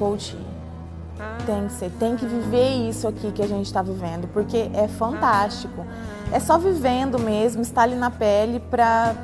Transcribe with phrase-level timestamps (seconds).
[0.00, 0.52] todo coach tem que
[1.12, 1.46] ser.
[1.46, 4.88] Tem que ser, tem que viver isso aqui que a gente está vivendo, porque é
[4.88, 5.84] fantástico.
[6.32, 9.14] É só vivendo mesmo, estar ali na pele para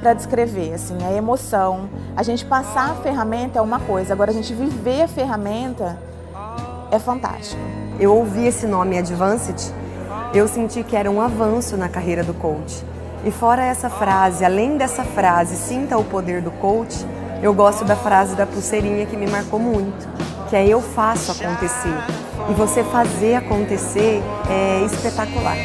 [0.00, 1.90] para descrever, assim, a emoção.
[2.16, 5.98] A gente passar a ferramenta é uma coisa, agora a gente viver a ferramenta
[6.90, 7.60] é fantástico.
[7.98, 9.60] Eu ouvi esse nome Advanced,
[10.32, 12.82] eu senti que era um avanço na carreira do coach.
[13.26, 17.04] E fora essa frase, além dessa frase, sinta o poder do coach,
[17.42, 20.08] eu gosto da frase da pulseirinha que me marcou muito,
[20.48, 21.94] que é eu faço acontecer.
[22.50, 25.56] E você fazer acontecer é espetacular.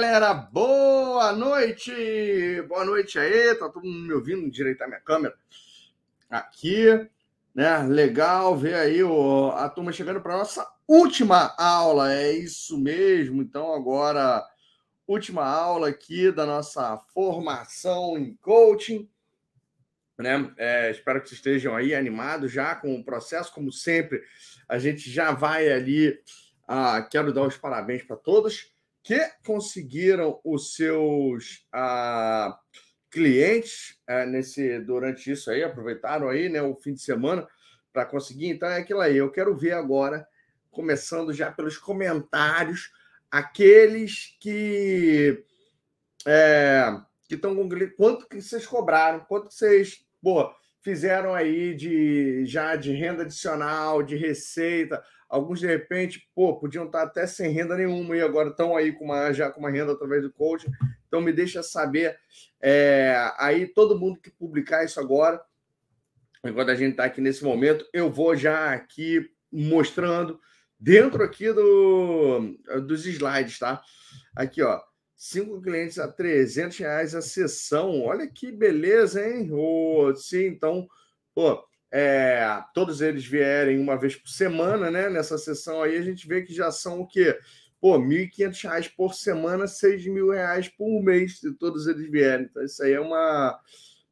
[0.00, 0.32] Galera.
[0.32, 1.92] Boa noite.
[2.66, 3.54] Boa noite aí.
[3.54, 5.34] Tá todo mundo me ouvindo direito a minha câmera
[6.30, 6.86] aqui,
[7.54, 7.82] né?
[7.82, 12.14] Legal ver aí o, a turma chegando para nossa última aula.
[12.14, 13.42] É isso mesmo.
[13.42, 14.42] Então agora
[15.06, 19.06] última aula aqui da nossa formação em coaching.
[20.18, 20.50] Né?
[20.56, 24.22] É, espero que vocês estejam aí animados já com o processo, como sempre.
[24.66, 26.18] A gente já vai ali.
[26.66, 28.69] Ah, quero dar os parabéns para todos
[29.02, 32.58] que conseguiram os seus ah,
[33.10, 37.46] clientes ah, nesse durante isso aí, aproveitaram aí né, o fim de semana
[37.92, 38.48] para conseguir.
[38.48, 39.16] Então é aquilo aí.
[39.16, 40.26] Eu quero ver agora,
[40.70, 42.92] começando já pelos comentários,
[43.30, 45.44] aqueles que
[46.26, 52.44] é, que estão com quanto que vocês cobraram, quanto que vocês pô, fizeram aí de
[52.44, 57.76] já de renda adicional, de receita Alguns, de repente, pô, podiam estar até sem renda
[57.76, 60.72] nenhuma e agora estão aí com uma, já com uma renda através do coaching.
[61.06, 62.18] Então, me deixa saber.
[62.60, 65.40] É, aí, todo mundo que publicar isso agora,
[66.44, 70.40] enquanto a gente está aqui nesse momento, eu vou já aqui mostrando
[70.78, 73.80] dentro aqui do, dos slides, tá?
[74.34, 74.80] Aqui, ó.
[75.14, 78.02] Cinco clientes a 300 reais a sessão.
[78.02, 79.48] Olha que beleza, hein?
[79.52, 80.88] Oh, sim, então,
[81.34, 81.62] pô,
[81.92, 85.08] é, todos eles vierem uma vez por semana, né?
[85.08, 87.38] Nessa sessão aí, a gente vê que já são o quê?
[87.80, 92.46] Pô, R$ 1.500 por semana, R$ reais por mês, se todos eles vierem.
[92.46, 93.58] Então, isso aí é uma.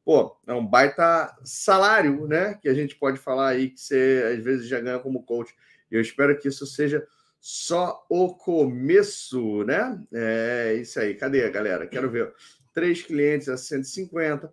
[0.03, 2.55] Pô, é um baita salário, né?
[2.55, 5.55] Que a gente pode falar aí que você às vezes já ganha como coach.
[5.89, 7.05] Eu espero que isso seja
[7.39, 10.01] só o começo, né?
[10.11, 11.13] É isso aí.
[11.15, 11.87] Cadê, galera?
[11.87, 12.33] Quero ver.
[12.73, 14.51] Três clientes a 150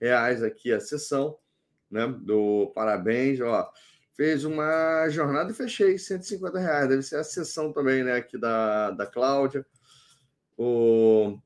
[0.00, 1.36] reais aqui a sessão
[1.92, 2.06] né?
[2.06, 3.70] Do parabéns, ó.
[4.16, 6.88] Fez uma jornada e fechei 150 reais.
[6.88, 8.14] Deve ser a sessão também, né?
[8.14, 9.64] Aqui da, da Cláudia.
[10.56, 11.38] O...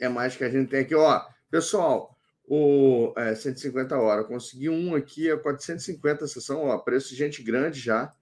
[0.00, 1.24] É mais que a gente tem aqui, ó.
[1.50, 2.16] Pessoal,
[2.46, 4.26] o é, 150 horas.
[4.26, 6.78] Consegui um aqui a 450 a sessão, ó.
[6.78, 8.14] Preço de gente grande já.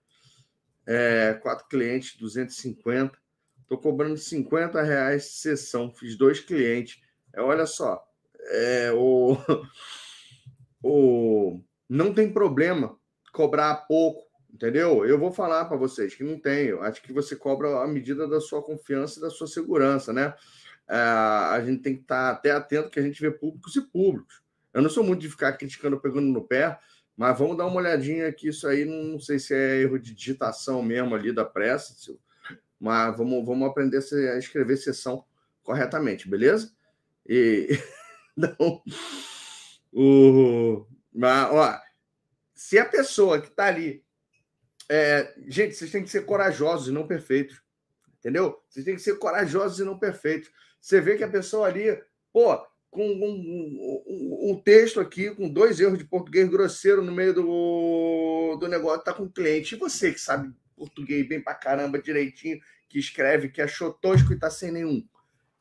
[0.87, 3.17] É, quatro clientes, 250.
[3.62, 5.91] Estou cobrando 50 reais sessão.
[5.91, 7.03] Fiz dois clientes.
[7.35, 8.06] É, olha só.
[8.49, 9.37] É, o
[10.87, 12.97] o não tem problema
[13.33, 15.05] cobrar pouco, entendeu?
[15.05, 16.67] Eu vou falar para vocês que não tem.
[16.67, 20.35] Eu acho que você cobra a medida da sua confiança e da sua segurança, né?
[20.88, 24.43] É, a gente tem que estar até atento que a gente vê públicos e públicos.
[24.73, 26.79] Eu não sou muito de ficar criticando, pegando no pé,
[27.17, 28.49] mas vamos dar uma olhadinha aqui.
[28.49, 31.94] Isso aí, não sei se é erro de digitação mesmo ali da pressa,
[32.79, 35.25] mas vamos, vamos aprender a escrever sessão
[35.62, 36.73] corretamente, beleza?
[37.29, 37.69] E
[38.37, 38.82] então,
[39.98, 41.81] o, mas, ó,
[42.54, 44.04] se a pessoa que está ali.
[44.88, 47.60] É, gente, vocês têm que ser corajosos e não perfeitos.
[48.19, 48.62] Entendeu?
[48.69, 50.50] Vocês têm que ser corajosos e não perfeitos.
[50.81, 51.98] Você vê que a pessoa ali,
[52.32, 52.56] pô,
[52.90, 58.56] com um, um, um, texto aqui, com dois erros de português grosseiro no meio do,
[58.60, 59.75] do negócio, tá com o cliente.
[59.75, 64.38] E você que sabe português bem pra caramba, direitinho, que escreve, que achou tosco e
[64.38, 65.06] tá sem nenhum.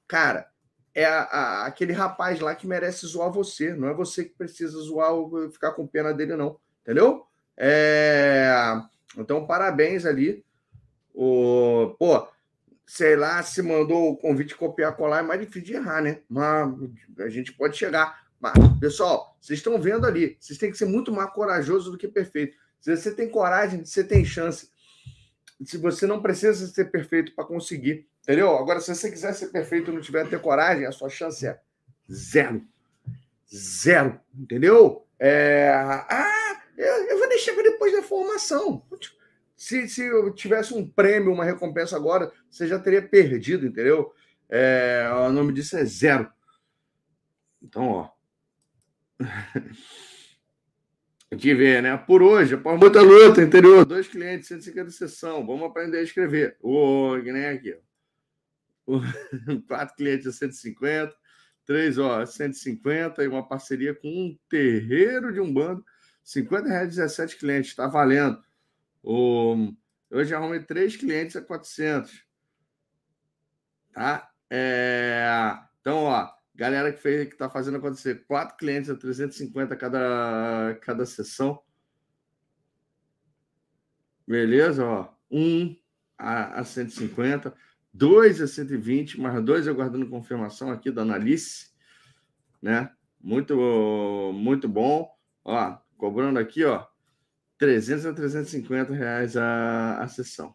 [0.07, 0.47] Cara,
[0.95, 3.73] é a, a, aquele rapaz lá que merece zoar você.
[3.73, 6.57] Não é você que precisa zoar ou ficar com pena dele, não.
[6.81, 7.27] Entendeu?
[7.57, 8.81] É...
[9.17, 10.43] Então, parabéns ali.
[11.13, 11.95] O...
[11.99, 12.25] Pô,
[12.87, 16.21] sei lá, se mandou o convite copiar colar, é mais difícil de errar, né?
[16.29, 16.73] Mas
[17.19, 18.23] a gente pode chegar.
[18.39, 22.07] Mas, pessoal, vocês estão vendo ali, vocês têm que ser muito mais corajosos do que
[22.07, 22.55] perfeito.
[22.79, 24.69] Se você tem coragem, você tem chance.
[25.63, 28.57] Se você não precisa ser perfeito para conseguir, entendeu?
[28.57, 31.59] Agora, se você quiser ser perfeito e não tiver ter coragem, a sua chance é
[32.11, 32.61] zero.
[33.47, 35.05] Zero, entendeu?
[35.19, 35.69] É...
[36.09, 38.83] Ah, eu, eu vou deixar para depois da formação.
[39.55, 44.11] Se, se eu tivesse um prêmio, uma recompensa agora, você já teria perdido, entendeu?
[44.49, 46.27] É, o nome disso é zero.
[47.61, 48.09] Então, ó.
[51.31, 51.97] Aqui vê, né?
[51.97, 55.45] Por hoje, após muita luta, interior, dois clientes, 150 sessão.
[55.45, 56.55] Vamos aprender a escrever.
[56.61, 57.77] O, que nem aqui.
[59.67, 61.15] Quatro clientes, 150.
[61.65, 65.83] Três, ó, 150 e uma parceria com um terreiro de um bando.
[66.23, 68.41] 50 reais, 17 clientes, está valendo.
[69.03, 72.25] Eu já arrumei três clientes a 400.
[73.93, 74.29] Tá?
[74.49, 80.77] É, então, ó, galera que fez, que tá fazendo acontecer, quatro clientes a 350 cada,
[80.81, 81.61] cada sessão.
[84.27, 85.13] Beleza, ó.
[85.29, 85.75] Um
[86.17, 87.53] a, a 150,
[87.95, 91.71] dois a 120, mais dois aguardando confirmação aqui da Analice,
[92.61, 92.91] né?
[93.21, 93.55] Muito,
[94.33, 95.09] muito bom.
[95.45, 96.85] Ó, cobrando aqui, ó,
[97.57, 100.53] 300 a 350 reais a, a sessão.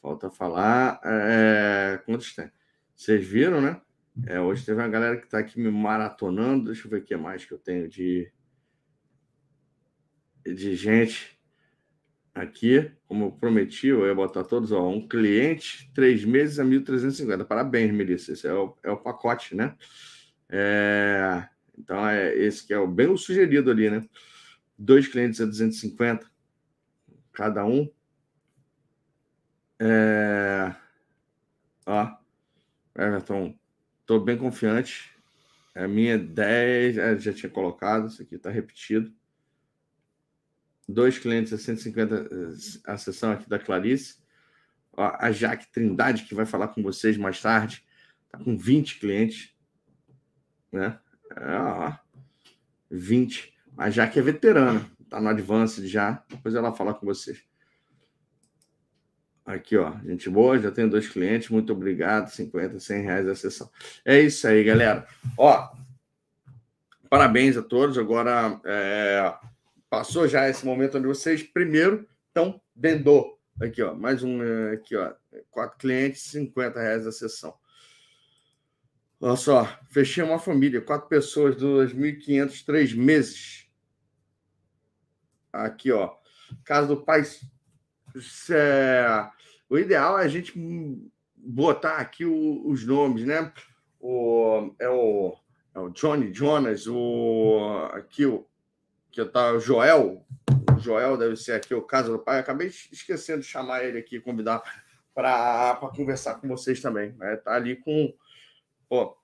[0.00, 2.50] Falta falar é, quantos tem.
[2.96, 3.80] Vocês viram, né?
[4.26, 6.66] É, hoje teve uma galera que está aqui me maratonando.
[6.66, 8.32] Deixa eu ver o que mais que eu tenho de,
[10.46, 11.39] de gente
[12.34, 12.90] aqui.
[13.06, 14.72] Como eu prometi, eu ia botar todos.
[14.72, 17.44] Ó, um cliente, três meses a 1.350.
[17.44, 18.32] Parabéns, Melissa.
[18.32, 19.76] Esse é o, é o pacote, né?
[20.48, 24.02] É, então, é esse que é o, bem o sugerido ali, né?
[24.78, 26.30] Dois clientes a 250
[27.32, 27.90] cada um.
[29.80, 30.74] É...
[31.86, 32.08] Ó,
[32.94, 33.58] Everton,
[34.00, 35.16] estou bem confiante.
[35.74, 39.10] A minha 10, é, já tinha colocado, isso aqui está repetido.
[40.92, 42.28] Dois clientes a 150,
[42.86, 44.16] a sessão aqui da Clarice.
[44.96, 47.84] A Jaque Trindade, que vai falar com vocês mais tarde,
[48.26, 49.54] está com 20 clientes.
[50.70, 50.98] Né?
[51.36, 51.92] É, ó,
[52.90, 53.54] 20.
[53.78, 56.22] A Jaque é veterana tá no Advanced já.
[56.28, 57.42] Depois ela fala com vocês.
[59.44, 63.68] Aqui, ó, gente boa, já tenho dois clientes, muito obrigado, 50, 100 reais a sessão.
[64.04, 65.06] É isso aí, galera.
[65.36, 65.72] Ó,
[67.08, 67.98] parabéns a todos.
[67.98, 69.34] Agora, é,
[69.90, 73.36] passou já esse momento onde vocês primeiro estão vendendo.
[73.60, 75.12] Aqui, ó, mais um é, aqui, ó,
[75.50, 77.52] quatro clientes, 50 reais a sessão.
[79.20, 83.68] Olha só, fechei uma família, quatro pessoas, 2.500, três meses.
[85.52, 86.14] Aqui, ó.
[86.64, 87.22] Caso do pai.
[88.50, 89.30] É...
[89.68, 90.54] O ideal é a gente
[91.36, 93.52] botar aqui o, os nomes, né?
[94.00, 95.36] O, é, o,
[95.74, 98.46] é o Johnny Jonas, o, aqui o,
[99.10, 100.24] que tá, Joel.
[100.78, 102.38] Joel deve ser aqui o caso do pai.
[102.38, 104.62] acabei esquecendo de chamar ele aqui, convidar
[105.14, 107.12] para conversar com vocês também.
[107.12, 107.36] Né?
[107.36, 108.14] Tá ali com.
[108.88, 109.14] Ó,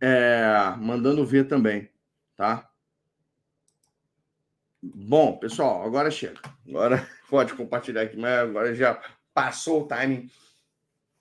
[0.00, 1.90] é, mandando ver também,
[2.36, 2.68] tá?
[4.82, 6.40] Bom, pessoal, agora chega.
[6.66, 9.00] Agora pode compartilhar aqui, mas agora já
[9.34, 10.30] passou o timing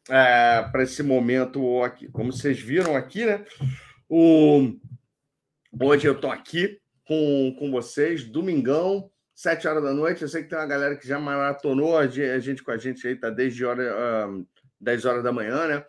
[0.08, 2.08] é, para esse momento aqui.
[2.08, 3.46] Como vocês viram aqui, né?
[4.08, 4.76] O...
[5.80, 10.22] Hoje eu tô aqui com, com vocês, domingão, sete horas da noite.
[10.22, 13.16] Eu sei que tem uma galera que já maratonou a gente com a gente aí,
[13.16, 14.48] tá desde hora, uh,
[14.80, 15.86] 10 horas da manhã, né?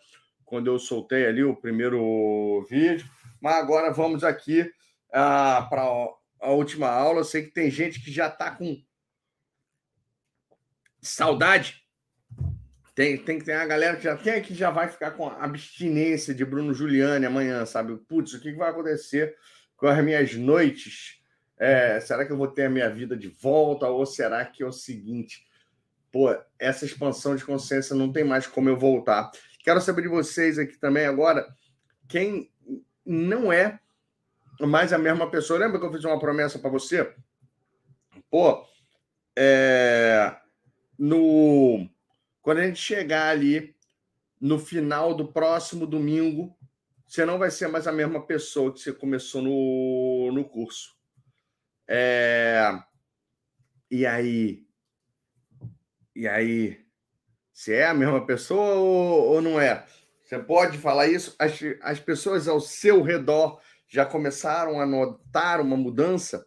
[0.46, 3.06] Quando eu soltei ali o primeiro vídeo.
[3.38, 5.82] Mas agora vamos aqui uh, para
[6.40, 7.20] a última aula.
[7.20, 8.82] Eu sei que tem gente que já está com
[11.02, 11.84] saudade.
[12.94, 16.34] Tem, tem que ter a galera que já tem que já vai ficar com abstinência
[16.34, 17.98] de Bruno Giuliani amanhã, sabe?
[18.08, 19.36] Putz, o que vai acontecer
[19.80, 21.18] com as minhas noites.
[21.58, 23.88] É, será que eu vou ter a minha vida de volta?
[23.88, 25.46] Ou será que é o seguinte?
[26.12, 29.30] Pô, essa expansão de consciência não tem mais como eu voltar.
[29.64, 31.48] Quero saber de vocês aqui também agora,
[32.06, 32.50] quem
[33.04, 33.80] não é
[34.60, 35.58] mais a mesma pessoa.
[35.58, 37.14] Lembra que eu fiz uma promessa para você?
[38.30, 38.66] Pô,
[39.36, 40.36] é,
[40.98, 41.88] no
[42.42, 43.74] quando a gente chegar ali
[44.40, 46.56] no final do próximo domingo,
[47.10, 50.96] você não vai ser mais a mesma pessoa que você começou no, no curso.
[51.88, 52.70] É,
[53.90, 54.64] e aí?
[56.14, 56.86] E aí?
[57.52, 59.84] Se é a mesma pessoa ou, ou não é?
[60.22, 61.34] Você pode falar isso?
[61.36, 66.46] As, as pessoas ao seu redor já começaram a notar uma mudança?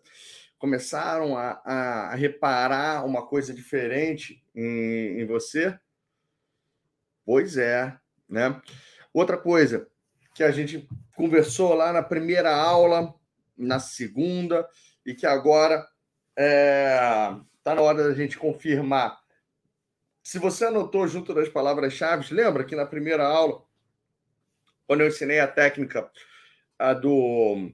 [0.57, 5.77] Começaram a, a reparar uma coisa diferente em, em você?
[7.25, 7.93] Pois é,
[8.29, 8.61] né?
[9.13, 9.91] Outra coisa
[10.33, 13.13] que a gente conversou lá na primeira aula,
[13.57, 14.67] na segunda,
[15.05, 15.91] e que agora está
[16.37, 19.21] é, tá na hora da gente confirmar.
[20.23, 23.63] Se você anotou junto das palavras-chave, lembra que na primeira aula,
[24.87, 26.09] quando eu ensinei a técnica
[26.79, 27.71] a do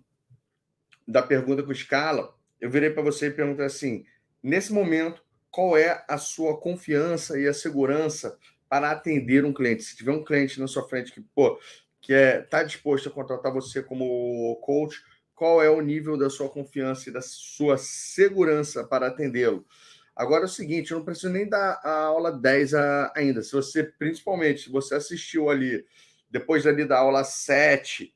[1.07, 4.05] da pergunta com escala, eu virei para você e perguntei assim:
[4.43, 8.37] nesse momento, qual é a sua confiança e a segurança
[8.69, 9.83] para atender um cliente.
[9.83, 11.59] Se tiver um cliente na sua frente que, pô,
[12.01, 15.01] que é tá disposto a contratar você como coach,
[15.35, 19.65] qual é o nível da sua confiança e da sua segurança para atendê-lo?
[20.15, 22.73] Agora é o seguinte, eu não preciso nem dar a aula 10
[23.15, 23.41] ainda.
[23.41, 25.85] Se você, principalmente, se você assistiu ali,
[26.29, 28.13] depois ali da aula 7,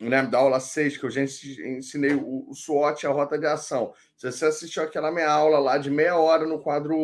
[0.00, 3.46] né, da aula 6, que eu já ensinei o, o SWOT e a rota de
[3.46, 3.94] ação.
[4.16, 6.96] Se você assistiu aquela minha aula lá de meia hora no quadro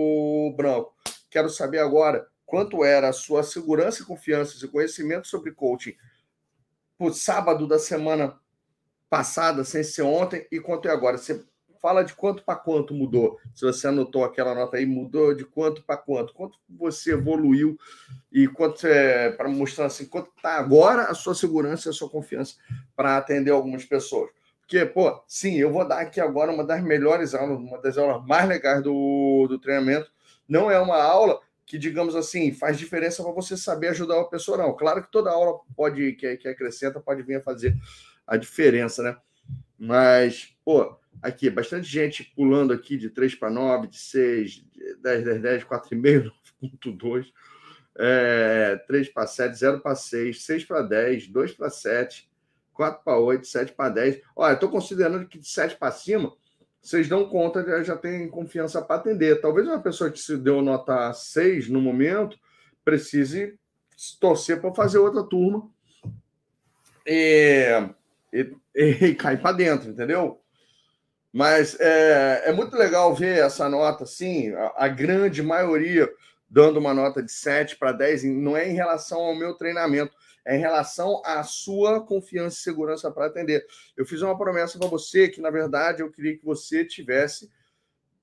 [0.56, 0.92] branco,
[1.30, 5.94] quero saber agora quanto era a sua segurança e confiança e conhecimento sobre coaching
[6.98, 8.36] por sábado da semana
[9.08, 11.16] passada, sem ser ontem, e quanto é agora.
[11.16, 11.44] Você
[11.80, 13.38] fala de quanto para quanto mudou.
[13.54, 16.34] Se você anotou aquela nota aí, mudou de quanto para quanto.
[16.34, 17.78] Quanto você evoluiu
[18.32, 22.10] e quanto é para mostrar assim, quanto está agora a sua segurança e a sua
[22.10, 22.56] confiança
[22.96, 24.28] para atender algumas pessoas.
[24.60, 28.26] Porque, pô, sim, eu vou dar aqui agora uma das melhores aulas, uma das aulas
[28.26, 30.10] mais legais do, do treinamento.
[30.48, 31.40] Não é uma aula
[31.70, 34.76] que, digamos assim, faz diferença para você saber ajudar uma pessoa, não.
[34.76, 37.76] Claro que toda aula pode, que, que acrescenta, pode vir a fazer
[38.26, 39.16] a diferença, né?
[39.78, 45.24] Mas, pô, aqui, bastante gente pulando aqui de 3 para 9, de 6, de 10,
[45.24, 47.26] 10, 10, 4,5, 9,2,
[47.96, 52.28] é, 3 para 7, 0 para 6, 6 para 10, 2 para 7,
[52.72, 54.20] 4 para 8, 7 para 10.
[54.34, 56.34] Olha, estou considerando que de 7 para cima
[56.82, 59.40] vocês dão conta, já, tem confiança para atender.
[59.40, 62.38] Talvez uma pessoa que se deu nota 6 no momento
[62.84, 63.58] precise
[64.18, 65.68] torcer para fazer outra turma
[67.06, 67.66] e,
[68.32, 70.40] e, e cair para dentro, entendeu?
[71.32, 76.10] Mas é, é, muito legal ver essa nota, assim, a, a grande maioria
[76.48, 80.12] dando uma nota de 7 para 10, não é em relação ao meu treinamento,
[80.44, 83.64] é em relação à sua confiança e segurança para atender.
[83.96, 87.50] Eu fiz uma promessa para você que, na verdade, eu queria que você tivesse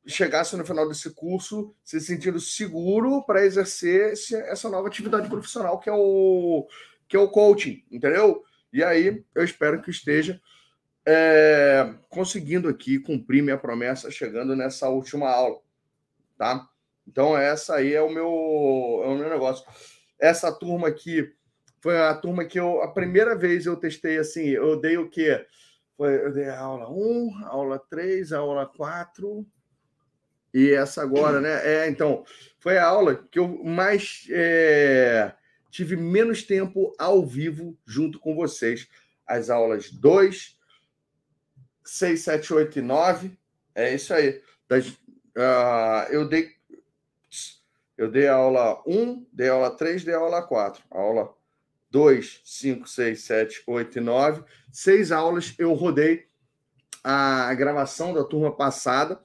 [0.07, 4.13] chegasse no final desse curso se sentindo seguro para exercer
[4.45, 6.67] essa nova atividade profissional que é o
[7.07, 8.43] que é o coaching, entendeu?
[8.71, 10.41] E aí eu espero que esteja
[11.05, 15.59] é, conseguindo aqui cumprir minha promessa chegando nessa última aula,
[16.37, 16.67] tá?
[17.07, 19.65] Então essa aí é o meu é o meu negócio.
[20.19, 21.33] Essa turma aqui
[21.79, 25.45] foi a turma que eu, a primeira vez eu testei assim, eu dei o quê?
[25.95, 29.45] Foi, eu dei aula 1, aula 3, aula 4
[30.53, 31.61] e essa agora, né?
[31.63, 32.23] É, então,
[32.59, 35.33] foi a aula que eu mais é,
[35.69, 38.87] tive menos tempo ao vivo junto com vocês.
[39.25, 40.57] As aulas 2,
[41.83, 43.37] 6, 7, 8 e 9.
[43.75, 44.41] É isso aí.
[44.67, 46.57] Das, uh, eu dei
[47.97, 50.83] eu dei a aula 1, dei a aula 3, dei a aula 4.
[50.91, 51.36] A aula
[51.89, 54.43] 2, 5, 6, 7, 8 e 9.
[54.71, 56.27] Seis aulas eu rodei
[57.03, 59.19] a gravação da turma passada,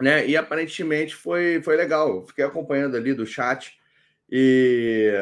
[0.00, 0.26] né?
[0.26, 2.08] E aparentemente foi, foi legal.
[2.08, 3.78] Eu fiquei acompanhando ali do chat
[4.30, 5.12] e,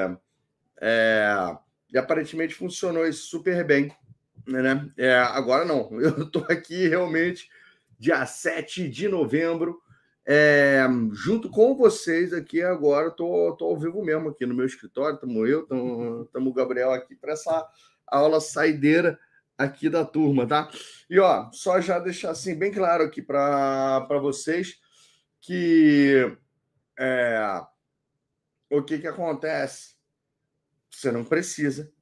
[0.81, 1.57] é,
[1.93, 3.93] e aparentemente funcionou isso super bem.
[4.47, 4.89] Né?
[4.97, 7.49] É, agora não, eu estou aqui realmente
[7.99, 9.81] dia 7 de novembro
[10.29, 15.15] é, junto com vocês aqui agora, tô, tô ao vivo mesmo aqui no meu escritório,
[15.15, 15.63] estamos eu,
[16.25, 17.65] estamos o Gabriel aqui para essa
[18.07, 19.19] aula saideira
[19.57, 20.69] aqui da turma, tá?
[21.09, 24.81] E ó, só já deixar assim bem claro aqui para vocês
[25.41, 26.37] que
[26.99, 27.63] é,
[28.69, 29.95] o que que acontece?
[30.91, 31.93] Você não precisa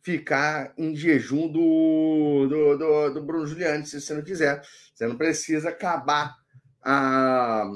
[0.00, 4.62] ficar em jejum do, do, do, do Bruno Giuliani, se você não quiser.
[4.94, 6.34] Você não precisa acabar
[6.82, 7.70] a,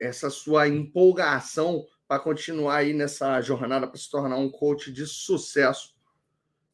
[0.00, 5.94] essa sua empolgação para continuar aí nessa jornada para se tornar um coach de sucesso.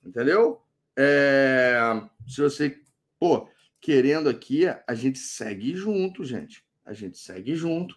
[0.05, 0.63] Entendeu?
[0.97, 1.81] É,
[2.27, 2.79] se você,
[3.19, 3.49] pô,
[3.81, 6.65] querendo aqui, a gente segue junto, gente.
[6.85, 7.97] A gente segue junto.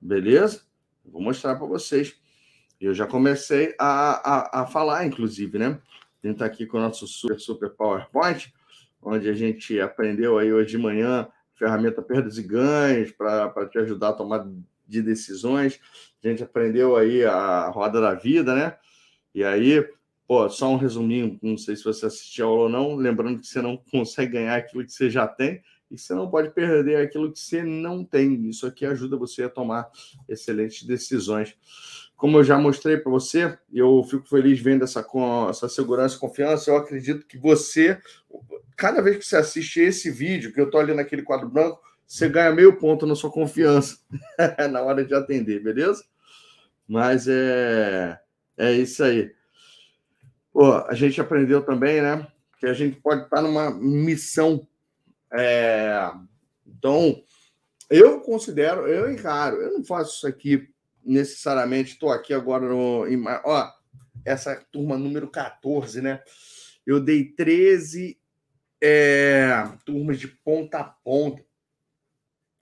[0.00, 0.62] Beleza?
[1.04, 2.16] Vou mostrar para vocês.
[2.80, 5.80] Eu já comecei a, a, a falar, inclusive, né?
[6.22, 8.52] A está aqui com o nosso super, super PowerPoint,
[9.00, 14.10] onde a gente aprendeu aí hoje de manhã ferramenta perdas e ganhos para te ajudar
[14.10, 14.46] a tomar
[14.86, 15.78] de decisões.
[16.22, 18.76] A gente aprendeu aí a roda da vida, né?
[19.34, 19.86] E aí,
[20.26, 23.46] pô, só um resuminho, não sei se você assistiu a aula ou não, lembrando que
[23.46, 27.32] você não consegue ganhar aquilo que você já tem e você não pode perder aquilo
[27.32, 28.48] que você não tem.
[28.48, 29.90] Isso aqui ajuda você a tomar
[30.28, 31.56] excelentes decisões.
[32.16, 35.06] Como eu já mostrei para você, eu fico feliz vendo essa,
[35.48, 36.70] essa segurança e confiança.
[36.70, 37.98] Eu acredito que você,
[38.78, 42.28] cada vez que você assiste esse vídeo, que eu estou ali naquele quadro branco, você
[42.28, 43.98] ganha meio ponto na sua confiança
[44.70, 46.02] na hora de atender, beleza?
[46.88, 48.18] Mas é,
[48.56, 49.34] é isso aí.
[50.50, 52.26] Pô, a gente aprendeu também, né?
[52.58, 54.66] Que a gente pode estar numa missão
[55.30, 56.10] é,
[56.66, 57.22] então,
[57.90, 60.68] eu considero, eu encaro, eu não faço isso aqui
[61.04, 63.04] necessariamente, estou aqui agora no.
[63.44, 63.70] Ó,
[64.24, 66.22] essa turma número 14, né?
[66.86, 68.18] Eu dei 13
[68.82, 69.50] é,
[69.84, 71.44] turmas de ponta a ponta,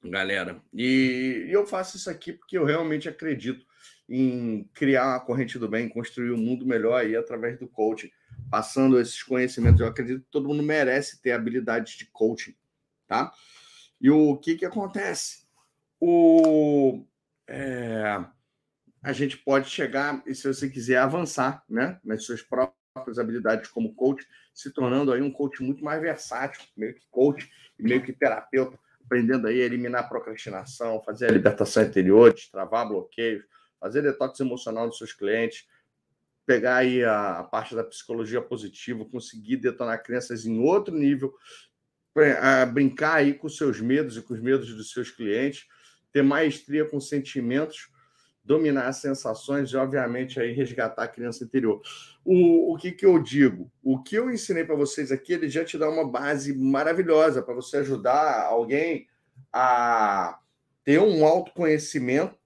[0.04, 0.60] galera.
[0.72, 3.64] E, e eu faço isso aqui porque eu realmente acredito
[4.08, 8.10] em criar uma corrente do bem, construir um mundo melhor aí através do coaching
[8.50, 9.80] passando esses conhecimentos.
[9.80, 12.54] Eu acredito que todo mundo merece ter habilidades de coaching,
[13.06, 13.32] tá?
[14.00, 15.46] E o que que acontece?
[15.98, 17.04] O,
[17.48, 18.24] é,
[19.02, 22.76] a gente pode chegar, e se você quiser avançar, né, nas suas próprias
[23.18, 27.82] habilidades como coach, se tornando aí um coach muito mais versátil, meio que coach e
[27.82, 33.44] meio que terapeuta, aprendendo aí a eliminar procrastinação, fazer a libertação interior, destravar bloqueios,
[33.80, 35.66] fazer detox emocional dos seus clientes,
[36.44, 41.34] pegar aí a, a, parte da psicologia positiva, conseguir detonar crianças em outro nível,
[42.40, 45.66] a brincar aí com seus medos e com os medos dos seus clientes,
[46.12, 47.90] ter maestria com sentimentos,
[48.46, 51.82] dominar as sensações e, obviamente, aí resgatar a criança interior.
[52.24, 53.70] O, o que, que eu digo?
[53.82, 57.54] O que eu ensinei para vocês aqui, ele já te dá uma base maravilhosa para
[57.54, 59.08] você ajudar alguém
[59.52, 60.38] a
[60.84, 62.38] ter um autoconhecimento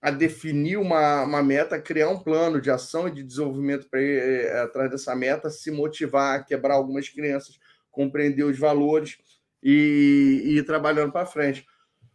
[0.00, 4.18] a definir uma, uma meta, criar um plano de ação e de desenvolvimento para ir
[4.18, 7.58] é, atrás dessa meta, se motivar, quebrar algumas crianças,
[7.90, 9.18] compreender os valores
[9.62, 11.66] e, e ir trabalhando para frente.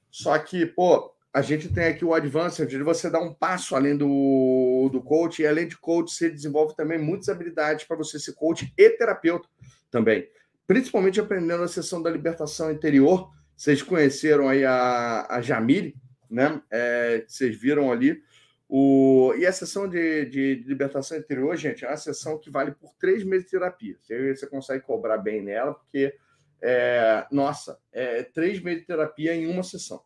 [0.10, 3.96] Só que, pô, a gente tem aqui o Advanced, de você dar um passo além
[3.96, 8.34] do, do coach, e além de coach, você desenvolve também muitas habilidades para você ser
[8.34, 9.48] coach e terapeuta
[9.90, 10.28] também.
[10.68, 13.32] Principalmente aprendendo a sessão da libertação interior.
[13.56, 15.96] Vocês conheceram aí a, a Jamile,
[16.30, 16.62] né?
[16.70, 18.22] É, vocês viram ali.
[18.68, 19.34] O...
[19.38, 23.24] E a sessão de, de, libertação interior, gente, é uma sessão que vale por três
[23.24, 23.96] meses de terapia.
[24.02, 26.14] Você, você consegue cobrar bem nela, porque,
[26.62, 30.02] é, nossa, é três meses de terapia em uma sessão.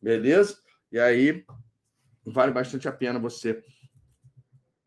[0.00, 0.63] Beleza?
[0.94, 1.44] E aí,
[2.24, 3.60] vale bastante a pena você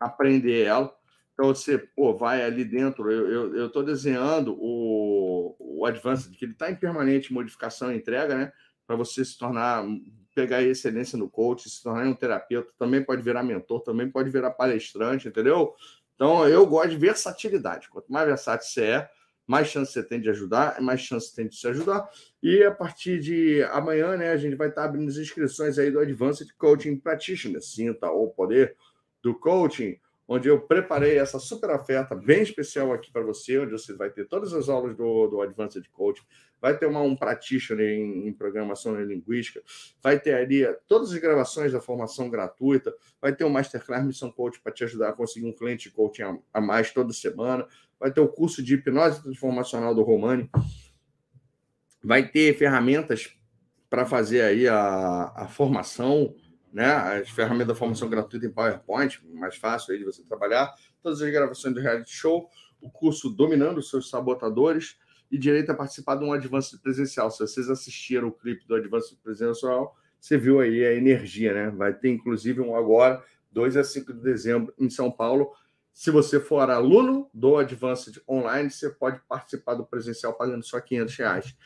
[0.00, 0.90] aprender ela.
[1.34, 3.10] Então, você pô, vai ali dentro.
[3.10, 8.52] Eu estou desenhando o, o Advanced, que ele está em permanente modificação e entrega, né?
[8.86, 9.84] Para você se tornar
[10.34, 14.52] pegar excelência no coach, se tornar um terapeuta, também pode virar mentor, também pode virar
[14.52, 15.74] palestrante, entendeu?
[16.14, 17.90] Então, eu gosto de versatilidade.
[17.90, 19.10] Quanto mais versátil você é,
[19.48, 22.08] mais chance você tem de ajudar, mais chance você tem de se ajudar.
[22.42, 25.98] E a partir de amanhã, né, a gente vai estar abrindo as inscrições aí do
[25.98, 28.76] Advanced Coaching Practitioner, sinta o poder
[29.22, 33.94] do coaching onde eu preparei essa super oferta bem especial aqui para você, onde você
[33.94, 36.24] vai ter todas as aulas do, do Advanced Coaching,
[36.60, 39.62] vai ter uma, um practitioner em, em programação e linguística,
[40.02, 44.60] vai ter ali todas as gravações da formação gratuita, vai ter o Masterclass Mission Coach
[44.60, 47.66] para te ajudar a conseguir um cliente coaching a, a, mais toda semana,
[47.98, 50.50] vai ter o curso de hipnose transformacional do Romani,
[52.02, 53.34] vai ter ferramentas
[53.90, 56.34] para fazer aí a, a formação
[56.72, 56.86] né?
[56.86, 61.30] As ferramentas da formação gratuita em PowerPoint, mais fácil aí de você trabalhar, todas as
[61.30, 62.48] gravações do reality show,
[62.80, 64.98] o curso Dominando os seus sabotadores
[65.30, 67.30] e direito a participar de um Advance presencial.
[67.30, 71.70] Se vocês assistiram o clipe do Advance presencial, você viu aí a energia, né?
[71.70, 75.50] Vai ter inclusive um agora, 2 a 5 de dezembro, em São Paulo.
[75.98, 81.16] Se você for aluno do Advanced Online, você pode participar do presencial pagando só 500
[81.16, 81.56] reais.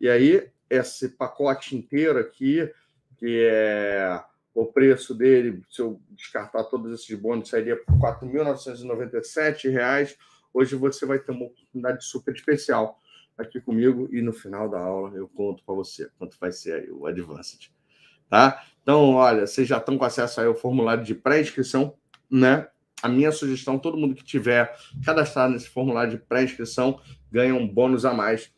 [0.00, 2.72] E aí, esse pacote inteiro aqui,
[3.18, 4.18] que é
[4.54, 10.16] o preço dele, se eu descartar todos esses bônus, sairia por R$ 4.997,
[10.54, 12.98] hoje você vai ter uma oportunidade super especial
[13.36, 16.90] aqui comigo e no final da aula eu conto para você quanto vai ser aí
[16.90, 17.70] o Advanced.
[18.30, 18.64] Tá?
[18.82, 21.94] Então, olha, vocês já estão com acesso aí ao formulário de pré-inscrição,
[22.30, 22.68] né?
[23.02, 28.04] A minha sugestão, todo mundo que tiver cadastrado nesse formulário de pré-inscrição ganha um bônus
[28.04, 28.52] a mais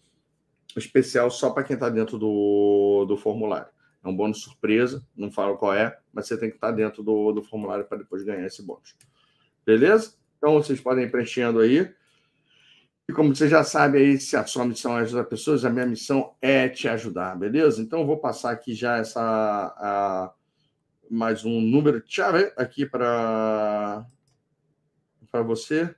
[0.76, 3.68] especial só para quem está dentro do, do formulário.
[4.04, 7.02] É um bônus surpresa, não falo qual é, mas você tem que estar tá dentro
[7.02, 8.94] do, do formulário para depois ganhar esse bônus.
[9.64, 10.14] Beleza?
[10.36, 11.90] Então vocês podem ir preenchendo aí.
[13.08, 15.86] E como você já sabe aí, se a sua missão é ajudar pessoas, a minha
[15.86, 17.80] missão é te ajudar, beleza?
[17.80, 20.32] Então eu vou passar aqui já essa a,
[21.10, 24.06] mais um número de chave aqui para
[25.34, 25.92] para você.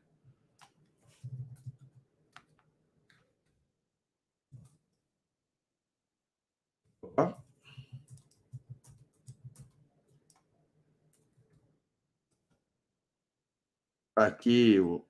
[14.16, 15.04] Aqui o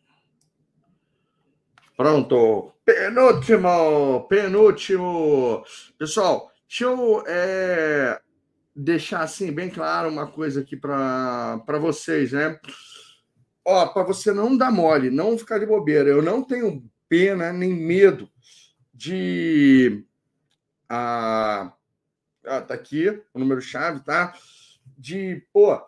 [1.96, 2.72] Pronto.
[2.84, 5.64] Penúltimo, penúltimo.
[5.96, 8.20] Pessoal, deixa eu é,
[8.74, 12.58] deixar assim bem claro uma coisa aqui para vocês, né?
[13.68, 16.08] Ó, para você não dar mole, não ficar de bobeira.
[16.08, 18.30] Eu não tenho pena nem medo
[18.94, 20.04] de.
[20.88, 21.72] Ah,
[22.46, 24.32] ah tá aqui o número chave, tá?
[24.96, 25.84] De, pô,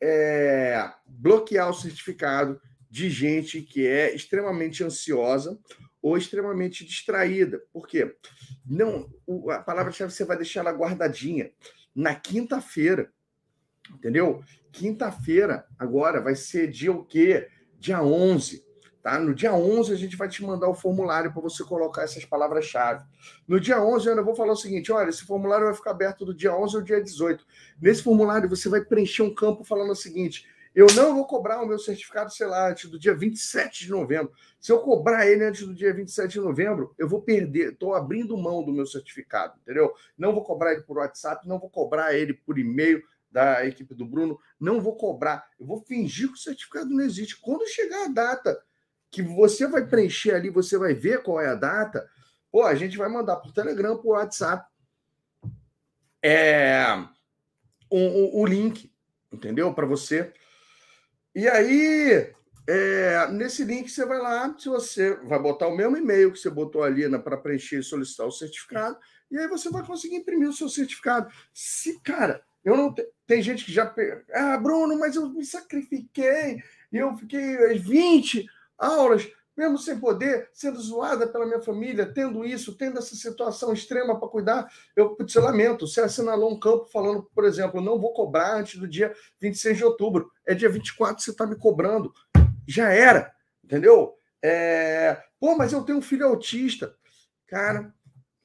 [0.00, 5.58] é, bloquear o certificado de gente que é extremamente ansiosa
[6.00, 7.62] ou extremamente distraída.
[7.70, 8.16] Por quê?
[8.64, 9.12] Não,
[9.50, 11.52] a palavra-chave você vai deixar ela guardadinha
[11.94, 13.12] na quinta-feira.
[13.94, 14.42] Entendeu?
[14.72, 17.48] Quinta-feira, agora, vai ser dia o quê?
[17.78, 18.64] Dia 11.
[19.02, 19.18] Tá?
[19.18, 23.04] No dia 11, a gente vai te mandar o formulário para você colocar essas palavras-chave.
[23.48, 26.34] No dia 11, eu vou falar o seguinte: olha, esse formulário vai ficar aberto do
[26.34, 27.44] dia 11 ao dia 18.
[27.80, 31.66] Nesse formulário, você vai preencher um campo falando o seguinte: eu não vou cobrar o
[31.66, 34.32] meu certificado, sei lá, antes do dia 27 de novembro.
[34.60, 37.72] Se eu cobrar ele antes do dia 27 de novembro, eu vou perder.
[37.72, 39.92] Estou abrindo mão do meu certificado, entendeu?
[40.16, 44.04] Não vou cobrar ele por WhatsApp, não vou cobrar ele por e-mail da equipe do
[44.04, 45.48] Bruno, não vou cobrar.
[45.58, 47.40] Eu vou fingir que o certificado não existe.
[47.40, 48.62] Quando chegar a data
[49.10, 52.08] que você vai preencher ali, você vai ver qual é a data,
[52.50, 54.68] pô, a gente vai mandar por Telegram, por WhatsApp,
[56.22, 56.84] é,
[57.88, 58.92] o, o, o link,
[59.32, 59.72] entendeu?
[59.74, 60.32] Para você
[61.34, 62.32] e aí,
[62.66, 66.50] é, nesse link você vai lá, se você vai botar o mesmo e-mail que você
[66.50, 68.98] botou ali né, para preencher e solicitar o certificado,
[69.30, 71.32] e aí você vai conseguir imprimir o seu certificado.
[71.54, 73.06] Se, cara, eu não te...
[73.26, 73.94] tem gente que já
[74.34, 78.46] ah, Bruno, mas eu me sacrifiquei, e eu fiquei 20
[78.78, 84.18] aulas mesmo sem poder, sendo zoada pela minha família, tendo isso, tendo essa situação extrema
[84.18, 85.86] para cuidar, eu te lamento.
[85.86, 89.84] Você assinalou um campo falando, por exemplo, não vou cobrar antes do dia 26 de
[89.84, 90.30] outubro.
[90.46, 92.10] É dia 24 você está me cobrando.
[92.66, 93.30] Já era,
[93.62, 94.14] entendeu?
[94.42, 95.22] É...
[95.38, 96.94] Pô, mas eu tenho um filho autista.
[97.46, 97.92] Cara,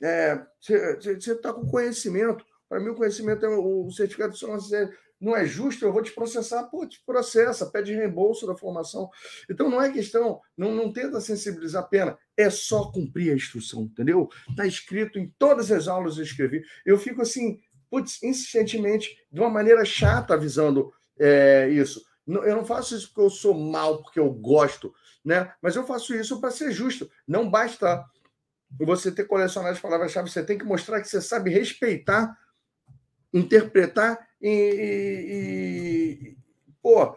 [0.02, 0.46] é...
[0.60, 2.46] você está com conhecimento.
[2.68, 6.12] Para mim, o conhecimento é o certificado de solicitação não é justo, eu vou te
[6.12, 9.10] processar, pô, te processa, pede reembolso da formação.
[9.50, 14.30] Então não é questão, não, não tenta sensibilizar pena, é só cumprir a instrução, entendeu?
[14.50, 16.64] Está escrito em todas as aulas eu escrevi.
[16.86, 22.06] Eu fico assim, putz, insistentemente, de uma maneira chata avisando é, isso.
[22.28, 25.54] Eu não faço isso porque eu sou mal, porque eu gosto, né?
[25.62, 27.10] Mas eu faço isso para ser justo.
[27.28, 28.04] Não basta
[28.80, 32.36] você ter colecionado as palavras-chave, você tem que mostrar que você sabe respeitar,
[33.36, 36.38] interpretar e, e, e
[36.82, 37.16] pô,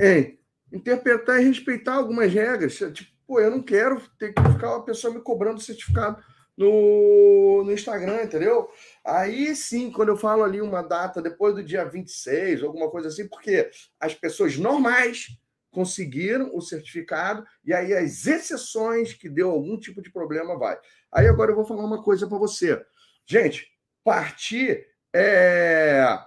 [0.00, 0.34] é,
[0.72, 2.74] interpretar e respeitar algumas regras.
[2.92, 6.22] Tipo, pô, eu não quero ter que ficar uma pessoa me cobrando certificado
[6.56, 8.68] no, no Instagram, entendeu?
[9.04, 13.28] Aí sim, quando eu falo ali uma data depois do dia 26, alguma coisa assim,
[13.28, 13.68] porque
[13.98, 15.26] as pessoas normais
[15.70, 20.78] conseguiram o certificado e aí as exceções que deu algum tipo de problema vai.
[21.12, 22.82] Aí agora eu vou falar uma coisa para você.
[23.26, 23.75] Gente,
[24.06, 26.18] partir é,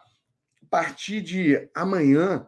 [0.69, 2.47] partir de amanhã,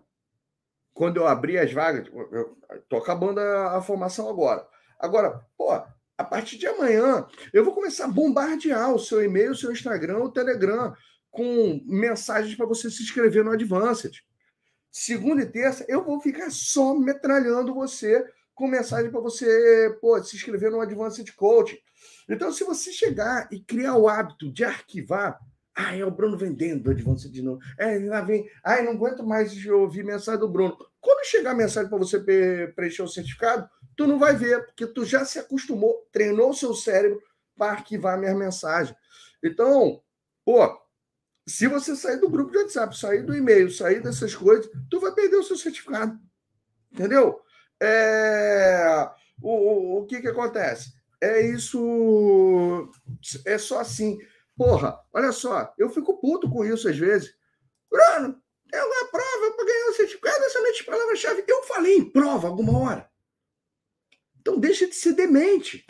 [0.94, 4.66] quando eu abrir as vagas, eu estou acabando a, a, formação agora.
[5.00, 9.56] Agora, pô, a partir de amanhã, eu vou começar a bombardear o seu e-mail, o
[9.56, 10.96] seu Instagram, o Telegram,
[11.32, 14.24] com mensagens para você se inscrever no Advanced.
[14.92, 20.36] Segunda e terça, eu vou ficar só metralhando você com mensagem para você pô, se
[20.36, 21.80] inscrever no Advanced Coaching.
[22.34, 25.40] Então, se você chegar e criar o hábito de arquivar
[25.76, 27.62] ah, é o Bruno vendendo o Advance de novo.
[27.78, 28.50] É, lá vem.
[28.64, 30.78] Ai, não aguento mais ouvir mensagem do Bruno.
[31.00, 32.20] Quando chegar a mensagem para você
[32.76, 36.74] preencher o certificado, tu não vai ver, porque tu já se acostumou, treinou o seu
[36.74, 37.22] cérebro
[37.58, 38.96] para arquivar a minha mensagem.
[39.44, 40.02] Então,
[40.44, 40.78] pô,
[41.48, 45.14] se você sair do grupo de WhatsApp, sair do e-mail, sair dessas coisas, tu vai
[45.14, 46.20] perder o seu certificado.
[46.92, 47.40] Entendeu?
[47.82, 49.10] É,
[49.42, 50.94] o, o, o que, que acontece?
[51.22, 52.92] É isso.
[53.46, 54.18] É só assim.
[54.58, 57.34] Porra, olha só, eu fico puto com isso às vezes.
[57.90, 61.44] Bruno, tem uma prova para ganhar o certificado dessa mente palavra-chave.
[61.48, 63.10] Eu falei em prova alguma hora.
[64.40, 65.86] Então deixa de ser demente.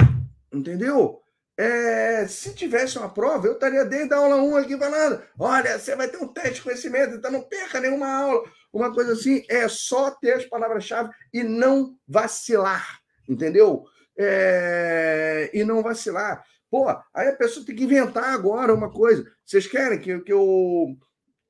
[0.52, 1.22] Entendeu?
[1.58, 5.96] É, se tivesse uma prova, eu estaria desde a aula 1 aqui falando: olha, você
[5.96, 8.44] vai ter um teste de conhecimento, então não perca nenhuma aula.
[8.74, 13.86] Uma coisa assim, é só ter as palavras-chave e não vacilar, entendeu?
[14.18, 16.44] É, e não vacilar.
[16.70, 19.26] Pô, aí a pessoa tem que inventar agora uma coisa.
[19.46, 20.98] Vocês querem que, que eu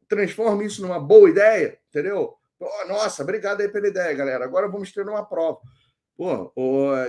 [0.08, 1.78] transforme isso numa boa ideia?
[1.90, 2.36] Entendeu?
[2.88, 4.46] Nossa, obrigado aí pela ideia, galera.
[4.46, 5.60] Agora vamos ter uma prova.
[6.16, 6.54] Pô,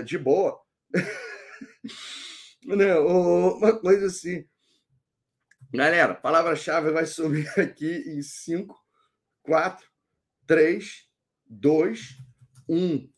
[0.05, 0.59] de boa.
[2.65, 2.95] né?
[2.99, 4.45] uma coisa assim.
[5.73, 8.79] Galera, palavra-chave vai sumir aqui em 5,
[9.43, 9.87] 4,
[10.47, 11.09] 3,
[11.47, 12.01] 2,
[12.69, 13.11] 1.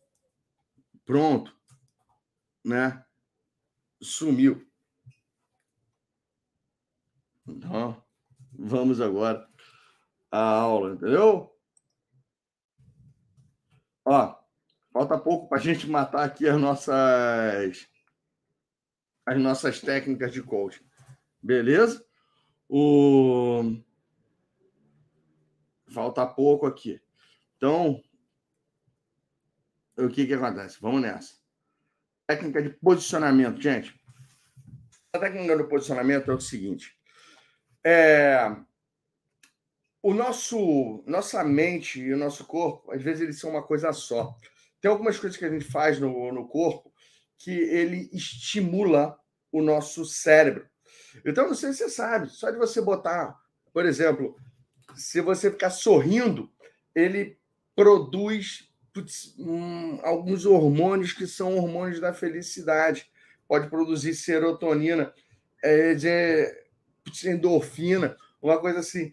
[1.04, 1.52] Pronto.
[2.64, 3.04] Né?
[4.00, 4.66] Sumiu.
[7.46, 8.02] Então,
[8.52, 9.46] vamos agora
[10.30, 11.54] à aula, entendeu?
[14.04, 14.34] Ó,
[14.92, 17.88] falta pouco para a gente matar aqui as nossas
[19.26, 20.84] as nossas técnicas de coaching.
[21.42, 22.04] Beleza?
[22.68, 23.80] O...
[25.88, 27.00] Falta pouco aqui.
[27.56, 28.02] Então,
[29.96, 30.80] o que, que acontece?
[30.80, 31.43] Vamos nessa.
[32.26, 33.94] Técnica de posicionamento, gente.
[35.12, 36.96] A técnica do posicionamento é o seguinte:
[37.84, 38.56] é,
[40.02, 44.36] o nosso, nossa mente e o nosso corpo, às vezes, eles são uma coisa só.
[44.80, 46.92] Tem algumas coisas que a gente faz no, no corpo
[47.38, 49.18] que ele estimula
[49.52, 50.68] o nosso cérebro.
[51.24, 53.38] Então, não sei se você sabe, só de você botar,
[53.72, 54.36] por exemplo,
[54.96, 56.50] se você ficar sorrindo,
[56.94, 57.38] ele
[57.74, 63.10] produz putz, hum, alguns hormônios que são hormônios da felicidade.
[63.46, 65.12] Pode produzir serotonina,
[65.62, 66.64] é, de,
[67.04, 69.12] putz, endorfina, uma coisa assim.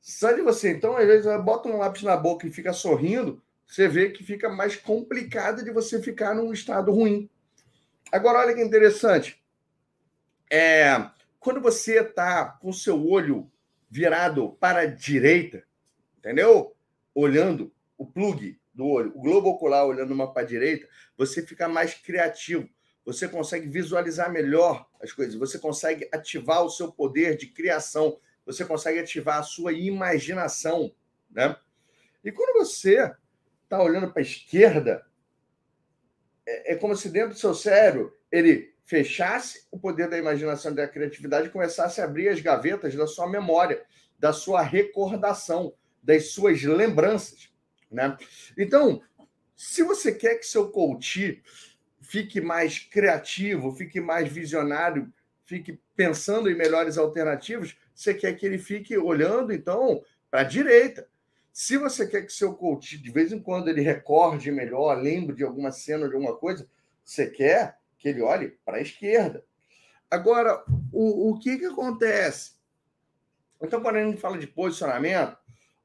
[0.00, 3.86] Só de você, então, às vezes, bota um lápis na boca e fica sorrindo, você
[3.88, 7.28] vê que fica mais complicado de você ficar num estado ruim.
[8.10, 9.42] Agora, olha que interessante.
[10.50, 13.50] É, quando você está com seu olho
[13.90, 15.62] virado para a direita,
[16.18, 16.74] entendeu?
[17.14, 21.68] Olhando o plug do olho, o globo ocular olhando uma para a direita, você fica
[21.68, 22.68] mais criativo.
[23.04, 28.64] Você consegue visualizar melhor as coisas, você consegue ativar o seu poder de criação, você
[28.64, 30.94] consegue ativar a sua imaginação,
[31.28, 31.56] né?
[32.22, 33.12] E quando você
[33.64, 35.04] está olhando para a esquerda,
[36.46, 40.76] é, é como se dentro do seu cérebro ele fechasse o poder da imaginação e
[40.76, 43.82] da criatividade e começasse a abrir as gavetas da sua memória,
[44.16, 47.50] da sua recordação, das suas lembranças,
[47.90, 48.16] né?
[48.56, 49.02] Então,
[49.56, 51.42] se você quer que seu coach
[52.00, 55.12] fique mais criativo, fique mais visionário,
[55.44, 61.08] fique pensando em melhores alternativas, você quer que ele fique olhando então para a direita.
[61.52, 65.42] Se você quer que seu coach de vez em quando ele recorde melhor, lembre de
[65.42, 66.68] alguma cena, de alguma coisa,
[67.04, 69.44] você quer que ele olhe para a esquerda.
[70.10, 72.52] Agora, o, o que, que acontece?
[73.60, 75.36] Então, quando a gente fala de posicionamento,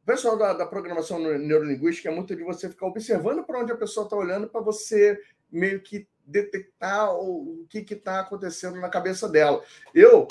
[0.04, 3.78] o pessoal da, da programação neurolinguística é muito de você ficar observando para onde a
[3.78, 5.18] pessoa está olhando para você
[5.50, 9.64] meio que detectar o, o que está acontecendo na cabeça dela.
[9.96, 10.28] Eu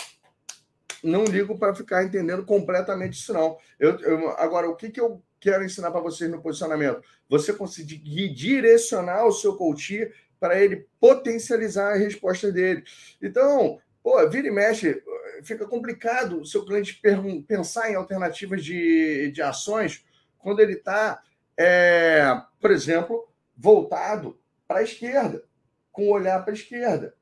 [1.02, 3.56] não ligo para ficar entendendo completamente isso, não.
[3.78, 7.02] Eu, eu agora, o que, que eu quero ensinar para vocês no posicionamento?
[7.28, 10.06] Você conseguir direcionar o seu coach
[10.38, 12.84] para ele potencializar a resposta dele.
[13.22, 15.02] Então, pô, vira e mexe,
[15.42, 17.00] fica complicado o seu cliente
[17.46, 20.04] pensar em alternativas de, de ações
[20.38, 21.22] quando ele está,
[21.56, 25.44] é, por exemplo, voltado para a esquerda,
[25.90, 27.14] com o olhar para a esquerda.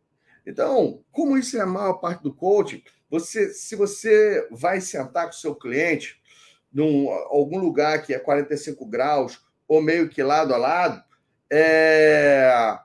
[0.47, 5.31] Então, como isso é a maior parte do coaching, você, se você vai sentar com
[5.31, 6.21] o seu cliente
[6.73, 11.03] em algum lugar que é 45 graus ou meio que lado a lado,
[11.51, 12.79] é,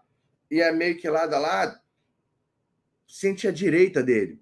[0.50, 1.80] e é meio que lado a lado,
[3.08, 4.41] sente a direita dele.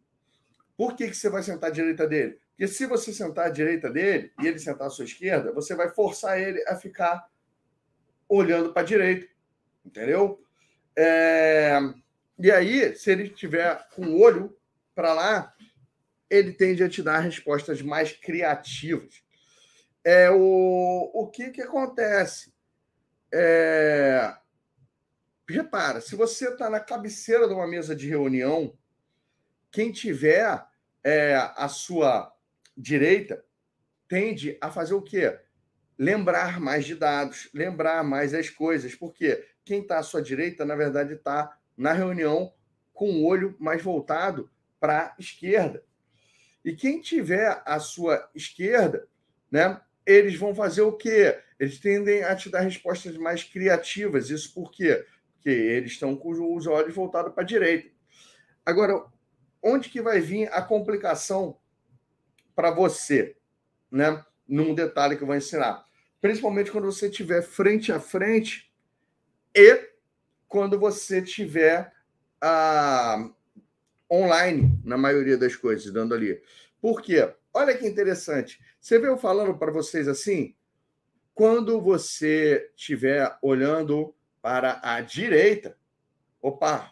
[0.77, 2.39] Por que, que você vai sentar à direita dele?
[2.49, 5.89] Porque se você sentar à direita dele e ele sentar à sua esquerda, você vai
[5.89, 7.27] forçar ele a ficar
[8.27, 9.27] olhando para a direita.
[9.85, 10.43] Entendeu?
[10.95, 11.79] É...
[12.39, 14.57] E aí, se ele tiver com o olho
[14.95, 15.53] para lá,
[16.29, 19.23] ele tende a te dar respostas mais criativas.
[20.03, 22.51] É o, o que, que acontece?
[23.31, 24.35] É,
[25.47, 28.77] repara, se você está na cabeceira de uma mesa de reunião,
[29.73, 30.63] quem tiver
[31.03, 32.31] é, a sua
[32.77, 33.43] direita
[34.07, 35.37] tende a fazer o quê?
[35.97, 38.95] Lembrar mais de dados, lembrar mais as coisas.
[38.95, 39.45] Por quê?
[39.65, 42.53] quem está à sua direita, na verdade, está na reunião
[42.93, 45.83] com o olho mais voltado para a esquerda.
[46.63, 49.07] E quem tiver à sua esquerda,
[49.49, 51.39] né, eles vão fazer o quê?
[51.59, 54.29] Eles tendem a te dar respostas mais criativas.
[54.29, 55.05] Isso por quê?
[55.33, 57.89] Porque eles estão com os olhos voltados para a direita.
[58.65, 59.05] Agora,
[59.63, 61.57] onde que vai vir a complicação
[62.53, 63.35] para você,
[63.89, 64.23] né?
[64.47, 65.85] Num detalhe que eu vou ensinar.
[66.19, 68.71] Principalmente quando você estiver frente a frente
[69.55, 69.89] e
[70.47, 71.91] quando você estiver
[72.41, 73.29] ah,
[74.11, 76.41] online, na maioria das coisas, dando ali.
[76.81, 77.33] Por quê?
[77.53, 78.59] Olha que interessante.
[78.79, 80.55] Você veio falando para vocês assim?
[81.33, 85.77] Quando você estiver olhando para a direita,
[86.41, 86.91] opa,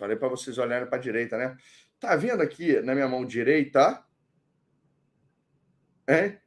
[0.00, 1.56] falei para vocês olharem para a direita, né?
[2.00, 4.02] Tá vendo aqui na minha mão direita?
[6.06, 6.38] É?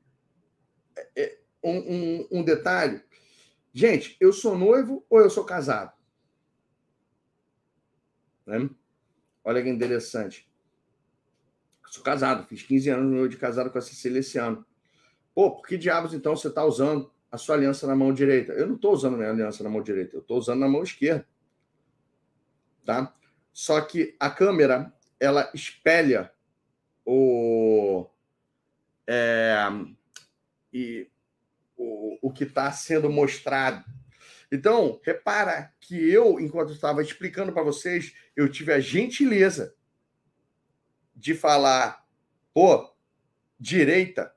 [1.16, 3.02] é um, um, um detalhe.
[3.72, 5.94] Gente, eu sou noivo ou eu sou casado?
[8.46, 8.68] Né?
[9.44, 10.50] Olha que interessante.
[11.86, 14.66] sou casado, fiz 15 anos de casado com a Cecília esse ano.
[15.34, 18.54] Pô, por que diabos então você está usando a sua aliança na mão direita?
[18.54, 21.28] Eu não estou usando minha aliança na mão direita, eu estou usando na mão esquerda.
[22.84, 23.16] Tá?
[23.54, 26.34] Só que a câmera, ela espelha
[27.06, 28.10] o.
[29.08, 29.56] É,
[30.72, 31.08] e
[31.78, 33.86] o, o que está sendo mostrado.
[34.52, 39.76] Então, repara que eu, enquanto estava explicando para vocês, eu tive a gentileza
[41.16, 42.08] de falar,
[42.54, 42.92] pô,
[43.60, 44.34] direita,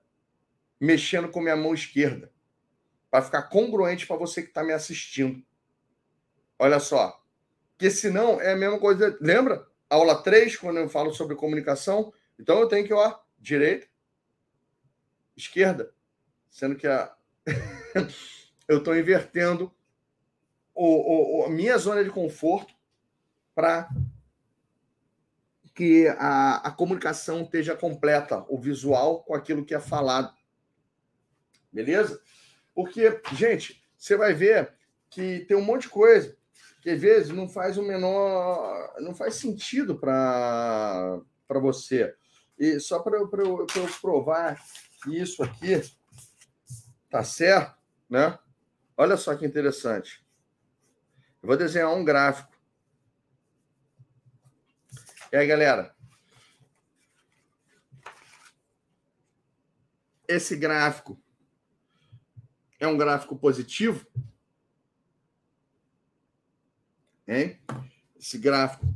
[0.81, 2.33] mexendo com minha mão esquerda,
[3.11, 5.45] para ficar congruente para você que está me assistindo.
[6.59, 7.23] Olha só,
[7.77, 9.17] porque senão é a mesma coisa.
[9.21, 9.67] Lembra?
[9.89, 12.13] Aula 3, quando eu falo sobre comunicação?
[12.39, 13.87] Então eu tenho que, ó, direita,
[15.37, 15.93] esquerda,
[16.51, 17.15] sendo que a...
[18.67, 19.73] eu estou invertendo
[20.75, 22.75] o, o, a minha zona de conforto
[23.55, 23.89] para
[25.75, 30.35] que a, a comunicação esteja completa, o visual com aquilo que é falado.
[31.71, 32.21] Beleza?
[32.75, 34.75] Porque, gente, você vai ver
[35.11, 36.37] que tem um monte de coisa
[36.87, 38.95] que às vezes não faz o menor.
[39.01, 42.15] não faz sentido para você.
[42.57, 44.57] E só para eu, eu, eu provar
[45.03, 45.83] que isso aqui
[47.11, 47.77] tá certo,
[48.09, 48.39] né?
[48.97, 50.25] Olha só que interessante.
[51.43, 52.57] Eu vou desenhar um gráfico.
[55.33, 55.93] E aí, galera?
[60.29, 61.21] Esse gráfico
[62.79, 64.07] é um gráfico positivo?
[67.27, 67.59] Hein?
[68.19, 68.87] Esse gráfico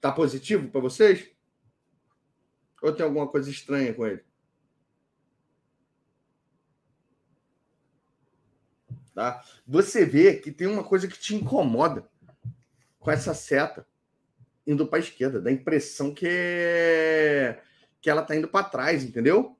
[0.00, 1.30] tá positivo para vocês?
[2.82, 4.22] Ou tem alguma coisa estranha com ele?
[9.14, 9.44] Tá?
[9.66, 12.08] Você vê que tem uma coisa que te incomoda
[12.98, 13.86] com essa seta
[14.66, 17.62] indo para a esquerda, dá a impressão que, é...
[18.00, 19.56] que ela está indo para trás, entendeu?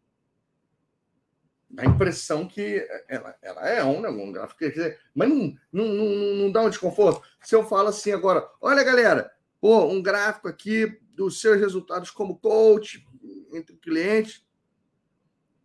[1.75, 5.57] Dá a impressão que ela, ela é um, né, um gráfico, quer dizer, mas não,
[5.73, 7.27] não, não, não dá um desconforto.
[7.43, 12.39] Se eu falo assim agora, olha, galera, pô, um gráfico aqui dos seus resultados como
[12.39, 13.05] coach
[13.53, 14.47] entre clientes,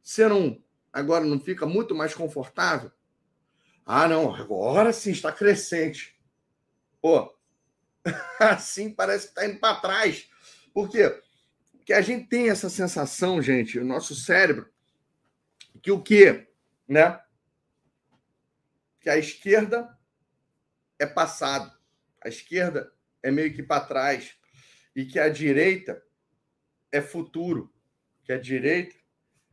[0.02, 0.60] você não
[0.92, 2.92] agora não fica muito mais confortável?
[3.86, 6.20] Ah, não, agora sim está crescente.
[7.00, 7.32] Pô,
[8.40, 10.28] assim parece que está indo para trás.
[10.74, 11.22] Por quê?
[11.72, 14.68] Porque a gente tem essa sensação, gente, o nosso cérebro,
[15.80, 16.48] que o quê?
[16.88, 17.20] Né?
[19.00, 19.98] Que a esquerda
[20.98, 21.72] é passado,
[22.22, 22.92] a esquerda
[23.24, 24.36] é meio que para trás,
[24.96, 26.02] e que a direita
[26.92, 27.74] é futuro,
[28.24, 28.96] que a direita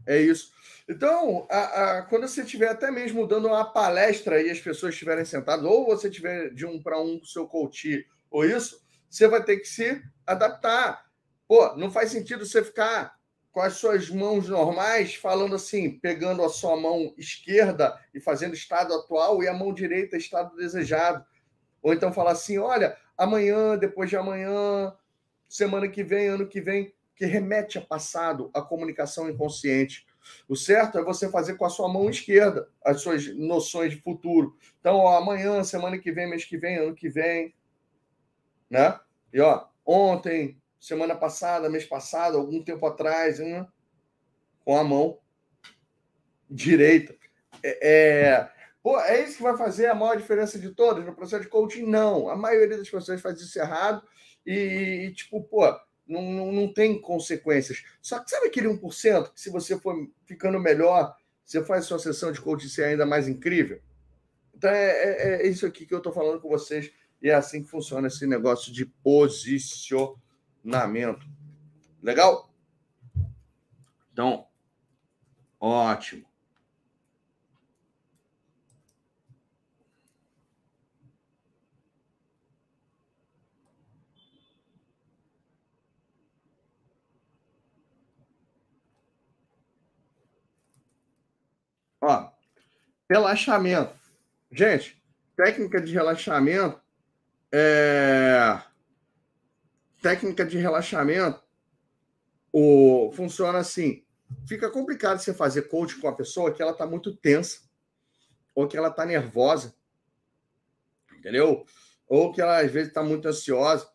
[0.06, 0.52] é isso.
[0.88, 5.24] Então, a, a, quando você estiver até mesmo dando uma palestra e as pessoas estiverem
[5.24, 9.42] sentadas, ou você tiver de um para um com seu coach, ou isso, você vai
[9.42, 11.06] ter que se adaptar.
[11.46, 13.15] Pô, não faz sentido você ficar
[13.56, 18.92] com as suas mãos normais, falando assim, pegando a sua mão esquerda e fazendo estado
[18.92, 21.24] atual e a mão direita estado desejado.
[21.80, 24.94] Ou então falar assim: olha, amanhã, depois de amanhã,
[25.48, 30.06] semana que vem, ano que vem, que remete a passado, a comunicação inconsciente.
[30.46, 34.54] O certo é você fazer com a sua mão esquerda as suas noções de futuro.
[34.80, 37.54] Então, ó, amanhã, semana que vem, mês que vem, ano que vem,
[38.68, 39.00] né?
[39.32, 43.66] E ó, ontem, semana passada, mês passado, algum tempo atrás, né?
[44.66, 45.18] com a mão
[46.50, 47.14] direita.
[47.62, 48.50] É, é,
[48.82, 51.86] pô, é isso que vai fazer a maior diferença de todas no processo de coaching?
[51.86, 52.28] Não.
[52.28, 54.02] A maioria das pessoas faz isso errado
[54.44, 55.64] e, e tipo, pô,
[56.06, 57.84] não, não, não tem consequências.
[58.02, 59.94] Só que sabe aquele 1% que se você for
[60.26, 63.80] ficando melhor, você faz sua sessão de coaching ser ainda mais incrível?
[64.52, 66.90] Então é, é, é isso aqui que eu estou falando com vocês
[67.22, 70.25] e é assim que funciona esse negócio de posicionamento.
[72.02, 72.50] Legal?
[74.12, 74.48] Então,
[75.60, 76.26] ótimo.
[92.00, 92.30] Ó,
[93.08, 93.94] relaxamento.
[94.50, 95.00] Gente,
[95.36, 96.80] técnica de relaxamento
[97.52, 98.60] é...
[100.06, 101.42] técnica de relaxamento
[102.52, 103.10] o...
[103.12, 104.04] funciona assim.
[104.46, 107.62] Fica complicado você fazer coaching com a pessoa que ela está muito tensa
[108.54, 109.74] ou que ela está nervosa,
[111.12, 111.66] entendeu?
[112.06, 113.88] Ou que ela às vezes está muito ansiosa.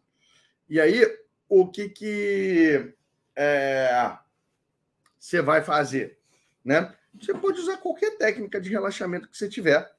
[0.68, 1.02] E aí,
[1.48, 2.94] o que que
[3.34, 4.18] é...
[5.18, 6.20] você vai fazer,
[6.64, 6.94] né?
[7.14, 9.90] Você pode usar qualquer técnica de relaxamento que você tiver.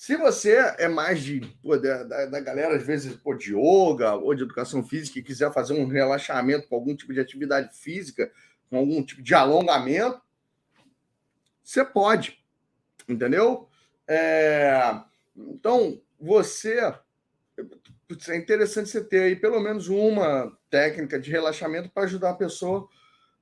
[0.00, 4.34] Se você é mais de pô, da, da, galera, às vezes, pô, de yoga ou
[4.34, 8.32] de educação física e quiser fazer um relaxamento com algum tipo de atividade física,
[8.70, 10.18] com algum tipo de alongamento,
[11.62, 12.42] você pode,
[13.06, 13.68] entendeu?
[14.08, 15.02] É...
[15.36, 16.78] Então, você.
[18.30, 22.88] É interessante você ter aí pelo menos uma técnica de relaxamento para ajudar a pessoa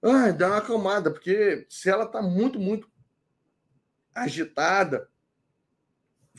[0.02, 2.90] ah, dá uma acalmada, porque se ela está muito, muito
[4.12, 5.08] agitada,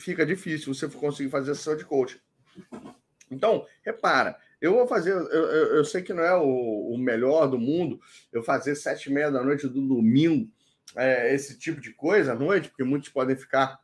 [0.00, 2.18] fica difícil você conseguir fazer sessão de coaching.
[3.30, 7.46] Então, repara, eu vou fazer, eu, eu, eu sei que não é o, o, melhor
[7.46, 8.00] do mundo,
[8.32, 10.50] eu fazer sete e meia da noite do domingo,
[10.96, 13.80] é, esse tipo de coisa à noite, porque muitos podem ficar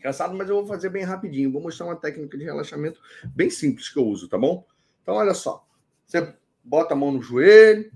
[0.00, 1.50] cansados, mas eu vou fazer bem rapidinho.
[1.50, 3.00] Vou mostrar uma técnica de relaxamento
[3.34, 4.64] bem simples que eu uso, tá bom?
[5.02, 5.66] Então, olha só.
[6.06, 6.32] Você
[6.62, 7.90] bota a mão no joelho,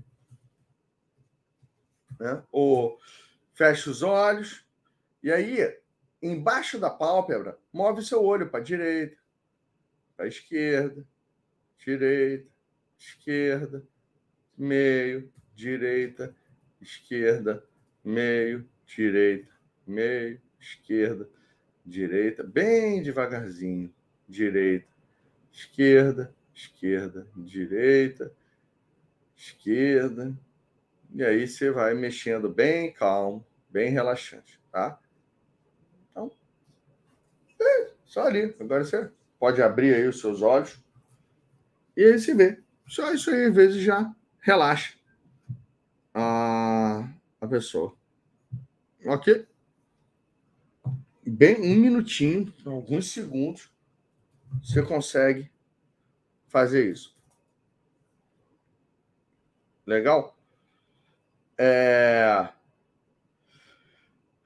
[2.19, 2.43] né?
[2.51, 2.99] Ou
[3.53, 4.65] fecha os olhos,
[5.21, 5.59] e aí,
[6.23, 9.17] embaixo da pálpebra, move seu olho para a direita,
[10.15, 11.05] para a esquerda,
[11.77, 12.49] direita,
[12.97, 13.83] esquerda,
[14.57, 16.35] meio, direita,
[16.81, 17.63] esquerda,
[18.03, 19.51] meio, direita,
[19.85, 21.29] meio, esquerda,
[21.85, 23.93] direita, bem devagarzinho,
[24.27, 24.87] direita,
[25.51, 28.33] esquerda, esquerda, direita,
[29.35, 30.33] esquerda,
[31.13, 34.99] e aí você vai mexendo bem calmo, bem relaxante, tá?
[36.09, 36.31] Então,
[37.59, 38.55] é só ali.
[38.59, 40.79] Agora você pode abrir aí os seus olhos
[41.97, 42.61] e aí se vê.
[42.87, 44.95] Só isso aí, às vezes, já relaxa
[46.13, 47.09] a,
[47.41, 47.97] a pessoa.
[49.03, 49.47] Ok?
[51.25, 53.71] Bem um minutinho, alguns segundos,
[54.61, 55.49] você consegue
[56.47, 57.17] fazer isso.
[59.87, 60.37] Legal?
[61.57, 62.47] É...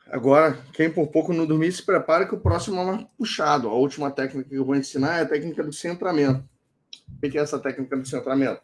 [0.10, 3.68] Agora, quem por pouco não dormir, se prepara que o próximo é puxado.
[3.68, 6.48] A última técnica que eu vou ensinar é a técnica do centramento.
[7.12, 8.62] O que é essa técnica do centramento?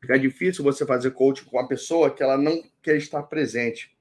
[0.00, 3.96] Fica difícil você fazer coaching com uma pessoa que ela não quer estar presente.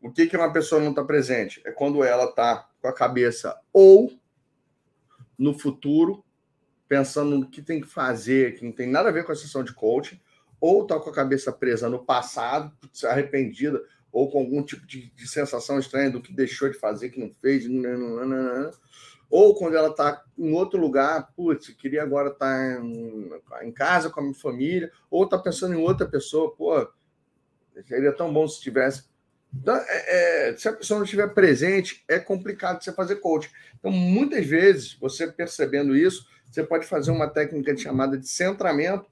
[0.00, 1.60] O que, que uma pessoa não está presente?
[1.64, 4.12] É quando ela está com a cabeça ou
[5.38, 6.24] no futuro,
[6.88, 9.62] pensando no que tem que fazer, que não tem nada a ver com a sessão
[9.62, 10.20] de coaching,
[10.60, 12.72] ou está com a cabeça presa no passado,
[13.04, 13.82] arrependida,
[14.12, 17.34] ou com algum tipo de, de, sensação estranha do que deixou de fazer, que não
[17.40, 18.70] fez, nananana.
[19.30, 23.30] ou quando ela está em outro lugar, putz, queria agora estar tá em,
[23.62, 26.86] em, casa com a minha família, ou está pensando em outra pessoa, pô,
[27.86, 29.04] seria tão bom se tivesse.
[29.54, 33.50] Então, é, é, se a pessoa não estiver presente, é complicado você fazer coaching.
[33.78, 39.10] Então, muitas vezes, você percebendo isso, você pode fazer uma técnica chamada de centramento,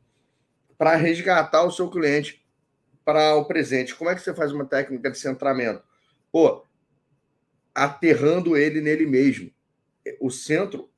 [0.80, 2.39] para resgatar o seu cliente
[3.04, 3.94] para o presente.
[3.94, 5.82] Como é que você faz uma técnica de centramento?
[6.30, 6.64] Pô,
[7.74, 9.50] aterrando ele nele mesmo.
[10.20, 10.90] O centro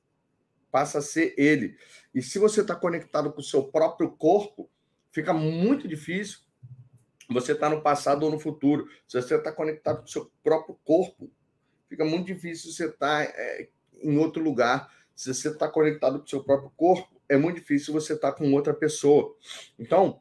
[0.70, 1.76] passa a ser ele.
[2.14, 4.70] E se você está conectado com o seu próprio corpo,
[5.10, 6.40] fica muito difícil
[7.28, 8.88] você estar tá no passado ou no futuro.
[9.06, 11.30] Se você está conectado com o seu próprio corpo,
[11.88, 13.68] fica muito difícil você estar tá, é,
[14.02, 14.90] em outro lugar.
[15.14, 18.38] Se você está conectado com o seu próprio corpo, é muito difícil você estar tá
[18.38, 19.36] com outra pessoa.
[19.78, 20.20] Então,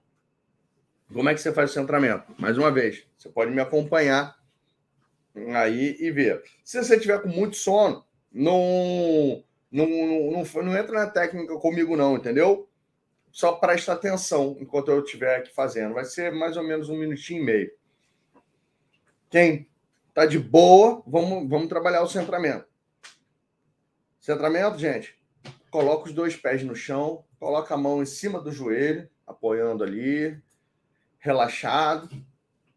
[1.14, 2.34] como é que você faz o centramento?
[2.38, 4.38] Mais uma vez, você pode me acompanhar
[5.53, 6.43] aí e ver.
[6.64, 12.16] Se você tiver com muito sono, não, não, não, não entra na técnica comigo, não,
[12.16, 12.70] entendeu?
[13.32, 15.93] Só presta atenção enquanto eu estiver aqui fazendo.
[15.93, 17.72] Vai ser mais ou menos um minutinho e meio.
[19.30, 19.70] Quem
[20.14, 22.66] tá de boa, vamos, vamos trabalhar o centramento.
[24.20, 25.18] Centramento, gente,
[25.70, 30.38] coloca os dois pés no chão, coloca a mão em cima do joelho, apoiando ali,
[31.22, 32.09] relaxado,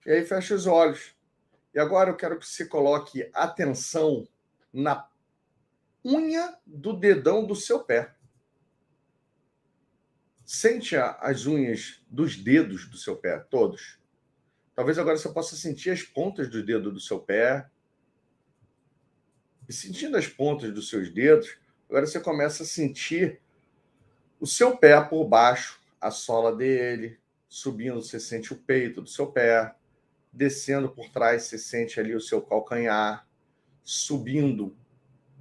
[0.07, 1.17] e aí fecha os olhos.
[1.75, 4.29] E agora eu quero que você coloque atenção
[4.73, 5.09] na
[6.05, 8.15] unha do dedão do seu pé.
[10.45, 13.99] Sente as unhas dos dedos do seu pé, todos.
[14.75, 17.69] Talvez agora você possa sentir as pontas do dedo do seu pé.
[19.67, 21.57] E sentindo as pontas dos seus dedos,
[21.89, 23.41] agora você começa a sentir
[24.39, 27.19] o seu pé por baixo, a sola dele,
[27.55, 29.77] subindo, você sente o peito do seu pé,
[30.33, 33.29] descendo por trás, você sente ali o seu calcanhar,
[33.81, 34.77] subindo,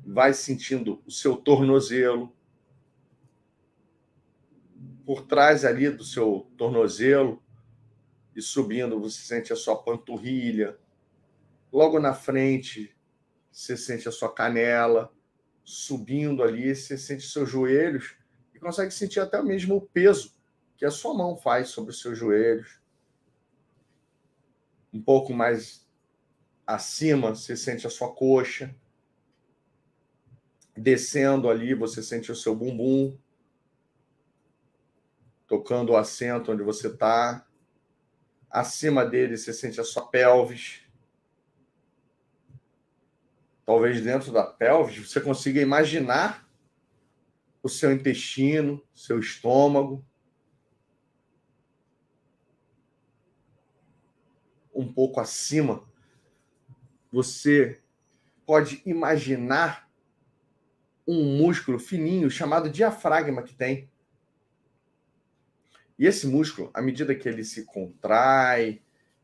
[0.06, 2.32] vai sentindo o seu tornozelo.
[5.04, 7.42] Por trás ali do seu tornozelo
[8.36, 10.78] e subindo, você sente a sua panturrilha.
[11.72, 12.96] Logo na frente,
[13.52, 15.12] você sente a sua canela.
[15.64, 18.16] Subindo ali, você sente seus joelhos
[18.54, 20.43] e consegue sentir até mesmo o peso
[20.84, 22.78] que a sua mão faz sobre os seus joelhos.
[24.92, 25.90] Um pouco mais
[26.68, 28.76] acima, você sente a sua coxa.
[30.76, 33.18] Descendo ali, você sente o seu bumbum.
[35.48, 37.48] Tocando o assento onde você está.
[38.50, 40.82] Acima dele, você sente a sua pelvis.
[43.66, 46.46] Talvez dentro da pelvis você consiga imaginar
[47.64, 50.06] o seu intestino, seu estômago.
[54.74, 55.84] Um pouco acima,
[57.12, 57.82] você
[58.46, 59.90] pode imaginar
[61.08, 63.90] um músculo fininho chamado diafragma que tem.
[65.98, 68.82] E esse músculo, à medida que ele se contrai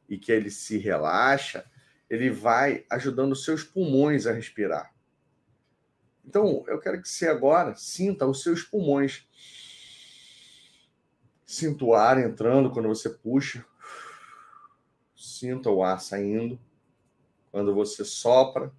[0.07, 1.65] e que ele se relaxa,
[2.09, 4.93] ele vai ajudando os seus pulmões a respirar.
[6.25, 9.27] Então, eu quero que você agora sinta os seus pulmões.
[11.45, 13.65] Sinta o ar entrando quando você puxa.
[15.39, 16.59] Sinta o ar saindo
[17.49, 18.73] quando você sopra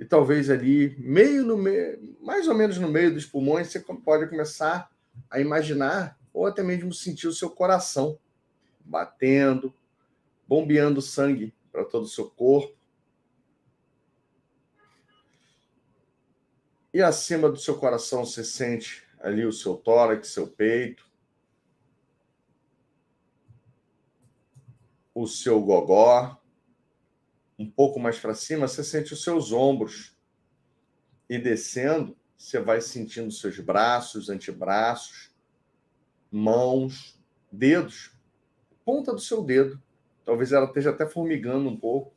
[0.00, 4.30] e talvez ali, meio no meio, mais ou menos no meio dos pulmões, você pode
[4.30, 4.90] começar
[5.28, 8.18] a imaginar ou até mesmo sentir o seu coração
[8.80, 9.74] batendo,
[10.46, 12.74] bombeando sangue para todo o seu corpo.
[16.94, 21.07] E acima do seu coração você sente ali o seu tórax, seu peito,
[25.20, 26.40] o seu gogó,
[27.58, 30.16] um pouco mais para cima, você sente os seus ombros.
[31.28, 35.34] E descendo, você vai sentindo seus braços, antebraços,
[36.30, 38.16] mãos, dedos,
[38.84, 39.82] ponta do seu dedo.
[40.24, 42.14] Talvez ela esteja até formigando um pouco.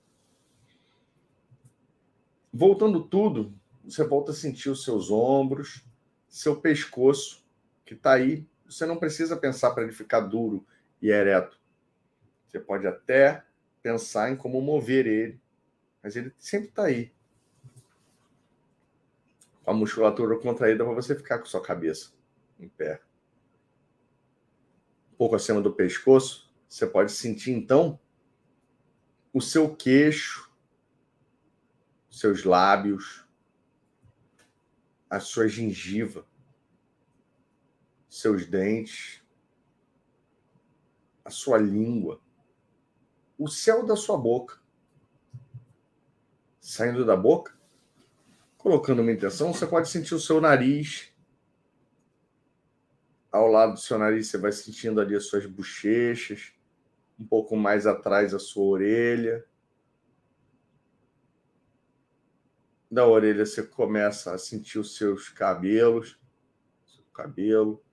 [2.54, 3.52] Voltando tudo,
[3.84, 5.84] você volta a sentir os seus ombros,
[6.30, 7.44] seu pescoço,
[7.84, 8.48] que está aí.
[8.66, 10.64] Você não precisa pensar para ele ficar duro
[11.02, 11.61] e ereto.
[12.52, 13.46] Você pode até
[13.82, 15.42] pensar em como mover ele,
[16.04, 17.14] mas ele sempre está aí.
[19.64, 22.12] Com a musculatura contraída para você ficar com sua cabeça
[22.60, 23.02] em pé.
[25.14, 27.98] Um pouco acima do pescoço, você pode sentir então
[29.32, 30.52] o seu queixo,
[32.10, 33.26] seus lábios,
[35.10, 36.26] a sua gengiva,
[38.10, 39.24] seus dentes,
[41.24, 42.20] a sua língua
[43.42, 44.62] o céu da sua boca.
[46.60, 47.58] Saindo da boca,
[48.56, 51.12] colocando uma intenção, você pode sentir o seu nariz.
[53.32, 56.54] Ao lado do seu nariz, você vai sentindo ali as suas bochechas,
[57.20, 59.44] um pouco mais atrás a sua orelha.
[62.92, 66.20] Da orelha você começa a sentir os seus cabelos,
[66.86, 67.84] seu cabelo,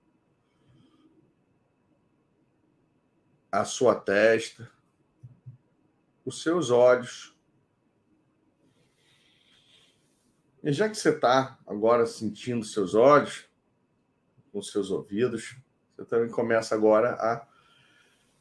[3.51, 4.69] a sua testa
[6.29, 7.35] os seus olhos.
[10.63, 13.49] E já que você está agora sentindo seus olhos,
[14.51, 15.57] com seus ouvidos,
[15.95, 17.47] você também começa agora a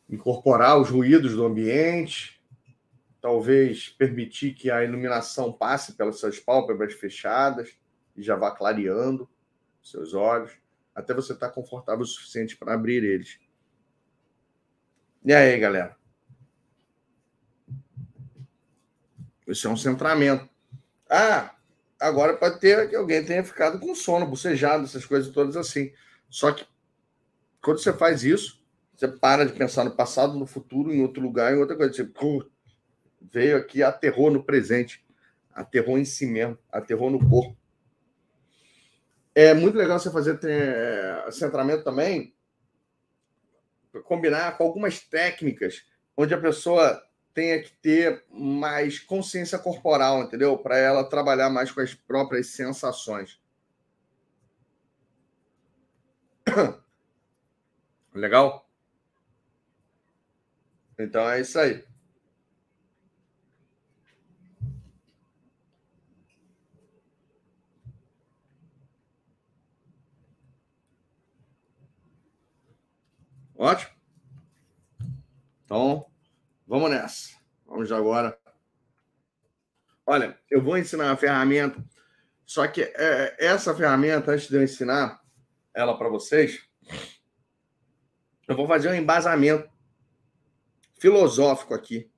[0.09, 2.43] incorporar os ruídos do ambiente,
[3.21, 7.77] talvez permitir que a iluminação passe pelas suas pálpebras fechadas
[8.17, 9.29] e já vá clareando
[9.83, 10.53] seus olhos,
[10.95, 13.39] até você estar tá confortável o suficiente para abrir eles.
[15.25, 15.98] E aí, galera?
[19.49, 20.49] Isso é um centramento.
[21.09, 21.55] Ah,
[21.99, 25.93] agora pode ter que alguém tenha ficado com sono, bocejado, essas coisas todas assim.
[26.29, 26.67] Só que
[27.63, 28.63] quando você faz isso,
[28.95, 31.93] você para de pensar no passado, no futuro, em outro lugar, em outra coisa.
[31.93, 32.09] Você
[33.33, 35.05] veio aqui, aterrou no presente,
[35.53, 37.57] aterrou em si mesmo, aterrou no corpo.
[39.35, 42.35] É muito legal você fazer é, centramento também,
[44.05, 45.87] combinar com algumas técnicas
[46.17, 47.01] onde a pessoa
[47.39, 50.59] tenha que ter mais consciência corporal, entendeu?
[50.59, 53.41] Para ela trabalhar mais com as próprias sensações.
[58.13, 58.69] Legal?
[60.99, 61.85] Então é isso aí.
[73.57, 73.93] Ótimo.
[75.65, 76.05] Então,
[76.69, 77.31] vamos nessa.
[77.67, 78.39] Vamos agora.
[80.07, 81.85] Olha, eu vou ensinar uma ferramenta,
[82.47, 85.21] só que é, essa ferramenta, antes de eu ensinar
[85.75, 86.63] ela para vocês,
[88.47, 89.69] eu vou fazer um embasamento
[90.99, 92.11] filosófico aqui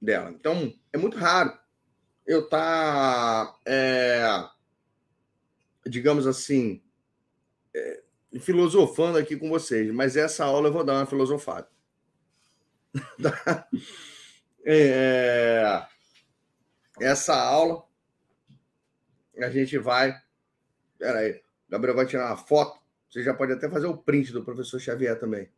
[0.00, 0.30] dela.
[0.30, 1.58] Então, é muito raro
[2.24, 4.22] eu estar, tá, é,
[5.86, 6.80] digamos assim,
[7.74, 8.02] é,
[8.38, 11.71] filosofando aqui com vocês, mas essa aula eu vou dar uma filosofada.
[14.64, 15.86] é,
[17.00, 17.84] essa aula
[19.38, 20.20] a gente vai.
[20.98, 22.80] Pera aí, Gabriel vai tirar uma foto.
[23.10, 25.50] Você já pode até fazer o print do professor Xavier também.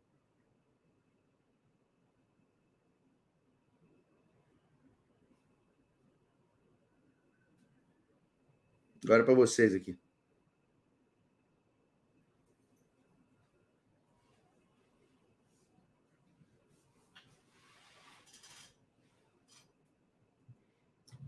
[9.04, 9.98] Agora é para vocês aqui.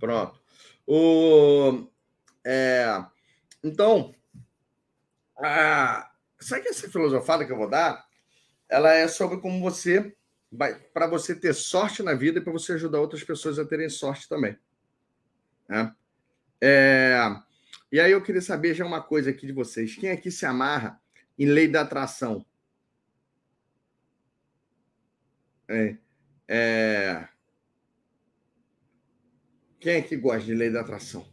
[0.07, 0.41] Pronto.
[0.87, 1.91] O,
[2.45, 3.05] é,
[3.65, 4.15] então,
[5.37, 8.07] a, sabe que essa filosofada que eu vou dar?
[8.69, 10.17] Ela é sobre como você
[10.51, 13.89] vai para você ter sorte na vida e para você ajudar outras pessoas a terem
[13.89, 14.57] sorte também.
[15.69, 15.93] Né?
[16.61, 17.19] É,
[17.91, 19.97] e aí eu queria saber já uma coisa aqui de vocês.
[19.97, 21.01] Quem aqui se amarra
[21.37, 22.47] em lei da atração?
[25.69, 25.97] É,
[26.47, 27.29] é,
[29.87, 31.25] quem é que gosta de lei da atração?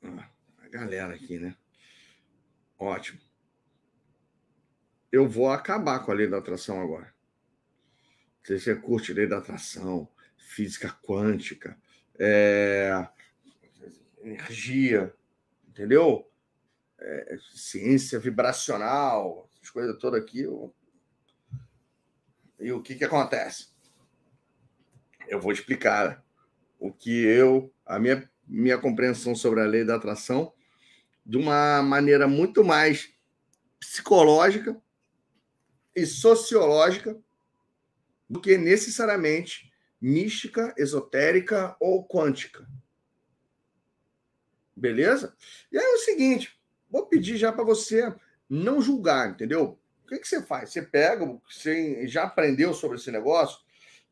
[0.00, 0.30] Ah,
[0.60, 1.56] a galera aqui, né?
[2.78, 3.18] Ótimo.
[5.10, 7.12] Eu vou acabar com a lei da atração agora.
[8.44, 11.76] Se você curte lei da atração, física quântica,
[12.16, 12.92] é...
[14.20, 15.12] energia,
[15.66, 16.30] entendeu?
[16.96, 17.36] É...
[17.52, 20.72] ciência vibracional, essas coisas todas aqui, eu
[22.62, 23.68] e o que, que acontece?
[25.28, 26.24] Eu vou explicar
[26.78, 30.52] o que eu, a minha, minha compreensão sobre a lei da atração,
[31.26, 33.12] de uma maneira muito mais
[33.80, 34.80] psicológica
[35.94, 37.20] e sociológica
[38.30, 42.66] do que necessariamente mística, esotérica ou quântica.
[44.74, 45.36] Beleza?
[45.70, 46.58] E aí é o seguinte,
[46.88, 48.14] vou pedir já para você
[48.48, 49.81] não julgar, entendeu?
[50.06, 50.70] Que, que você faz?
[50.70, 53.60] Você pega, você já aprendeu sobre esse negócio,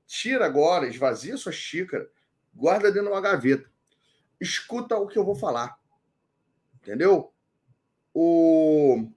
[0.06, 2.08] tira agora, esvazia sua xícara,
[2.54, 3.68] guarda dentro de uma gaveta.
[4.40, 5.78] Escuta o que eu vou falar.
[6.74, 7.32] Entendeu?
[8.14, 9.08] O...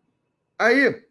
[0.60, 1.06] Aí,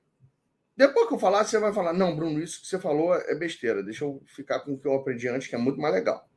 [0.77, 3.83] depois que eu falar, você vai falar: não, Bruno, isso que você falou é besteira.
[3.83, 6.29] Deixa eu ficar com o que eu aprendi antes, que é muito mais legal.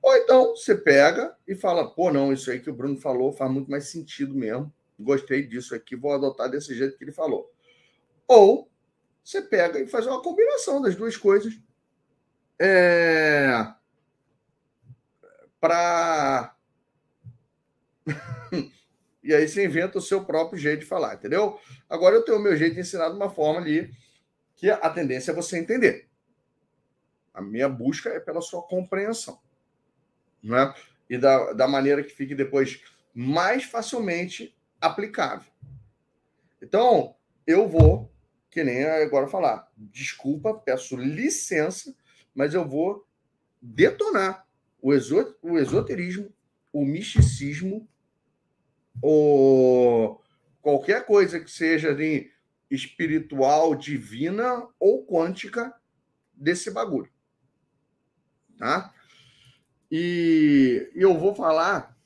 [0.00, 3.50] Ou então você pega e fala: pô, não, isso aí que o Bruno falou faz
[3.50, 4.72] muito mais sentido mesmo.
[4.98, 7.50] Gostei disso aqui, vou adotar desse jeito que ele falou.
[8.28, 8.70] Ou
[9.24, 11.58] você pega e faz uma combinação das duas coisas
[12.58, 13.48] é...
[15.60, 16.54] para.
[19.22, 21.58] e aí você inventa o seu próprio jeito de falar, entendeu?
[21.88, 23.90] Agora eu tenho o meu jeito de ensinar de uma forma ali
[24.56, 26.08] que a tendência é você entender.
[27.32, 29.38] A minha busca é pela sua compreensão.
[30.42, 30.74] Né?
[31.08, 32.82] E da, da maneira que fique depois
[33.14, 35.50] mais facilmente aplicável.
[36.60, 37.14] Então,
[37.46, 38.10] eu vou
[38.50, 39.70] que nem agora falar.
[39.76, 41.94] Desculpa, peço licença,
[42.34, 43.06] mas eu vou
[43.60, 44.46] detonar
[44.80, 44.90] o,
[45.42, 46.32] o esoterismo,
[46.72, 47.88] o misticismo,
[49.02, 50.18] o
[50.60, 52.30] qualquer coisa que seja de
[52.70, 55.74] espiritual, divina ou quântica
[56.34, 57.10] desse bagulho.
[58.58, 58.92] Tá?
[59.90, 61.96] E eu vou falar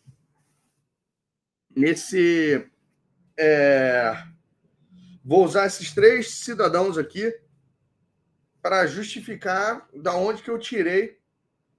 [1.75, 2.69] nesse.
[3.37, 4.13] É,
[5.25, 7.33] Vou usar esses três cidadãos aqui
[8.61, 11.19] para justificar da onde que eu tirei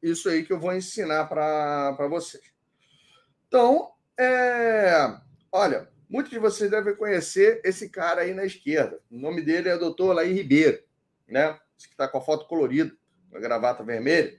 [0.02, 2.44] isso aí que eu vou ensinar para vocês.
[3.48, 5.18] Então, é,
[5.52, 9.00] olha, muitos de vocês devem conhecer esse cara aí na esquerda.
[9.10, 10.14] O nome dele é Dr.
[10.14, 10.82] Laí Ribeiro,
[11.28, 11.58] né?
[11.78, 12.94] Esse que está com a foto colorida,
[13.30, 14.38] com a gravata vermelha.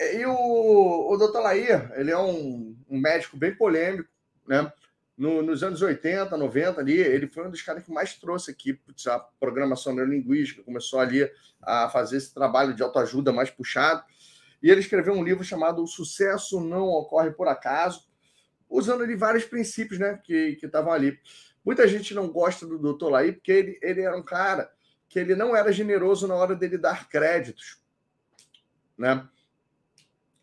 [0.00, 1.40] E o, o Dr.
[1.40, 4.08] Laí, ele é um, um médico bem polêmico,
[4.46, 4.72] né?
[5.20, 8.72] No, nos anos 80, 90 ali, ele foi um dos caras que mais trouxe aqui
[8.72, 14.02] putz, a programação neurolinguística, começou ali a fazer esse trabalho de autoajuda mais puxado.
[14.62, 18.08] E ele escreveu um livro chamado O Sucesso Não Ocorre Por Acaso,
[18.66, 21.20] usando ali vários princípios né, que estavam ali.
[21.62, 23.10] Muita gente não gosta do Dr.
[23.10, 24.72] Laí porque ele, ele era um cara
[25.06, 27.78] que ele não era generoso na hora dele dar créditos.
[28.96, 29.28] Né?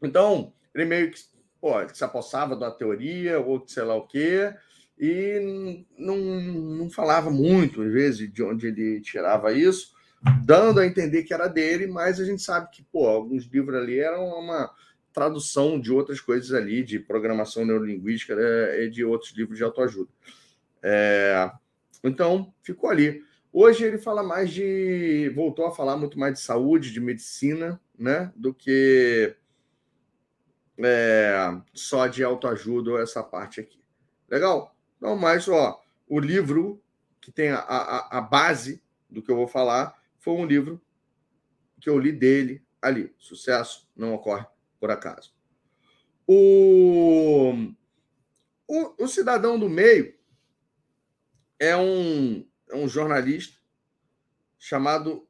[0.04, 1.20] Então, ele meio que
[1.60, 4.54] pô, se apossava da teoria ou sei lá o quê,
[5.00, 9.94] e não, não falava muito, às vezes, de onde ele tirava isso,
[10.44, 14.00] dando a entender que era dele, mas a gente sabe que, pô, alguns livros ali
[14.00, 14.72] eram uma
[15.14, 20.10] tradução de outras coisas ali, de programação neurolinguística né, e de outros livros de autoajuda.
[20.82, 21.52] É,
[22.04, 23.24] então, ficou ali.
[23.52, 25.32] Hoje ele fala mais de.
[25.36, 28.32] voltou a falar muito mais de saúde, de medicina, né?
[28.36, 29.36] Do que
[30.78, 33.80] é, só de autoajuda, essa parte aqui.
[34.30, 34.77] Legal?
[35.00, 36.82] Não, mas ó, o livro
[37.22, 40.82] que tem a, a, a base do que eu vou falar foi um livro
[41.80, 43.14] que eu li dele ali.
[43.18, 44.46] Sucesso não ocorre
[44.80, 45.34] por acaso.
[46.26, 47.54] O,
[48.68, 50.14] o, o cidadão do meio
[51.60, 53.58] é um, é um jornalista
[54.58, 55.28] chamado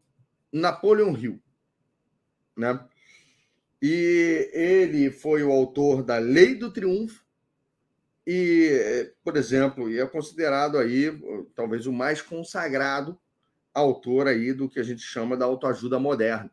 [0.51, 1.41] Napoleon Hill.
[2.55, 2.83] Né?
[3.81, 7.26] E ele foi o autor da Lei do Triunfo
[8.29, 11.17] e, por exemplo, é considerado aí
[11.55, 13.17] talvez o mais consagrado
[13.73, 16.51] autor aí do que a gente chama da autoajuda moderna.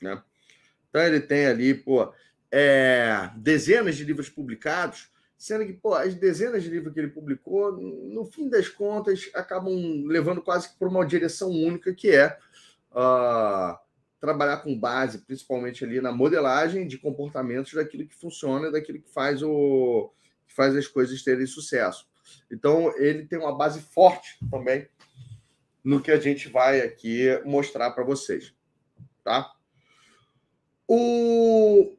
[0.00, 0.22] Né?
[0.88, 2.12] Então ele tem ali, pô,
[2.48, 7.72] é, dezenas de livros publicados, sendo que pô, as dezenas de livros que ele publicou,
[7.72, 12.38] no fim das contas, acabam levando quase que por uma direção única, que é
[12.92, 13.76] uh,
[14.24, 19.42] trabalhar com base, principalmente ali na modelagem de comportamentos daquilo que funciona, daquilo que faz
[19.42, 20.10] o
[20.46, 22.08] que faz as coisas terem sucesso.
[22.50, 24.88] Então, ele tem uma base forte também
[25.82, 28.54] no que a gente vai aqui mostrar para vocês,
[29.22, 29.52] tá?
[30.88, 31.94] O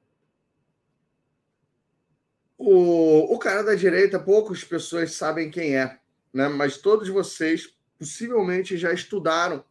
[2.58, 6.00] o, o cara da direita, poucas pessoas sabem quem é,
[6.34, 6.48] né?
[6.48, 9.64] Mas todos vocês possivelmente já estudaram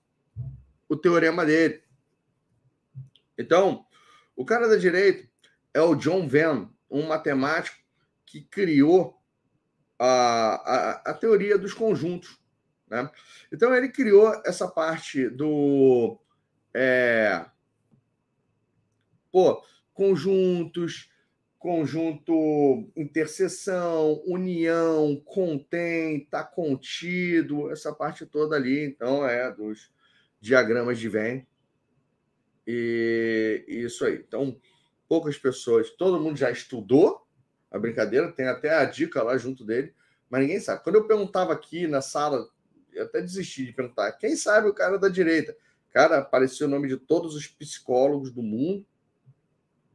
[0.89, 1.84] o teorema dele.
[3.39, 3.85] Então,
[4.37, 5.29] o cara da direita
[5.73, 7.77] é o John Venn, um matemático
[8.25, 9.21] que criou
[9.99, 12.39] a, a, a teoria dos conjuntos.
[12.89, 13.11] Né?
[13.53, 16.19] Então, ele criou essa parte do.
[16.73, 17.45] É,
[19.31, 19.63] pô,
[19.93, 21.09] conjuntos,
[21.59, 29.91] conjunto interseção, união, contém, está contido, essa parte toda ali, então, é dos
[30.41, 31.43] diagramas de Venn.
[32.67, 34.25] E isso aí.
[34.27, 34.59] Então,
[35.09, 37.27] poucas pessoas, todo mundo já estudou
[37.71, 39.93] a brincadeira, tem até a dica lá junto dele,
[40.31, 40.83] mas ninguém sabe.
[40.83, 42.49] Quando eu perguntava aqui na sala,
[42.93, 45.57] eu até desisti de perguntar, quem sabe o cara da direita?
[45.91, 48.87] Cara, apareceu o nome de todos os psicólogos do mundo,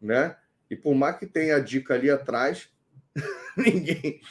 [0.02, 0.38] né?
[0.70, 2.70] E por mais que tenha a dica ali atrás,
[3.58, 4.22] ninguém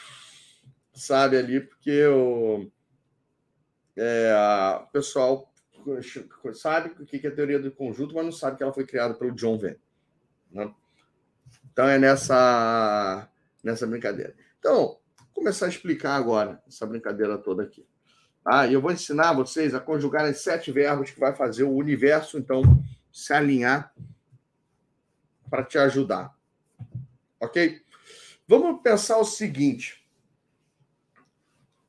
[0.93, 2.69] sabe ali, porque o,
[3.95, 4.33] é,
[4.83, 5.48] o pessoal
[6.53, 9.13] sabe o que é a teoria do conjunto, mas não sabe que ela foi criada
[9.13, 9.75] pelo John Venn.
[10.51, 10.73] Né?
[11.71, 13.29] Então é nessa,
[13.63, 14.35] nessa brincadeira.
[14.59, 17.87] Então, vou começar a explicar agora essa brincadeira toda aqui.
[18.45, 22.37] Ah, eu vou ensinar vocês a conjugar os sete verbos que vai fazer o universo,
[22.37, 22.61] então,
[23.11, 23.93] se alinhar
[25.49, 26.35] para te ajudar.
[27.39, 27.81] Ok?
[28.47, 30.03] Vamos pensar o seguinte.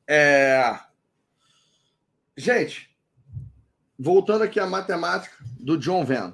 [0.07, 0.79] É...
[2.35, 2.90] Gente,
[4.01, 6.33] voltando aqui à matemática do John Venn.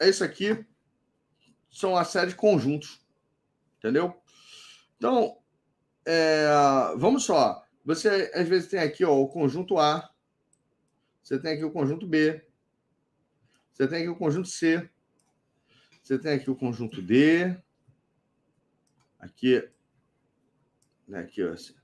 [0.00, 0.66] É isso aqui
[1.70, 3.00] são a série de conjuntos.
[3.78, 4.20] Entendeu?
[4.96, 5.38] Então,
[6.04, 6.46] é,
[6.96, 7.64] vamos só.
[7.84, 10.10] Você às vezes tem aqui ó, o conjunto A,
[11.22, 12.44] você tem aqui o conjunto B,
[13.72, 14.88] você tem aqui o conjunto C,
[16.02, 17.56] você tem aqui o conjunto D,
[19.18, 19.68] aqui,
[21.06, 21.74] né, aqui, ó, assim,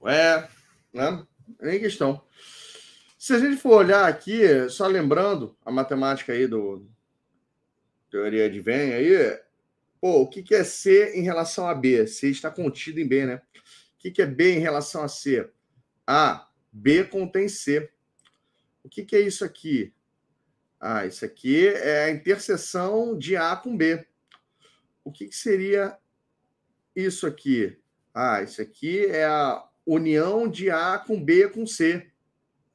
[0.00, 0.48] o E,
[0.92, 1.26] né?
[1.60, 2.22] Nem questão.
[3.18, 6.86] Se a gente for olhar aqui, só lembrando a matemática aí do
[8.10, 9.38] teoria de Venn aí,
[10.00, 12.06] pô, o que, que é C em relação a B?
[12.06, 13.42] C está contido em B, né?
[13.94, 15.48] O que, que é B em relação a C?
[16.06, 17.90] A, B contém C.
[18.82, 19.92] O que, que é isso aqui?
[20.80, 24.06] Ah, isso aqui é a interseção de A com B.
[25.04, 25.98] O que, que seria
[26.96, 27.78] isso aqui?
[28.14, 29.62] Ah, isso aqui é a
[29.94, 32.10] união de A com B com C.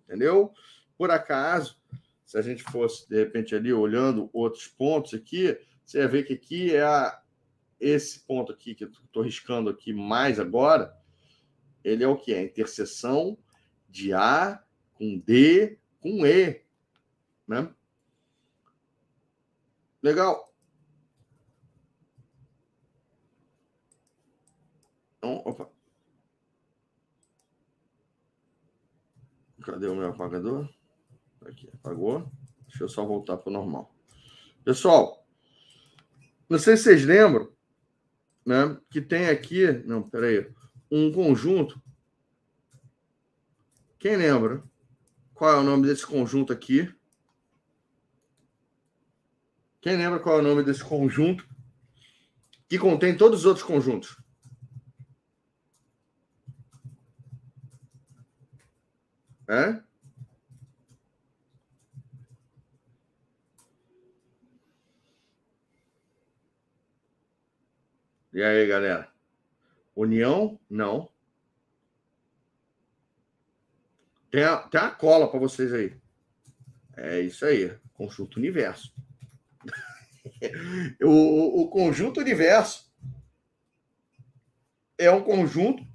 [0.04, 0.54] Entendeu?
[0.98, 1.80] Por acaso,
[2.26, 6.34] se a gente fosse, de repente, ali olhando outros pontos aqui, você ia ver que
[6.34, 7.22] aqui é a
[7.80, 10.96] esse ponto aqui que eu estou riscando aqui mais agora,
[11.84, 12.34] ele é o que?
[12.34, 13.38] É a interseção
[13.90, 14.64] de A
[14.94, 16.64] com D com E.
[17.48, 17.70] Né?
[20.02, 20.54] Legal.
[25.18, 25.75] Então, opa.
[29.66, 30.70] Cadê o meu apagador?
[31.44, 32.32] Aqui, apagou.
[32.68, 33.92] Deixa eu só voltar para o normal.
[34.64, 35.26] Pessoal,
[36.48, 37.52] não sei se vocês lembram,
[38.46, 38.80] né?
[38.92, 39.72] Que tem aqui.
[39.86, 40.48] Não, peraí.
[40.92, 41.82] Um conjunto.
[43.98, 44.64] Quem lembra?
[45.34, 46.94] Qual é o nome desse conjunto aqui?
[49.82, 51.48] Quem lembra qual é o nome desse conjunto?
[52.70, 54.16] Que contém todos os outros conjuntos.
[59.48, 59.80] É?
[68.34, 69.10] E aí, galera?
[69.96, 70.60] União?
[70.70, 71.10] Não.
[74.30, 75.96] Tem a, tem a cola para vocês aí.
[76.98, 77.78] É isso aí.
[77.94, 78.94] Conjunto universo.
[81.02, 82.92] o, o conjunto universo
[84.98, 85.86] é um conjunto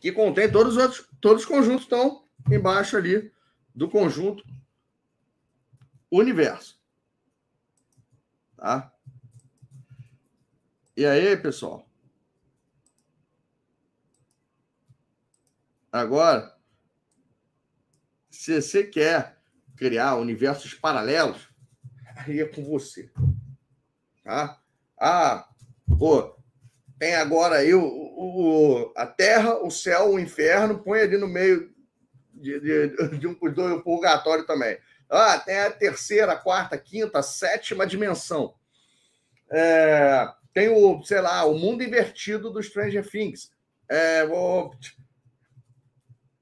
[0.00, 3.32] que contém todos os outros, todos os conjuntos estão embaixo ali
[3.74, 4.44] do conjunto
[6.10, 6.80] universo.
[8.56, 8.92] Tá?
[10.96, 11.88] E aí, pessoal?
[15.90, 16.56] Agora,
[18.30, 19.38] se você quer
[19.76, 21.48] criar universos paralelos,
[22.16, 23.10] aí é com você.
[24.22, 24.60] Tá?
[24.98, 25.48] Ah,
[25.98, 26.36] pô,
[26.98, 31.73] tem agora aí o, o, a terra, o céu, o inferno, põe ali no meio
[32.44, 34.78] de, de, de um do purgatório também.
[35.10, 38.54] Ah, tem a terceira, quarta, quinta, sétima dimensão.
[39.50, 43.50] É, tem o, sei lá, o mundo invertido do Stranger Things.
[43.88, 44.22] É.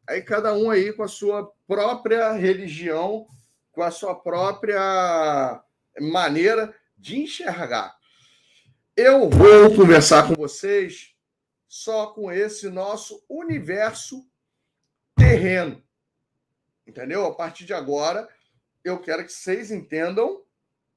[0.09, 3.26] Aí cada um aí com a sua própria religião,
[3.72, 5.62] com a sua própria
[6.00, 7.96] maneira de enxergar.
[8.96, 11.14] Eu vou conversar com vocês
[11.66, 14.22] só com esse nosso universo
[15.16, 15.82] terreno.
[16.87, 17.24] Entendeu?
[17.26, 18.28] A partir de agora,
[18.85, 20.45] eu quero que vocês entendam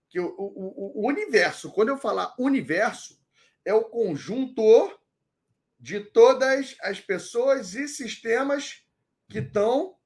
[0.09, 3.19] que o, o, o universo, quando eu falar universo,
[3.63, 4.97] é o conjunto
[5.79, 8.83] de todas as pessoas e sistemas
[9.29, 9.97] que estão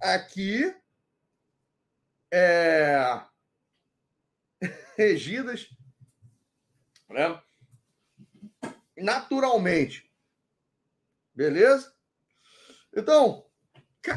[0.00, 0.74] aqui
[2.32, 3.22] é,
[4.96, 5.68] regidas
[7.08, 7.40] né,
[8.96, 10.10] naturalmente.
[11.34, 11.94] Beleza?
[12.94, 13.45] Então,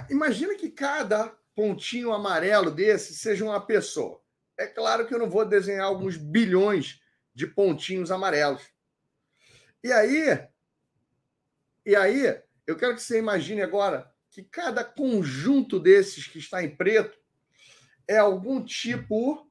[0.10, 4.22] imagina que cada pontinho amarelo desse seja uma pessoa.
[4.58, 7.02] É claro que eu não vou desenhar alguns bilhões
[7.34, 8.62] de pontinhos amarelos.
[9.84, 10.48] E aí,
[11.86, 16.76] e aí, eu quero que você imagine agora que cada conjunto desses que está em
[16.76, 17.18] preto
[18.08, 19.50] é algum tipo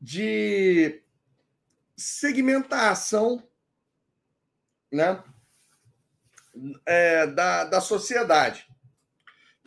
[0.00, 1.02] de
[1.96, 3.46] segmentação
[4.90, 5.22] né,
[6.86, 8.69] é, da, da sociedade.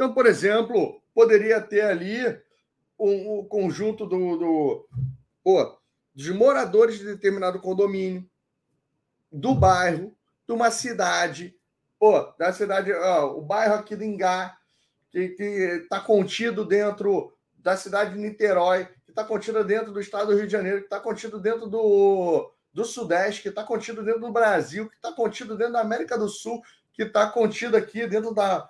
[0.03, 2.19] Então, por exemplo, poderia ter ali
[2.99, 4.89] um, um conjunto do, do
[5.41, 5.79] pô,
[6.13, 8.29] de moradores de determinado condomínio,
[9.31, 10.13] do bairro,
[10.45, 11.55] de uma cidade,
[11.97, 14.57] pô, da cidade, ó, o bairro aqui do Ingá,
[15.09, 20.35] que está contido dentro da cidade de Niterói, que está contido dentro do estado do
[20.35, 24.33] Rio de Janeiro, que está contido dentro do, do Sudeste, que está contido dentro do
[24.33, 28.69] Brasil, que está contido dentro da América do Sul, que está contido aqui dentro da,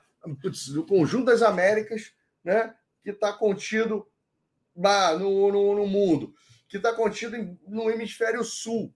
[0.73, 2.13] do conjunto das Américas,
[2.43, 2.73] né?
[3.03, 4.07] que está contido
[4.75, 6.33] no, no, no mundo
[6.73, 8.91] que está contido em, no hemisfério sul.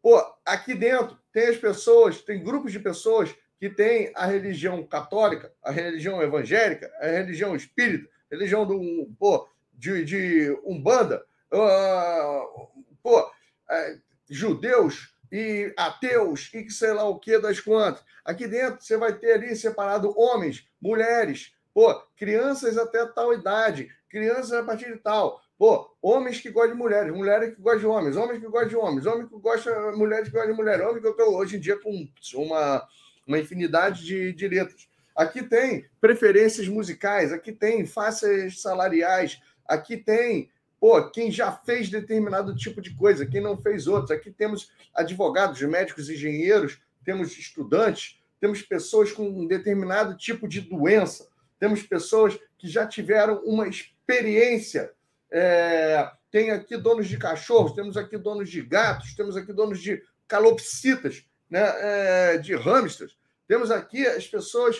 [0.00, 5.52] Pô, aqui dentro tem as pessoas, tem grupos de pessoas que têm a religião católica,
[5.62, 12.70] a religião evangélica, a religião espírita, a religião do, pô, de, de Umbanda, uh,
[13.02, 14.00] pô, uh,
[14.30, 18.04] judeus e ateus e que sei lá o que das quantas.
[18.24, 24.52] Aqui dentro você vai ter ali separado homens, mulheres, pô, crianças até tal idade, crianças
[24.52, 25.42] a partir de tal.
[25.58, 28.76] Pô, homens que gostam de mulheres, mulheres que gostam de homens, homens que gostam de
[28.76, 31.60] homens, homens que gostam de mulheres que gostam de mulheres, homens que eu hoje em
[31.60, 32.88] dia com uma,
[33.26, 34.88] uma infinidade de, de letras.
[35.16, 40.48] Aqui tem preferências musicais, aqui tem faixas salariais, aqui tem
[40.84, 44.10] pô, quem já fez determinado tipo de coisa, quem não fez outros.
[44.10, 51.26] Aqui temos advogados, médicos, engenheiros, temos estudantes, temos pessoas com um determinado tipo de doença,
[51.58, 54.92] temos pessoas que já tiveram uma experiência
[55.30, 60.02] é, tem aqui donos de cachorros, temos aqui donos de gatos, temos aqui donos de
[60.28, 63.16] calopsitas, né, é, de hamsters.
[63.48, 64.76] Temos aqui as pessoas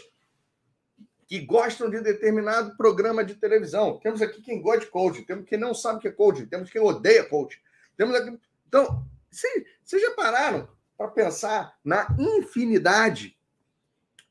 [1.26, 3.98] que gostam de determinado programa de televisão.
[3.98, 6.70] Temos aqui quem gosta de coaching, temos quem não sabe o que é coaching, temos
[6.70, 7.60] quem odeia coaching.
[7.96, 8.38] Temos aqui...
[8.68, 13.36] Então, vocês já pararam para pensar na infinidade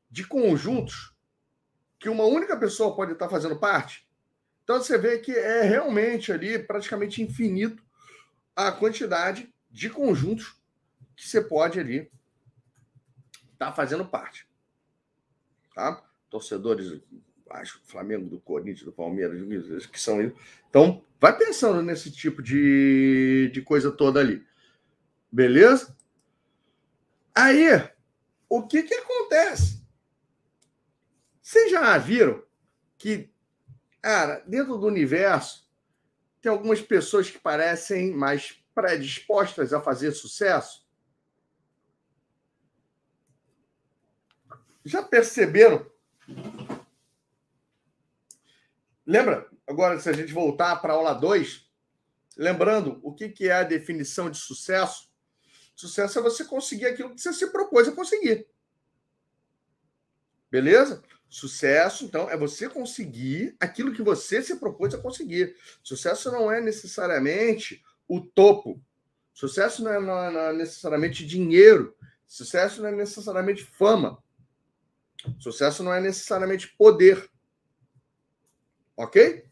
[0.09, 1.15] de conjuntos
[1.99, 4.07] que uma única pessoa pode estar fazendo parte?
[4.63, 7.83] Então você vê que é realmente ali praticamente infinito
[8.55, 10.55] a quantidade de conjuntos
[11.15, 12.11] que você pode ali
[13.51, 14.47] estar fazendo parte.
[15.75, 16.01] Tá?
[16.33, 16.99] Torcedores
[17.51, 20.19] acho Flamengo, do Corinthians, do Palmeiras, que são
[20.67, 24.43] Então, vai pensando nesse tipo de, de coisa toda ali.
[25.31, 25.95] Beleza?
[27.35, 27.67] Aí,
[28.49, 29.83] o que que acontece?
[31.41, 32.41] Vocês já viram
[32.97, 33.31] que
[34.03, 35.65] Cara, dentro do universo,
[36.41, 40.85] tem algumas pessoas que parecem mais predispostas a fazer sucesso.
[44.83, 45.89] Já perceberam?
[49.05, 49.49] Lembra?
[49.67, 51.69] Agora, se a gente voltar para a aula 2,
[52.37, 55.09] lembrando o que, que é a definição de sucesso?
[55.75, 58.47] Sucesso é você conseguir aquilo que você se propôs a conseguir.
[60.49, 61.01] Beleza?
[61.27, 65.55] Sucesso, então, é você conseguir aquilo que você se propôs a conseguir.
[65.81, 68.79] Sucesso não é necessariamente o topo.
[69.33, 71.95] Sucesso não é, não é necessariamente dinheiro.
[72.27, 74.23] Sucesso não é necessariamente fama.
[75.39, 77.29] Sucesso não é necessariamente poder.
[78.95, 79.45] Ok?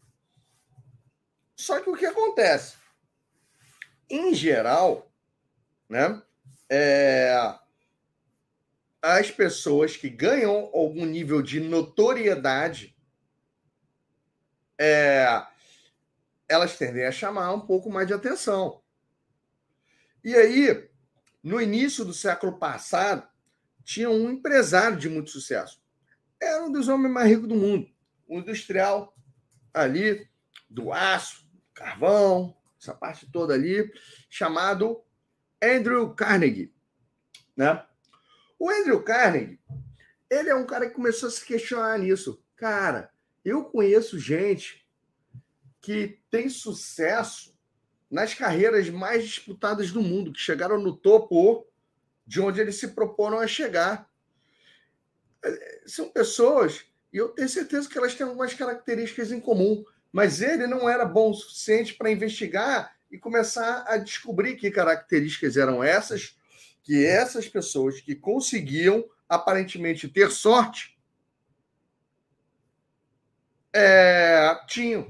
[1.56, 2.76] Só que o que acontece?
[4.08, 5.10] Em geral,
[5.88, 6.22] né?
[6.68, 7.34] É,
[9.00, 12.96] as pessoas que ganham algum nível de notoriedade,
[14.78, 15.44] é,
[16.48, 18.82] elas tendem a chamar um pouco mais de atenção.
[20.24, 20.88] E aí,
[21.42, 23.28] no início do século passado,
[23.84, 25.82] tinha um empresário de muito sucesso.
[26.40, 27.88] Era um dos homens mais ricos do mundo,
[28.28, 29.16] um industrial
[29.72, 30.28] ali
[30.68, 33.92] do aço, carvão, essa parte toda ali,
[34.28, 35.02] chamado
[35.62, 36.74] Andrew Carnegie,
[37.56, 37.84] né?
[38.58, 39.60] O Andrew Carnegie,
[40.28, 42.42] ele é um cara que começou a se questionar nisso.
[42.56, 43.12] Cara,
[43.44, 44.86] eu conheço gente
[45.80, 47.56] que tem sucesso
[48.10, 51.66] nas carreiras mais disputadas do mundo, que chegaram no topo
[52.26, 54.08] de onde eles se proporam a chegar.
[55.86, 60.66] São pessoas, e eu tenho certeza que elas têm algumas características em comum, mas ele
[60.66, 66.36] não era bom o suficiente para investigar e começar a descobrir que características eram essas
[66.82, 70.98] que essas pessoas que conseguiam aparentemente ter sorte
[73.72, 75.08] é, tinham.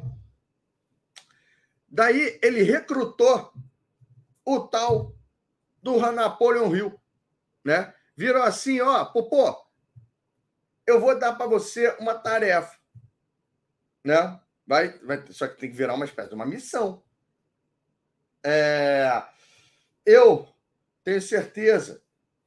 [1.89, 3.53] Daí ele recrutou
[4.45, 5.15] o tal
[5.83, 7.01] do Napoleon Hill,
[7.65, 7.95] né?
[8.17, 9.57] Virou assim, ó, Popô,
[10.87, 12.79] eu vou dar para você uma tarefa,
[14.05, 14.41] né?
[14.67, 17.03] Vai, vai, só que tem que virar uma espécie de uma missão.
[18.45, 19.23] É,
[20.05, 20.49] eu
[21.05, 22.03] tenho certeza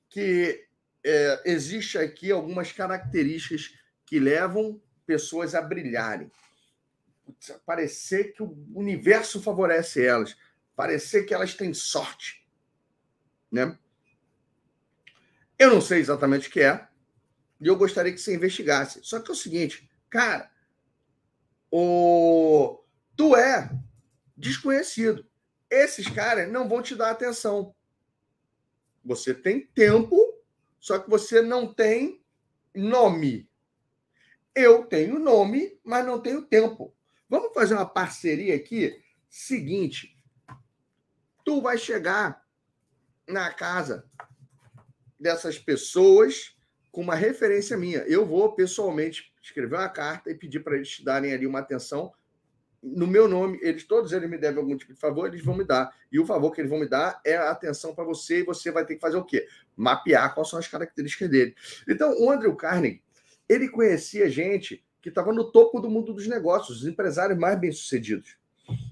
[0.09, 0.68] que
[1.03, 6.32] é, existe aqui algumas características que levam pessoas a brilharem.
[7.66, 10.38] Parecer que o universo favorece elas,
[10.76, 12.45] parecer que elas têm sorte,
[13.51, 13.78] né?
[15.58, 16.88] Eu não sei exatamente o que é,
[17.60, 18.99] e eu gostaria que você investigasse.
[19.03, 20.51] Só que é o seguinte, cara,
[21.72, 22.84] o
[23.16, 23.70] tu é
[24.36, 25.26] desconhecido.
[25.70, 27.74] Esses caras não vão te dar atenção.
[29.03, 30.18] Você tem tempo,
[30.80, 32.24] só que você não tem
[32.74, 33.49] nome.
[34.53, 36.93] Eu tenho nome, mas não tenho tempo.
[37.30, 39.01] Vamos fazer uma parceria aqui?
[39.30, 40.18] Seguinte,
[41.43, 42.45] tu vai chegar
[43.28, 44.10] na casa
[45.20, 46.55] dessas pessoas
[46.91, 47.99] com uma referência minha.
[47.99, 52.11] Eu vou pessoalmente escrever uma carta e pedir para eles te darem ali uma atenção
[52.86, 55.63] no meu nome, eles todos eles me devem algum tipo de favor, eles vão me
[55.63, 55.91] dar.
[56.11, 58.70] E o favor que eles vão me dar é a atenção para você e você
[58.72, 59.47] vai ter que fazer o quê?
[59.76, 61.55] Mapear quais são as características dele.
[61.89, 63.01] Então, o Andrew Carnegie,
[63.49, 68.38] ele conhecia gente que estava no topo do mundo dos negócios, os empresários mais bem-sucedidos.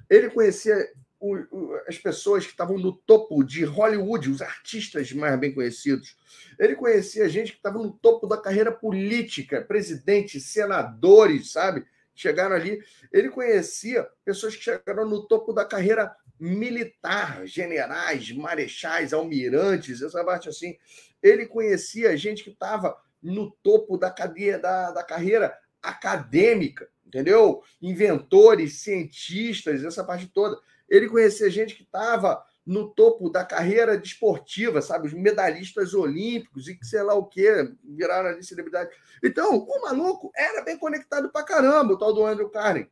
[0.09, 0.75] Ele conhecia
[1.23, 6.17] o, o, as pessoas que estavam no topo de Hollywood, os artistas mais bem conhecidos.
[6.59, 11.85] Ele conhecia gente que estava no topo da carreira política, presidentes, senadores, sabe?
[12.15, 12.79] chegaram ali.
[13.11, 20.49] Ele conhecia pessoas que chegaram no topo da carreira militar, generais, marechais, almirantes, essa parte
[20.49, 20.77] assim.
[21.21, 27.63] Ele conhecia gente que estava no topo da cadeia da, da carreira acadêmica, entendeu?
[27.81, 30.59] Inventores, cientistas, essa parte toda.
[30.93, 35.07] Ele conhecia gente que estava no topo da carreira desportiva, sabe?
[35.07, 38.95] Os medalhistas olímpicos e que sei lá o que, viraram ali celebridade.
[39.23, 42.91] Então, o maluco era bem conectado pra caramba, o tal do Andrew Carnegie.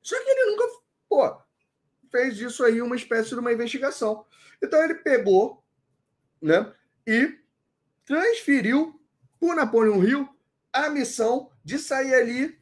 [0.00, 0.64] Só que ele nunca,
[1.10, 1.36] pô,
[2.10, 4.24] fez disso aí uma espécie de uma investigação.
[4.62, 5.62] Então ele pegou,
[6.40, 6.72] né,
[7.06, 7.38] e
[8.06, 8.98] transferiu
[9.38, 10.26] para Napoleão Hill
[10.72, 12.59] a missão de sair ali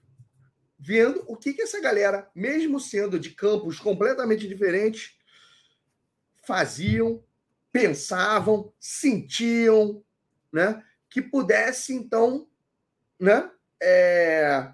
[0.78, 5.18] vendo o que, que essa galera, mesmo sendo de campos completamente diferentes,
[6.46, 7.22] faziam,
[7.72, 10.02] pensavam, sentiam,
[10.52, 10.84] né?
[11.10, 12.48] Que pudesse, então,
[13.18, 13.50] né?
[13.80, 14.72] É,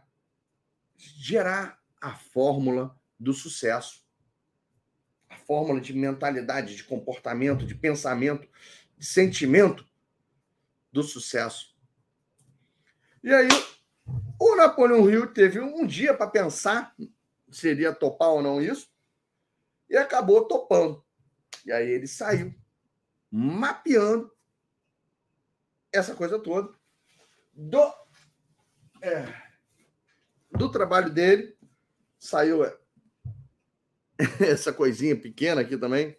[0.97, 4.05] gerar a fórmula do sucesso.
[5.29, 8.47] A fórmula de mentalidade, de comportamento, de pensamento,
[8.97, 9.87] de sentimento
[10.93, 11.75] do sucesso.
[13.23, 13.49] E aí,
[14.47, 16.95] o Napoleão Hill teve um dia para pensar
[17.51, 18.91] se iria topar ou não isso,
[19.89, 21.03] e acabou topando.
[21.65, 22.55] E aí ele saiu
[23.31, 24.31] mapeando
[25.93, 26.75] essa coisa toda
[27.53, 27.95] do,
[29.01, 29.25] é,
[30.51, 31.57] do trabalho dele.
[32.19, 32.77] Saiu é,
[34.41, 36.19] essa coisinha pequena aqui também,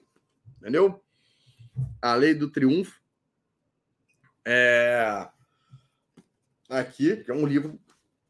[0.58, 1.04] entendeu?
[2.02, 3.04] A lei do triunfo.
[4.48, 5.28] É,
[6.70, 7.80] aqui, que é um livro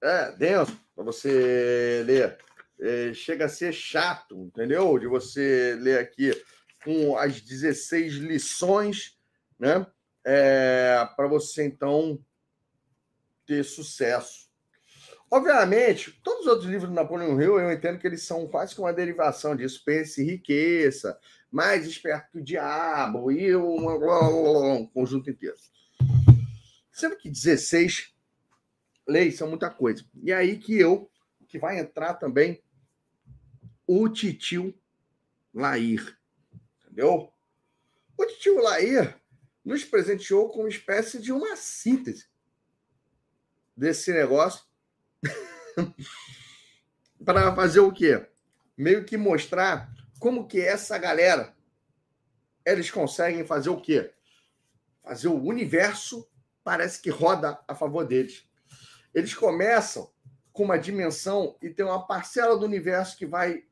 [0.05, 2.37] é, denso para você ler.
[2.79, 4.97] É, chega a ser chato, entendeu?
[4.99, 6.31] De você ler aqui
[6.83, 9.17] com as 16 lições,
[9.59, 9.85] né?
[10.23, 12.19] É, para você então
[13.45, 14.45] ter sucesso.
[15.31, 18.81] Obviamente, todos os outros livros do Napoleão Hill, eu entendo que eles são quase que
[18.81, 19.83] uma derivação disso.
[19.83, 21.17] Pense riqueza,
[21.51, 25.55] mais esperto que o diabo, e um, um conjunto inteiro.
[26.91, 28.14] Sendo que 16
[29.07, 30.03] leis são muita coisa.
[30.21, 31.09] E aí que eu,
[31.47, 32.61] que vai entrar também
[33.87, 34.73] o titio
[35.53, 36.17] Lair
[36.95, 37.31] entendeu?
[38.17, 39.19] O tio Lair
[39.63, 42.27] nos presenteou com uma espécie de uma síntese
[43.75, 44.63] desse negócio
[47.25, 48.25] para fazer o quê?
[48.77, 51.53] Meio que mostrar como que essa galera
[52.65, 54.13] eles conseguem fazer o quê?
[55.03, 56.27] Fazer o universo
[56.63, 58.47] parece que roda a favor deles.
[59.15, 60.11] Eles começam
[60.51, 63.63] com uma dimensão e tem uma parcela do universo que vai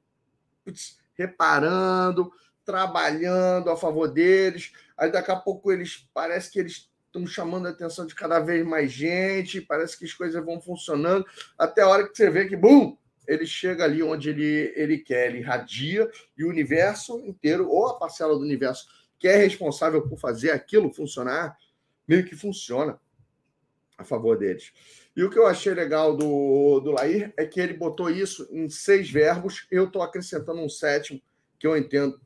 [0.64, 2.32] putz, reparando,
[2.65, 4.72] trabalhando a favor deles.
[4.98, 8.65] Aí daqui a pouco eles parece que eles estão chamando a atenção de cada vez
[8.65, 11.26] mais gente, parece que as coisas vão funcionando,
[11.57, 12.98] até a hora que você vê que, bum,
[13.28, 17.99] ele chega ali onde ele, ele quer, ele irradia, e o universo inteiro, ou a
[17.99, 18.88] parcela do universo
[19.20, 21.56] que é responsável por fazer aquilo funcionar,
[22.07, 22.99] meio que funciona
[23.98, 24.74] a favor deles.
[25.15, 28.69] E o que eu achei legal do, do Lair é que ele botou isso em
[28.69, 31.22] seis verbos, eu estou acrescentando um sétimo,
[31.60, 32.19] que eu entendo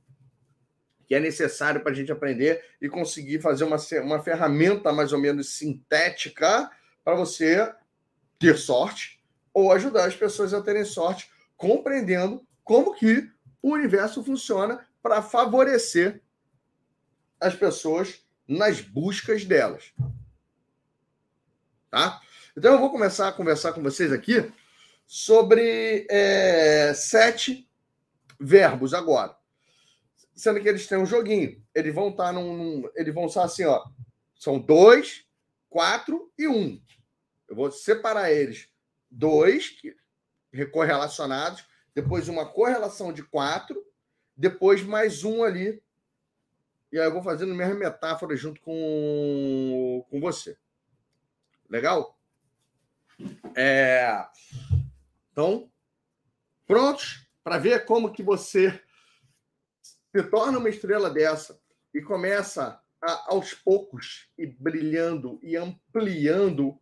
[1.05, 5.19] que é necessário para a gente aprender e conseguir fazer uma, uma ferramenta mais ou
[5.19, 6.69] menos sintética
[7.03, 7.73] para você
[8.37, 9.23] ter sorte
[9.53, 13.29] ou ajudar as pessoas a terem sorte, compreendendo como que
[13.61, 16.21] o universo funciona para favorecer
[17.39, 19.93] as pessoas nas buscas delas.
[21.89, 22.21] Tá?
[22.57, 24.51] Então eu vou começar a conversar com vocês aqui
[25.05, 27.69] sobre é, sete
[28.39, 29.37] verbos agora
[30.37, 31.61] sendo que eles têm um joguinho.
[31.73, 33.83] Eles vão estar tá num, num, Eles vão estar assim, ó.
[34.35, 35.25] São dois,
[35.67, 36.79] quatro e um.
[37.49, 38.69] Eu vou separar eles.
[39.09, 39.75] Dois
[40.71, 43.83] correlacionados, depois uma correlação de quatro,
[44.35, 45.81] depois mais um ali.
[46.91, 50.55] E aí eu vou fazendo mesma metáfora junto com, com você.
[51.69, 52.16] Legal?
[53.55, 54.25] É...
[55.31, 55.69] Então,
[56.65, 58.79] prontos para ver como que você
[60.15, 61.59] se torna uma estrela dessa
[61.93, 66.79] e começa a, aos poucos e brilhando e ampliando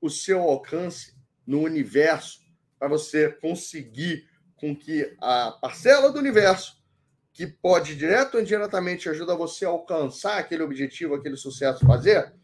[0.00, 1.14] o seu alcance
[1.46, 2.40] no universo
[2.78, 6.80] para você conseguir com que a parcela do universo
[7.32, 12.34] que pode direto ou indiretamente ajudar você a alcançar aquele objetivo, aquele sucesso fazer,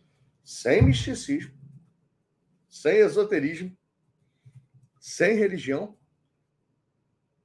[0.45, 1.53] sem misticismo,
[2.77, 3.77] sem esoterismo,
[5.01, 5.97] sem religião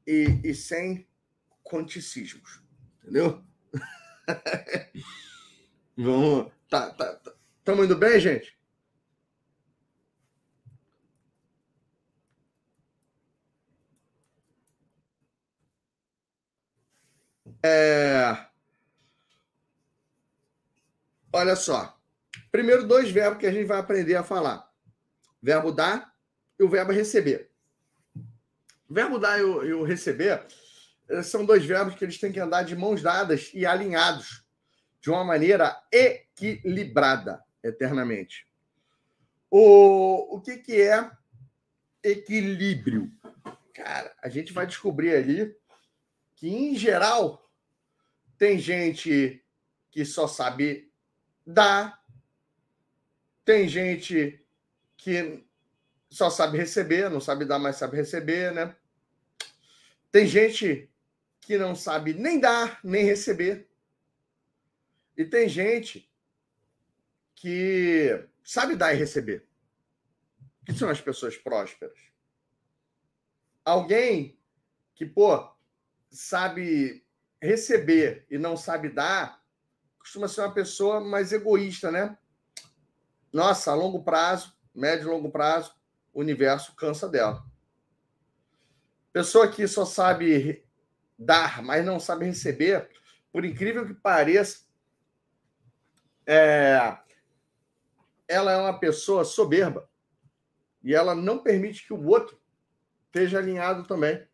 [0.05, 1.07] e, e sem
[1.63, 2.61] quanticismos.
[3.01, 3.43] Entendeu?
[5.95, 6.51] Vamos.
[6.69, 7.33] Tá, tá, tá.
[7.63, 8.59] Tamo indo bem, gente?
[17.63, 18.47] É...
[21.31, 21.97] Olha só.
[22.51, 24.70] Primeiro, dois verbos que a gente vai aprender a falar:
[25.41, 26.13] verbo dar
[26.59, 27.49] e o verbo receber.
[28.89, 30.45] Verbo dar e o, e o receber
[31.23, 34.45] são dois verbos que eles têm que andar de mãos dadas e alinhados
[35.01, 38.47] de uma maneira equilibrada eternamente.
[39.49, 41.11] O, o que, que é
[42.03, 43.11] equilíbrio?
[43.73, 45.55] Cara, a gente vai descobrir ali
[46.35, 47.49] que, em geral,
[48.37, 49.43] tem gente
[49.91, 50.91] que só sabe
[51.45, 52.01] dar,
[53.43, 54.43] tem gente
[55.01, 55.43] que
[56.11, 58.75] só sabe receber, não sabe dar, mas sabe receber, né?
[60.11, 60.87] Tem gente
[61.39, 63.67] que não sabe nem dar, nem receber.
[65.17, 66.07] E tem gente
[67.33, 69.47] que sabe dar e receber.
[70.65, 71.97] Que são as pessoas prósperas.
[73.65, 74.39] Alguém
[74.93, 75.51] que, pô,
[76.11, 77.03] sabe
[77.41, 79.43] receber e não sabe dar,
[79.97, 82.15] costuma ser uma pessoa mais egoísta, né?
[83.33, 85.73] Nossa, a longo prazo, médio e longo prazo,
[86.13, 87.45] o universo cansa dela.
[89.13, 90.65] Pessoa que só sabe
[91.17, 92.89] dar, mas não sabe receber,
[93.31, 94.65] por incrível que pareça,
[96.25, 96.97] é,
[98.27, 99.89] ela é uma pessoa soberba
[100.83, 102.39] e ela não permite que o outro
[103.07, 104.25] esteja alinhado também.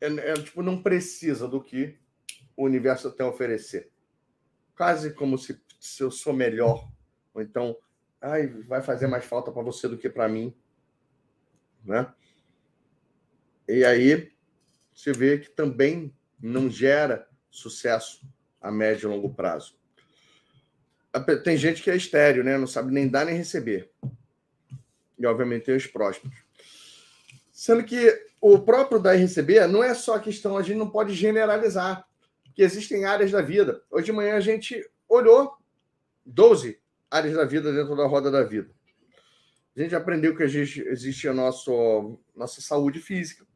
[0.00, 1.98] Ela, ela tipo, não precisa do que
[2.56, 3.92] o universo tem a oferecer.
[4.76, 6.90] Quase como se, se eu sou melhor.
[7.34, 7.76] Ou então,
[8.20, 10.54] ai, vai fazer mais falta para você do que para mim.
[11.84, 12.12] Né?
[13.66, 14.32] E aí
[14.94, 18.26] você vê que também não gera sucesso
[18.60, 19.78] a médio e longo prazo.
[21.42, 22.56] Tem gente que é estéreo, né?
[22.56, 23.90] Não sabe nem dar nem receber.
[25.18, 26.36] E, obviamente, tem os prósperos.
[27.50, 30.88] Sendo que o próprio dar e receber não é só a questão, a gente não
[30.88, 32.06] pode generalizar,
[32.44, 33.82] porque existem áreas da vida.
[33.90, 35.58] Hoje de manhã a gente olhou
[36.24, 36.80] 12
[37.10, 38.70] áreas da vida dentro da roda da vida.
[39.76, 43.46] A gente aprendeu que existe a nosso, nossa saúde física,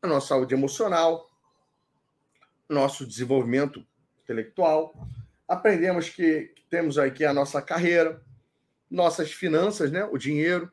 [0.00, 1.30] a nossa saúde emocional,
[2.68, 3.86] nosso desenvolvimento
[4.22, 4.94] intelectual.
[5.46, 8.22] Aprendemos que temos aqui a nossa carreira,
[8.90, 10.04] nossas finanças, né?
[10.04, 10.70] o dinheiro,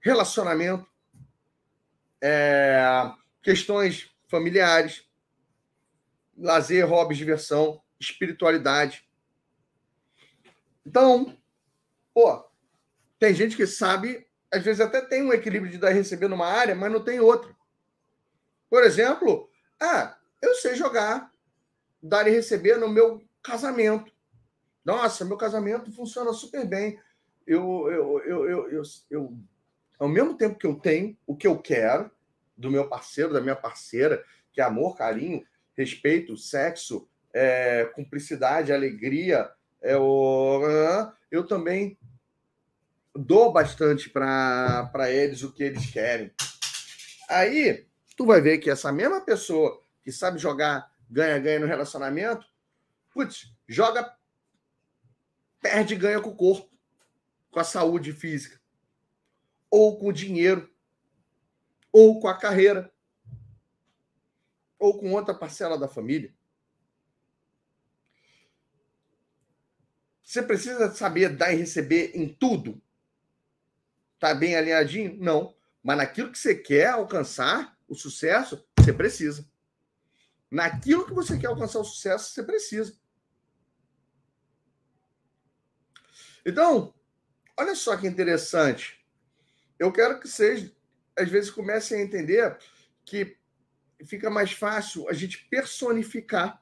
[0.00, 0.86] relacionamento,
[2.22, 2.82] é,
[3.42, 5.04] questões familiares,
[6.36, 9.03] lazer, hobbies, diversão, espiritualidade.
[10.86, 11.36] Então,
[12.12, 12.44] pô,
[13.18, 16.46] tem gente que sabe, às vezes até tem um equilíbrio de dar e receber numa
[16.46, 17.54] área, mas não tem outra.
[18.68, 19.48] Por exemplo,
[19.80, 21.32] ah, eu sei jogar,
[22.02, 24.12] dar e receber no meu casamento.
[24.84, 27.00] Nossa, meu casamento funciona super bem.
[27.46, 29.38] Eu, eu, eu, eu, eu, eu,
[29.98, 32.10] ao mesmo tempo que eu tenho o que eu quero
[32.56, 35.44] do meu parceiro, da minha parceira, que é amor, carinho,
[35.76, 39.50] respeito, sexo, é, cumplicidade, alegria,
[39.84, 40.62] é o,
[41.30, 41.98] eu também
[43.14, 46.32] dou bastante para eles o que eles querem.
[47.28, 47.86] Aí,
[48.16, 52.46] tu vai ver que essa mesma pessoa que sabe jogar ganha-ganha no relacionamento,
[53.12, 54.16] putz, joga,
[55.60, 56.74] perde ganha com o corpo,
[57.50, 58.58] com a saúde física,
[59.70, 60.72] ou com o dinheiro,
[61.92, 62.90] ou com a carreira,
[64.78, 66.34] ou com outra parcela da família.
[70.34, 72.82] Você precisa saber dar e receber em tudo?
[74.18, 75.16] Tá bem alinhadinho?
[75.16, 75.54] Não.
[75.80, 79.48] Mas naquilo que você quer alcançar, o sucesso, você precisa.
[80.50, 82.98] Naquilo que você quer alcançar o sucesso, você precisa.
[86.44, 86.92] Então,
[87.56, 89.06] olha só que interessante.
[89.78, 90.68] Eu quero que vocês,
[91.16, 92.58] às vezes, comecem a entender
[93.04, 93.38] que
[94.04, 96.60] fica mais fácil a gente personificar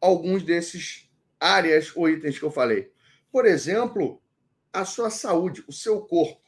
[0.00, 2.92] alguns desses áreas ou itens que eu falei.
[3.30, 4.22] Por exemplo,
[4.72, 6.42] a sua saúde, o seu corpo.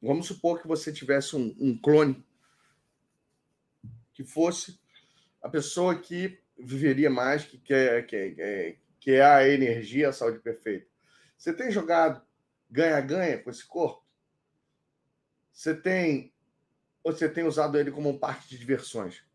[0.00, 2.24] Vamos supor que você tivesse um, um clone
[4.12, 4.78] que fosse
[5.42, 10.86] a pessoa que viveria mais, que quer, que, que é a energia, a saúde perfeita.
[11.36, 12.24] Você tem jogado
[12.70, 14.04] ganha-ganha com esse corpo?
[15.52, 16.32] Você tem
[17.02, 19.25] você tem usado ele como um parque de diversões?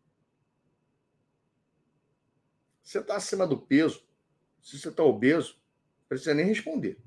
[2.92, 4.04] Você está acima do peso?
[4.60, 5.54] Se você está obeso,
[6.00, 7.00] não precisa nem responder.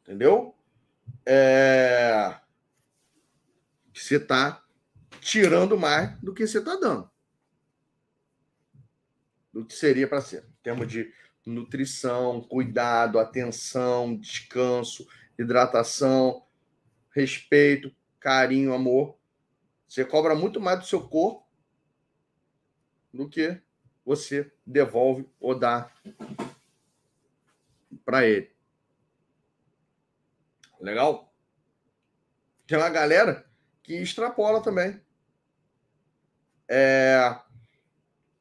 [0.00, 0.56] Entendeu?
[1.26, 2.38] é,
[3.92, 4.64] você está
[5.20, 7.10] tirando mais do que você está dando.
[9.52, 10.44] Do que seria para ser.
[10.44, 11.12] Em termos de
[11.44, 15.06] nutrição, cuidado, atenção, descanso,
[15.38, 16.46] hidratação,
[17.10, 19.18] respeito, carinho, amor.
[19.86, 21.45] Você cobra muito mais do seu corpo
[23.16, 23.60] do que
[24.04, 25.90] você devolve ou dá
[28.04, 28.54] para ele.
[30.80, 31.34] Legal?
[32.66, 33.48] Tem uma galera
[33.82, 35.00] que extrapola também.
[36.68, 37.40] É,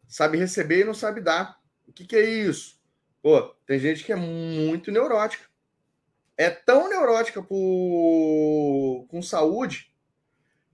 [0.08, 1.60] sabe receber e não sabe dar.
[1.88, 2.80] O que, que é isso?
[3.22, 5.46] Pô, tem gente que é muito neurótica.
[6.38, 9.92] É tão neurótica com saúde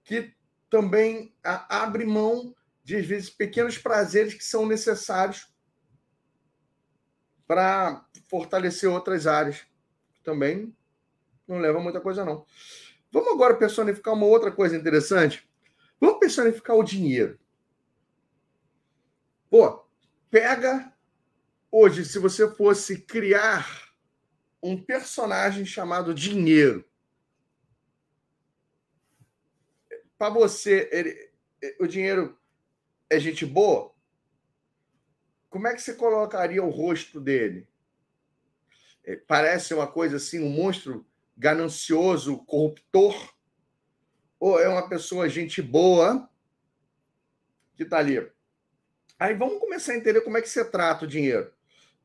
[0.04, 0.34] que
[0.70, 5.52] também abre mão de, às vezes, pequenos prazeres que são necessários
[7.48, 9.66] para fortalecer outras áreas.
[10.24, 10.76] Também
[11.48, 12.46] não leva muita coisa, não.
[13.12, 15.50] Vamos agora personificar uma outra coisa interessante.
[16.00, 17.38] Vamos personificar o dinheiro.
[19.50, 19.86] Pô,
[20.30, 20.94] pega
[21.70, 23.92] hoje, se você fosse criar
[24.64, 26.86] um personagem chamado Dinheiro.
[30.18, 31.32] Para você, ele,
[31.80, 32.40] o dinheiro
[33.12, 33.94] é gente boa?
[35.50, 37.68] Como é que você colocaria o rosto dele?
[39.04, 41.06] É, parece uma coisa assim, um monstro
[41.36, 43.36] ganancioso, corruptor?
[44.40, 46.30] Ou é uma pessoa gente boa
[47.76, 48.32] que está ali?
[49.20, 51.54] Aí vamos começar a entender como é que você trata o dinheiro.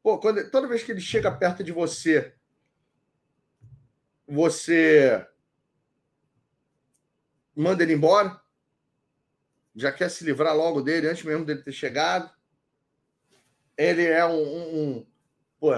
[0.02, 2.34] Pô, quando, toda vez que ele chega perto de você,
[4.26, 5.24] você
[7.54, 8.44] manda ele embora?
[9.76, 12.34] Já quer se livrar logo dele antes mesmo dele ter chegado?
[13.76, 15.06] Ele é um, um, um,
[15.60, 15.70] pô,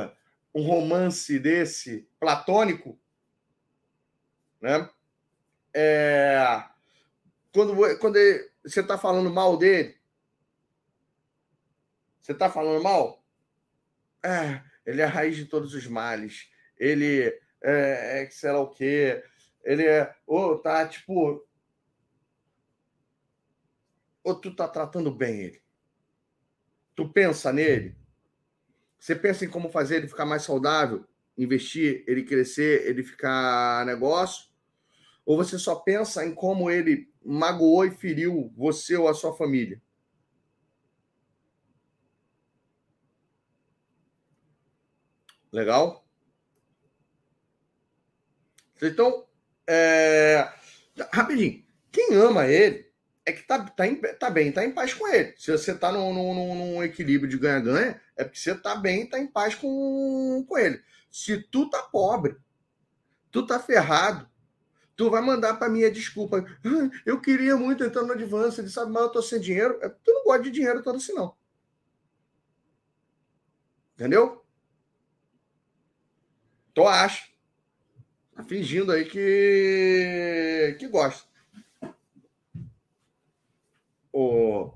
[0.54, 2.98] um romance desse platônico,
[4.60, 4.88] né?
[5.74, 6.64] É,
[7.52, 9.98] quando, quando ele, você está falando mal dele,
[12.20, 13.24] você está falando mal?
[14.22, 16.48] É, ele é a raiz de todos os males.
[16.76, 17.22] Ele
[17.62, 19.24] é, é sei lá o quê.
[19.64, 20.14] Ele é.
[20.26, 21.47] Ou oh, tá tipo.
[24.28, 25.62] Ou tu tá tratando bem ele.
[26.94, 27.96] Tu pensa nele.
[28.98, 31.02] Você pensa em como fazer ele ficar mais saudável,
[31.34, 34.50] investir, ele crescer, ele ficar negócio?
[35.24, 39.80] Ou você só pensa em como ele magoou e feriu você ou a sua família?
[45.50, 46.06] Legal?
[48.82, 49.26] Então,
[49.66, 50.52] é...
[51.14, 52.87] rapidinho, quem ama ele
[53.28, 55.34] é que tá, tá, em, tá bem, tá em paz com ele.
[55.36, 59.18] Se você tá num, num, num equilíbrio de ganha-ganha, é porque você tá bem, tá
[59.18, 60.82] em paz com, com ele.
[61.10, 62.38] Se tu tá pobre,
[63.30, 64.26] tu tá ferrado,
[64.96, 66.42] tu vai mandar para mim a desculpa.
[66.64, 69.78] Ah, eu queria muito entrar no Advance, ele sabe, mas eu tô sem dinheiro.
[69.82, 71.36] É, tu não gosta de dinheiro todo assim, não.
[73.94, 74.42] Entendeu?
[76.72, 77.28] Tu acha.
[78.34, 81.27] Tá fingindo aí que, que gosta.
[84.20, 84.74] O...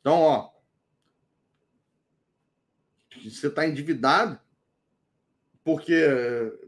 [0.00, 0.50] Então, ó.
[3.24, 4.38] Você está endividado
[5.64, 6.04] porque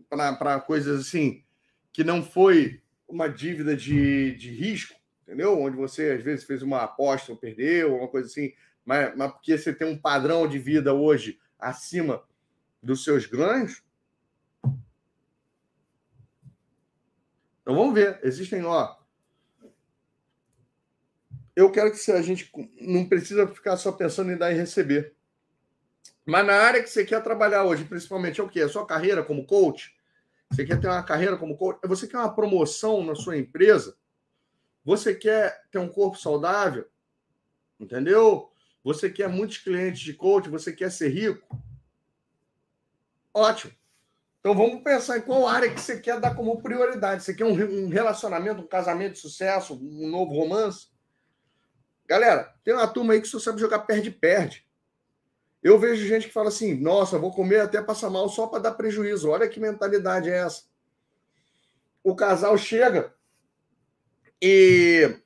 [0.09, 1.45] para coisas assim
[1.93, 5.61] que não foi uma dívida de, de risco, entendeu?
[5.61, 9.59] Onde você às vezes fez uma aposta ou perdeu, uma coisa assim, mas, mas porque
[9.59, 12.25] você tem um padrão de vida hoje acima
[12.83, 13.83] dos seus ganhos.
[17.61, 18.19] Então vamos ver.
[18.23, 19.00] Existem, ó.
[21.55, 22.51] Eu quero que a gente
[22.81, 25.15] não precisa ficar só pensando em dar e receber.
[26.25, 28.61] Mas na área que você quer trabalhar hoje, principalmente é o quê?
[28.61, 29.95] A sua carreira como coach?
[30.51, 31.81] Você quer ter uma carreira como coach?
[31.85, 33.97] Você quer uma promoção na sua empresa?
[34.85, 36.87] Você quer ter um corpo saudável?
[37.79, 38.51] Entendeu?
[38.83, 40.49] Você quer muitos clientes de coach?
[40.49, 41.63] Você quer ser rico?
[43.33, 43.73] Ótimo.
[44.41, 47.23] Então vamos pensar em qual área que você quer dar como prioridade.
[47.23, 50.89] Você quer um relacionamento, um casamento de sucesso, um novo romance?
[52.11, 54.67] Galera, tem uma turma aí que só sabe jogar perde-perde.
[55.63, 58.73] Eu vejo gente que fala assim: nossa, vou comer até passar mal só para dar
[58.73, 59.31] prejuízo.
[59.31, 60.65] Olha que mentalidade é essa.
[62.03, 63.15] O casal chega
[64.43, 65.21] e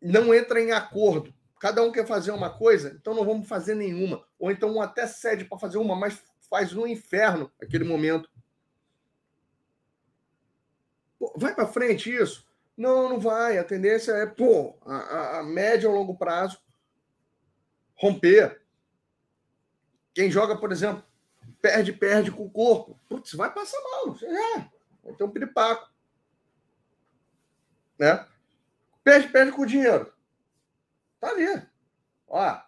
[0.00, 1.34] não entra em acordo.
[1.58, 4.24] Cada um quer fazer uma coisa, então não vamos fazer nenhuma.
[4.38, 8.30] Ou então um até cede para fazer uma, mas faz no inferno aquele momento.
[11.34, 12.48] Vai para frente isso?
[12.80, 13.58] Não, não vai.
[13.58, 16.58] A tendência é, pô, a, a médio ou longo prazo,
[17.94, 18.62] romper.
[20.14, 21.04] Quem joga, por exemplo,
[21.60, 22.98] perde, perde com o corpo.
[23.06, 24.16] Putz, vai passar mal.
[24.22, 24.70] É,
[25.04, 25.92] vai ter um piripaco.
[27.98, 28.26] Né?
[29.04, 30.10] Perde, perde com o dinheiro.
[31.20, 31.62] Tá ali.
[32.26, 32.62] Ó,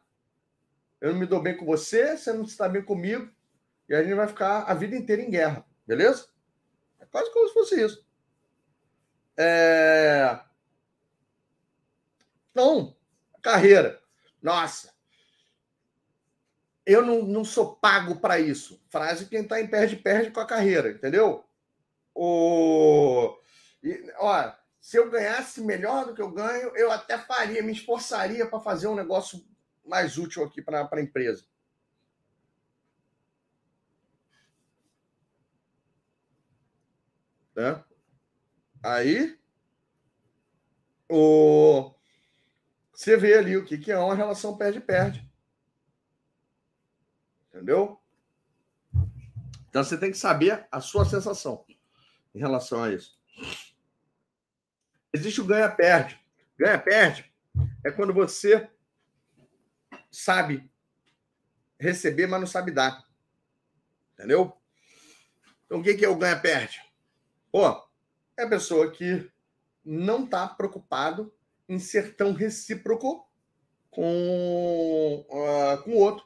[1.00, 3.32] eu não me dou bem com você, você não está bem comigo.
[3.88, 6.28] E a gente vai ficar a vida inteira em guerra, beleza?
[7.00, 8.11] É quase como se fosse isso.
[9.36, 10.40] É...
[12.50, 12.96] Então,
[13.40, 14.00] carreira.
[14.42, 14.92] Nossa,
[16.84, 18.80] eu não, não sou pago para isso.
[18.90, 21.44] Frase quem está em perde, perde com a carreira, entendeu?
[22.14, 23.36] O...
[23.82, 28.46] E, ó, se eu ganhasse melhor do que eu ganho, eu até faria, me esforçaria
[28.46, 29.44] para fazer um negócio
[29.84, 31.44] mais útil aqui para a empresa.
[37.54, 37.82] Né?
[38.82, 39.38] Aí,
[41.08, 41.94] o...
[42.92, 45.30] você vê ali o que, que é uma relação perde-perde.
[47.48, 48.00] Entendeu?
[49.68, 51.64] Então você tem que saber a sua sensação
[52.34, 53.18] em relação a isso.
[55.12, 56.18] Existe o ganha-perde.
[56.58, 57.32] Ganha-perde
[57.84, 58.70] é quando você
[60.10, 60.70] sabe
[61.78, 63.06] receber, mas não sabe dar.
[64.14, 64.56] Entendeu?
[65.64, 66.82] Então, o que é o ganha-perde?
[67.50, 67.82] Pô,
[68.36, 69.30] é a pessoa que
[69.84, 71.32] não está preocupado
[71.68, 73.26] em ser tão recíproco
[73.90, 76.24] com, uh, com o outro.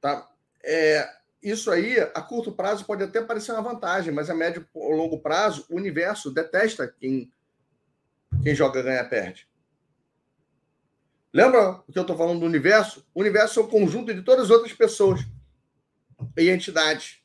[0.00, 0.28] Tá?
[0.64, 1.08] É,
[1.42, 5.20] isso aí, a curto prazo, pode até parecer uma vantagem, mas a médio ou longo
[5.20, 7.32] prazo, o universo detesta quem,
[8.42, 9.48] quem joga ganha-perde.
[11.32, 13.06] Lembra o que eu estou falando do universo?
[13.14, 15.20] O universo é o conjunto de todas as outras pessoas
[16.36, 17.21] e entidades.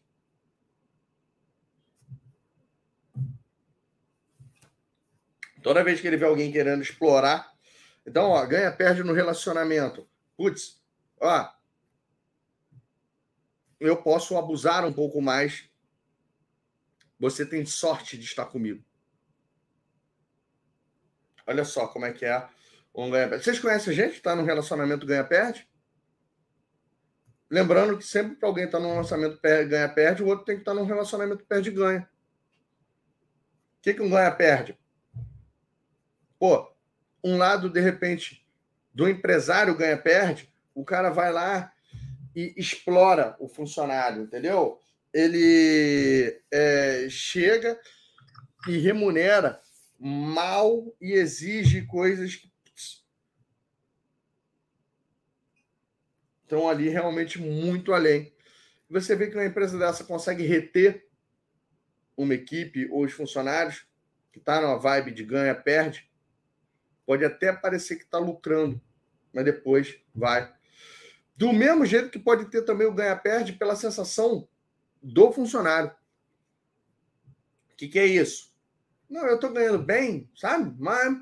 [5.67, 7.53] Toda vez que ele vê alguém querendo explorar,
[8.05, 10.09] então, ó, ganha, perde no relacionamento.
[10.37, 10.81] Putz,
[11.19, 11.51] ó,
[13.77, 15.69] eu posso abusar um pouco mais.
[17.19, 18.81] Você tem sorte de estar comigo.
[21.45, 22.47] Olha só como é que é
[22.95, 23.43] um ganha-perde.
[23.43, 25.67] Vocês conhecem gente que está num relacionamento ganha-perde?
[27.51, 30.73] Lembrando que sempre para alguém estar tá num relacionamento ganha-perde, o outro tem que estar
[30.73, 32.09] tá num relacionamento perde-ganha.
[33.79, 34.79] O que, que um ganha-perde?
[36.39, 36.71] Pô,
[37.23, 38.45] um lado, de repente,
[38.93, 41.73] do empresário ganha-perde, o cara vai lá
[42.35, 44.79] e explora o funcionário, entendeu?
[45.13, 47.79] Ele é, chega
[48.67, 49.59] e remunera
[49.99, 52.51] mal e exige coisas que
[56.43, 58.33] estão ali realmente muito além.
[58.89, 61.05] Você vê que uma empresa dessa consegue reter
[62.15, 63.85] uma equipe ou os funcionários
[64.31, 66.09] que está numa vibe de ganha-perde,
[67.07, 68.79] pode até parecer que está lucrando,
[69.33, 70.55] mas depois vai
[71.37, 74.49] do mesmo jeito que pode ter também o ganha-perde pela sensação
[75.01, 75.91] do funcionário.
[77.71, 78.51] O que, que é isso?
[79.07, 80.75] Não, eu estou ganhando bem, sabe?
[80.79, 81.15] Mas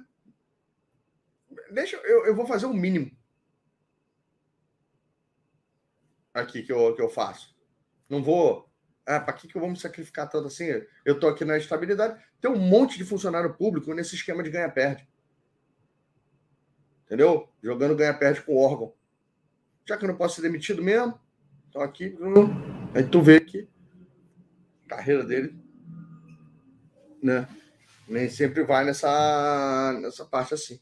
[1.70, 3.12] deixa eu, eu vou fazer o mínimo
[6.34, 7.54] aqui que eu, que eu faço.
[8.10, 8.70] Não vou.
[9.06, 10.66] Ah, para que, que eu vou me sacrificar tanto assim?
[11.04, 12.24] Eu estou aqui na estabilidade.
[12.40, 15.08] Tem um monte de funcionário público nesse esquema de ganha-perde.
[17.06, 17.50] Entendeu?
[17.62, 18.94] Jogando ganha-perde com órgão
[19.86, 21.20] já que eu não posso ser demitido mesmo,
[21.70, 22.18] então aqui,
[22.94, 23.70] aí tu vê que
[24.86, 25.56] a carreira dele,
[27.22, 27.48] né,
[28.08, 30.82] nem sempre vai nessa, nessa parte assim.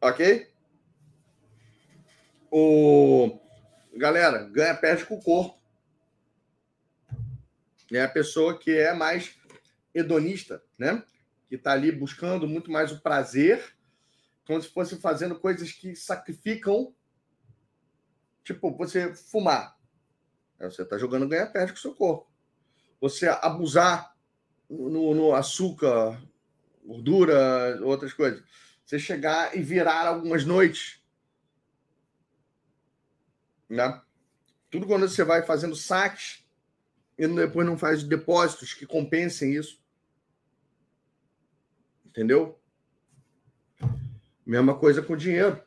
[0.00, 0.50] Ok?
[2.50, 3.38] O...
[3.94, 5.60] Galera, ganha, perde com o corpo.
[7.92, 9.36] É a pessoa que é mais
[9.94, 11.04] hedonista, né?
[11.46, 13.62] Que está ali buscando muito mais o prazer
[14.46, 16.94] como se fosse fazendo coisas que sacrificam.
[18.44, 19.78] Tipo, você fumar.
[20.58, 22.30] Você está jogando ganha-perde com o seu corpo.
[23.00, 24.16] Você abusar
[24.68, 26.20] no, no, açúcar,
[26.84, 28.42] gordura, outras coisas.
[28.84, 31.00] Você chegar e virar algumas noites.
[33.68, 34.00] Né?
[34.70, 36.44] Tudo quando você vai fazendo saques
[37.18, 39.80] e depois não faz depósitos que compensem isso.
[42.04, 42.61] Entendeu?
[44.44, 45.62] Mesma coisa com dinheiro.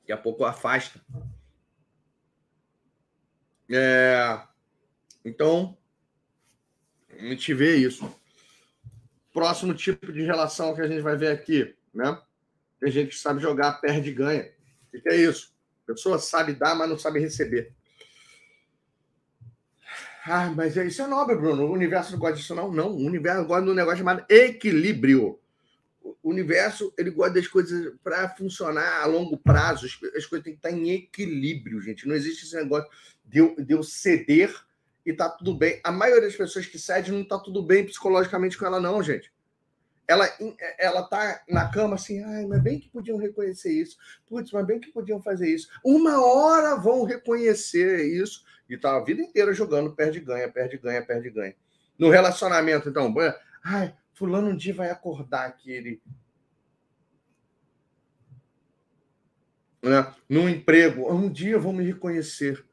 [0.00, 1.00] Daqui a pouco afasta.
[3.70, 4.42] É...
[5.24, 5.76] Então,
[7.10, 8.12] a gente vê isso.
[9.32, 12.20] Próximo tipo de relação que a gente vai ver aqui, né?
[12.80, 14.50] Tem gente que sabe jogar, perde e ganha.
[14.92, 15.54] O que é isso?
[15.84, 17.72] A pessoa sabe dar, mas não sabe receber.
[20.24, 21.64] Ah, mas isso é nobre, Bruno.
[21.64, 22.70] O universo não gosta disso, não.
[22.70, 25.38] Não, o universo gosta de um negócio chamado equilíbrio.
[26.02, 29.86] O universo ele gosta das coisas para funcionar a longo prazo.
[29.86, 32.06] As coisas têm que estar em equilíbrio, gente.
[32.06, 32.88] Não existe esse negócio
[33.24, 34.54] de eu, de eu ceder
[35.04, 35.80] e tá tudo bem.
[35.82, 39.32] A maioria das pessoas que cedem não tá tudo bem psicologicamente com ela, não, gente.
[40.10, 40.28] Ela,
[40.76, 43.96] ela tá na cama assim, ai, mas bem que podiam reconhecer isso.
[44.26, 45.68] Putz, mas bem que podiam fazer isso.
[45.84, 51.00] Uma hora vão reconhecer isso e tá a vida inteira jogando, perde ganha, perde ganha,
[51.00, 51.54] perde ganha.
[51.96, 53.14] No relacionamento, então,
[53.62, 56.02] ai, fulano um dia vai acordar aquele.
[59.80, 60.12] Né?
[60.28, 62.64] No emprego, um dia vão me reconhecer,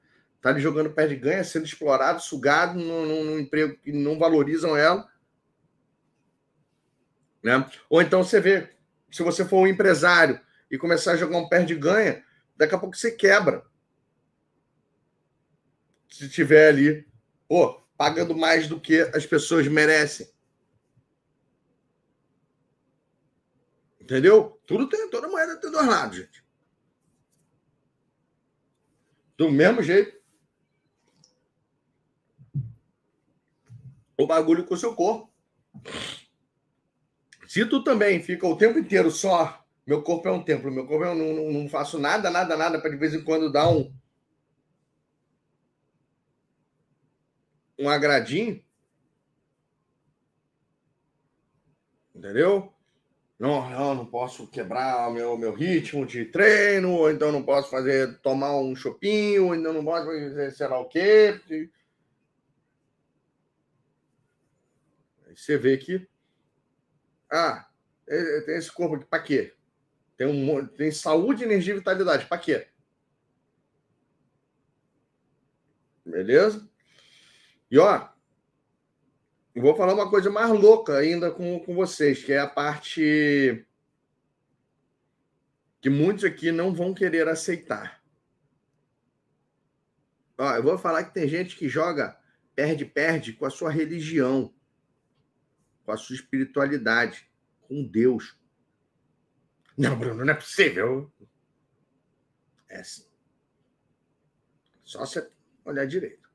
[0.42, 4.76] Tá ali jogando pé de ganha, sendo explorado, sugado num, num emprego que não valorizam
[4.76, 5.08] ela.
[7.48, 7.72] Né?
[7.90, 8.69] Ou então você vê,
[9.10, 10.38] se você for um empresário
[10.69, 12.22] e começar a jogar um pé de ganha,
[12.57, 13.65] daqui a pouco você quebra.
[16.10, 17.07] Se tiver ali,
[17.48, 20.30] pô, pagando mais do que as pessoas merecem.
[24.02, 24.61] Entendeu?
[24.68, 26.45] Tudo tem, toda moeda tem dois lados, gente.
[29.38, 30.18] Do mesmo jeito.
[34.18, 35.32] O bagulho com o seu corpo.
[37.48, 41.06] Se tu também fica o tempo inteiro só, meu corpo é um templo, meu corpo
[41.06, 43.94] eu não, não, não faço nada, nada, nada para de vez em quando dar um
[47.80, 48.64] um agradinho.
[52.15, 52.74] Entendeu?
[53.40, 57.69] não, não, não posso quebrar o meu, meu ritmo de treino, ou então não posso
[57.69, 61.40] fazer, tomar um chopinho, ou então não posso fazer sei lá o quê.
[65.28, 66.07] Aí você vê que,
[67.32, 67.68] ah,
[68.45, 69.54] tem esse corpo aqui, para quê?
[70.18, 72.68] Tem, um, tem saúde, energia e vitalidade, para quê?
[76.06, 76.68] Beleza?
[77.70, 78.08] E ó,
[79.56, 83.66] vou falar uma coisa mais louca ainda com, com vocês, que é a parte
[85.82, 88.02] que muitos aqui não vão querer aceitar.
[90.38, 92.18] Ó, eu vou falar que tem gente que joga
[92.56, 94.54] perde-perde com a sua religião,
[95.88, 97.32] com a sua espiritualidade,
[97.62, 98.38] com Deus.
[99.78, 101.10] Não, Bruno, não é possível.
[102.68, 103.08] É assim.
[104.84, 105.32] Só você
[105.64, 106.30] olhar direito.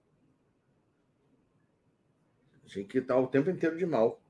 [2.65, 4.23] Tinha que estar o tempo inteiro de mal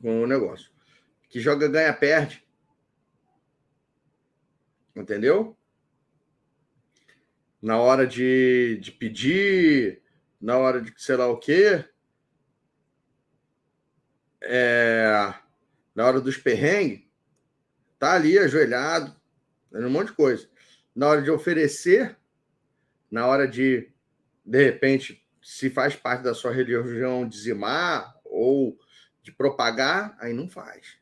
[0.00, 0.72] com o negócio.
[1.28, 2.48] Que joga, ganha, perde.
[4.96, 5.54] Entendeu?
[7.60, 9.99] Na hora de, de pedir,
[10.40, 11.84] na hora de sei lá o quê.
[14.42, 15.34] É,
[15.94, 17.04] na hora dos perrengues,
[17.98, 19.14] tá ali ajoelhado,
[19.72, 20.48] um monte de coisa.
[20.94, 22.18] Na hora de oferecer,
[23.10, 23.92] na hora de
[24.44, 28.78] de repente, se faz parte da sua religião dizimar ou
[29.22, 30.98] de propagar, aí não faz.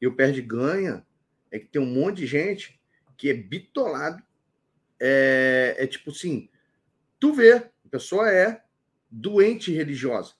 [0.00, 1.06] E o perde ganha
[1.50, 2.80] é que tem um monte de gente
[3.16, 4.22] que é bitolado.
[4.98, 6.50] É, é tipo assim,
[7.20, 8.64] tu vê, a pessoa é
[9.10, 10.34] doente religiosa.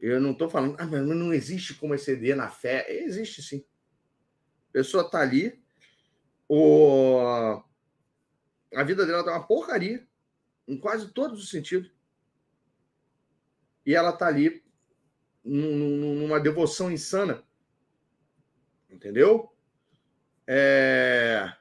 [0.00, 2.86] Eu não estou falando, ah, mas não existe como exceder na fé.
[2.88, 3.64] Existe sim.
[4.70, 5.62] A pessoa está ali,
[6.48, 7.62] o,
[8.74, 10.06] a vida dela tá uma porcaria,
[10.66, 11.90] em quase todos os sentidos.
[13.84, 14.64] E ela tá ali
[15.44, 17.42] numa devoção insana.
[18.90, 19.54] Entendeu?
[20.46, 21.52] É...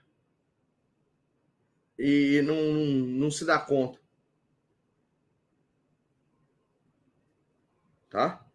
[1.97, 3.99] E não, não se dá conta.
[8.09, 8.45] Tá?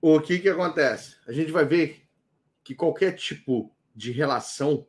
[0.00, 1.16] O que que acontece?
[1.26, 2.04] A gente vai ver
[2.64, 4.86] que qualquer tipo de relação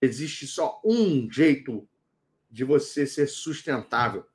[0.00, 1.88] existe só um jeito
[2.50, 4.26] de você ser sustentável,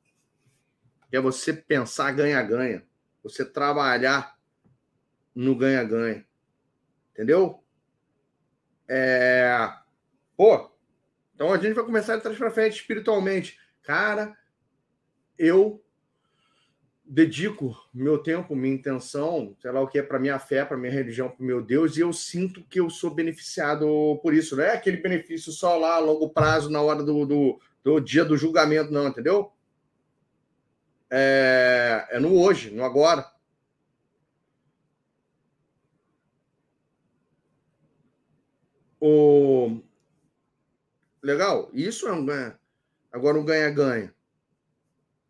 [1.09, 2.85] que é você pensar ganha-ganha,
[3.21, 4.37] você trabalhar
[5.35, 6.25] no ganha-ganha,
[7.11, 7.63] entendeu?
[8.87, 9.69] É...
[10.35, 10.69] Pô,
[11.35, 13.59] então a gente vai começar de trás para frente espiritualmente.
[13.83, 14.35] Cara,
[15.37, 15.83] eu
[17.07, 20.91] dedico meu tempo, minha intenção, sei lá o que é para minha fé, para minha
[20.91, 24.57] religião, para meu Deus, e eu sinto que eu sou beneficiado por isso.
[24.57, 28.25] Não é aquele benefício só lá a longo prazo, na hora do, do, do dia
[28.25, 29.51] do julgamento, não, entendeu?
[31.09, 33.25] É, é no hoje, no agora.
[39.09, 39.81] O...
[41.23, 42.59] Legal, isso é um ganha.
[43.09, 44.13] Agora um ganha-ganha.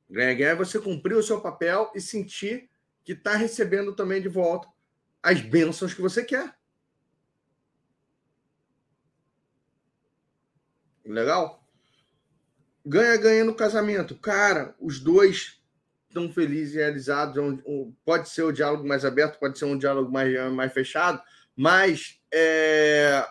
[0.10, 2.72] Ganha-ganha é você cumprir o seu papel e sentir
[3.04, 4.68] que está recebendo também de volta
[5.22, 6.56] as bênçãos que você quer.
[11.06, 11.64] Legal?
[12.84, 14.18] Ganha-ganha no casamento.
[14.18, 15.62] Cara, os dois
[16.08, 17.38] estão felizes e realizados.
[17.38, 17.62] É
[18.04, 21.22] pode ser o diálogo mais aberto, pode ser um diálogo mais, mais fechado,
[21.56, 23.26] mas é,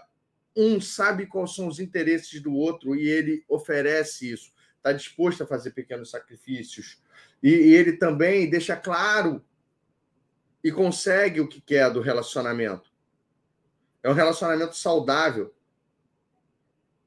[0.57, 4.57] um sabe quais são os interesses do outro e ele oferece isso
[4.87, 7.03] está disposto a fazer pequenos sacrifícios.
[7.43, 9.45] E, e, ele também deixa claro
[10.63, 12.91] e consegue o que quer do relacionamento.
[14.03, 15.53] É um relacionamento saudável.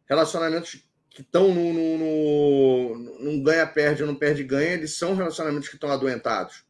[0.05, 5.76] Relacionamentos que estão no, no, no, no ganha-perde ou não perde-ganha, eles são relacionamentos que
[5.76, 6.65] estão adoentados.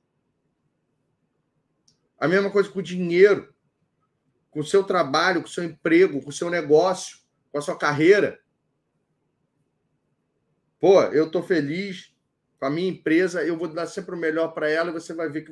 [2.20, 3.54] A mesma coisa com o dinheiro.
[4.52, 7.20] Com o seu trabalho, com o seu emprego, com o seu negócio,
[7.52, 8.40] com a sua carreira.
[10.80, 12.14] Pô, eu estou feliz
[12.60, 15.30] com a minha empresa, eu vou dar sempre o melhor para ela e você vai
[15.30, 15.52] ver que.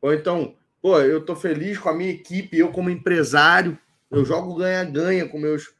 [0.00, 3.78] Ou então, pô, eu estou feliz com a minha equipe, eu como empresário,
[4.10, 5.74] eu jogo ganha-ganha com meus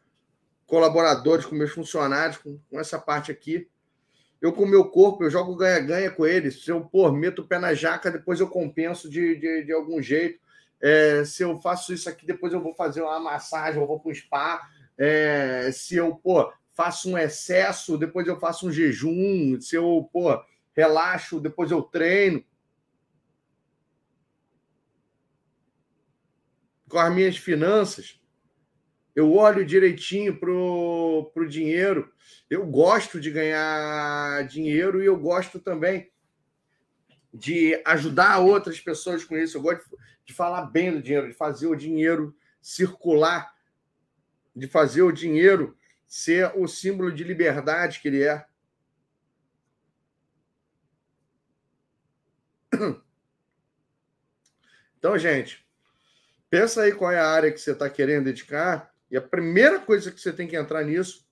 [0.66, 3.68] colaboradores, com meus funcionários, com, com essa parte aqui.
[4.40, 6.62] Eu, com o meu corpo, eu jogo ganha-ganha com eles.
[6.62, 10.02] Se eu, pô, meto o pé na jaca, depois eu compenso de, de, de algum
[10.02, 10.38] jeito.
[10.80, 14.10] É, se eu faço isso aqui, depois eu vou fazer uma massagem, eu vou para
[14.10, 14.60] o spa.
[14.98, 19.60] É, se eu, pô, faço um excesso, depois eu faço um jejum.
[19.60, 20.38] Se eu, pô,
[20.74, 22.44] relaxo, depois eu treino.
[26.88, 28.20] Com as minhas finanças,
[29.14, 32.12] eu olho direitinho pro, pro dinheiro.
[32.48, 36.12] Eu gosto de ganhar dinheiro e eu gosto também
[37.32, 39.56] de ajudar outras pessoas com isso.
[39.56, 39.84] Eu gosto
[40.26, 43.54] de falar bem do dinheiro, de fazer o dinheiro circular,
[44.54, 48.44] de fazer o dinheiro ser o símbolo de liberdade que ele é.
[54.98, 55.64] Então, gente,
[56.50, 60.10] pensa aí qual é a área que você está querendo dedicar e a primeira coisa
[60.10, 61.24] que você tem que entrar nisso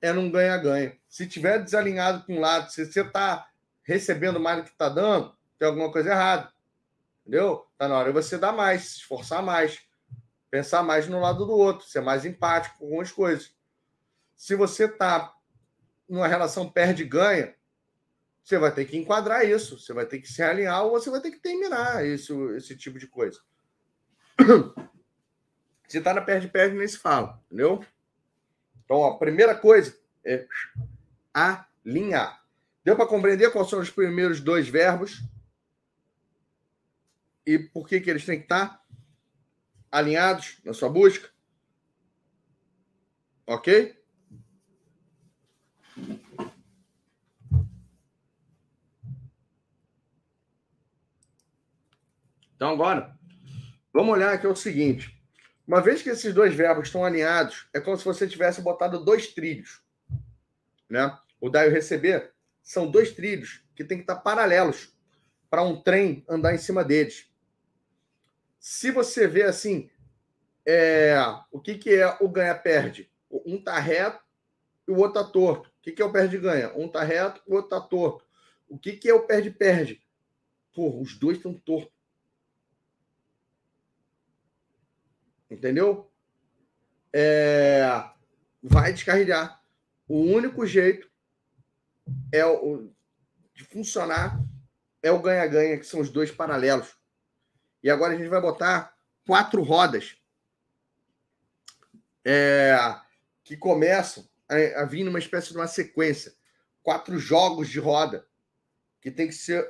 [0.00, 0.98] é num ganha-ganha.
[1.08, 3.48] Se tiver desalinhado com um lado, se você está
[3.84, 6.52] recebendo mais do que está dando, tem alguma coisa errada.
[7.30, 7.64] Entendeu?
[7.78, 9.78] Tá na hora de você dar mais, se esforçar mais,
[10.50, 13.54] pensar mais no lado do outro, ser mais empático com algumas coisas.
[14.34, 15.32] Se você está
[16.08, 17.54] numa relação perde-ganha,
[18.42, 21.20] você vai ter que enquadrar isso, você vai ter que se alinhar ou você vai
[21.20, 23.38] ter que terminar isso, esse tipo de coisa.
[25.86, 27.84] Se está na perde-perde, nem se fala, entendeu?
[28.84, 30.46] Então, a primeira coisa é
[31.34, 32.44] alinhar.
[32.84, 35.20] Deu para compreender quais são os primeiros dois verbos?
[37.46, 38.84] E por que, que eles têm que estar
[39.90, 41.30] alinhados na sua busca?
[43.46, 43.98] Ok?
[52.60, 53.18] Então, agora,
[53.90, 55.18] vamos olhar aqui o seguinte.
[55.66, 59.28] Uma vez que esses dois verbos estão alinhados, é como se você tivesse botado dois
[59.28, 59.82] trilhos.
[60.88, 61.16] Né?
[61.40, 64.94] O dar e o receber são dois trilhos que têm que estar paralelos
[65.48, 67.29] para um trem andar em cima deles.
[68.60, 69.90] Se você vê assim,
[70.66, 71.16] é,
[71.50, 73.10] o que, que é o ganha-perde?
[73.30, 74.22] Um está reto
[74.86, 75.70] e o outro está torto.
[75.70, 76.76] O que, que é o perde-ganha?
[76.76, 78.26] Um está reto, o outro está torto.
[78.68, 80.04] O que, que é o perde-perde?
[80.74, 81.92] Porra, os dois estão tortos.
[85.50, 86.12] Entendeu?
[87.12, 87.82] É,
[88.62, 89.64] vai descarrilhar.
[90.06, 91.10] O único jeito
[92.30, 92.92] é o,
[93.54, 94.38] de funcionar
[95.02, 96.99] é o ganha-ganha, que são os dois paralelos.
[97.82, 98.94] E agora a gente vai botar
[99.26, 100.16] quatro rodas
[102.24, 102.76] é,
[103.42, 106.34] que começam a, a vir numa espécie de uma sequência.
[106.82, 108.26] Quatro jogos de roda
[109.00, 109.66] que tem que ser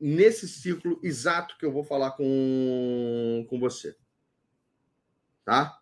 [0.00, 3.96] nesse ciclo exato que eu vou falar com, com você
[5.44, 5.78] tá?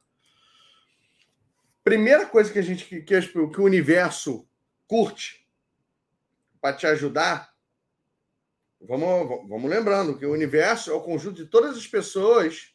[1.82, 4.48] Primeira coisa que a gente que, que, o universo
[4.86, 5.48] curte
[6.61, 7.50] para te ajudar,
[8.81, 12.74] vamos, vamos lembrando que o universo é o conjunto de todas as pessoas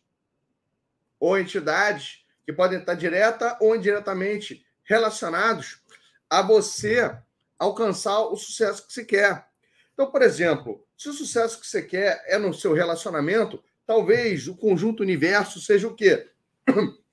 [1.20, 5.82] ou entidades que podem estar direta ou indiretamente relacionados
[6.30, 7.18] a você
[7.58, 9.48] alcançar o sucesso que você quer.
[9.94, 14.56] Então, por exemplo, se o sucesso que você quer é no seu relacionamento, talvez o
[14.56, 16.30] conjunto universo seja o quê?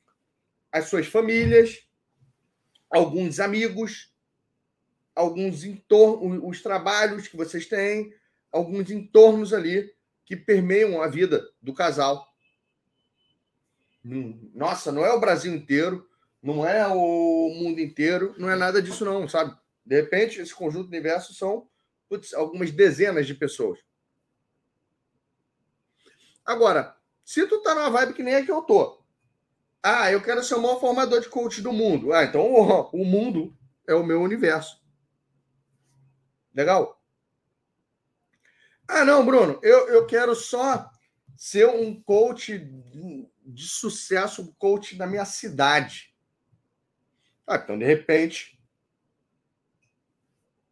[0.70, 1.86] as suas famílias,
[2.90, 4.12] alguns amigos,
[5.14, 8.12] alguns entornos, os trabalhos que vocês têm,
[8.52, 9.90] alguns entornos ali
[10.24, 12.26] que permeiam a vida do casal.
[14.04, 16.08] Hum, nossa, não é o Brasil inteiro,
[16.42, 19.56] não é o mundo inteiro, não é nada disso não, sabe?
[19.84, 21.68] De repente, esse conjunto de universo são
[22.08, 23.78] putz, algumas dezenas de pessoas.
[26.44, 29.02] Agora, se tu tá numa vibe que nem a que eu tô,
[29.82, 32.12] ah, eu quero ser o maior formador de coach do mundo.
[32.12, 33.56] Ah, então o, o mundo
[33.86, 34.80] é o meu universo.
[36.54, 37.01] Legal?
[38.94, 40.90] Ah, não, Bruno, eu, eu quero só
[41.34, 46.14] ser um coach de sucesso, um coach da minha cidade.
[47.46, 48.60] Ah, então, de repente,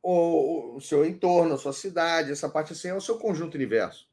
[0.02, 4.06] o, o seu entorno, a sua cidade, essa parte assim é o seu conjunto universo.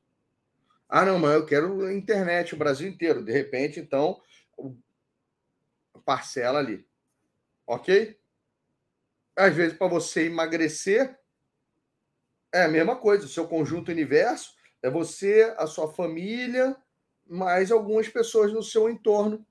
[0.88, 3.22] Ah, não, mas eu quero internet, o Brasil inteiro.
[3.22, 4.22] De repente, então,
[6.06, 6.88] parcela ali.
[7.68, 8.18] Ok?
[9.36, 11.20] Às vezes, para você emagrecer,
[12.58, 13.26] é a mesma coisa.
[13.26, 16.76] O seu conjunto universo é você, a sua família,
[17.26, 19.46] mais algumas pessoas no seu entorno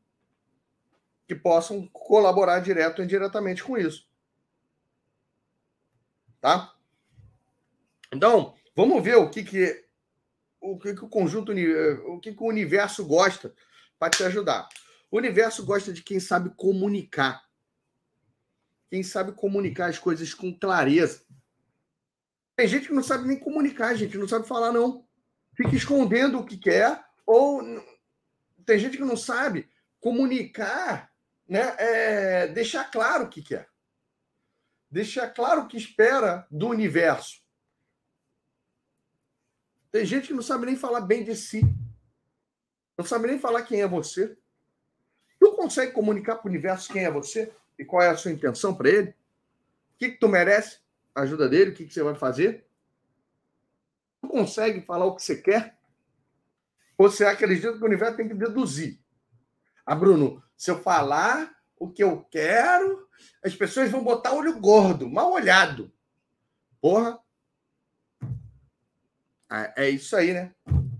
[1.26, 4.08] que possam colaborar direto ou indiretamente com isso.
[6.40, 6.74] Tá?
[8.12, 9.84] Então, vamos ver o que, que
[10.60, 13.54] o que, que o conjunto o que, que o universo gosta
[13.98, 14.68] para te ajudar.
[15.10, 17.44] O universo gosta de quem sabe comunicar.
[18.88, 21.24] Quem sabe comunicar as coisas com clareza.
[22.56, 25.06] Tem gente que não sabe nem comunicar, gente, não sabe falar, não.
[25.54, 27.62] Fica escondendo o que quer, ou
[28.64, 29.70] tem gente que não sabe
[30.00, 31.12] comunicar,
[31.46, 31.74] né?
[31.78, 33.68] É, deixar claro o que quer.
[34.90, 37.42] Deixar claro o que espera do universo.
[39.90, 41.62] Tem gente que não sabe nem falar bem de si.
[42.96, 44.36] Não sabe nem falar quem é você.
[45.38, 48.74] Tu consegue comunicar para o universo quem é você e qual é a sua intenção
[48.74, 49.10] para ele?
[49.10, 50.80] O que, que tu merece?
[51.16, 51.70] Ajuda dele?
[51.70, 52.66] O que, que você vai fazer?
[54.20, 55.78] Tu consegue falar o que você quer?
[56.98, 59.00] Ou você acredita que o universo tem que deduzir?
[59.84, 63.08] Ah, Bruno, se eu falar o que eu quero,
[63.44, 65.92] as pessoas vão botar olho gordo, mal olhado.
[66.80, 67.18] Porra.
[69.48, 70.52] Ah, é isso aí, né?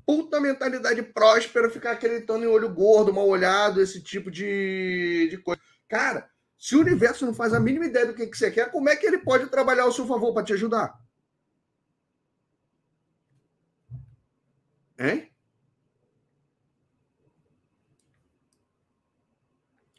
[0.07, 5.61] puta mentalidade próspera ficar acreditando em olho gordo, mal olhado, esse tipo de, de coisa.
[5.89, 8.89] Cara, se o universo não faz a mínima ideia do que, que você quer, como
[8.89, 10.99] é que ele pode trabalhar ao seu favor para te ajudar?
[14.99, 15.31] Hein?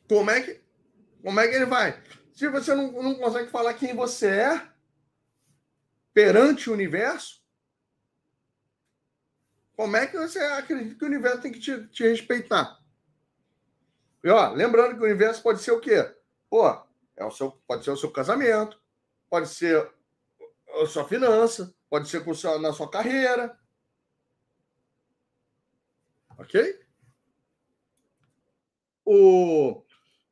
[0.09, 0.61] Como é que,
[1.21, 2.01] como é que ele vai?
[2.33, 4.69] Se você não, não consegue falar quem você é
[6.13, 7.43] perante o universo,
[9.75, 12.79] como é que você acredita que o universo tem que te, te respeitar?
[14.23, 16.16] E, ó, lembrando que o universo pode ser o quê?
[16.49, 16.67] Pô,
[17.15, 18.81] é o seu, pode ser o seu casamento,
[19.29, 19.91] pode ser
[20.81, 23.59] a sua finança, pode ser seu, na sua carreira.
[26.37, 26.85] Ok?
[29.03, 29.83] O...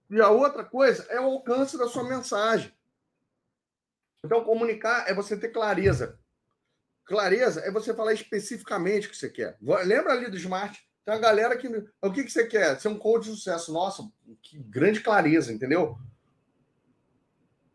[0.10, 2.74] E a outra coisa é o alcance da sua mensagem.
[4.24, 6.20] Então, comunicar é você ter clareza.
[7.06, 9.58] Clareza é você falar especificamente o que você quer.
[9.62, 10.85] Lembra ali do Smart?
[11.06, 11.68] Tem uma galera que.
[12.02, 12.80] O que, que você quer?
[12.82, 13.72] Ser um coach de sucesso.
[13.72, 14.10] Nossa,
[14.42, 16.00] que grande clareza, entendeu?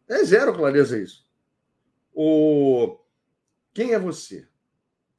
[0.08, 1.24] É zero clareza isso.
[2.12, 2.98] O...
[3.72, 4.48] Quem é você?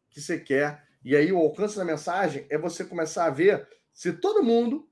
[0.09, 0.85] Que você quer?
[1.03, 4.89] E aí o alcance da mensagem é você começar a ver se todo mundo,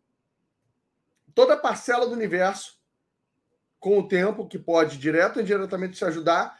[1.36, 2.80] toda parcela do universo,
[3.80, 6.58] com o tempo, que pode direto ou indiretamente te ajudar,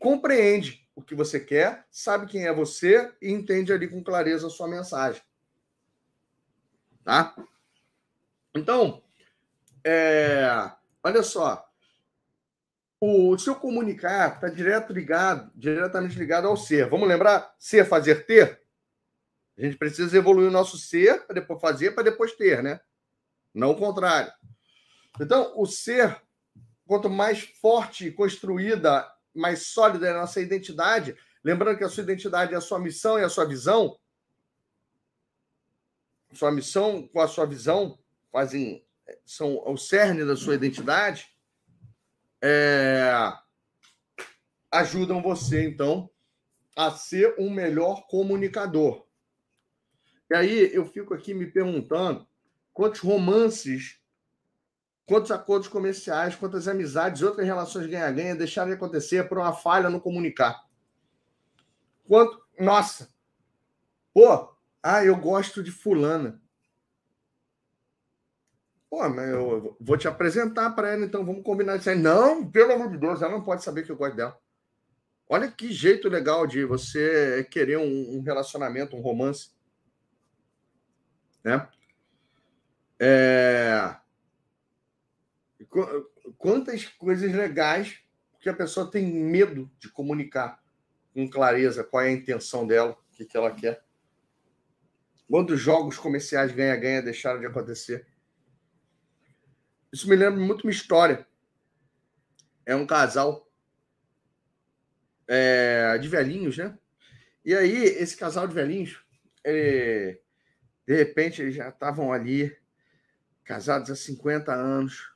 [0.00, 4.50] compreende o que você quer, sabe quem é você e entende ali com clareza a
[4.50, 5.22] sua mensagem.
[7.04, 7.34] Tá?
[8.54, 9.02] Então,
[9.84, 10.70] é,
[11.02, 11.68] olha só.
[13.00, 16.88] O seu comunicar está direto ligado, diretamente ligado ao ser.
[16.88, 17.52] Vamos lembrar?
[17.58, 18.62] Ser, fazer, ter?
[19.58, 22.80] A gente precisa evoluir o nosso ser para depois fazer, para depois ter, né?
[23.52, 24.32] Não o contrário.
[25.20, 26.22] Então, o ser,
[26.86, 32.02] quanto mais forte e construída mais sólida é a nossa identidade, lembrando que a sua
[32.02, 33.98] identidade é a sua missão e a sua visão,
[36.32, 37.98] sua missão com a sua visão
[38.30, 38.84] fazem
[39.26, 41.28] são o cerne da sua identidade,
[42.40, 43.12] é,
[44.70, 46.10] ajudam você então
[46.74, 49.06] a ser um melhor comunicador.
[50.30, 52.26] E aí eu fico aqui me perguntando
[52.72, 54.00] quantos romances
[55.12, 59.90] quantos acordos comerciais, quantas amizades e outras relações ganha-ganha deixaram de acontecer por uma falha
[59.90, 60.64] no comunicar.
[62.08, 63.10] Quanto, nossa,
[64.14, 66.40] pô, ah, eu gosto de fulana.
[68.88, 71.98] Pô, mas eu vou te apresentar para ela, então vamos combinar isso aí.
[71.98, 74.38] Não, pelo amor de Deus, ela não pode saber que eu gosto dela.
[75.28, 79.50] Olha que jeito legal de você querer um, relacionamento, um romance.
[81.44, 81.68] Né?
[82.98, 83.96] É
[86.38, 87.98] quantas coisas legais
[88.40, 90.62] que a pessoa tem medo de comunicar
[91.14, 93.84] com clareza qual é a intenção dela, o que, que ela quer.
[95.28, 98.06] Quantos jogos comerciais ganha-ganha deixaram de acontecer?
[99.92, 101.26] Isso me lembra muito uma história.
[102.64, 103.50] É um casal
[105.28, 106.78] é, de velhinhos, né?
[107.44, 109.02] E aí, esse casal de velhinhos,
[109.44, 110.20] ele,
[110.86, 112.56] de repente, eles já estavam ali,
[113.44, 115.11] casados há 50 anos,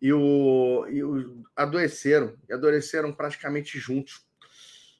[0.00, 4.26] e, o, e o, adoeceram, e adoeceram praticamente juntos.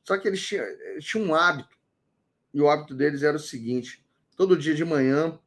[0.04, 1.76] Só que eles tinham, eles tinham um hábito,
[2.52, 4.04] e o hábito deles era o seguinte:
[4.36, 5.38] todo dia de manhã,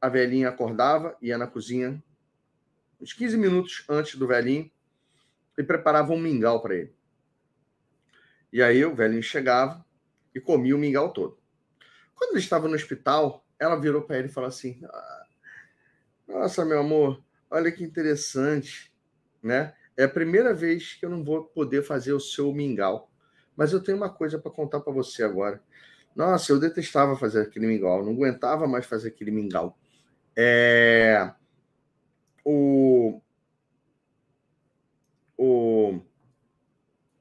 [0.00, 2.02] a velhinha acordava, ia na cozinha,
[3.00, 4.70] uns 15 minutos antes do velhinho,
[5.58, 6.94] e preparava um mingau para ele.
[8.52, 9.84] E aí o velhinho chegava
[10.34, 11.38] e comia o mingau todo.
[12.14, 15.26] Quando ele estava no hospital, ela virou para ele e falou assim: ah,
[16.28, 18.93] Nossa, meu amor, olha que interessante,
[19.44, 19.74] né?
[19.96, 23.10] É a primeira vez que eu não vou poder fazer o seu mingau.
[23.56, 25.62] Mas eu tenho uma coisa para contar para você agora.
[26.16, 29.78] Nossa, eu detestava fazer aquele mingau, não aguentava mais fazer aquele mingau.
[30.36, 31.32] É...
[32.44, 33.20] O...
[35.36, 36.00] o...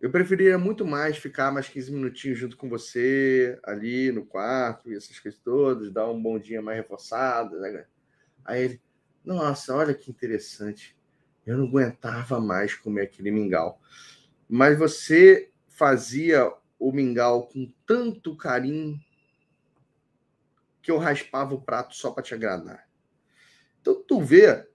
[0.01, 4.95] Eu preferia muito mais ficar mais 15 minutinhos junto com você ali no quarto e
[4.95, 7.59] essas coisas todas, dar um bom dia mais reforçado.
[7.59, 7.85] Né?
[8.43, 8.81] Aí ele,
[9.23, 10.95] nossa, olha que interessante.
[11.45, 13.81] Eu não aguentava mais comer aquele mingau.
[14.47, 18.99] Mas você fazia o mingau com tanto carinho
[20.81, 22.87] que eu raspava o prato só para te agradar.
[23.81, 24.67] Então tu vê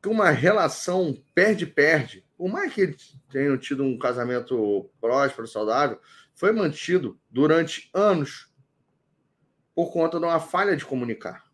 [0.00, 6.00] que uma relação perde-perde, por mais que eles tenham tido um casamento próspero, saudável,
[6.34, 8.52] foi mantido durante anos
[9.74, 11.45] por conta de uma falha de comunicar.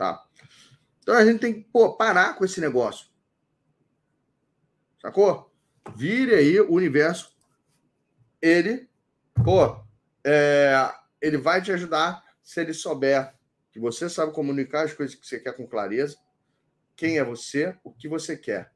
[0.00, 0.26] Tá?
[1.02, 3.06] Então a gente tem que pô, parar com esse negócio.
[4.98, 5.52] Sacou?
[5.94, 7.36] Vire aí o universo.
[8.40, 8.88] Ele,
[9.44, 9.78] pô,
[10.24, 10.90] é,
[11.20, 13.34] ele vai te ajudar se ele souber
[13.70, 16.16] que você sabe comunicar as coisas que você quer com clareza,
[16.96, 18.72] quem é você, o que você quer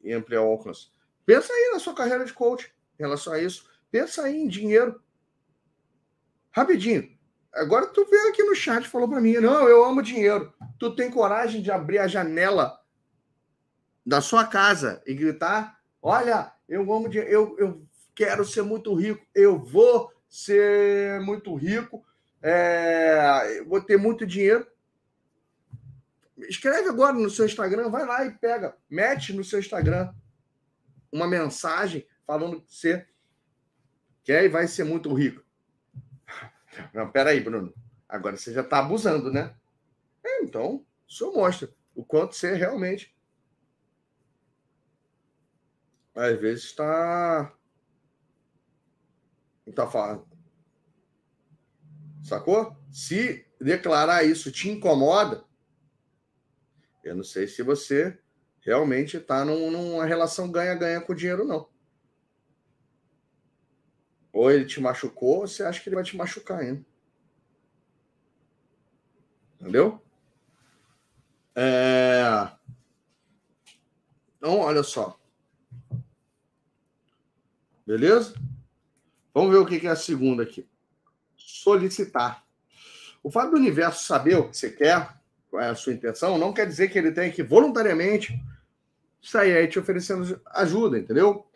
[0.00, 0.92] e ampliar o alcance.
[1.26, 3.68] Pensa aí na sua carreira de coach em relação a isso.
[3.90, 5.02] Pensa aí em dinheiro.
[6.52, 7.17] Rapidinho.
[7.52, 10.52] Agora tu veio aqui no chat falou para mim: não, eu amo dinheiro.
[10.78, 12.78] Tu tem coragem de abrir a janela
[14.04, 19.24] da sua casa e gritar: olha, eu amo dinheiro, eu, eu quero ser muito rico,
[19.34, 22.04] eu vou ser muito rico,
[22.42, 24.66] é, vou ter muito dinheiro.
[26.48, 30.12] Escreve agora no seu Instagram, vai lá e pega, mete no seu Instagram
[31.10, 33.06] uma mensagem falando que você
[34.22, 35.42] quer e vai ser muito rico.
[36.94, 37.72] Não, peraí, Bruno.
[38.08, 39.54] Agora você já está abusando, né?
[40.24, 43.14] É, então, o senhor mostra o quanto você realmente.
[46.14, 47.52] Às vezes está.
[49.66, 50.26] Está falando.
[52.24, 52.76] Sacou?
[52.90, 55.44] Se declarar isso te incomoda,
[57.04, 58.18] eu não sei se você
[58.60, 61.68] realmente está num, numa relação ganha-ganha com o dinheiro, não.
[64.38, 66.80] Ou ele te machucou, ou você acha que ele vai te machucar ainda.
[69.60, 70.00] Entendeu?
[71.56, 72.48] É...
[74.36, 75.18] Então, olha só.
[77.84, 78.32] Beleza?
[79.34, 80.64] Vamos ver o que é a segunda aqui.
[81.36, 82.46] Solicitar.
[83.24, 85.16] O fato do universo saber o que você quer,
[85.50, 88.40] qual é a sua intenção, não quer dizer que ele tem que voluntariamente
[89.20, 91.47] sair aí te oferecendo ajuda, entendeu?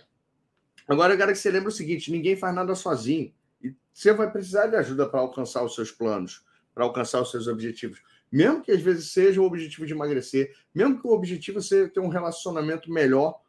[0.89, 3.33] Agora eu quero que você lembre o seguinte: ninguém faz nada sozinho.
[3.63, 6.45] E você vai precisar de ajuda para alcançar os seus planos,
[6.75, 8.03] para alcançar os seus objetivos.
[8.31, 12.01] Mesmo que às vezes seja o objetivo de emagrecer, mesmo que o objetivo seja ter
[12.01, 13.41] um relacionamento melhor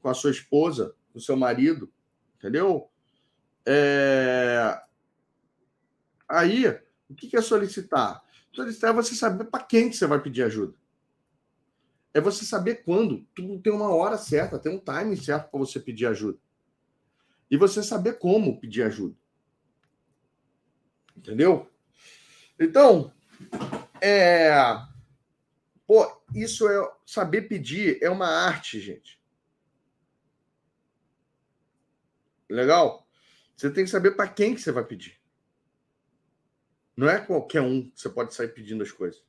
[0.00, 1.92] com a sua esposa, com o seu marido,
[2.38, 2.88] entendeu?
[3.66, 4.80] É...
[6.28, 6.66] Aí,
[7.10, 8.22] o que é solicitar?
[8.52, 10.74] Solicitar é você saber para quem que você vai pedir ajuda.
[12.14, 13.26] É você saber quando.
[13.34, 16.38] Tudo tem uma hora certa, tem um timing certo para você pedir ajuda
[17.52, 19.14] e você saber como pedir ajuda.
[21.14, 21.70] Entendeu?
[22.58, 23.12] Então,
[24.00, 24.50] é.
[25.86, 26.96] Pô, isso é.
[27.04, 29.20] Saber pedir é uma arte, gente.
[32.48, 33.06] Legal?
[33.54, 35.20] Você tem que saber para quem que você vai pedir.
[36.96, 39.22] Não é qualquer um que você pode sair pedindo as coisas.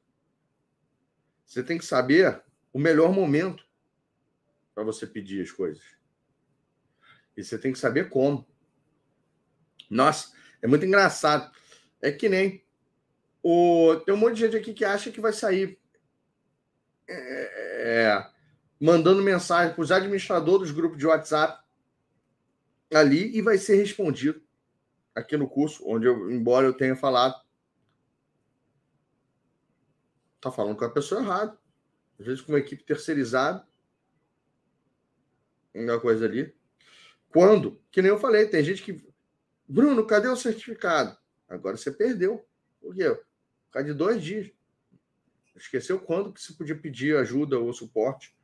[1.45, 2.41] Você tem que saber
[2.71, 3.67] o melhor momento
[4.73, 5.83] para você pedir as coisas.
[7.35, 8.47] E você tem que saber como.
[9.89, 10.31] Nossa,
[10.61, 11.51] é muito engraçado.
[12.01, 12.63] É que nem
[13.41, 15.79] o tem um monte de gente aqui que acha que vai sair
[17.07, 18.33] é, é
[18.79, 21.63] mandando mensagem para os administradores dos grupos de WhatsApp
[22.93, 24.41] ali e vai ser respondido
[25.15, 27.35] aqui no curso, onde eu, embora eu tenha falado,
[30.41, 31.57] tá falando com a pessoa errada.
[32.19, 33.65] Às vezes com uma equipe terceirizada,
[35.73, 36.53] uma coisa ali.
[37.33, 37.81] Quando?
[37.91, 39.03] Que nem eu falei, tem gente que.
[39.67, 41.17] Bruno, cadê o certificado?
[41.49, 42.45] Agora você perdeu.
[42.79, 43.09] Por quê?
[43.09, 44.51] Por causa de dois dias.
[45.55, 48.35] Esqueceu quando que você podia pedir ajuda ou suporte.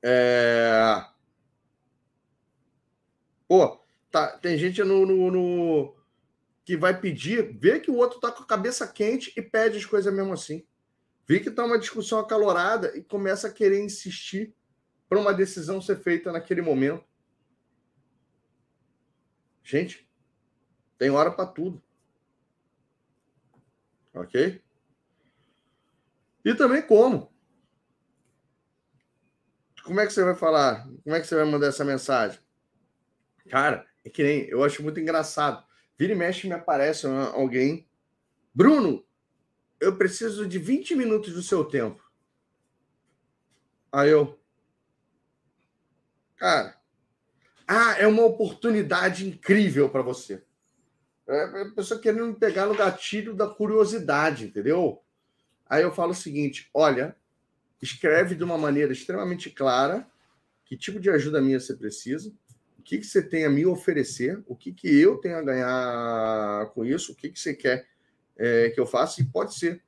[0.00, 1.04] É...
[3.48, 3.80] Pô,
[4.10, 5.96] tá, tem gente no, no, no,
[6.64, 9.84] que vai pedir, vê que o outro tá com a cabeça quente e pede as
[9.84, 10.64] coisas mesmo assim.
[11.26, 14.54] Vê que tá uma discussão acalorada e começa a querer insistir
[15.08, 17.04] para uma decisão ser feita naquele momento.
[19.64, 20.06] Gente,
[20.98, 21.82] Tem hora para tudo.
[24.14, 24.62] Ok?
[26.44, 27.34] E também como.
[29.82, 30.86] Como é que você vai falar?
[31.02, 32.38] Como é que você vai mandar essa mensagem?
[33.48, 34.42] Cara, é que nem.
[34.48, 35.66] Eu acho muito engraçado.
[35.98, 37.88] Vira e mexe me aparece alguém.
[38.54, 39.04] Bruno,
[39.80, 42.02] eu preciso de 20 minutos do seu tempo.
[43.90, 44.38] Aí eu.
[46.36, 46.83] Cara.
[47.66, 50.42] Ah, é uma oportunidade incrível para você.
[51.26, 55.02] É a pessoa querendo me pegar no gatilho da curiosidade, entendeu?
[55.66, 57.16] Aí eu falo o seguinte: olha,
[57.80, 60.06] escreve de uma maneira extremamente clara
[60.64, 62.32] que tipo de ajuda minha você precisa,
[62.78, 66.66] o que, que você tem a me oferecer, o que, que eu tenho a ganhar
[66.74, 67.86] com isso, o que, que você quer
[68.36, 69.82] é, que eu faça, e pode ser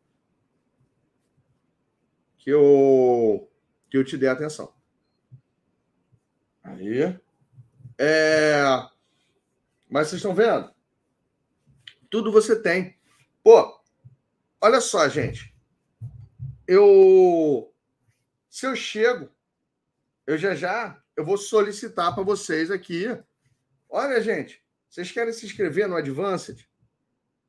[2.38, 3.50] que eu,
[3.90, 4.72] que eu te dê atenção.
[6.62, 7.18] Aí.
[7.98, 8.62] É...
[9.88, 10.70] Mas vocês estão vendo?
[12.10, 12.96] Tudo você tem.
[13.42, 13.80] Pô,
[14.60, 15.54] olha só, gente.
[16.66, 17.72] Eu.
[18.48, 19.30] Se eu chego,
[20.26, 23.06] eu já já eu vou solicitar para vocês aqui.
[23.88, 26.68] Olha, gente, vocês querem se inscrever no Advanced?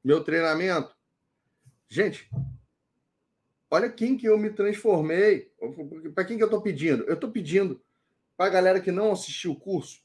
[0.03, 0.95] Meu treinamento?
[1.89, 2.29] Gente,
[3.69, 5.51] olha quem que eu me transformei.
[6.15, 7.03] Para quem que eu estou pedindo?
[7.03, 7.81] Eu estou pedindo
[8.37, 10.01] para a galera que não assistiu o curso.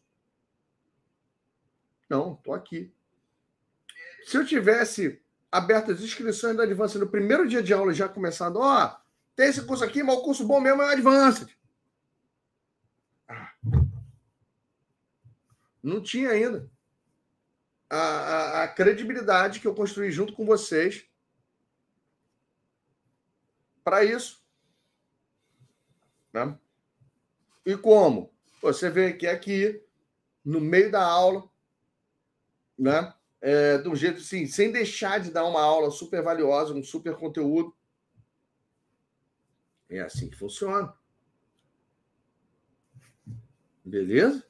[2.13, 2.93] Não, estou aqui.
[4.27, 5.19] Se eu tivesse
[5.51, 9.03] aberto as inscrições do Advanced no primeiro dia de aula, já começado, ó, oh,
[9.35, 11.49] tem esse curso aqui, mas o curso bom mesmo é o Advanced.
[13.27, 13.55] Ah.
[15.83, 16.71] Não tinha ainda.
[17.89, 21.07] A, a, a, credibilidade que eu construí junto com vocês
[23.83, 24.45] para isso.
[26.31, 26.59] Né?
[27.65, 28.31] E como?
[28.61, 29.83] Você vê que aqui,
[30.45, 31.51] no meio da aula,
[32.79, 33.13] né?
[33.41, 37.75] É, um jeito assim, sem deixar de dar uma aula super valiosa, um super conteúdo.
[39.91, 40.95] É assim que funciona.
[43.85, 44.47] Beleza?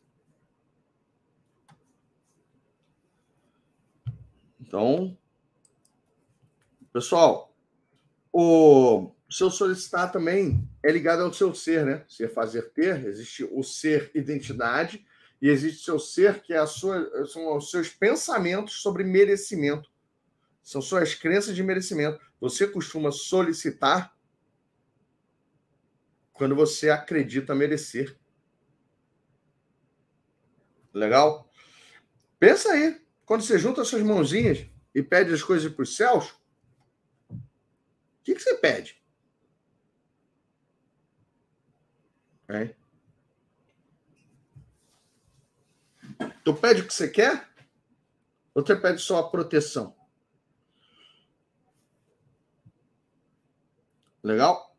[4.60, 5.18] Então,
[6.92, 7.54] pessoal,
[8.32, 12.04] o seu solicitar também é ligado ao seu ser, né?
[12.08, 13.04] Ser, fazer, ter.
[13.06, 15.04] Existe o ser identidade
[15.42, 19.90] e existe seu ser, que é sua, são os seus pensamentos sobre merecimento.
[20.62, 22.24] São suas crenças de merecimento.
[22.40, 24.16] Você costuma solicitar
[26.32, 28.16] quando você acredita merecer.
[30.94, 31.50] Legal?
[32.38, 33.02] Pensa aí.
[33.26, 34.64] Quando você junta suas mãozinhas
[34.94, 36.30] e pede as coisas para os céus,
[37.28, 37.36] o
[38.22, 39.02] que, que você pede?
[42.46, 42.81] É.
[46.44, 47.48] Tu pede o que você quer?
[48.54, 49.96] Ou você pede só a proteção?
[54.22, 54.76] Legal?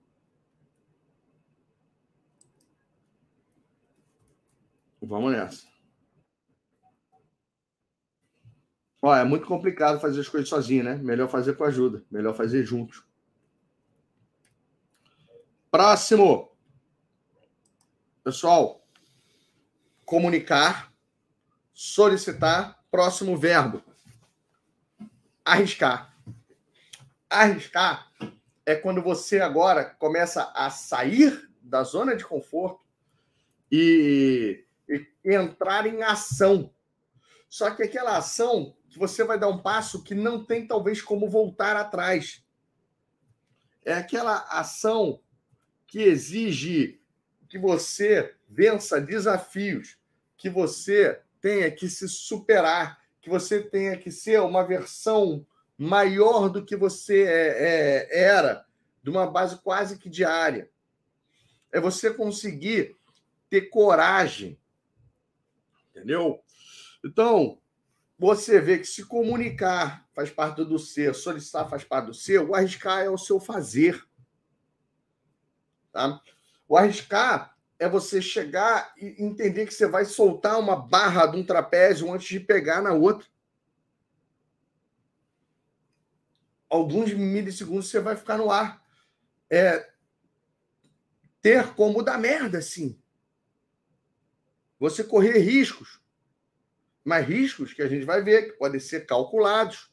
[5.01, 5.67] Vamos nessa.
[9.01, 10.95] Ó, é muito complicado fazer as coisas sozinho, né?
[10.95, 13.03] Melhor fazer com ajuda, melhor fazer juntos.
[15.69, 16.55] Próximo.
[18.23, 18.87] Pessoal,
[20.05, 20.92] comunicar,
[21.73, 23.81] solicitar, próximo verbo.
[25.43, 26.15] Arriscar.
[27.29, 28.11] Arriscar
[28.65, 32.81] é quando você agora começa a sair da zona de conforto
[33.71, 36.71] e, e entrar em ação.
[37.49, 41.29] Só que aquela ação que você vai dar um passo que não tem talvez como
[41.29, 42.43] voltar atrás.
[43.83, 45.19] É aquela ação
[45.87, 47.01] que exige
[47.49, 49.97] que você vença desafios,
[50.37, 55.45] que você tenha que se superar, que você tenha que ser uma versão
[55.77, 58.65] maior do que você é, é, era,
[59.03, 60.71] de uma base quase que diária.
[61.69, 62.95] É você conseguir
[63.49, 64.57] ter coragem.
[65.89, 66.41] Entendeu?
[67.03, 67.59] Então,
[68.17, 72.55] você vê que se comunicar faz parte do ser, solicitar faz parte do ser, o
[72.55, 74.01] arriscar é o seu fazer.
[75.91, 76.21] Tá?
[76.69, 77.52] O arriscar
[77.83, 82.29] é você chegar e entender que você vai soltar uma barra de um trapézio antes
[82.29, 83.27] de pegar na outra.
[86.69, 88.81] Alguns milissegundos você vai ficar no ar.
[89.49, 89.91] É
[91.41, 92.97] ter como dar merda, sim.
[94.79, 96.01] Você correr riscos.
[97.03, 99.91] Mas riscos que a gente vai ver, que podem ser calculados.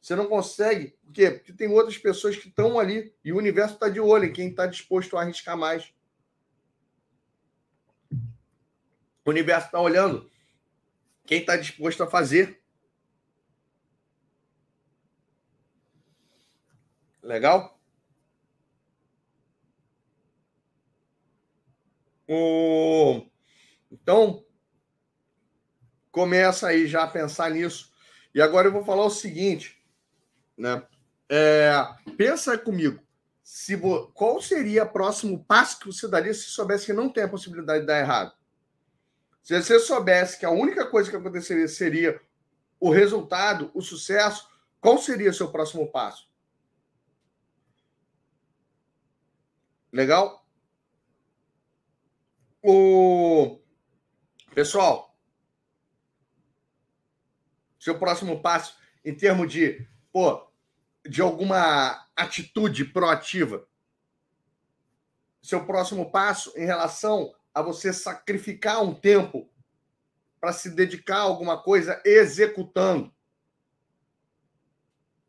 [0.00, 0.96] Você não consegue.
[1.04, 1.28] Por quê?
[1.32, 4.50] Porque tem outras pessoas que estão ali e o universo está de olho em quem
[4.50, 5.92] está disposto a arriscar mais.
[9.24, 10.30] O universo está olhando
[11.24, 12.60] quem está disposto a fazer.
[17.22, 17.78] Legal?
[22.28, 23.26] O...
[23.90, 24.44] Então,
[26.10, 27.92] começa aí já a pensar nisso.
[28.34, 29.80] E agora eu vou falar o seguinte,
[30.56, 30.86] né?
[31.28, 31.72] É,
[32.16, 33.02] pensa comigo,
[33.42, 34.08] se vo...
[34.12, 37.80] qual seria o próximo passo que você daria se soubesse que não tem a possibilidade
[37.80, 38.34] de dar errado?
[39.42, 42.20] Se você soubesse que a única coisa que aconteceria seria
[42.78, 44.48] o resultado, o sucesso,
[44.80, 46.30] qual seria o seu próximo passo?
[49.92, 50.46] Legal?
[52.62, 53.60] O
[54.54, 55.18] pessoal,
[57.78, 60.48] seu próximo passo em termos de, pô,
[61.04, 63.66] de alguma atitude proativa.
[65.42, 69.48] Seu próximo passo em relação a você sacrificar um tempo
[70.40, 73.14] para se dedicar a alguma coisa executando.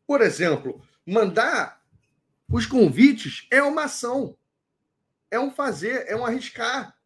[0.06, 1.82] Por exemplo, mandar
[2.50, 4.36] os convites é uma ação,
[5.30, 6.96] é um fazer, é um arriscar.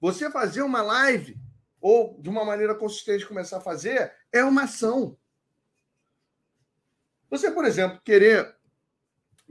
[0.00, 1.38] Você fazer uma live
[1.80, 5.16] ou de uma maneira consistente começar a fazer é uma ação.
[7.30, 8.56] Você, por exemplo, querer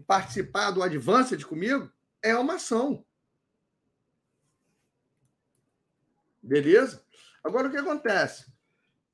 [0.06, 1.92] participar do Advanced comigo
[2.22, 3.06] é uma ação.
[6.46, 7.04] Beleza?
[7.44, 8.46] Agora o que acontece?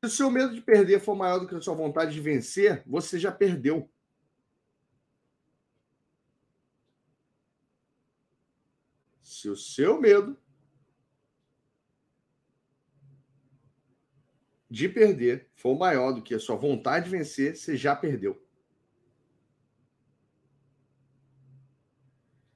[0.03, 2.83] Se o seu medo de perder for maior do que a sua vontade de vencer,
[2.85, 3.89] você já perdeu.
[9.23, 10.37] Se o seu medo
[14.69, 18.45] de perder for maior do que a sua vontade de vencer, você já perdeu.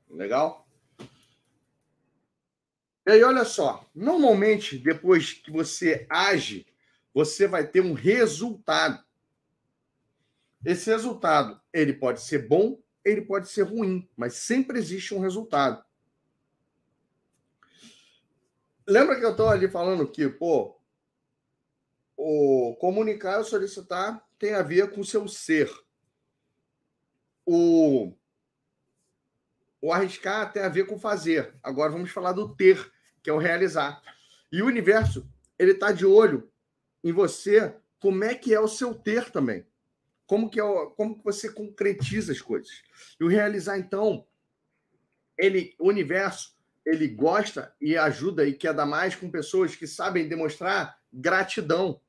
[0.10, 0.65] Legal?
[3.06, 3.90] E aí, olha só.
[3.94, 6.65] Normalmente, depois que você age,
[7.14, 9.03] você vai ter um resultado.
[10.65, 15.86] Esse resultado, ele pode ser bom, ele pode ser ruim, mas sempre existe um resultado.
[18.88, 20.76] Lembra que eu estou ali falando que, pô,
[22.18, 25.72] o comunicar e solicitar tem a ver com o seu ser.
[27.45, 28.14] O,
[29.82, 31.56] o arriscar tem a ver com fazer.
[31.61, 32.91] Agora vamos falar do ter,
[33.26, 34.03] que é o realizar.
[34.52, 35.27] E o universo,
[35.57, 36.47] ele está de olho
[37.03, 39.65] em você, como é que é o seu ter também.
[40.27, 42.84] Como que, é o, como que você concretiza as coisas.
[43.19, 44.27] E o realizar, então,
[45.35, 50.30] ele, o universo, ele gosta e ajuda e quer dar mais com pessoas que sabem
[50.30, 51.99] demonstrar gratidão.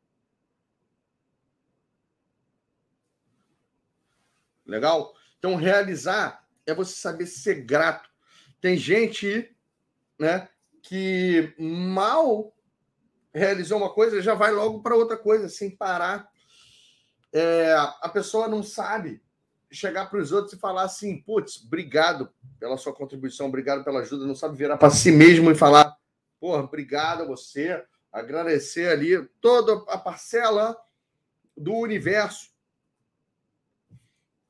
[4.67, 5.15] Legal?
[5.39, 8.11] Então, realizar é você saber ser grato.
[8.61, 9.51] Tem gente,
[10.19, 10.51] né,
[10.87, 12.55] que mal
[13.35, 16.31] realizou uma coisa, já vai logo para outra coisa, sem parar.
[17.33, 19.21] É, a pessoa não sabe
[19.69, 24.25] chegar para os outros e falar assim, putz, obrigado pela sua contribuição, obrigado pela ajuda,
[24.25, 25.97] não sabe virar para si mesmo e falar,
[26.39, 30.77] porra, obrigado a você, agradecer ali toda a parcela
[31.57, 32.53] do universo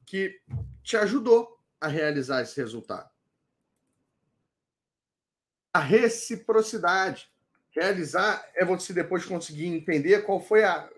[0.04, 0.38] que
[0.82, 3.15] te ajudou a realizar esse resultado.
[5.76, 7.28] A reciprocidade.
[7.70, 10.88] Realizar é você depois conseguir entender qual foi a.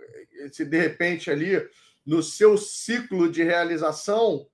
[0.52, 1.68] Se de repente ali
[2.06, 4.46] no seu ciclo de realização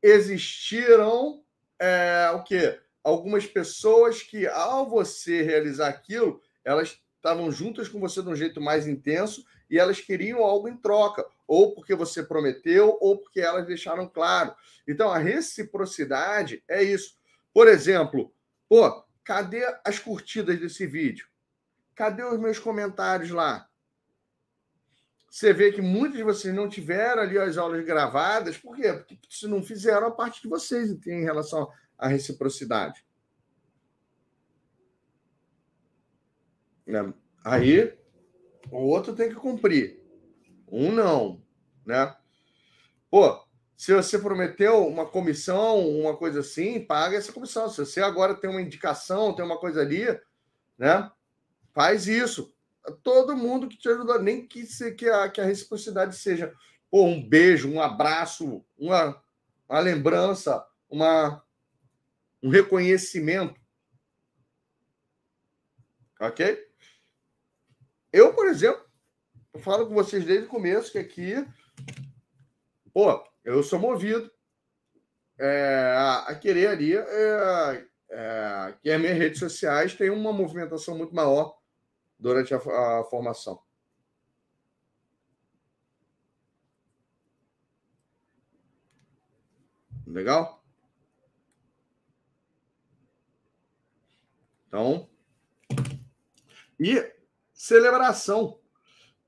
[0.00, 1.42] existiram
[1.76, 2.78] é, o quê?
[3.02, 8.60] Algumas pessoas que, ao você realizar aquilo, elas estavam juntas com você de um jeito
[8.60, 13.66] mais intenso e elas queriam algo em troca, ou porque você prometeu, ou porque elas
[13.66, 14.54] deixaram claro.
[14.86, 17.16] Então, a reciprocidade é isso.
[17.52, 18.32] Por exemplo,
[18.68, 21.28] pô, cadê as curtidas desse vídeo?
[21.94, 23.68] Cadê os meus comentários lá?
[25.30, 28.56] você vê que muitos de vocês não tiveram ali as aulas gravadas.
[28.56, 28.90] Por quê?
[28.94, 33.04] Porque se não fizeram a parte de vocês em relação à reciprocidade.
[36.86, 37.12] Né?
[37.44, 37.94] Aí,
[38.70, 40.02] o outro tem que cumprir.
[40.66, 41.44] Um não,
[41.84, 42.16] né?
[43.10, 43.46] Pô,
[43.78, 47.70] se você prometeu uma comissão, uma coisa assim, paga essa comissão.
[47.70, 50.04] Se você agora tem uma indicação, tem uma coisa ali,
[50.76, 51.08] né?
[51.72, 52.52] Faz isso
[53.04, 56.52] todo mundo que te ajudou, nem que, se, que, a, que a reciprocidade seja
[56.90, 59.22] pô, um beijo, um abraço, uma,
[59.68, 61.40] uma lembrança, uma,
[62.42, 63.60] um reconhecimento.
[66.20, 66.66] Ok?
[68.12, 68.84] Eu, por exemplo,
[69.54, 71.46] eu falo com vocês desde o começo que aqui,
[72.92, 74.30] pô, eu sou movido
[75.38, 75.94] é,
[76.26, 81.56] a querer ali é, é, que as minhas redes sociais tenham uma movimentação muito maior
[82.18, 83.62] durante a, a formação.
[90.06, 90.62] Legal?
[94.66, 95.08] Então,
[96.78, 97.14] e
[97.52, 98.60] celebração.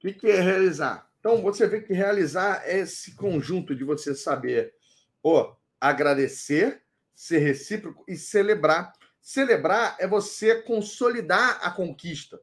[0.02, 1.09] O que é realizar?
[1.20, 4.74] Então, você vê que realizar esse conjunto de você saber,
[5.22, 6.82] pô, agradecer,
[7.14, 8.92] ser recíproco e celebrar.
[9.20, 12.40] Celebrar é você consolidar a conquista.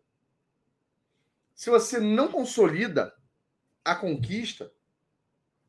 [1.55, 3.11] Se você não consolida
[3.83, 4.71] a conquista,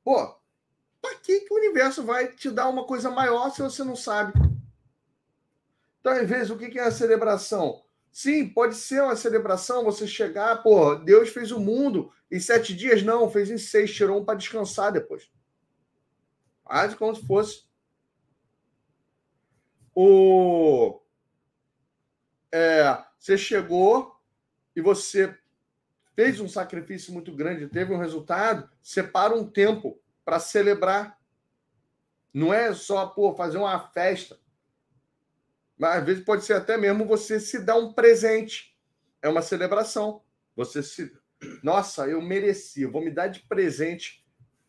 [0.04, 0.38] pô,
[1.00, 4.34] para que, que o universo vai te dar uma coisa maior se você não sabe?
[6.00, 7.82] Então, às vezes, o que é a celebração?
[8.18, 13.00] Sim, pode ser uma celebração, você chegar, pô, Deus fez o mundo em sete dias,
[13.00, 15.30] não, fez em seis, tirou um para descansar depois.
[16.64, 17.62] Quase como se fosse.
[19.94, 21.00] O...
[22.50, 24.20] É, você chegou
[24.74, 25.38] e você
[26.16, 31.20] fez um sacrifício muito grande, teve um resultado, separa um tempo para celebrar.
[32.34, 34.40] Não é só pô, fazer uma festa.
[35.78, 38.76] Mas às vezes pode ser até mesmo você se dar um presente.
[39.22, 40.22] É uma celebração.
[40.56, 41.12] Você se.
[41.62, 44.26] Nossa, eu mereci, eu vou me dar de presente.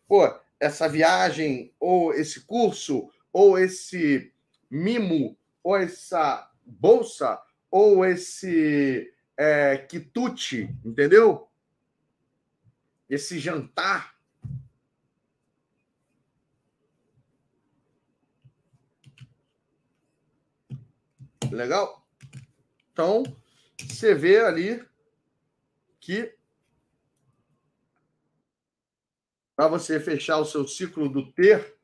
[0.07, 4.31] Pô, essa viagem, ou esse curso, ou esse
[4.69, 7.41] mimo, ou essa bolsa,
[7.71, 11.47] ou esse é, quitute, entendeu?
[13.09, 14.18] Esse jantar.
[21.51, 22.05] Legal?
[22.91, 23.23] Então,
[23.77, 24.85] você vê ali
[25.99, 26.33] que
[29.55, 31.75] para você fechar o seu ciclo do ter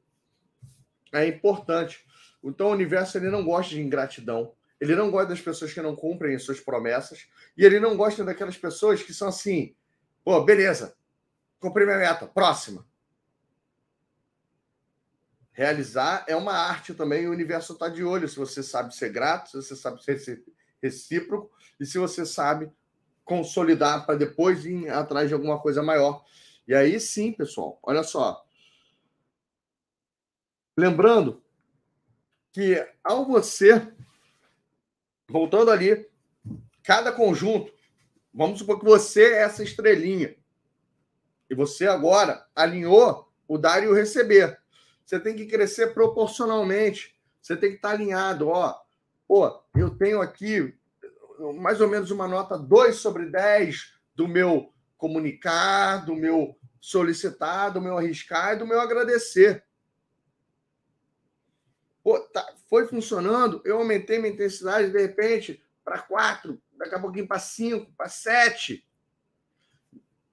[1.14, 2.06] é importante.
[2.44, 4.54] Então, o universo ele não gosta de ingratidão.
[4.80, 7.28] Ele não gosta das pessoas que não cumprem as suas promessas.
[7.58, 9.76] E ele não gosta daquelas pessoas que são assim:
[10.24, 10.96] pô, beleza,
[11.60, 12.86] cumpri minha meta, próxima
[15.56, 17.28] realizar é uma arte também.
[17.28, 20.44] O universo está de olho se você sabe ser grato, se você sabe ser
[20.84, 21.50] recíproco
[21.80, 22.72] e se você sabe
[23.24, 26.24] consolidar para depois ir atrás de alguma coisa maior.
[26.68, 28.46] E aí sim, pessoal, olha só.
[30.78, 31.42] Lembrando
[32.52, 33.94] que ao você,
[35.30, 36.08] voltando ali,
[36.84, 37.74] cada conjunto,
[38.34, 40.36] vamos supor que você é essa estrelinha,
[41.50, 44.60] e você agora alinhou o dar e o receber
[45.06, 47.16] você tem que crescer proporcionalmente.
[47.42, 48.48] Você tem que estar alinhado.
[48.48, 48.76] Ó,
[49.28, 50.76] pô, eu tenho aqui
[51.56, 57.82] mais ou menos uma nota 2 sobre 10 do meu comunicar, do meu solicitar, do
[57.82, 59.64] meu arriscar e do meu agradecer.
[62.04, 67.28] Pô, tá, foi funcionando, eu aumentei minha intensidade de repente para 4, daqui a pouquinho
[67.28, 68.88] para 5, para 7.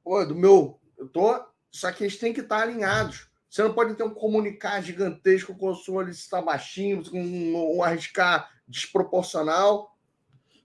[0.04, 0.80] Pô, do meu.
[0.96, 1.44] Eu tô.
[1.70, 3.31] Só que eles têm que estar alinhados.
[3.52, 9.94] Você não pode ter um comunicar gigantesco com o solicitar baixinho, com um arriscar desproporcional.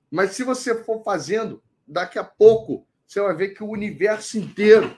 [0.09, 4.97] Mas se você for fazendo, daqui a pouco você vai ver que o universo inteiro,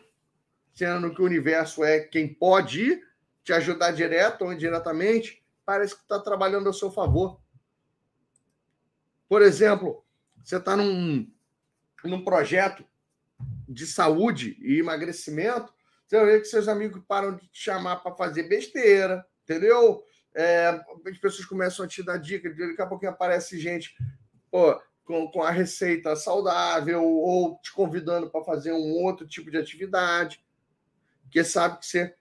[0.72, 3.08] sendo que o universo é quem pode ir,
[3.44, 7.42] te ajudar direto ou indiretamente, parece que está trabalhando a seu favor.
[9.28, 10.06] Por exemplo,
[10.44, 11.28] você está num,
[12.04, 12.86] num projeto
[13.68, 15.74] de saúde e emagrecimento,
[16.10, 20.04] você ver que seus amigos param de te chamar para fazer besteira, entendeu?
[20.34, 20.70] É,
[21.06, 23.96] as pessoas começam a te dar dica, daqui a pouquinho aparece gente
[24.50, 29.58] pô, com, com a receita saudável ou te convidando para fazer um outro tipo de
[29.58, 30.44] atividade,
[31.24, 32.16] porque sabe que você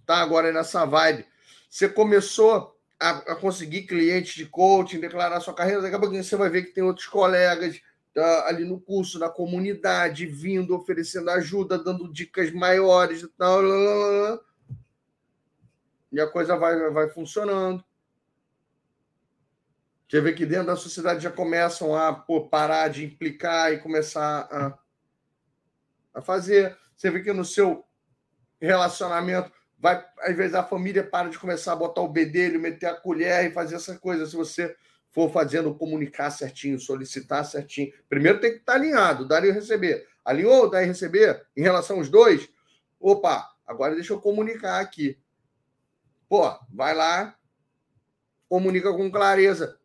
[0.00, 1.26] está agora nessa vibe.
[1.68, 6.36] Você começou a, a, conseguir clientes de coaching, declarar sua carreira, daqui a pouquinho você
[6.36, 7.78] vai ver que tem outros colegas
[8.16, 13.62] ali no curso, na comunidade, vindo, oferecendo ajuda, dando dicas maiores tal.
[16.10, 17.84] E a coisa vai, vai funcionando.
[20.08, 24.48] Você vê que dentro da sociedade já começam a pô, parar de implicar e começar
[24.50, 24.78] a,
[26.14, 26.78] a fazer.
[26.96, 27.84] Você vê que no seu
[28.60, 32.94] relacionamento vai, às vezes a família para de começar a botar o bedelho, meter a
[32.94, 34.26] colher e fazer essa coisa.
[34.26, 34.76] Se você
[35.16, 37.90] for fazendo comunicar certinho, solicitar certinho.
[38.06, 40.06] Primeiro tem que estar alinhado, dar e receber.
[40.22, 42.46] Alinhou, dar e receber em relação aos dois?
[43.00, 45.18] Opa, agora deixa eu comunicar aqui.
[46.28, 47.34] Pô, vai lá,
[48.46, 49.80] comunica com clareza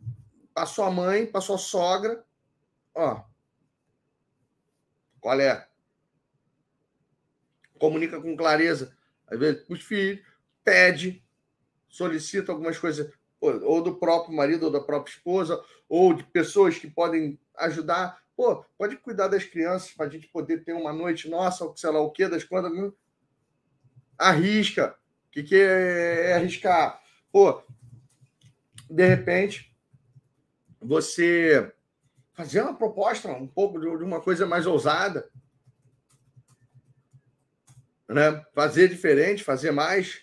[0.53, 2.25] para sua mãe, para sua sogra.
[2.93, 3.23] Ó,
[5.21, 5.65] qual é?
[7.79, 8.93] Comunica com clareza.
[9.27, 10.19] Às vezes, os filhos,
[10.61, 11.23] pede,
[11.87, 13.09] solicita algumas coisas
[13.41, 18.21] ou do próprio marido ou da própria esposa, ou de pessoas que podem ajudar.
[18.35, 21.89] Pô, pode cuidar das crianças para a gente poder ter uma noite nossa, ou sei
[21.89, 22.71] lá o quê, das quantas.
[24.17, 24.95] Arrisca.
[25.27, 27.01] O que, que é, é arriscar?
[27.31, 27.63] Pô,
[28.89, 29.75] de repente,
[30.79, 31.73] você
[32.33, 35.29] fazer uma proposta um pouco de uma coisa mais ousada,
[38.07, 38.45] né?
[38.53, 40.21] Fazer diferente, fazer mais.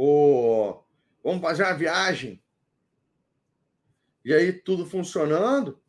[0.00, 0.86] Ou
[1.24, 2.40] vamos fazer uma viagem.
[4.24, 5.82] E aí tudo funcionando.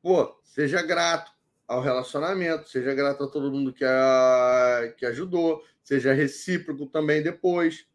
[0.00, 1.32] Pô, seja grato
[1.66, 7.88] ao relacionamento, seja grato a todo mundo que, a, que ajudou, seja recíproco também depois.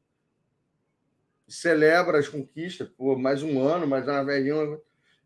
[1.47, 4.77] Celebra as conquistas, por mais um ano, mais uma velhinha.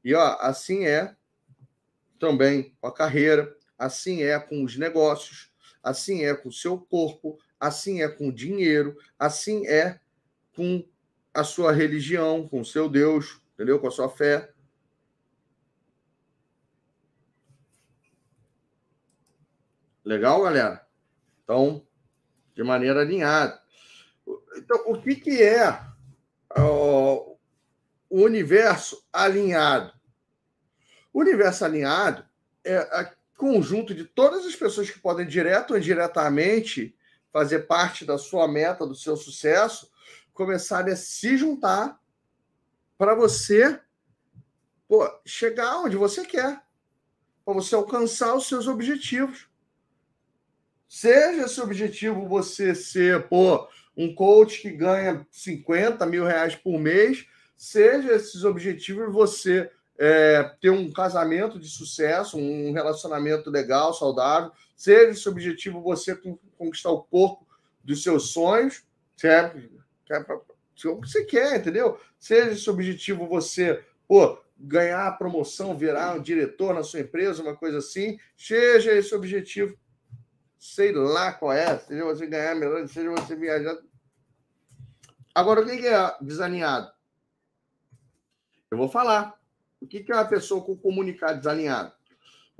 [0.03, 1.15] E ó, assim é
[2.19, 5.51] também com a carreira, assim é com os negócios,
[5.81, 9.99] assim é com o seu corpo, assim é com dinheiro, assim é
[10.55, 10.83] com
[11.31, 13.79] a sua religião, com o seu Deus, entendeu?
[13.79, 14.51] Com a sua fé.
[20.03, 20.85] Legal, galera?
[21.43, 21.85] Então,
[22.55, 23.61] de maneira alinhada.
[24.57, 25.79] Então, o que, que é
[26.57, 27.37] o
[28.09, 29.93] universo alinhado?
[31.13, 32.25] O universo alinhado
[32.63, 36.95] é a conjunto de todas as pessoas que podem, direto ou indiretamente,
[37.31, 39.89] fazer parte da sua meta, do seu sucesso,
[40.33, 41.99] começarem a se juntar
[42.97, 43.79] para você
[44.87, 46.61] pô, chegar onde você quer,
[47.45, 49.49] para você alcançar os seus objetivos.
[50.87, 57.25] Seja esse objetivo você ser pô, um coach que ganha 50 mil reais por mês,
[57.55, 64.51] seja esses objetivos você é, ter um casamento de sucesso, um relacionamento legal, saudável,
[64.81, 66.19] seja esse objetivo você
[66.57, 67.47] conquistar o corpo
[67.83, 68.83] dos seus sonhos,
[69.15, 69.61] certo?
[70.75, 71.99] Se o que você quer, entendeu?
[72.19, 77.55] Seja esse objetivo você, pô, ganhar a promoção, virar um diretor na sua empresa, uma
[77.55, 79.77] coisa assim, seja esse objetivo,
[80.57, 83.77] sei lá qual é, seja você ganhar melhor, seja você viajar.
[85.35, 86.91] Agora, o que é desalinhado?
[88.71, 89.39] Eu vou falar.
[89.79, 91.93] O que é uma pessoa com comunicado desalinhado?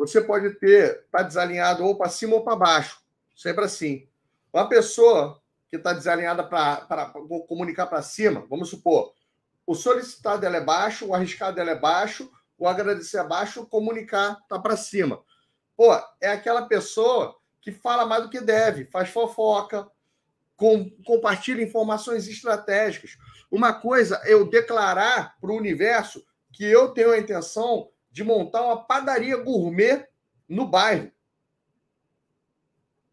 [0.02, 3.00] Você pode ter, tá desalinhado ou para cima ou para baixo,
[3.36, 4.08] sempre assim.
[4.52, 7.14] Uma pessoa que está desalinhada para
[7.48, 9.14] comunicar para cima, vamos supor,
[9.66, 13.68] o solicitar dela é baixo, o arriscar dela é baixo, o agradecer é baixo, o
[13.68, 15.22] comunicar está para cima.
[15.78, 19.88] Pô, é aquela pessoa que fala mais do que deve, faz fofoca,
[20.56, 23.20] com, compartilha informações estratégicas.
[23.52, 28.62] Uma coisa é eu declarar para o universo que eu tenho a intenção de montar
[28.62, 30.08] uma padaria gourmet
[30.48, 31.12] no bairro.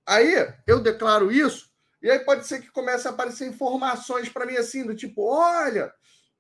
[0.07, 0.35] Aí
[0.67, 1.71] eu declaro isso,
[2.03, 5.93] e aí pode ser que comece a aparecer informações para mim assim, do tipo, olha,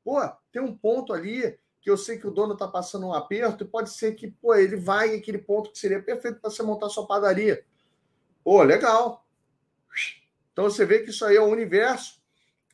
[0.02, 0.20] pô,
[0.50, 3.68] tem um ponto ali que eu sei que o dono está passando um aperto, e
[3.68, 7.06] pode ser que, pô, ele vai aquele ponto que seria perfeito para você montar sua
[7.06, 7.64] padaria.
[8.42, 9.26] Pô, legal.
[10.52, 12.20] Então você vê que isso aí é o universo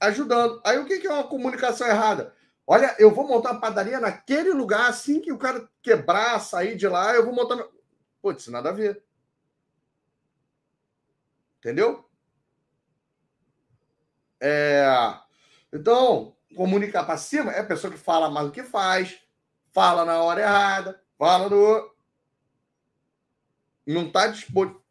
[0.00, 0.60] ajudando.
[0.64, 2.34] Aí o que é uma comunicação errada?
[2.66, 6.88] Olha, eu vou montar uma padaria naquele lugar, assim que o cara quebrar, sair de
[6.88, 7.62] lá, eu vou montar.
[8.22, 9.04] Putz, nada a ver.
[11.58, 12.08] Entendeu?
[14.40, 14.86] É...
[15.72, 19.18] Então, comunicar para cima é a pessoa que fala mais do que faz,
[19.72, 21.94] fala na hora errada, fala no.
[23.86, 24.82] Não está disposto.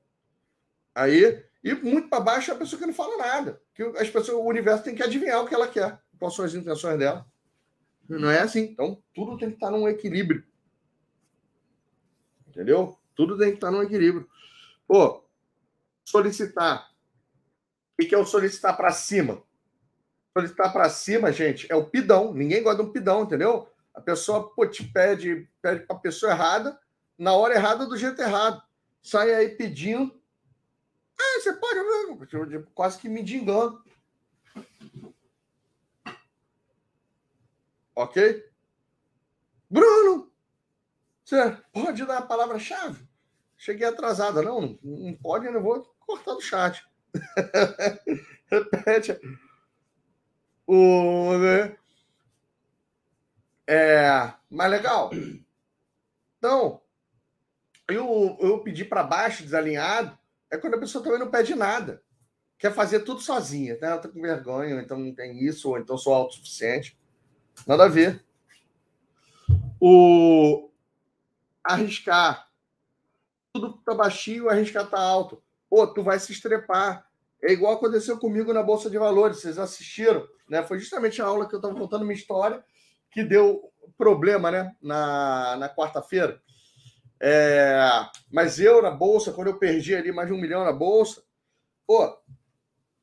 [0.94, 3.60] Aí, e muito para baixo é a pessoa que não fala nada.
[3.74, 6.54] Que as pessoas, o universo tem que adivinhar o que ela quer, quais são as
[6.54, 7.26] intenções dela.
[8.08, 8.62] Não é assim.
[8.62, 10.44] Então, tudo tem que estar num equilíbrio.
[12.48, 12.98] Entendeu?
[13.16, 14.30] Tudo tem que estar num equilíbrio.
[14.88, 15.24] Pô,
[16.06, 16.92] solicitar.
[18.00, 19.42] O que é o solicitar para cima?
[20.34, 22.34] Solicitar para cima, gente, é o pidão.
[22.34, 23.70] Ninguém gosta de um pidão, entendeu?
[23.94, 26.80] A pessoa pô, te pede, pede para a pessoa errada,
[27.18, 28.62] na hora errada, do jeito errado.
[29.02, 30.20] Sai aí pedindo.
[31.20, 33.84] Ah, você pode, quase que me dingando.
[37.96, 38.44] Ok?
[39.70, 40.32] Bruno,
[41.24, 43.08] você pode dar a palavra-chave?
[43.58, 44.42] Cheguei atrasada.
[44.42, 46.86] Não, não pode, eu vou cortar do chat.
[48.52, 49.20] Repete.
[50.68, 51.76] O, né?
[53.68, 55.12] É, mas legal.
[56.38, 56.82] Então,
[57.88, 60.18] eu, eu pedi para baixo, desalinhado,
[60.52, 62.04] é quando a pessoa também não pede nada.
[62.58, 63.88] Quer fazer tudo sozinha, né?
[63.88, 66.98] Ela tá com vergonha, então não tem isso, ou então sou autossuficiente.
[67.66, 68.24] Nada a ver.
[69.80, 70.70] O
[71.64, 72.48] arriscar.
[73.54, 75.42] Tudo tá baixinho, arriscar tá alto.
[75.70, 77.08] Pô, tu vai se estrepar.
[77.42, 79.40] É igual aconteceu comigo na Bolsa de Valores.
[79.40, 80.64] Vocês assistiram, né?
[80.64, 82.64] Foi justamente a aula que eu estava contando uma história
[83.12, 84.76] que deu problema, né?
[84.82, 86.42] Na, na quarta-feira.
[87.22, 87.88] É,
[88.32, 91.24] mas eu na bolsa, quando eu perdi ali mais de um milhão na bolsa,
[91.88, 92.18] pô,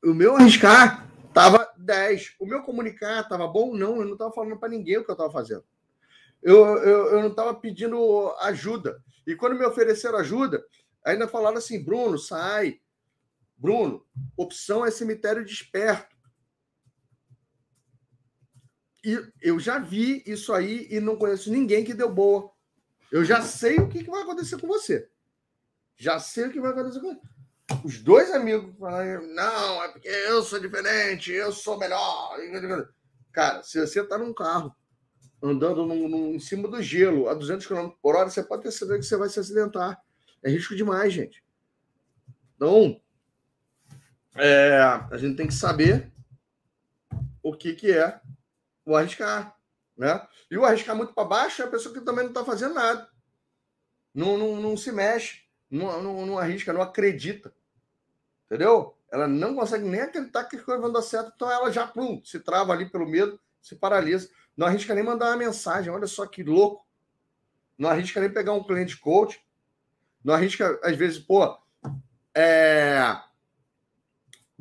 [0.03, 2.35] o meu arriscar tava 10.
[2.39, 3.75] O meu comunicar tava bom?
[3.75, 5.63] Não, eu não estava falando para ninguém o que eu estava fazendo.
[6.41, 9.03] Eu, eu, eu não estava pedindo ajuda.
[9.25, 10.63] E quando me ofereceram ajuda,
[11.03, 12.79] ainda falaram assim: Bruno, sai.
[13.57, 14.03] Bruno,
[14.35, 16.15] opção é cemitério desperto.
[19.03, 22.51] E eu já vi isso aí e não conheço ninguém que deu boa.
[23.11, 25.09] Eu já sei o que vai acontecer com você.
[25.97, 27.30] Já sei o que vai acontecer com você.
[27.83, 32.37] Os dois amigos falaram: não, é porque eu sou diferente, eu sou melhor.
[33.31, 34.75] Cara, se você está num carro
[35.41, 38.71] andando num, num, em cima do gelo a 200 km por hora, você pode ter
[38.71, 39.99] certeza que você vai se acidentar.
[40.43, 41.43] É risco demais, gente.
[42.55, 43.01] Então,
[44.35, 44.77] é,
[45.09, 46.11] a gente tem que saber
[47.41, 48.19] o que, que é
[48.85, 49.55] o arriscar.
[49.97, 50.27] Né?
[50.49, 53.09] E o arriscar muito para baixo é a pessoa que também não está fazendo nada.
[54.13, 57.53] Não, não, não se mexe, não, não, não arrisca, não acredita.
[58.51, 58.93] Entendeu?
[59.09, 62.21] Ela não consegue nem acreditar que as coisas vão dar certo, então ela já plum,
[62.21, 64.29] se trava ali pelo medo, se paralisa.
[64.57, 66.85] Não arrisca nem mandar uma mensagem, olha só que louco.
[67.77, 69.41] Não arrisca nem pegar um cliente coach.
[70.21, 71.57] Não arrisca, às vezes, pô,
[72.35, 73.17] é...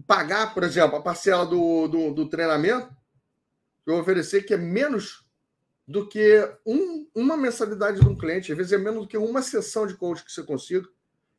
[0.07, 2.95] pagar, por exemplo, a parcela do, do, do treinamento
[3.85, 5.27] eu oferecer, que é menos
[5.85, 9.43] do que um, uma mensalidade de um cliente, às vezes é menos do que uma
[9.43, 10.89] sessão de coach que você consiga.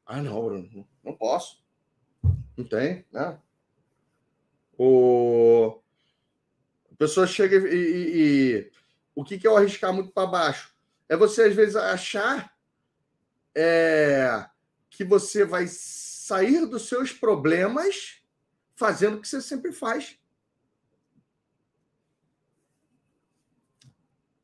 [0.06, 1.61] Ah, não, Bruno, não posso.
[2.58, 3.40] Não tem, né?
[4.78, 5.80] O...
[6.92, 8.22] A pessoa chega e, e,
[8.58, 8.72] e...
[9.16, 10.76] o que, que é o arriscar muito para baixo?
[11.10, 12.56] É você, às vezes, achar
[13.56, 14.50] é,
[14.90, 18.22] que você vai sair dos seus problemas
[18.76, 20.18] fazendo o que você sempre faz.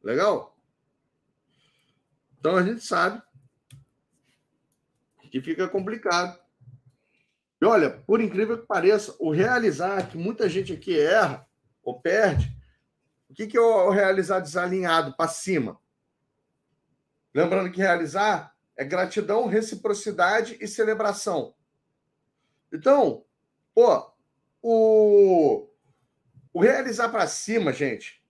[0.03, 0.57] Legal?
[2.39, 3.21] Então a gente sabe
[5.29, 6.39] que fica complicado.
[7.59, 11.47] E olha, por incrível que pareça, o realizar, que muita gente aqui erra
[11.83, 12.55] ou perde,
[13.29, 15.79] o que, que é o realizar desalinhado para cima?
[17.33, 21.55] Lembrando que realizar é gratidão, reciprocidade e celebração.
[22.71, 23.25] Então,
[23.73, 24.11] pô,
[24.61, 25.67] o,
[26.53, 28.23] o realizar para cima, gente,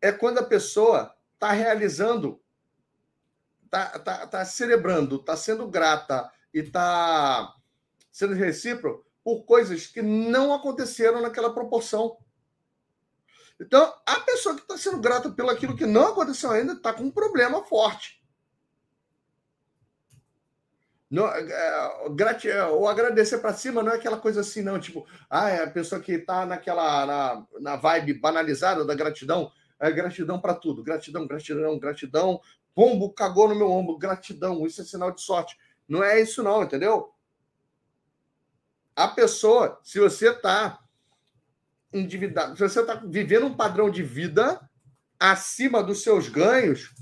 [0.00, 2.40] é quando a pessoa está realizando,
[3.64, 7.54] está tá, tá celebrando, está sendo grata e está
[8.14, 12.16] sendo recíproco por coisas que não aconteceram naquela proporção.
[13.60, 17.02] Então, a pessoa que está sendo grata pelo aquilo que não aconteceu ainda está com
[17.02, 18.22] um problema forte.
[21.10, 21.40] Não, é,
[22.44, 24.78] é, o agradecer para cima não é aquela coisa assim, não.
[24.78, 29.50] Tipo, ah, é a pessoa que está naquela na, na vibe banalizada da gratidão.
[29.80, 30.84] É gratidão para tudo.
[30.84, 32.40] Gratidão, gratidão, gratidão.
[32.74, 33.98] Pombo cagou no meu ombro.
[33.98, 34.64] Gratidão.
[34.64, 35.58] Isso é sinal de sorte.
[35.88, 37.13] Não é isso, não, entendeu?
[38.96, 40.80] A pessoa, se você está
[41.92, 44.60] endividado, se você está vivendo um padrão de vida
[45.18, 46.92] acima dos seus ganhos,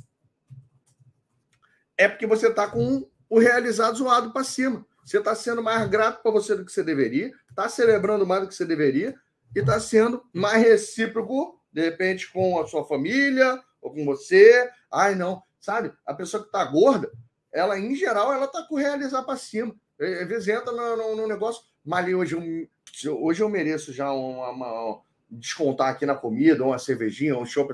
[1.96, 4.84] é porque você está com o realizado zoado para cima.
[5.04, 8.48] Você está sendo mais grato para você do que você deveria, está celebrando mais do
[8.48, 9.14] que você deveria
[9.54, 14.70] e está sendo mais recíproco, de repente, com a sua família ou com você.
[14.90, 15.92] Ai, não, sabe?
[16.06, 17.10] A pessoa que está gorda,
[17.52, 19.74] ela, em geral, ela está com o realizar para cima.
[20.00, 22.68] Às vezes entra no, no, no negócio, mas hoje
[23.04, 27.66] eu, hoje eu mereço já uma, uma, descontar aqui na comida, uma cervejinha, um show.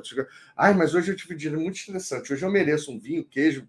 [0.56, 2.32] Ai, mas hoje eu tive um dia muito estressante.
[2.32, 3.66] Hoje eu mereço um vinho, queijo.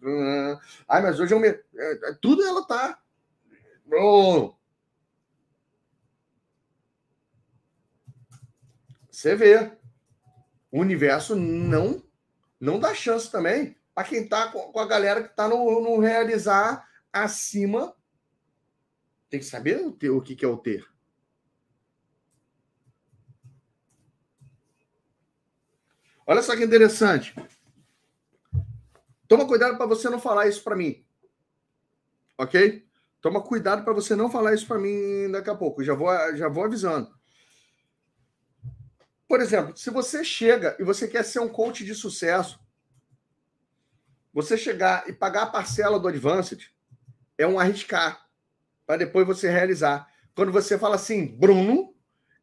[0.88, 1.64] Ai, mas hoje eu mereço.
[1.76, 3.00] É, é, tudo ela tá.
[3.92, 4.54] Oh.
[9.10, 9.72] Você vê.
[10.72, 12.04] O universo não
[12.60, 16.88] não dá chance também para quem tá com a galera que tá no, no realizar
[17.12, 17.96] acima
[19.30, 20.86] tem que saber o, ter, o que, que é o ter.
[26.26, 27.34] Olha só que interessante.
[29.28, 31.06] Toma cuidado para você não falar isso para mim.
[32.38, 32.88] Ok?
[33.22, 35.84] Toma cuidado para você não falar isso para mim daqui a pouco.
[35.84, 37.14] Já vou, já vou avisando.
[39.28, 42.60] Por exemplo, se você chega e você quer ser um coach de sucesso,
[44.34, 46.72] você chegar e pagar a parcela do Advanced
[47.38, 48.29] é um arriscar
[48.90, 50.12] para depois você realizar.
[50.34, 51.96] Quando você fala assim, Bruno,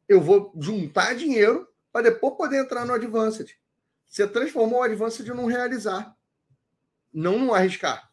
[0.08, 3.58] eu vou juntar dinheiro para depois poder entrar no Advanced.
[4.06, 6.16] Você transformou o Advanced num realizar,
[7.12, 8.12] não num arriscar.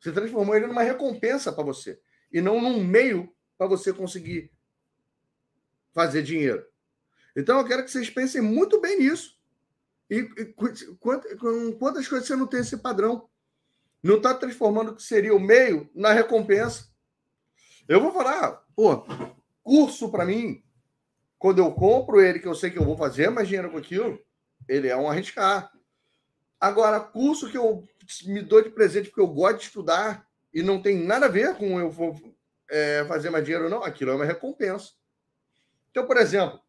[0.00, 2.00] Você transformou ele numa recompensa para você
[2.32, 4.50] e não num meio para você conseguir
[5.92, 6.64] fazer dinheiro.
[7.36, 9.38] Então eu quero que vocês pensem muito bem nisso.
[10.08, 10.46] E, e
[11.78, 13.28] quantas coisas você não tem esse padrão?
[14.02, 16.90] Não está transformando o que seria o meio na recompensa.
[17.88, 19.04] Eu vou falar, pô,
[19.62, 20.62] curso para mim,
[21.38, 24.18] quando eu compro ele, que eu sei que eu vou fazer mais dinheiro com aquilo,
[24.68, 25.70] ele é um arriscar.
[26.60, 27.84] Agora, curso que eu
[28.24, 31.56] me dou de presente porque eu gosto de estudar e não tem nada a ver
[31.56, 32.16] com eu vou
[32.70, 34.92] é, fazer mais dinheiro ou não, aquilo é uma recompensa.
[35.90, 36.60] Então, por exemplo,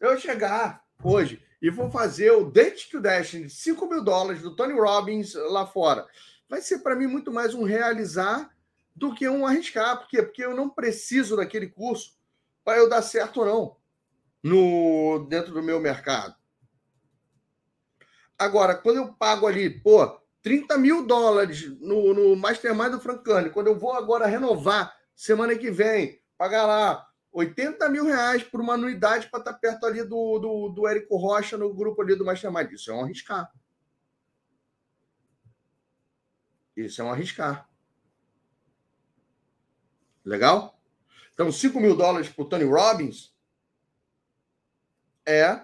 [0.00, 4.54] eu chegar hoje e vou fazer o Date to Dash de 5 mil dólares do
[4.54, 6.06] Tony Robbins lá fora,
[6.48, 8.50] vai ser para mim muito mais um realizar
[8.96, 9.98] do que um arriscar.
[9.98, 10.22] Por quê?
[10.22, 12.16] Porque eu não preciso daquele curso
[12.64, 13.76] para eu dar certo ou não
[14.42, 16.34] no dentro do meu mercado.
[18.38, 23.66] Agora, quando eu pago ali, pô, 30 mil dólares no, no Mastermind do Francani, quando
[23.66, 29.28] eu vou agora renovar semana que vem, pagar lá 80 mil reais por uma anuidade
[29.28, 32.70] para estar tá perto ali do, do, do Érico Rocha no grupo ali do Mastermind.
[32.72, 33.50] Isso é um arriscar.
[36.76, 37.68] Isso é um arriscar.
[40.26, 40.76] Legal?
[41.32, 43.32] Então, 5 mil dólares para o Tony Robbins
[45.24, 45.60] é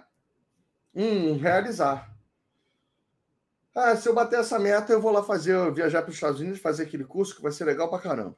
[0.95, 2.15] um realizar.
[3.75, 6.59] Ah, se eu bater essa meta, eu vou lá fazer, viajar para os Estados Unidos,
[6.59, 8.37] fazer aquele curso que vai ser legal para caramba.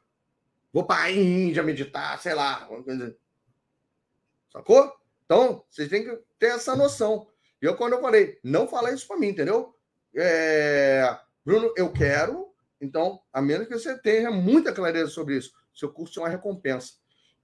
[0.72, 2.68] Vou para a Índia meditar, sei lá.
[4.52, 4.94] Sacou?
[5.26, 7.28] Então, vocês têm que ter essa noção.
[7.62, 9.76] E eu, quando eu falei, não falar isso para mim, entendeu?
[10.16, 11.20] É...
[11.44, 16.20] Bruno, eu quero, então, a menos que você tenha muita clareza sobre isso, seu curso
[16.20, 16.94] é uma recompensa.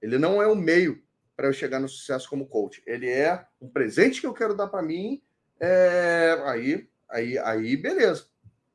[0.00, 1.02] Ele não é um meio
[1.36, 2.82] para eu chegar no sucesso como coach.
[2.86, 5.22] Ele é um presente que eu quero dar para mim.
[5.60, 6.42] É...
[6.46, 8.26] Aí Aí, aí beleza.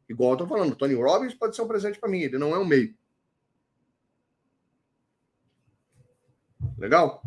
[0.08, 2.60] Igual eu tô falando, Tony Robbins pode ser um presente para mim, ele não é
[2.60, 2.96] um meio.
[6.78, 7.24] Legal?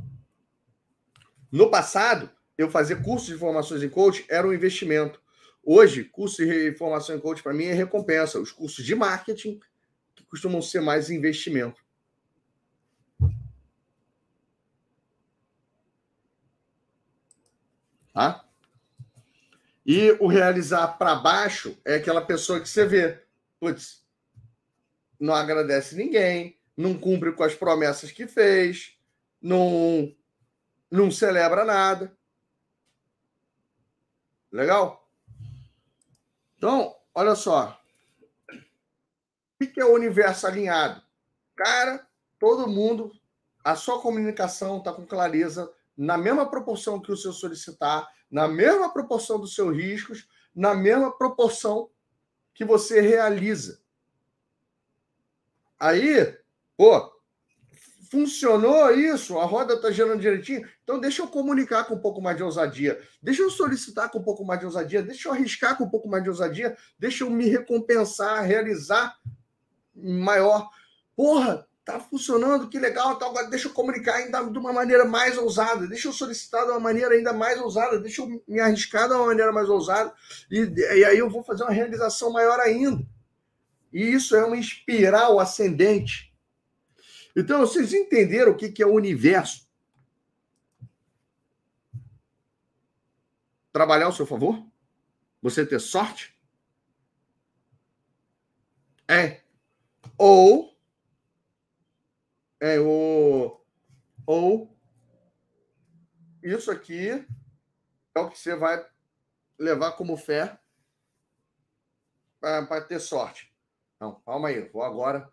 [1.50, 5.20] No passado, eu fazer curso de formações em coach era um investimento.
[5.64, 8.38] Hoje, curso de formação em coach para mim é recompensa.
[8.38, 9.60] Os cursos de marketing
[10.14, 11.84] que costumam ser mais investimento.
[18.20, 18.44] Tá?
[19.86, 23.24] E o realizar para baixo é aquela pessoa que você vê,
[23.58, 24.04] putz,
[25.18, 28.94] não agradece ninguém, não cumpre com as promessas que fez,
[29.40, 30.14] não,
[30.90, 32.14] não celebra nada.
[34.52, 35.10] Legal?
[36.58, 37.80] Então, olha só.
[39.58, 41.02] O que é o universo alinhado?
[41.56, 42.06] Cara,
[42.38, 43.18] todo mundo,
[43.64, 48.90] a sua comunicação está com clareza, na mesma proporção que o seu solicitar, na mesma
[48.90, 51.90] proporção dos seus riscos, na mesma proporção
[52.54, 53.82] que você realiza.
[55.78, 56.38] Aí,
[56.74, 57.12] pô,
[58.10, 62.34] funcionou isso, a roda está girando direitinho, então deixa eu comunicar com um pouco mais
[62.34, 65.84] de ousadia, deixa eu solicitar com um pouco mais de ousadia, deixa eu arriscar com
[65.84, 69.14] um pouco mais de ousadia, deixa eu me recompensar, realizar
[69.94, 70.70] maior.
[71.14, 75.36] Porra, tá funcionando, que legal, tá, agora deixa eu comunicar ainda de uma maneira mais
[75.36, 79.14] ousada, deixa eu solicitar de uma maneira ainda mais ousada, deixa eu me arriscar de
[79.14, 80.12] uma maneira mais ousada,
[80.50, 83.04] e, e aí eu vou fazer uma realização maior ainda.
[83.92, 86.32] E isso é uma espiral ascendente.
[87.34, 89.68] Então, vocês entenderam o que, que é o universo?
[93.72, 94.64] Trabalhar ao seu favor?
[95.42, 96.34] Você ter sorte?
[99.08, 99.40] É.
[100.16, 100.70] Ou
[102.60, 103.58] é o
[104.26, 104.78] ou
[106.42, 107.26] isso aqui
[108.14, 108.86] é o que você vai
[109.58, 110.58] levar como fé
[112.38, 113.52] para ter sorte.
[113.98, 115.30] Não, calma aí, vou agora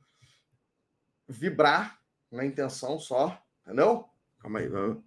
[1.27, 2.01] vibrar
[2.31, 4.09] na intenção só, entendeu?
[4.39, 5.03] Calma aí, vamos.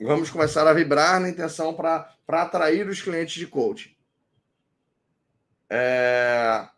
[0.00, 3.94] Vamos começar a vibrar na intenção para atrair os clientes de coaching.
[5.70, 6.71] É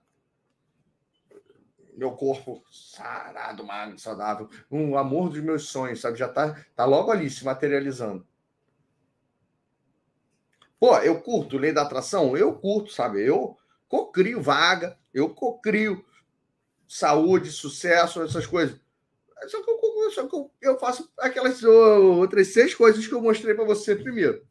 [1.97, 6.19] meu corpo sarado, magro, saudável, um amor dos meus sonhos, sabe?
[6.19, 8.27] Já tá, tá logo ali se materializando.
[10.79, 12.37] Pô, eu curto lei da atração?
[12.37, 13.27] Eu curto, sabe?
[13.27, 13.57] Eu
[13.89, 16.05] cocrio vaga, eu cocrio
[16.87, 18.79] saúde, sucesso, essas coisas.
[19.47, 23.65] Só que eu, só que eu faço aquelas outras seis coisas que eu mostrei para
[23.65, 24.47] você primeiro.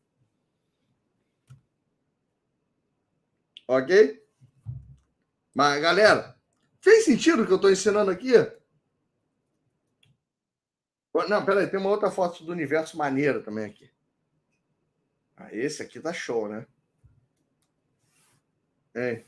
[3.67, 4.21] Ok?
[5.55, 6.32] Mas, galera,
[6.83, 8.33] Fez sentido o que eu estou ensinando aqui?
[11.29, 13.89] Não, peraí, tem uma outra foto do universo maneira também aqui.
[15.37, 16.67] Ah, esse aqui tá show, né?
[18.93, 19.23] É.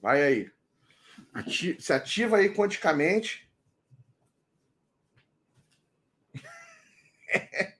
[0.00, 0.50] Vai aí.
[1.34, 3.46] Ati se ativa aí quanticamente.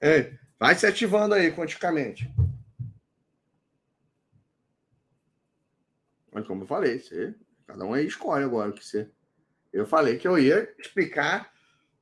[0.00, 0.32] é.
[0.58, 2.34] Vai se ativando aí quanticamente.
[6.36, 7.34] Mas como eu falei, você
[7.66, 9.10] Cada um aí escolhe agora o que você.
[9.72, 11.50] Eu falei que eu ia explicar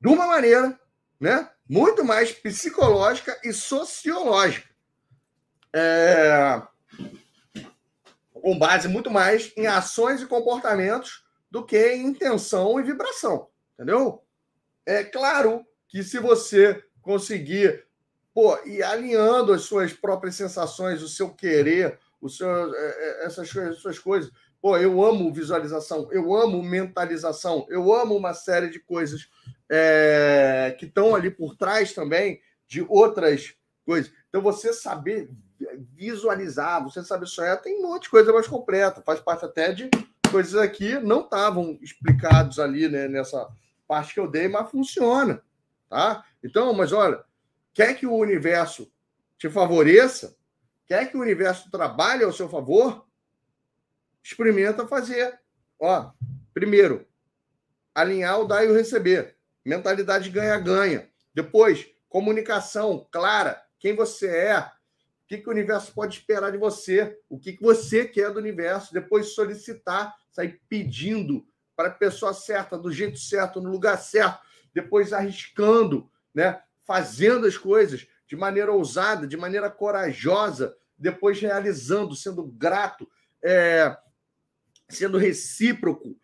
[0.00, 0.76] de uma maneira,
[1.18, 1.48] né?
[1.68, 4.68] Muito mais psicológica e sociológica.
[5.72, 6.60] É...
[8.34, 13.48] Com base muito mais em ações e comportamentos do que em intenção e vibração.
[13.74, 14.22] Entendeu?
[14.84, 17.86] É claro que se você conseguir
[18.34, 23.54] pô, ir alinhando as suas próprias sensações, o seu querer, o seu, é, é, essas,
[23.54, 24.30] essas coisas.
[24.60, 29.28] Pô, eu amo visualização, eu amo mentalização, eu amo uma série de coisas
[29.70, 34.10] é, que estão ali por trás também de outras coisas.
[34.28, 35.30] Então, você saber
[35.94, 39.02] visualizar, você saber sonhar, tem um monte de coisa mais completa.
[39.02, 39.90] Faz parte até de
[40.30, 43.46] coisas aqui não estavam explicados ali né, nessa
[43.86, 45.42] parte que eu dei, mas funciona.
[45.90, 46.24] Tá?
[46.42, 47.22] Então, mas olha,
[47.72, 48.90] quer que o universo
[49.38, 50.34] te favoreça,
[50.86, 53.06] quer que o universo trabalhe ao seu favor,
[54.22, 55.38] experimenta fazer.
[55.78, 56.10] Ó,
[56.52, 57.06] primeiro,
[57.94, 59.36] alinhar o dar e o receber.
[59.64, 61.08] Mentalidade ganha-ganha.
[61.32, 63.62] Depois, comunicação clara.
[63.78, 67.62] Quem você é, o que, que o universo pode esperar de você, o que, que
[67.62, 68.92] você quer do universo.
[68.92, 71.46] Depois, solicitar, sair pedindo
[71.76, 74.40] para a pessoa certa, do jeito certo, no lugar certo.
[74.72, 76.62] Depois, arriscando, né?
[76.86, 83.08] fazendo as coisas de maneira ousada, de maneira corajosa, depois realizando, sendo grato,
[83.42, 83.96] é,
[84.88, 86.18] sendo recíproco,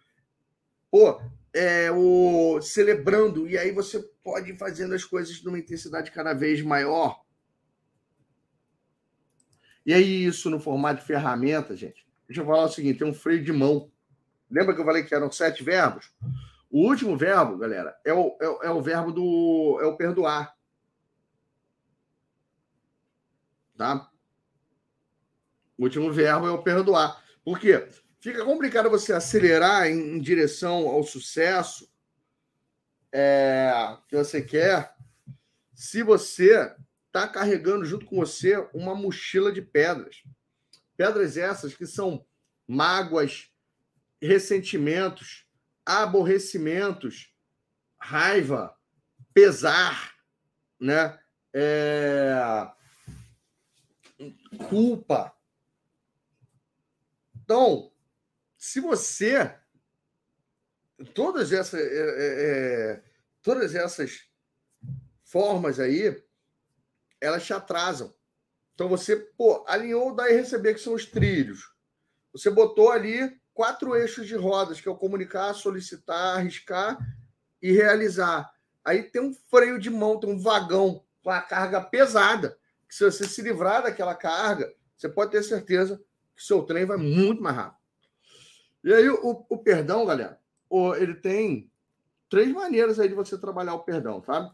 [1.54, 6.60] é, o, celebrando, e aí você pode ir fazendo as coisas numa intensidade cada vez
[6.62, 7.20] maior.
[9.86, 12.06] E aí, isso no formato de ferramenta, gente.
[12.26, 13.90] Deixa eu falar o seguinte: tem um freio de mão.
[14.50, 16.12] Lembra que eu falei que eram sete verbos?
[16.70, 19.78] O último verbo, galera, é o, é, é o verbo do.
[19.80, 20.54] é o perdoar.
[23.80, 24.10] Tá?
[25.78, 27.24] O último verbo é o perdoar.
[27.42, 27.88] Por quê?
[28.20, 31.90] Fica complicado você acelerar em, em direção ao sucesso
[33.10, 34.94] é, que você quer
[35.72, 36.76] se você
[37.06, 40.24] está carregando junto com você uma mochila de pedras.
[40.94, 42.22] Pedras essas que são
[42.68, 43.50] mágoas,
[44.20, 45.46] ressentimentos,
[45.86, 47.32] aborrecimentos,
[47.98, 48.76] raiva,
[49.32, 50.12] pesar,
[50.78, 51.18] né?
[51.54, 52.70] É...
[54.68, 55.34] culpa.
[57.42, 57.92] Então,
[58.56, 59.56] se você
[61.14, 63.04] todas essas é, é, é,
[63.42, 64.28] todas essas
[65.24, 66.22] formas aí
[67.20, 68.12] elas te atrasam.
[68.74, 71.70] Então você pô, alinhou o dar receber que são os trilhos.
[72.32, 76.98] Você botou ali quatro eixos de rodas, que é o comunicar, solicitar, arriscar
[77.60, 78.50] e realizar.
[78.84, 82.58] Aí tem um freio de mão, tem um vagão com a carga pesada.
[82.90, 86.02] Que se você se livrar daquela carga, você pode ter certeza
[86.36, 87.78] que seu trem vai muito mais rápido.
[88.82, 90.40] E aí o, o perdão, galera,
[90.98, 91.70] ele tem
[92.28, 94.50] três maneiras aí de você trabalhar o perdão, sabe?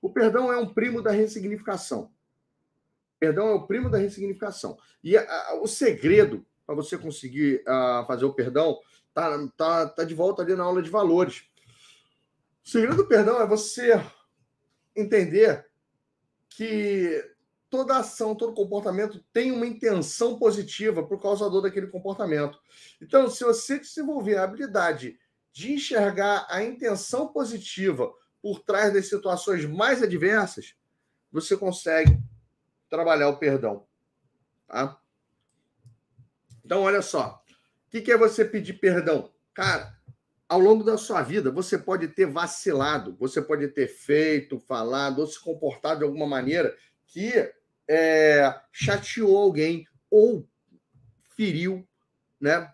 [0.00, 2.12] O perdão é um primo da ressignificação.
[3.18, 4.78] Perdão é o primo da ressignificação.
[5.02, 8.78] E a, a, o segredo para você conseguir uh, fazer o perdão,
[9.12, 11.42] tá, tá, tá de volta ali na aula de valores.
[12.64, 14.00] O segredo do perdão é você
[14.94, 15.66] entender
[16.48, 17.29] que
[17.70, 22.58] toda ação, todo comportamento tem uma intenção positiva para o causador daquele comportamento.
[23.00, 25.18] Então, se você desenvolver a habilidade
[25.52, 30.74] de enxergar a intenção positiva por trás das situações mais adversas,
[31.30, 32.20] você consegue
[32.88, 33.86] trabalhar o perdão.
[34.66, 35.00] Tá?
[36.64, 37.42] Então, olha só.
[37.86, 39.32] O que é você pedir perdão?
[39.54, 39.96] Cara,
[40.48, 45.26] ao longo da sua vida, você pode ter vacilado, você pode ter feito, falado ou
[45.26, 46.76] se comportado de alguma maneira
[47.06, 47.52] que
[47.92, 50.48] é, chateou alguém ou
[51.34, 51.84] feriu,
[52.40, 52.72] né?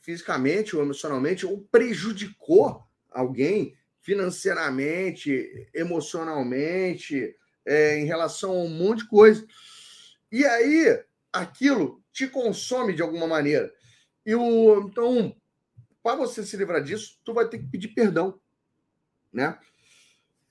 [0.00, 7.36] Fisicamente ou emocionalmente, ou prejudicou alguém financeiramente, emocionalmente,
[7.66, 9.46] é, em relação a um monte de coisa.
[10.32, 13.70] E aí, aquilo te consome de alguma maneira.
[14.24, 15.36] E o, então,
[16.02, 18.40] para você se livrar disso, tu vai ter que pedir perdão,
[19.30, 19.58] né?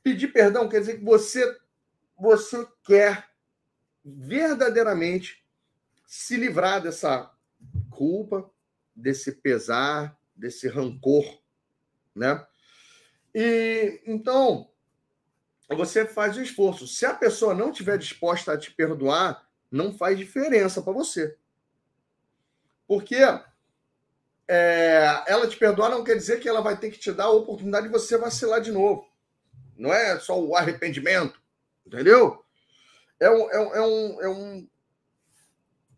[0.03, 1.57] Pedir perdão quer dizer que você
[2.15, 3.28] você quer
[4.17, 5.43] verdadeiramente
[6.05, 7.31] se livrar dessa
[7.89, 8.49] culpa,
[8.95, 11.39] desse pesar, desse rancor,
[12.15, 12.45] né?
[13.33, 14.69] E então
[15.69, 16.87] você faz o esforço.
[16.87, 21.37] Se a pessoa não estiver disposta a te perdoar, não faz diferença para você.
[22.87, 23.17] Porque
[24.47, 27.31] é, ela te perdoar não quer dizer que ela vai ter que te dar a
[27.31, 29.07] oportunidade de você vacilar de novo.
[29.77, 31.39] Não é só o arrependimento,
[31.85, 32.43] entendeu?
[33.19, 34.69] É um, é um, é um, é um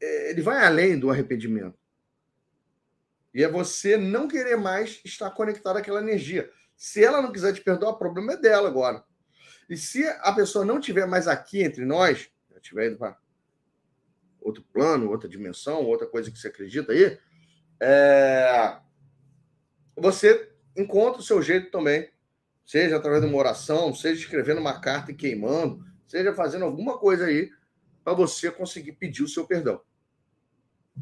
[0.02, 1.78] é, ele vai além do arrependimento.
[3.34, 6.52] E é você não querer mais estar conectado àquela energia.
[6.76, 9.04] Se ela não quiser te perdoar, o problema é dela agora.
[9.70, 13.18] E se a pessoa não tiver mais aqui entre nós, estiver indo para
[14.42, 17.18] outro plano, outra dimensão, outra coisa que você acredita aí,
[17.80, 18.78] é...
[19.96, 22.12] você encontra o seu jeito também.
[22.66, 27.26] Seja através de uma oração, seja escrevendo uma carta e queimando, seja fazendo alguma coisa
[27.26, 27.50] aí
[28.04, 29.82] para você conseguir pedir o seu perdão.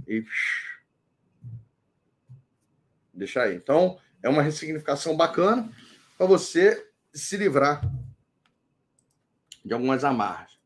[0.07, 0.23] E
[3.11, 3.55] deixar aí.
[3.55, 5.67] Então, é uma ressignificação bacana
[6.15, 7.81] para você se livrar
[9.65, 10.59] de algumas amarras.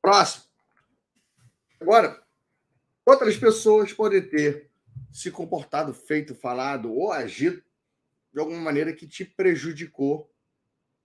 [0.00, 0.44] Próximo.
[1.78, 2.24] Agora,
[3.04, 4.70] outras pessoas podem ter
[5.12, 7.62] se comportado, feito, falado ou agido
[8.32, 10.32] de alguma maneira que te prejudicou,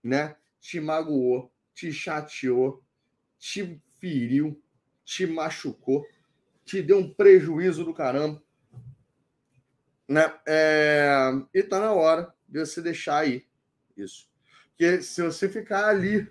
[0.02, 0.38] né?
[0.62, 2.84] Te magoou, te chateou,
[3.38, 4.62] te feriu,
[5.06, 6.06] te machucou,
[6.66, 8.44] te deu um prejuízo do caramba.
[10.06, 10.34] Né?
[10.46, 11.32] É...
[11.54, 13.46] E tá na hora de você deixar aí
[13.96, 14.30] isso.
[14.70, 16.30] Porque se você ficar ali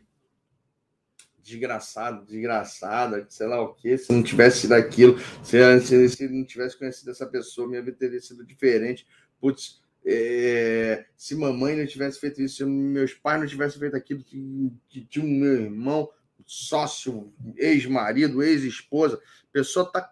[1.38, 6.44] desgraçado, desgraçada, sei lá o quê, se não tivesse sido aquilo, se, se, se não
[6.44, 9.06] tivesse conhecido essa pessoa, minha vida teria sido diferente.
[9.40, 9.80] Putz,
[10.10, 14.72] é, se mamãe não tivesse feito isso, se meus pais não tivessem feito aquilo, que,
[15.10, 16.08] tinha um meu irmão,
[16.46, 19.20] sócio, ex-marido, ex-esposa,
[19.52, 20.10] pessoa tá,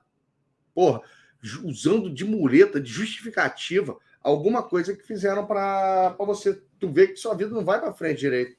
[1.65, 6.61] usando de muleta, de justificativa, alguma coisa que fizeram para você.
[6.79, 8.55] Tu ver que sua vida não vai para frente direito.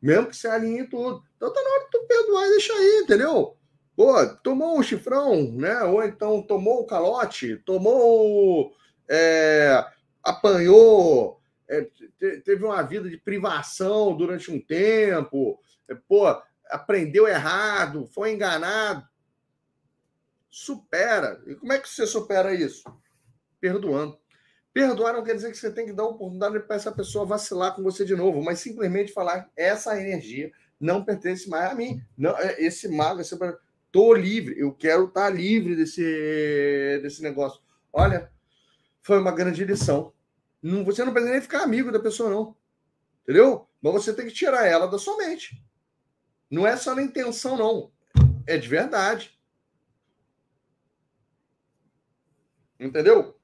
[0.00, 1.22] Mesmo que você alinhe tudo.
[1.36, 3.54] Então tá na hora de tu perdoar e deixar aí, entendeu?
[3.94, 5.82] Pô, tomou um chifrão, né?
[5.82, 8.72] Ou então tomou o calote, tomou.
[9.06, 9.84] É,
[10.22, 11.88] apanhou, é,
[12.44, 16.28] teve uma vida de privação durante um tempo, é, pô,
[16.70, 19.06] aprendeu errado, foi enganado
[20.52, 21.42] supera.
[21.46, 22.84] E como é que você supera isso?
[23.58, 24.18] Perdoando.
[24.72, 27.82] Perdoar não quer dizer que você tem que dar oportunidade para essa pessoa vacilar com
[27.82, 32.02] você de novo, mas simplesmente falar: essa energia não pertence mais a mim.
[32.16, 33.36] Não, é, esse mago, esse
[33.90, 37.60] tô livre, eu quero estar tá livre desse, desse negócio.
[37.92, 38.30] Olha,
[39.02, 40.12] foi uma grande lição.
[40.62, 42.56] Não, você não precisa nem ficar amigo da pessoa, não.
[43.22, 43.68] Entendeu?
[43.80, 45.62] Mas você tem que tirar ela da sua mente.
[46.50, 47.92] Não é só na intenção, não.
[48.46, 49.38] É de verdade.
[52.78, 53.38] Entendeu?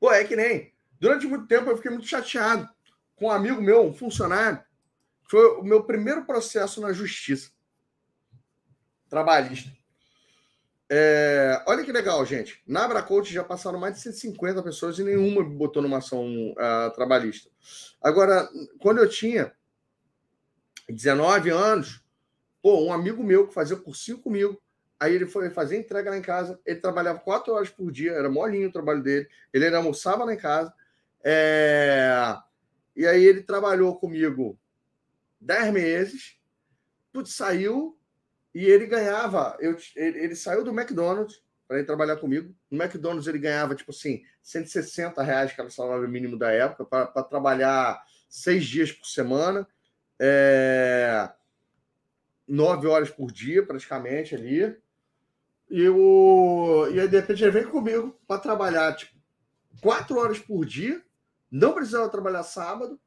[0.00, 0.72] Pô, é que nem.
[0.98, 2.68] Durante muito tempo eu fiquei muito chateado
[3.16, 4.62] com um amigo meu, um funcionário.
[5.28, 7.50] Foi o meu primeiro processo na justiça
[9.12, 9.70] trabalhista.
[10.94, 12.62] É, olha que legal, gente.
[12.66, 17.48] Na Abracoach já passaram mais de 150 pessoas e nenhuma botou numa ação uh, trabalhista.
[17.98, 18.46] Agora,
[18.78, 19.50] quando eu tinha
[20.90, 22.04] 19 anos,
[22.60, 24.60] pô, um amigo meu que fazia cursinho comigo,
[25.00, 26.60] Aí ele foi fazer entrega lá em casa.
[26.64, 29.28] Ele trabalhava quatro horas por dia, era molinho o trabalho dele.
[29.52, 30.72] Ele almoçava lá em casa.
[31.24, 32.36] É...
[32.94, 34.56] E aí ele trabalhou comigo
[35.40, 36.36] dez meses.
[37.12, 37.98] Putz, saiu
[38.54, 39.56] e ele ganhava.
[39.60, 42.54] Eu, ele, ele saiu do McDonald's para ir trabalhar comigo.
[42.70, 46.84] No McDonald's ele ganhava, tipo assim, 160 reais, que era o salário mínimo da época,
[46.84, 49.66] para trabalhar seis dias por semana.
[50.18, 51.30] É...
[52.46, 54.76] Nove horas por dia, praticamente, ali.
[55.70, 59.18] E, o, e aí, de repente, ele vem comigo para trabalhar, tipo,
[59.80, 61.02] quatro horas por dia,
[61.50, 63.00] não precisava trabalhar sábado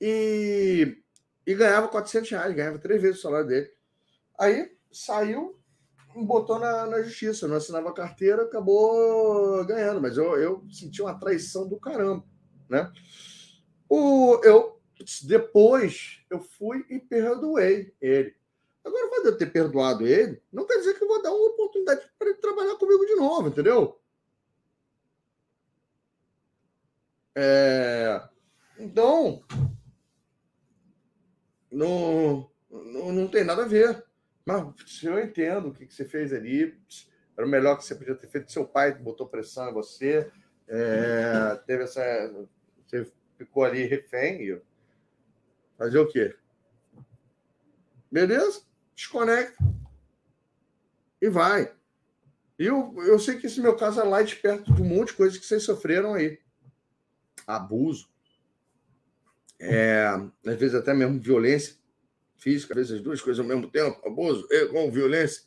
[0.00, 0.96] e,
[1.46, 3.70] e ganhava 400 reais, ganhava três vezes o salário dele.
[4.38, 5.58] Aí saiu,
[6.14, 11.68] botou na, na justiça, não assinava carteira, acabou ganhando, mas eu, eu senti uma traição
[11.68, 12.24] do caramba,
[12.68, 12.90] né?
[13.88, 14.80] O, eu,
[15.24, 18.34] depois, eu fui e perdoei ele.
[18.84, 22.08] Agora, de eu ter perdoado ele, não quer dizer que eu vou dar uma oportunidade
[22.18, 24.00] para ele trabalhar comigo de novo, entendeu?
[27.34, 28.22] É...
[28.78, 29.42] Então,
[31.70, 34.05] não, não, não tem nada a ver.
[34.46, 36.78] Mas eu entendo o que, que você fez ali.
[37.36, 38.52] Era o melhor que você podia ter feito.
[38.52, 40.30] Seu pai botou pressão em você.
[40.68, 42.02] É, teve essa.
[42.86, 44.42] Você ficou ali refém.
[44.42, 44.62] E
[45.76, 46.34] fazer o quê?
[48.10, 48.64] Beleza?
[48.96, 49.62] desconecta
[51.20, 51.72] e vai.
[52.58, 55.14] E eu, eu sei que esse meu caso é light perto de um monte de
[55.14, 56.38] coisas que vocês sofreram aí.
[57.46, 58.08] Abuso.
[59.60, 60.06] É,
[60.46, 61.76] às vezes até mesmo violência
[62.36, 65.44] física, às vezes as duas coisas ao mesmo tempo, abuso e com violência,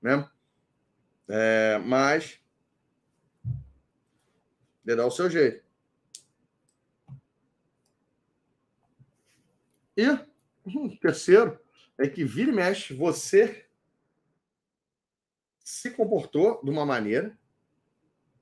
[0.00, 0.28] né?
[1.28, 2.40] É, mas
[4.84, 5.64] de dar o seu jeito.
[9.96, 10.06] E
[10.66, 11.58] um terceiro,
[11.98, 13.66] é que vira e mexe, você
[15.62, 17.38] se comportou de uma maneira,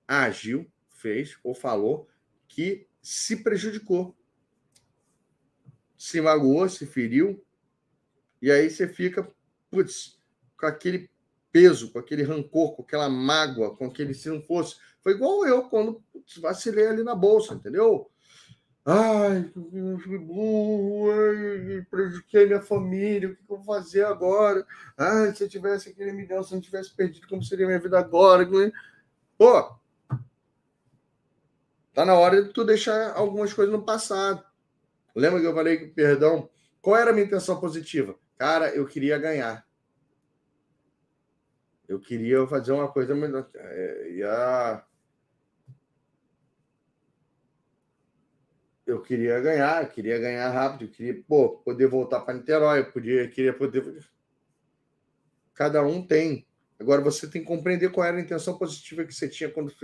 [0.07, 2.09] agiu, fez ou falou
[2.47, 4.17] que se prejudicou,
[5.97, 7.45] se magoou, se feriu,
[8.41, 9.29] e aí você fica,
[9.71, 10.19] putz,
[10.59, 11.11] com aquele
[11.51, 14.77] peso, com aquele rancor, com aquela mágoa, com aquele se não fosse.
[15.03, 18.11] Foi igual eu quando putz, vacilei ali na bolsa, entendeu?
[18.91, 21.09] Ai, burro,
[21.91, 24.67] prejudiquei minha família, o que eu vou fazer agora?
[24.97, 27.99] Ai, se eu tivesse aquele milhão, se eu não tivesse perdido, como seria minha vida
[27.99, 28.49] agora?
[29.37, 29.77] Pô,
[31.93, 34.43] tá na hora de tu deixar algumas coisas no passado.
[35.15, 36.49] Lembra que eu falei que, perdão,
[36.81, 38.15] qual era a minha intenção positiva?
[38.39, 39.67] Cara, eu queria ganhar.
[41.89, 43.49] Eu queria fazer uma coisa melhor.
[43.55, 44.85] É, ia...
[48.87, 52.91] Eu queria ganhar, eu queria ganhar rápido, eu queria pô, poder voltar para Niterói, eu
[52.91, 54.09] podia, queria poder.
[55.53, 56.47] Cada um tem.
[56.79, 59.75] Agora você tem que compreender qual era a intenção positiva que você tinha quando.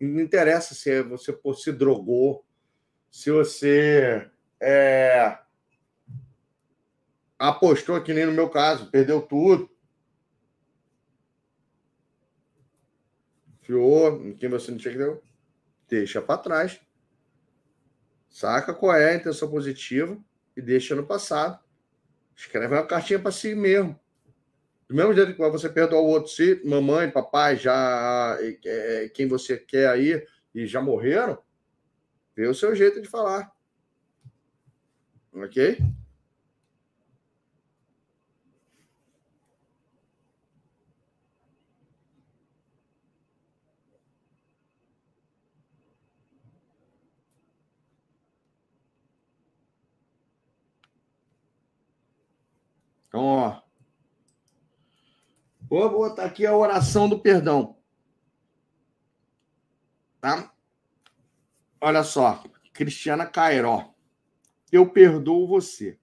[0.00, 2.44] Não interessa se é você pô, se drogou,
[3.10, 4.28] se você
[4.60, 5.38] é,
[7.38, 9.70] apostou, que nem no meu caso, perdeu tudo.
[13.60, 15.18] Fiou em quem você não tinha que dar,
[15.86, 16.80] deixa para trás.
[18.28, 20.18] Saca qual é a intenção positiva
[20.56, 21.62] e deixa no passado.
[22.34, 23.98] Escreve uma cartinha para si mesmo.
[24.88, 29.58] Do mesmo jeito que você perdoar o outro, se mamãe, papai, já é, quem você
[29.58, 31.38] quer aí e já morreram,
[32.34, 33.52] vê o seu jeito de falar.
[35.34, 35.78] Ok?
[53.18, 53.60] Então, ó.
[55.68, 57.76] Vou botar aqui a oração do perdão.
[60.20, 60.54] Tá?
[61.80, 62.44] Olha só.
[62.72, 63.92] Cristiana Cairó.
[64.70, 65.98] Eu perdoo você.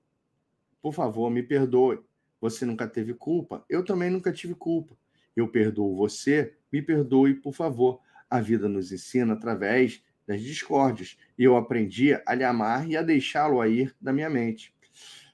[0.81, 2.03] Por favor, me perdoe.
[2.41, 3.63] Você nunca teve culpa.
[3.69, 4.97] Eu também nunca tive culpa.
[5.33, 6.57] Eu perdoo você.
[6.69, 8.01] Me perdoe, por favor.
[8.29, 11.17] A vida nos ensina através das discórdias.
[11.37, 14.75] E eu aprendi a lhe amar e a deixá-lo a ir da minha mente.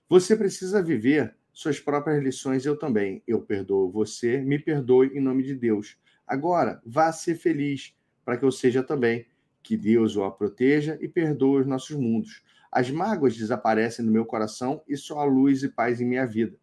[0.07, 3.21] Você precisa viver suas próprias lições, eu também.
[3.27, 5.95] Eu perdoo você, me perdoe em nome de Deus.
[6.25, 9.27] Agora, vá ser feliz, para que eu seja também.
[9.61, 12.43] Que Deus o proteja e perdoe os nossos mundos.
[12.71, 16.57] As mágoas desaparecem do meu coração e só há luz e paz em minha vida.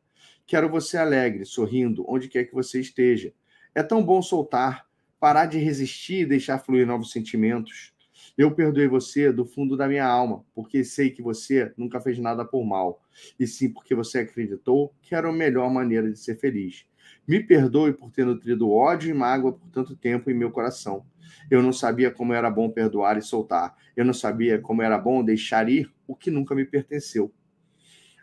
[0.46, 3.32] Quero você alegre, sorrindo, onde quer que você esteja.
[3.74, 4.86] É tão bom soltar,
[5.20, 7.92] parar de resistir e deixar fluir novos sentimentos.
[8.38, 12.44] Eu perdoei você do fundo da minha alma, porque sei que você nunca fez nada
[12.44, 13.02] por mal,
[13.36, 16.86] e sim porque você acreditou que era a melhor maneira de ser feliz.
[17.26, 21.04] Me perdoe por ter nutrido ódio e mágoa por tanto tempo em meu coração.
[21.50, 23.76] Eu não sabia como era bom perdoar e soltar.
[23.96, 27.34] Eu não sabia como era bom deixar ir o que nunca me pertenceu.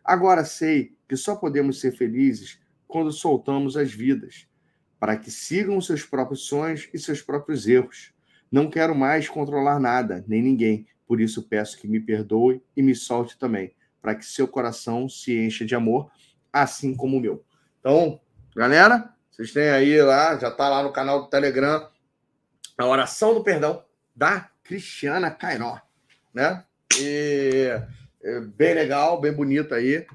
[0.02, 4.48] Agora sei que só podemos ser felizes quando soltamos as vidas,
[4.98, 8.15] para que sigam seus próprios sonhos e seus próprios erros.
[8.56, 10.88] Não quero mais controlar nada, nem ninguém.
[11.06, 15.38] Por isso peço que me perdoe e me solte também, para que seu coração se
[15.38, 16.10] encha de amor,
[16.54, 17.44] assim como o meu.
[17.82, 18.18] Então,
[18.56, 21.86] galera, vocês têm aí lá, já está lá no canal do Telegram,
[22.78, 23.84] a oração do perdão
[24.16, 25.82] da Cristiana Cairó,
[26.34, 26.64] né?
[26.98, 27.78] E
[28.24, 30.08] é bem legal, bem bonito aí.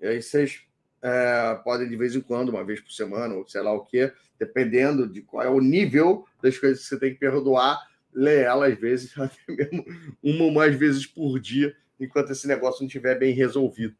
[0.00, 0.60] E aí vocês
[1.02, 4.12] é, podem de vez em quando, uma vez por semana, ou sei lá o quê,
[4.38, 8.66] dependendo de qual é o nível das coisas que você tem que perdoar, ler ela
[8.66, 9.84] às vezes, até mesmo
[10.22, 13.96] uma ou mais vezes por dia, enquanto esse negócio não estiver bem resolvido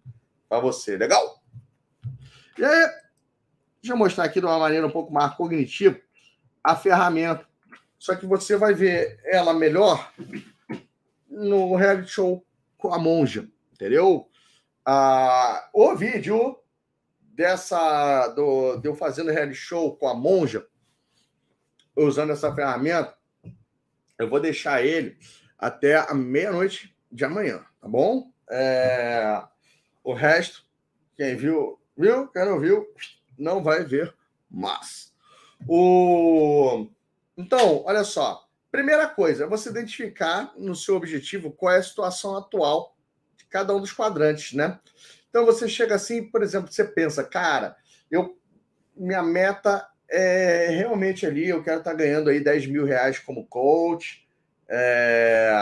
[0.48, 0.96] para você.
[0.96, 1.42] Legal?
[2.56, 2.86] E aí,
[3.80, 5.98] deixa eu mostrar aqui de uma maneira um pouco mais cognitiva
[6.62, 7.46] a ferramenta.
[7.98, 10.12] Só que você vai ver ela melhor
[11.28, 12.44] no reality show
[12.76, 14.28] com a monja, entendeu?
[14.84, 16.56] Ah, o vídeo
[17.38, 20.66] dessa do, de eu fazendo reality show com a monja,
[21.94, 23.14] usando essa ferramenta,
[24.18, 25.16] eu vou deixar ele
[25.56, 28.32] até a meia-noite de amanhã, tá bom?
[28.50, 29.40] É,
[30.02, 30.64] o resto,
[31.16, 32.84] quem viu, viu, quem não viu,
[33.38, 34.12] não vai ver
[34.50, 35.14] mais.
[35.68, 36.88] O...
[37.36, 38.48] Então, olha só.
[38.68, 42.96] Primeira coisa, é você identificar no seu objetivo qual é a situação atual
[43.36, 44.80] de cada um dos quadrantes, né?
[45.28, 47.76] Então você chega assim, por exemplo, você pensa, cara,
[48.10, 48.38] eu
[48.96, 53.46] minha meta é realmente ali, eu quero estar tá ganhando aí 10 mil reais como
[53.46, 54.26] coach,
[54.68, 55.52] é,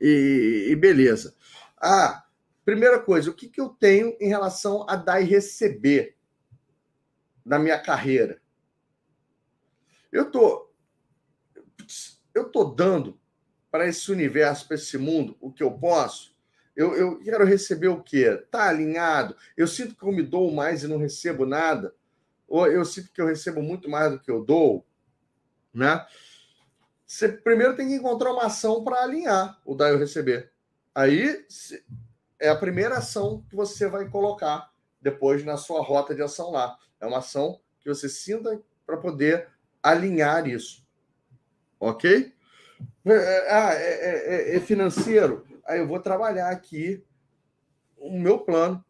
[0.00, 1.34] e, e, beleza.
[1.76, 2.24] Ah,
[2.64, 6.16] primeira coisa, o que, que eu tenho em relação a dar e receber
[7.44, 8.40] na minha carreira?
[10.10, 10.70] Eu tô,
[12.34, 13.18] eu tô dando
[13.70, 16.31] para esse universo, para esse mundo, o que eu posso?
[16.74, 18.42] Eu, eu quero receber o quê?
[18.50, 19.36] Tá alinhado?
[19.56, 21.94] Eu sinto que eu me dou mais e não recebo nada?
[22.48, 24.86] Ou eu sinto que eu recebo muito mais do que eu dou?
[25.72, 26.04] Né?
[27.06, 30.50] Você primeiro tem que encontrar uma ação para alinhar o dar e o receber.
[30.94, 31.44] Aí
[32.38, 36.78] é a primeira ação que você vai colocar depois na sua rota de ação lá.
[37.00, 39.48] É uma ação que você sinta para poder
[39.82, 40.86] alinhar isso.
[41.78, 42.32] Ok?
[43.48, 45.44] Ah, é, é, é, financeiro.
[45.66, 47.02] Aí eu vou trabalhar aqui
[47.96, 48.84] o meu plano.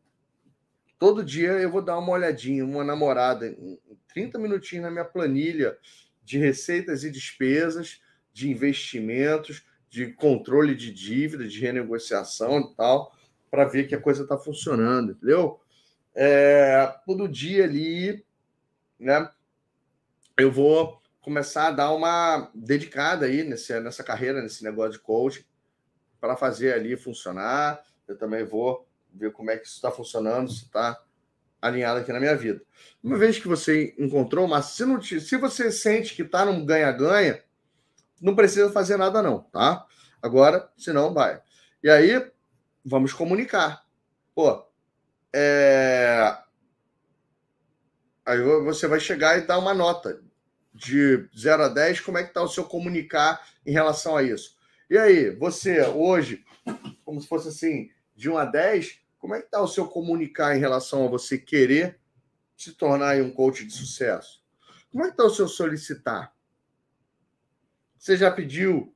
[0.99, 3.57] Todo dia eu vou dar uma olhadinha, uma namorada,
[4.09, 5.77] 30 minutinhos na minha planilha
[6.23, 8.01] de receitas e despesas,
[8.33, 13.13] de investimentos, de controle de dívida, de renegociação e tal,
[13.51, 15.61] para ver que a coisa está funcionando, entendeu?
[16.15, 18.25] É, todo dia ali,
[18.99, 19.31] né?
[20.39, 25.45] Eu vou começar a dar uma dedicada aí nesse, nessa carreira, nesse negócio de coaching,
[26.23, 27.83] para fazer ali funcionar.
[28.07, 31.03] Eu também vou ver como é que isso está funcionando, se está
[31.61, 32.63] alinhado aqui na minha vida.
[33.03, 36.65] Uma vez que você encontrou, mas se, não te, se você sente que está num
[36.65, 37.43] ganha-ganha,
[38.21, 39.85] não precisa fazer nada não, tá?
[40.23, 41.43] Agora, senão vai.
[41.83, 42.31] E aí,
[42.85, 43.85] vamos comunicar.
[44.33, 44.65] Pô,
[45.33, 46.37] é...
[48.25, 50.23] Aí você vai chegar e dar uma nota
[50.73, 54.62] de 0 a 10, como é que está o seu comunicar em relação a isso?
[54.93, 56.45] E aí, você hoje,
[57.03, 60.55] como se fosse assim, de 1 a 10, como é que está o seu comunicar
[60.55, 61.99] em relação a você querer
[62.55, 64.45] se tornar um coach de sucesso?
[64.91, 66.37] Como é que está o seu solicitar?
[67.97, 68.95] Você já pediu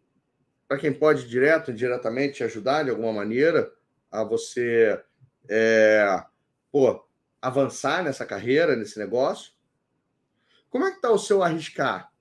[0.69, 3.73] para quem pode direto, indiretamente, te ajudar de alguma maneira
[4.11, 5.03] a você
[5.49, 6.23] é,
[6.71, 7.09] pô,
[7.41, 9.55] avançar nessa carreira, nesse negócio?
[10.69, 12.13] Como é que está o seu arriscar?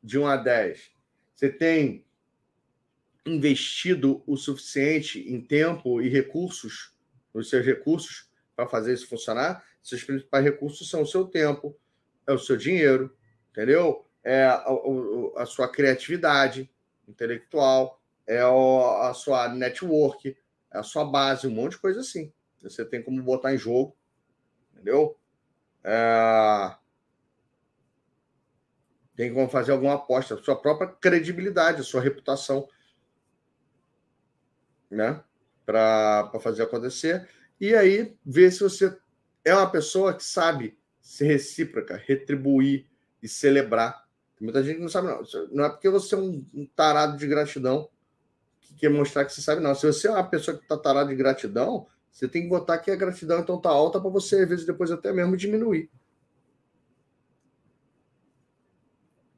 [0.00, 0.92] De 1 a 10.
[1.34, 2.06] Você tem
[3.26, 6.94] investido o suficiente em tempo e recursos,
[7.32, 9.64] os seus recursos, para fazer isso funcionar?
[9.82, 11.76] Seus principais recursos são o seu tempo,
[12.26, 13.16] é o seu dinheiro,
[13.50, 14.06] entendeu?
[14.22, 16.70] É a, a, a sua criatividade
[17.08, 20.36] intelectual, é a, sua network,
[20.72, 22.32] é a sua base, um monte de coisa assim.
[22.62, 23.96] Você tem como botar em jogo,
[24.72, 25.18] entendeu?
[25.82, 26.76] É,
[29.16, 32.68] tem como fazer alguma aposta, sua própria credibilidade, sua reputação,
[34.90, 35.22] né?
[35.64, 37.28] Para fazer acontecer.
[37.60, 38.96] E aí, ver se você
[39.44, 42.86] é uma pessoa que sabe ser recíproca, retribuir
[43.22, 44.04] e celebrar.
[44.40, 45.22] Muita gente não sabe, não.
[45.52, 46.42] Não é porque você é um,
[46.74, 47.90] tarado de gratidão
[48.60, 49.74] que quer mostrar que você sabe, não.
[49.74, 52.90] Se você é uma pessoa que está tarado de gratidão, você tem que botar que
[52.90, 55.90] a gratidão então está alta para você, às vezes, depois até mesmo diminuir.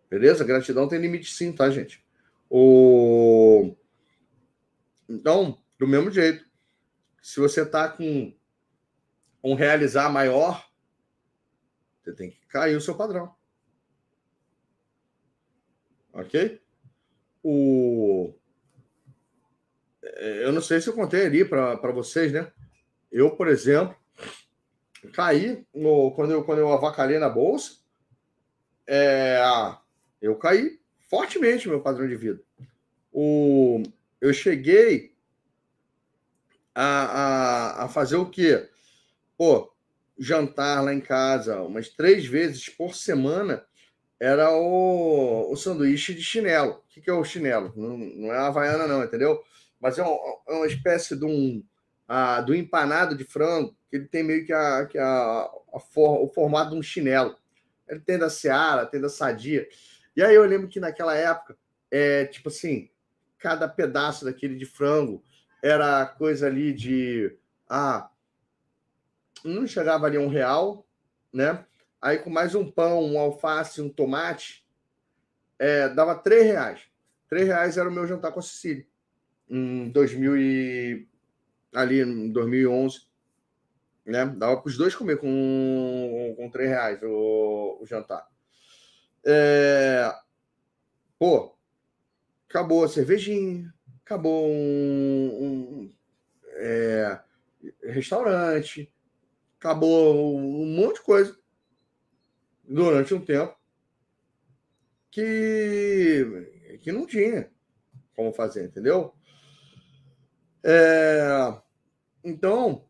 [0.08, 0.44] Beleza?
[0.44, 2.04] Gratidão tem limite sim, tá, gente?
[2.48, 3.74] O...
[5.08, 6.44] Então, do mesmo jeito,
[7.20, 8.34] se você tá com
[9.42, 10.68] um realizar maior,
[12.02, 13.34] você tem que cair o seu padrão.
[16.12, 16.60] Ok?
[17.42, 18.34] O...
[20.02, 22.52] É, eu não sei se eu contei ali para vocês, né?
[23.10, 23.96] Eu, por exemplo,
[25.12, 27.80] caí no, quando, eu, quando eu avacalhei na bolsa.
[28.86, 29.40] É,
[30.20, 32.42] eu caí fortemente meu padrão de vida.
[33.12, 33.82] O,
[34.22, 35.16] eu cheguei
[36.72, 38.70] a, a, a fazer o quê?
[39.36, 39.74] Pô,
[40.16, 43.66] jantar lá em casa umas três vezes por semana
[44.20, 46.74] era o, o sanduíche de chinelo.
[46.74, 47.72] O que, que é o chinelo?
[47.76, 49.42] Não, não é havaiana, não, entendeu?
[49.80, 50.16] Mas é, um,
[50.48, 51.60] é uma espécie de um
[52.06, 56.22] a, do empanado de frango, que ele tem meio que, a, que a, a for,
[56.22, 57.36] o formato de um chinelo.
[57.88, 59.66] Ele tem da Seara, tem da Sadia.
[60.16, 61.56] E aí eu lembro que naquela época,
[61.90, 62.91] é, tipo assim,
[63.42, 65.22] cada pedaço daquele de frango
[65.60, 67.36] era coisa ali de.
[67.68, 68.08] Ah,
[69.44, 70.86] não chegava ali um real,
[71.32, 71.66] né?
[72.00, 74.64] Aí com mais um pão, um alface, um tomate,
[75.58, 76.82] é, dava três reais.
[77.28, 78.86] Três reais era o meu jantar com a Cecília.
[79.48, 81.08] Em 2000 e...
[81.74, 83.06] ali em 2011,
[84.06, 84.26] né?
[84.26, 88.26] Dava para os dois comer com, com três reais o, o jantar.
[89.24, 90.12] É...
[91.18, 91.56] Pô,
[92.52, 93.72] acabou a cervejinha,
[94.04, 95.94] acabou um, um
[96.56, 97.18] é...
[97.84, 98.92] restaurante,
[99.58, 101.38] acabou um monte de coisa
[102.62, 103.56] durante um tempo
[105.10, 107.50] que, que não tinha
[108.14, 109.14] como fazer, entendeu?
[110.62, 111.58] É...
[112.22, 112.86] Então,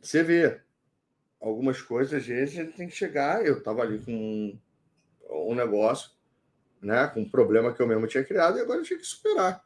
[0.00, 0.62] você vê
[1.38, 3.44] algumas coisas, às vezes, a gente tem que chegar.
[3.44, 4.58] Eu estava ali com
[5.28, 6.10] um negócio,
[6.84, 7.06] né?
[7.08, 9.64] Com um problema que eu mesmo tinha criado e agora tinha que superar.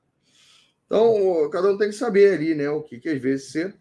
[0.87, 2.71] Então, cada um tem que saber ali, né?
[2.71, 3.75] O que, que às vezes você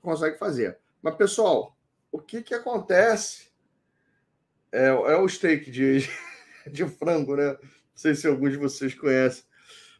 [0.00, 0.78] consegue fazer.
[1.02, 1.76] Mas, pessoal,
[2.12, 3.48] o que, que acontece
[4.70, 6.08] é, é o steak de,
[6.70, 7.52] de frango, né?
[7.52, 7.58] Não
[7.94, 9.44] sei se alguns de vocês conhecem.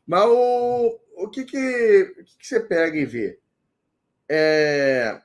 [0.07, 3.41] Mas o, o, que, que, o que, que você pega e vê?
[4.29, 5.21] É,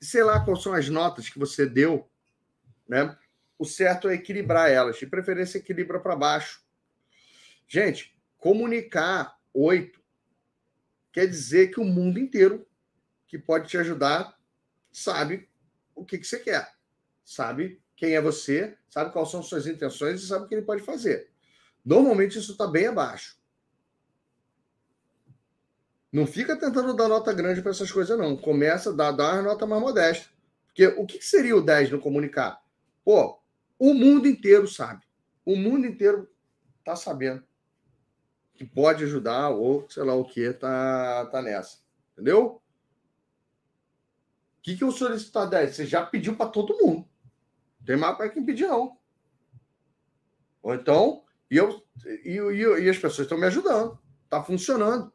[0.00, 2.08] sei lá quais são as notas que você deu,
[2.88, 3.16] né?
[3.58, 6.64] O certo é equilibrar elas, de preferência equilibra para baixo.
[7.68, 10.02] Gente, comunicar oito
[11.12, 12.66] quer dizer que o mundo inteiro
[13.26, 14.38] que pode te ajudar
[14.90, 15.48] sabe
[15.94, 16.74] o que, que você quer,
[17.24, 20.82] sabe quem é você, sabe quais são suas intenções e sabe o que ele pode
[20.82, 21.30] fazer.
[21.84, 23.38] Normalmente isso está bem abaixo.
[26.12, 28.36] Não fica tentando dar nota grande para essas coisas, não.
[28.36, 30.28] Começa a dar, dar uma nota mais modesta.
[30.66, 32.62] Porque o que seria o 10 no comunicar?
[33.04, 33.40] Pô,
[33.78, 35.04] o mundo inteiro sabe.
[35.44, 36.28] O mundo inteiro
[36.78, 37.44] está sabendo
[38.54, 41.78] que pode ajudar ou sei lá o que tá, tá nessa.
[42.12, 42.62] Entendeu?
[44.58, 45.74] O que, que o solicitar 10?
[45.74, 47.08] Você já pediu para todo mundo.
[47.80, 48.96] Não tem mais para quem pedir, não.
[50.62, 51.84] Ou então, e, eu,
[52.24, 53.98] e, e, e as pessoas estão me ajudando.
[54.24, 55.12] Está funcionando.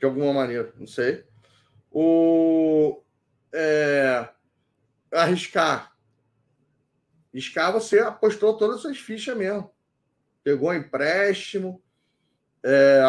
[0.00, 1.24] de alguma maneira, não sei.
[1.92, 3.02] O
[3.52, 4.28] é,
[5.12, 5.96] arriscar.
[7.32, 9.72] Arriscar, você apostou todas as suas fichas mesmo.
[10.42, 11.82] Pegou empréstimo.
[12.62, 13.02] É,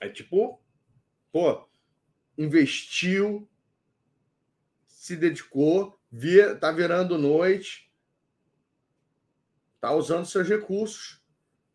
[0.00, 0.62] é tipo,
[1.30, 1.68] pô,
[2.36, 3.48] investiu,
[4.86, 7.92] se dedicou, via, tá virando noite,
[9.80, 11.20] tá usando seus recursos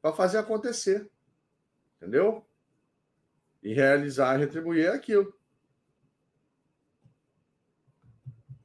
[0.01, 1.09] para fazer acontecer.
[1.97, 2.47] Entendeu?
[3.67, 5.36] e realizar, retribuir aquilo.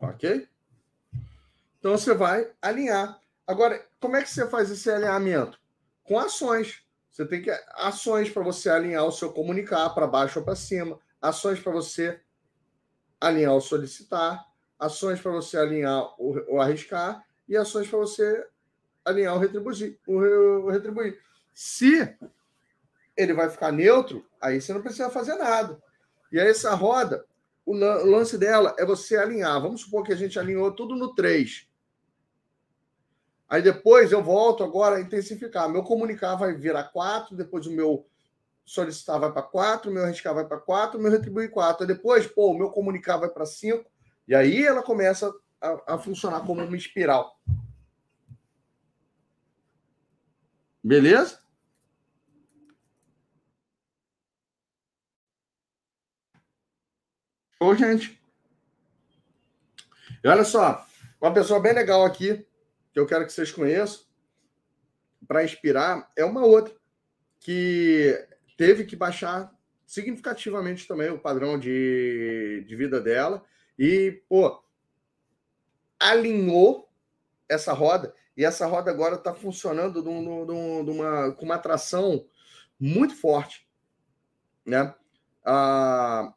[0.03, 0.49] Ok?
[1.79, 3.21] Então você vai alinhar.
[3.47, 5.61] Agora, como é que você faz esse alinhamento?
[6.03, 6.83] Com ações.
[7.09, 10.99] Você tem que ações para você alinhar o seu comunicar para baixo ou para cima,
[11.21, 12.21] ações para você
[13.21, 14.45] alinhar o solicitar,
[14.79, 18.47] ações para você alinhar o, o, arriscar e ações para você
[19.05, 21.21] alinhar o retribuir, o, o retribuir.
[21.53, 22.17] Se
[23.17, 25.81] ele vai ficar neutro, aí você não precisa fazer nada.
[26.33, 27.25] E aí essa roda,
[27.65, 29.61] o lance dela é você alinhar.
[29.61, 31.69] Vamos supor que a gente alinhou tudo no 3.
[33.49, 35.69] Aí depois eu volto agora a intensificar.
[35.69, 38.07] Meu comunicar vai virar 4, depois o meu
[38.65, 41.83] solicitar vai para 4, o meu arriscar vai para 4, o meu retribuir 4.
[41.83, 43.85] Aí depois, pô, o meu comunicar vai para 5.
[44.27, 47.39] E aí ela começa a, a funcionar como uma espiral.
[50.83, 51.42] Beleza?
[57.63, 58.21] Ô, gente.
[60.25, 60.85] E olha só,
[61.21, 62.45] uma pessoa bem legal aqui,
[62.93, 64.01] que eu quero que vocês conheçam,
[65.29, 66.75] para inspirar, é uma outra,
[67.39, 68.21] que
[68.57, 73.45] teve que baixar significativamente também o padrão de, de vida dela
[73.79, 74.61] e, pô,
[76.01, 76.93] alinhou
[77.49, 82.27] essa roda e essa roda agora está funcionando de, de, de, uma, com uma atração
[82.77, 83.69] muito forte,
[84.67, 84.93] né?
[85.45, 86.35] Ah,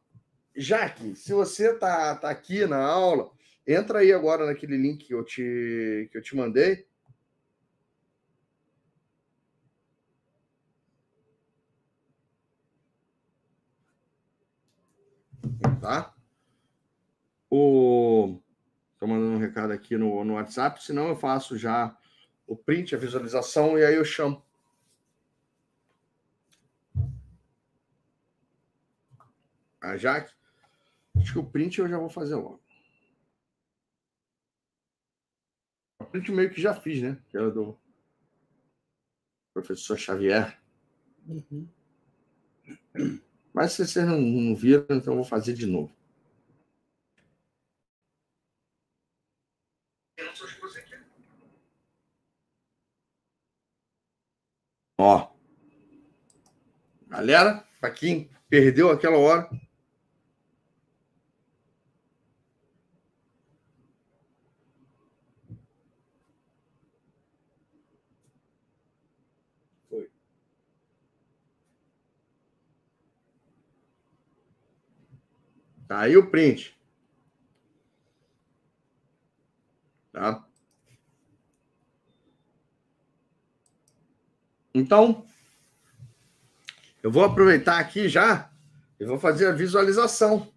[0.56, 3.30] Jaque, se você tá, tá aqui na aula,
[3.68, 6.88] entra aí agora naquele link que eu te, que eu te mandei.
[15.82, 16.14] Tá?
[17.50, 18.40] O...
[18.94, 21.96] Estou mandando um recado aqui no, no WhatsApp, senão eu faço já
[22.48, 24.42] o print, a visualização, e aí eu chamo.
[29.82, 30.34] A Jaque.
[31.26, 32.62] Acho que o print eu já vou fazer logo.
[36.00, 37.20] O print meio que já fiz, né?
[37.30, 37.76] Que era do
[39.52, 40.62] professor Xavier.
[41.28, 41.68] Uhum.
[43.52, 45.92] Mas se vocês não, não viram, então eu vou fazer de novo.
[55.00, 55.34] Ó.
[57.08, 59.50] Galera, para quem perdeu aquela hora,
[75.88, 76.76] Tá aí o print.
[80.12, 80.46] Tá?
[84.74, 85.26] Então,
[87.02, 88.52] eu vou aproveitar aqui já
[89.00, 90.52] e vou fazer a visualização.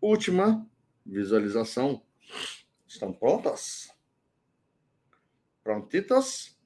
[0.00, 0.66] Última
[1.04, 2.02] visualização
[2.90, 3.88] Estão prontas?
[5.62, 6.58] Prontitas?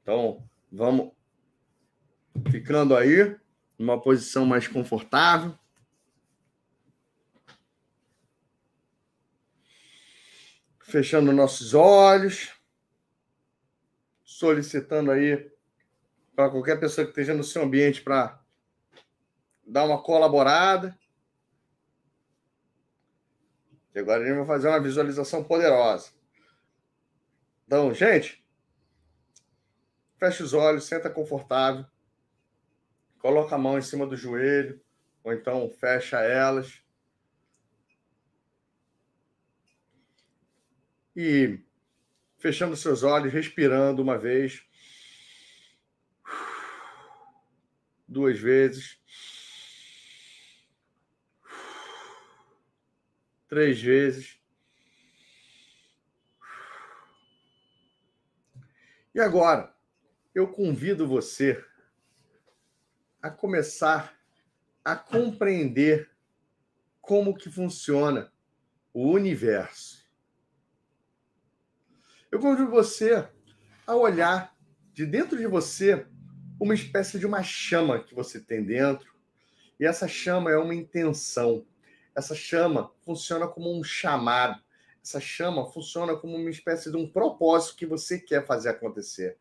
[0.00, 1.12] Então, vamos
[2.48, 3.36] ficando aí
[3.82, 5.58] numa posição mais confortável.
[10.84, 12.52] Fechando nossos olhos,
[14.24, 15.50] solicitando aí
[16.34, 18.40] para qualquer pessoa que esteja no seu ambiente para
[19.66, 20.96] dar uma colaborada.
[23.94, 26.12] E agora a gente vai fazer uma visualização poderosa.
[27.66, 28.46] Então, gente,
[30.18, 31.84] fecha os olhos, senta confortável,
[33.22, 34.78] coloca a mão em cima do joelho,
[35.24, 36.82] ou então fecha elas.
[41.16, 41.58] E
[42.38, 44.66] fechando seus olhos, respirando uma vez,
[48.06, 49.00] duas vezes.
[53.52, 54.40] três vezes.
[59.14, 59.76] E agora,
[60.34, 61.62] eu convido você
[63.22, 64.14] a começar
[64.84, 66.10] a compreender
[67.00, 68.32] como que funciona
[68.92, 70.04] o universo.
[72.30, 73.28] Eu convido você
[73.86, 74.56] a olhar
[74.92, 76.06] de dentro de você
[76.60, 79.12] uma espécie de uma chama que você tem dentro,
[79.78, 81.66] e essa chama é uma intenção.
[82.14, 84.62] Essa chama funciona como um chamado.
[85.02, 89.38] Essa chama funciona como uma espécie de um propósito que você quer fazer acontecer.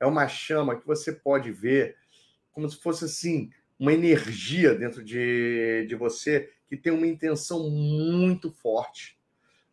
[0.00, 1.96] É uma chama que você pode ver
[2.54, 8.50] como se fosse assim, uma energia dentro de, de você que tem uma intenção muito
[8.50, 9.18] forte.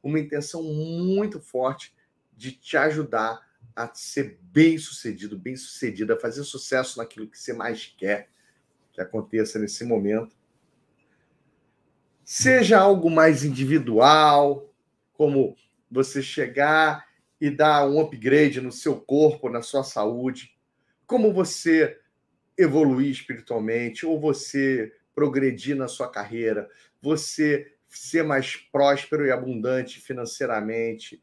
[0.03, 1.95] Uma intenção muito forte
[2.35, 3.39] de te ajudar
[3.73, 8.29] a ser bem sucedido, bem sucedida, a fazer sucesso naquilo que você mais quer
[8.91, 10.35] que aconteça nesse momento
[12.31, 14.73] seja algo mais individual,
[15.11, 15.53] como
[15.91, 17.05] você chegar
[17.41, 20.55] e dar um upgrade no seu corpo, na sua saúde,
[21.05, 21.99] como você
[22.61, 26.69] evoluir espiritualmente, ou você progredir na sua carreira,
[27.01, 31.21] você ser mais próspero e abundante financeiramente,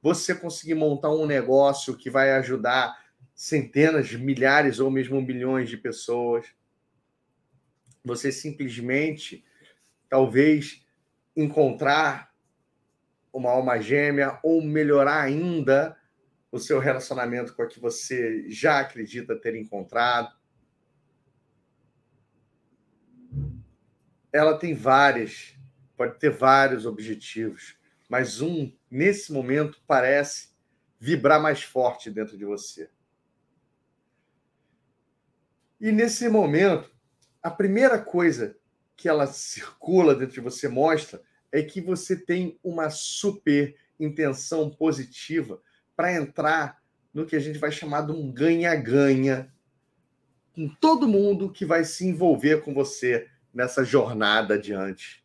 [0.00, 2.96] você conseguir montar um negócio que vai ajudar
[3.34, 6.46] centenas, milhares ou mesmo milhões de pessoas.
[8.04, 9.44] Você simplesmente
[10.08, 10.84] talvez
[11.36, 12.32] encontrar
[13.32, 15.96] uma alma gêmea ou melhorar ainda
[16.50, 20.37] o seu relacionamento com a que você já acredita ter encontrado.
[24.38, 25.56] Ela tem várias,
[25.96, 27.76] pode ter vários objetivos,
[28.08, 30.50] mas um, nesse momento, parece
[31.00, 32.88] vibrar mais forte dentro de você.
[35.80, 36.88] E nesse momento,
[37.42, 38.56] a primeira coisa
[38.96, 45.60] que ela circula dentro de você mostra é que você tem uma super intenção positiva
[45.96, 46.80] para entrar
[47.12, 49.52] no que a gente vai chamar de um ganha-ganha
[50.54, 55.24] com todo mundo que vai se envolver com você nessa jornada adiante.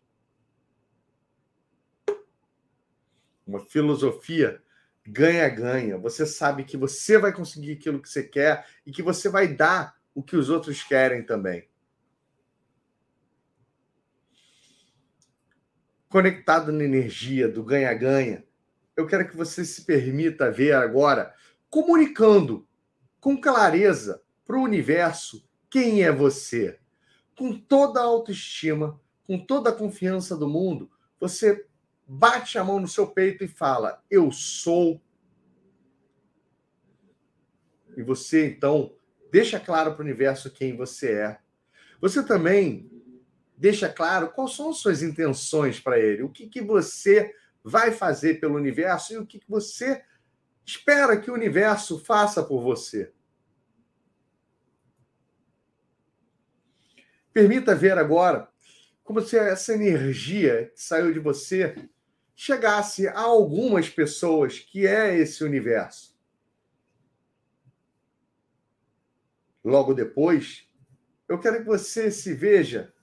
[3.46, 4.62] Uma filosofia
[5.06, 5.98] ganha-ganha.
[5.98, 9.98] Você sabe que você vai conseguir aquilo que você quer e que você vai dar
[10.16, 11.68] o que os outros querem também.
[16.14, 18.46] conectado na energia do ganha-ganha,
[18.96, 21.34] eu quero que você se permita ver agora,
[21.72, 22.68] comunicando
[23.20, 26.80] com clareza para o universo quem é você.
[27.36, 30.90] Com toda a autoestima, com toda a confiança do mundo,
[31.20, 31.66] você
[32.08, 35.02] bate a mão no seu peito e fala: Eu sou.
[37.96, 38.96] E você, então,
[39.32, 41.40] deixa claro para o universo quem você é.
[42.02, 42.90] Você também
[43.56, 48.40] deixa claro quais são as suas intenções para ele, o que, que você vai fazer
[48.40, 50.04] pelo universo e o que, que você
[50.66, 53.14] espera que o universo faça por você.
[57.34, 58.48] Permita ver agora
[59.04, 61.76] como se essa energia que saiu de você
[62.36, 66.14] chegasse a algumas pessoas que é esse universo.
[69.64, 70.68] Logo depois,
[71.28, 72.94] eu quero que você se veja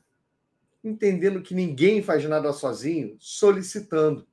[0.82, 4.26] entendendo que ninguém faz nada sozinho, solicitando.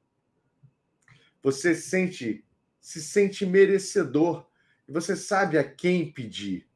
[1.42, 2.45] Você sente,
[2.80, 4.48] se sente merecedor
[4.88, 6.67] e você sabe a quem pedir.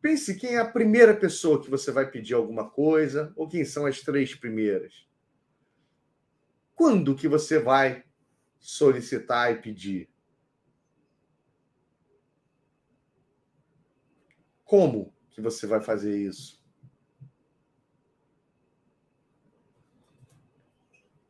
[0.00, 3.86] Pense quem é a primeira pessoa que você vai pedir alguma coisa ou quem são
[3.86, 5.06] as três primeiras.
[6.74, 8.04] Quando que você vai
[8.58, 10.08] solicitar e pedir?
[14.64, 16.60] Como que você vai fazer isso?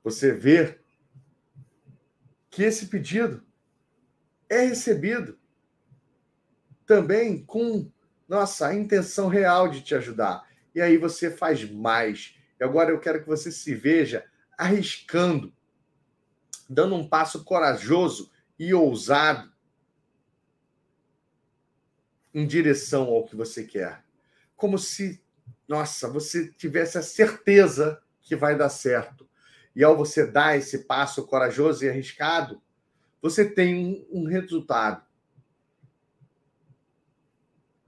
[0.03, 0.81] você vê
[2.51, 3.45] que esse pedido
[4.49, 5.39] é recebido
[6.87, 7.91] também com
[8.31, 10.49] nossa a intenção real de te ajudar.
[10.73, 12.37] E aí você faz mais.
[12.61, 14.25] E agora eu quero que você se veja
[14.57, 15.53] arriscando,
[16.69, 19.53] dando um passo corajoso e ousado
[22.33, 24.05] em direção ao que você quer.
[24.55, 25.21] Como se,
[25.67, 29.29] nossa, você tivesse a certeza que vai dar certo.
[29.75, 32.63] E ao você dar esse passo corajoso e arriscado,
[33.21, 35.05] você tem um, um resultado.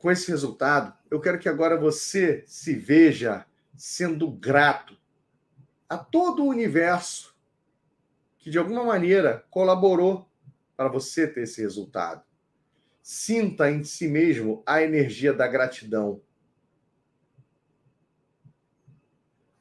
[0.03, 4.99] Com esse resultado, eu quero que agora você se veja sendo grato
[5.89, 7.37] a todo o universo
[8.37, 10.29] que de alguma maneira colaborou
[10.77, 12.25] para você ter esse resultado.
[13.01, 16.21] Sinta em si mesmo a energia da gratidão.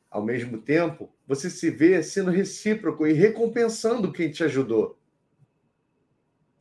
[0.09, 4.99] Ao mesmo tempo, você se vê sendo recíproco e recompensando quem te ajudou.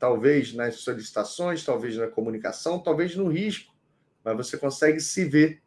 [0.01, 3.73] Talvez nas solicitações, talvez na comunicação, talvez no risco,
[4.25, 5.63] mas você consegue se ver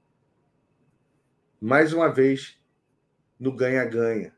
[1.61, 2.59] mais uma vez
[3.39, 4.35] no ganha-ganha.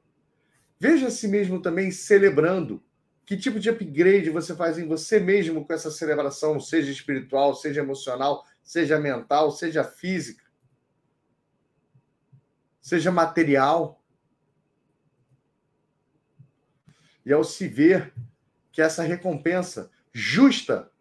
[0.78, 2.84] Veja a si mesmo também celebrando
[3.26, 7.80] que tipo de upgrade você faz em você mesmo com essa celebração, seja espiritual, seja
[7.80, 10.44] emocional, seja mental, seja física,
[12.82, 14.04] seja material?
[17.26, 18.14] E ao se ver
[18.76, 20.92] que essa recompensa justa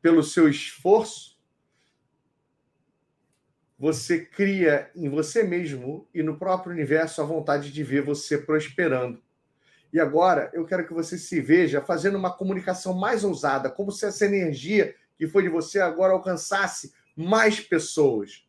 [0.00, 1.36] pelo seu esforço,
[3.76, 9.20] você cria em você mesmo e no próprio universo a vontade de ver você prosperando.
[9.92, 14.06] E agora eu quero que você se veja fazendo uma comunicação mais ousada, como se
[14.06, 18.46] essa energia que foi de você agora alcançasse mais pessoas.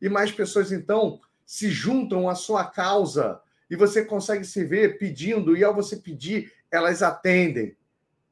[0.00, 5.56] E mais pessoas, então, se juntam à sua causa e você consegue se ver pedindo,
[5.56, 7.76] e ao você pedir, elas atendem,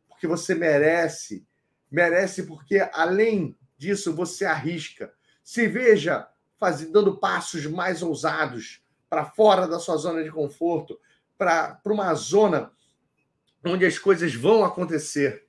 [0.08, 1.46] porque você merece.
[1.90, 5.12] Merece porque, além disso, você arrisca.
[5.42, 6.28] Se veja
[6.58, 10.98] fazendo, dando passos mais ousados para fora da sua zona de conforto,
[11.36, 12.72] para uma zona
[13.64, 15.46] onde as coisas vão acontecer.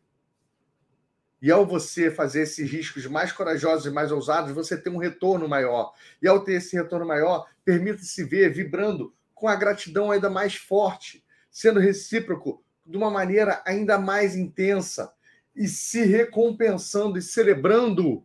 [1.41, 5.47] E ao você fazer esses riscos mais corajosos e mais ousados, você tem um retorno
[5.47, 5.93] maior.
[6.21, 11.21] E ao ter esse retorno maior, permita-se ver vibrando com a gratidão ainda mais forte,
[11.51, 15.11] sendo recíproco de uma maneira ainda mais intensa
[15.53, 18.23] e se recompensando e celebrando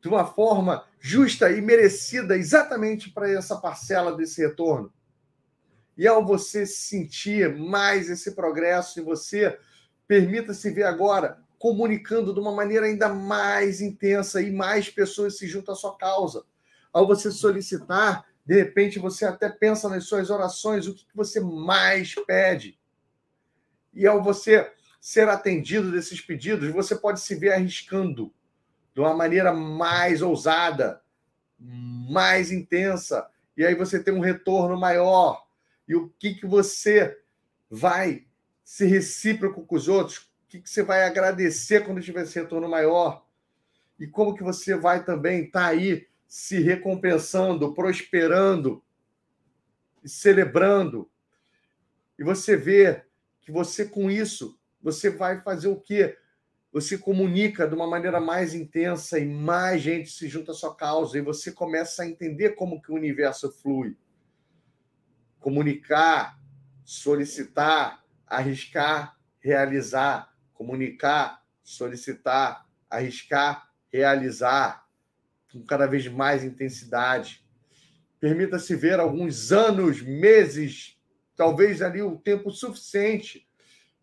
[0.00, 4.90] de uma forma justa e merecida exatamente para essa parcela desse retorno.
[5.98, 9.58] E ao você sentir mais esse progresso em você,
[10.08, 15.74] permita-se ver agora comunicando de uma maneira ainda mais intensa e mais pessoas se juntam
[15.74, 16.42] à sua causa.
[16.90, 22.16] Ao você solicitar, de repente você até pensa nas suas orações, o que você mais
[22.26, 22.76] pede.
[23.94, 28.34] E ao você ser atendido desses pedidos, você pode se ver arriscando
[28.92, 31.00] de uma maneira mais ousada,
[31.60, 33.24] mais intensa,
[33.56, 35.46] e aí você tem um retorno maior.
[35.86, 37.20] E o que, que você
[37.70, 38.26] vai
[38.64, 42.68] ser recíproco com os outros, o que, que você vai agradecer quando tiver esse retorno
[42.68, 43.24] maior,
[43.96, 48.84] e como que você vai também estar tá aí se recompensando, prosperando
[50.00, 51.10] e celebrando.
[52.16, 53.02] E você vê
[53.40, 56.16] que você com isso, você vai fazer o quê?
[56.72, 61.18] Você comunica de uma maneira mais intensa e mais gente se junta à sua causa
[61.18, 63.96] e você começa a entender como que o universo flui
[65.40, 66.38] comunicar,
[66.84, 74.88] solicitar, arriscar, realizar, comunicar, solicitar, arriscar, realizar
[75.52, 77.44] com cada vez mais intensidade.
[78.18, 80.98] Permita-se ver alguns anos, meses,
[81.36, 83.48] talvez ali o tempo suficiente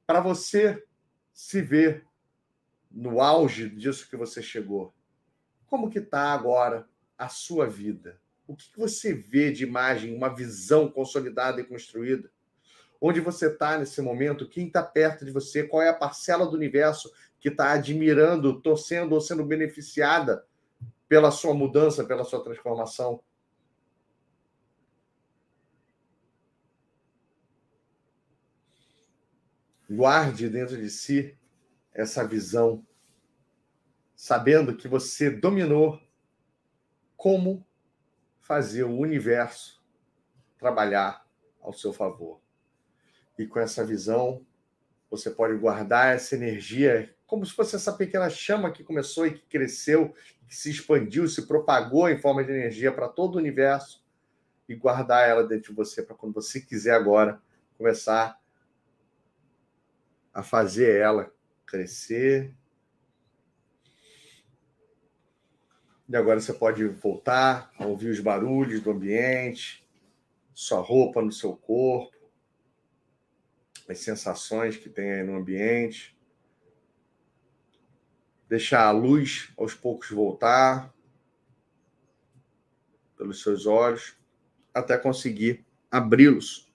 [0.05, 0.83] para você
[1.33, 2.05] se ver
[2.89, 4.93] no auge disso que você chegou.
[5.67, 8.19] Como que está agora a sua vida?
[8.47, 12.31] o que você vê de imagem, uma visão consolidada e construída?
[12.99, 14.47] Onde você está nesse momento?
[14.47, 15.63] Quem está perto de você?
[15.63, 20.43] Qual é a parcela do universo que está admirando, torcendo ou sendo beneficiada
[21.07, 23.23] pela sua mudança, pela sua transformação?
[29.89, 31.37] Guarde dentro de si
[31.93, 32.85] essa visão,
[34.15, 35.99] sabendo que você dominou
[37.15, 37.65] como
[38.41, 39.83] fazer o universo
[40.57, 41.25] trabalhar
[41.61, 42.41] ao seu favor.
[43.37, 44.45] E com essa visão,
[45.09, 49.45] você pode guardar essa energia como se fosse essa pequena chama que começou e que
[49.47, 50.15] cresceu,
[50.47, 54.03] que se expandiu, se propagou em forma de energia para todo o universo.
[54.69, 57.41] e guardar ela dentro de você para quando você quiser agora
[57.77, 58.37] começar
[60.33, 61.33] a fazer ela
[61.65, 62.53] crescer.
[66.09, 69.87] E agora você pode voltar a ouvir os barulhos do ambiente,
[70.53, 72.17] sua roupa no seu corpo,
[73.87, 76.16] as sensações que tem aí no ambiente.
[78.49, 80.93] Deixar a luz aos poucos voltar
[83.17, 84.15] pelos seus olhos
[84.73, 86.67] até conseguir abri-los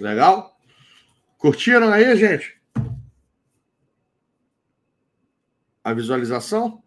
[0.00, 0.58] Legal?
[1.36, 2.58] Curtiram aí, gente?
[5.84, 6.79] A visualização?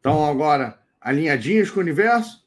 [0.00, 2.42] Então, agora, alinhadinhos com o universo?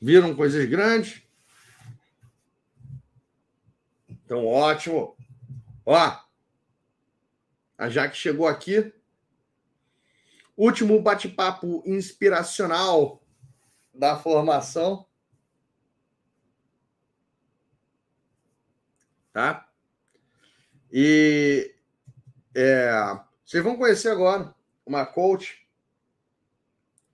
[0.00, 1.22] Viram coisas grandes?
[4.08, 5.16] Então, ótimo.
[5.84, 6.20] Ó,
[7.76, 8.94] a Jaque chegou aqui.
[10.56, 13.20] Último bate-papo inspiracional
[13.92, 15.04] da formação.
[19.32, 19.69] Tá?
[20.92, 21.74] E
[22.54, 22.90] é,
[23.44, 24.54] vocês vão conhecer agora
[24.84, 25.66] uma coach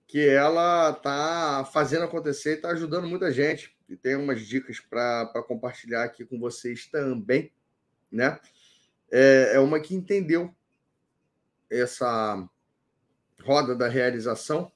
[0.07, 3.75] que ela tá fazendo acontecer e está ajudando muita gente.
[3.89, 7.51] E tem umas dicas para compartilhar aqui com vocês também,
[8.11, 8.39] né?
[9.11, 10.53] É, é uma que entendeu
[11.69, 12.47] essa
[13.43, 14.71] roda da realização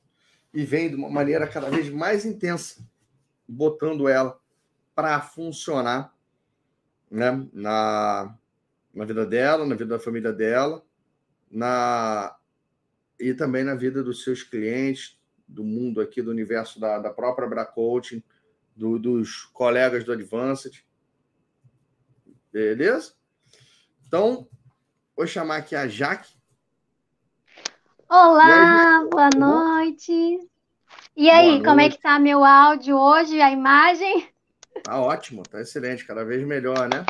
[0.54, 2.86] e vem de uma maneira cada vez mais intensa,
[3.48, 4.40] botando ela
[4.94, 6.14] para funcionar
[7.10, 8.38] né, na,
[8.94, 10.84] na vida dela, na vida da família dela,
[11.50, 12.36] na
[13.20, 17.48] e também na vida dos seus clientes, do mundo aqui, do universo da, da própria
[17.48, 18.24] Bra Coaching,
[18.76, 20.84] do, dos colegas do Advanced.
[22.52, 23.14] Beleza?
[24.08, 24.48] Então,
[25.16, 26.42] vou chamar aqui a Jaque
[28.14, 30.12] Olá, aí, boa noite.
[31.16, 34.28] E aí, boa como é que tá meu áudio hoje, a imagem?
[34.84, 37.06] Tá ótimo, tá excelente, cada vez melhor, né?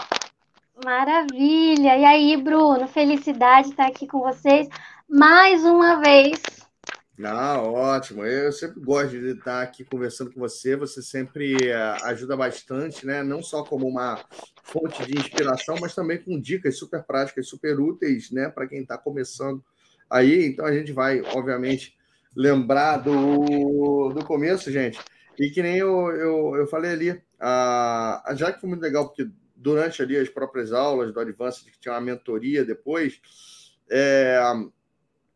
[0.84, 1.98] Maravilha.
[1.98, 4.68] E aí, Bruno, felicidade estar aqui com vocês
[5.08, 6.42] mais uma vez.
[7.18, 8.26] Não, ótimo.
[8.26, 10.76] Eu sempre gosto de estar aqui conversando com você.
[10.76, 13.22] Você sempre eh, ajuda bastante, né?
[13.22, 14.20] Não só como uma
[14.64, 18.50] fonte de inspiração, mas também com dicas super práticas, super úteis, né?
[18.50, 19.64] Para quem está começando
[20.10, 21.96] aí, então a gente vai, obviamente,
[22.36, 25.00] lembrar do, do começo, gente.
[25.40, 29.30] E que nem eu, eu, eu falei ali, a, a Jaque foi muito legal, porque
[29.62, 33.22] durante ali as próprias aulas do Advanced, que tinha uma mentoria depois,
[33.90, 34.40] é,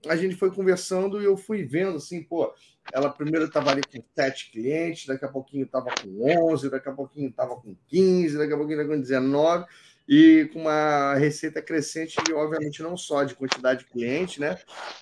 [0.07, 2.53] a gente foi conversando e eu fui vendo assim, pô,
[2.91, 6.93] ela primeiro estava ali com sete clientes, daqui a pouquinho estava com 11, daqui a
[6.93, 9.65] pouquinho estava com 15, daqui a pouquinho estava com 19
[10.07, 14.57] e com uma receita crescente, obviamente, não só de quantidade de cliente, né?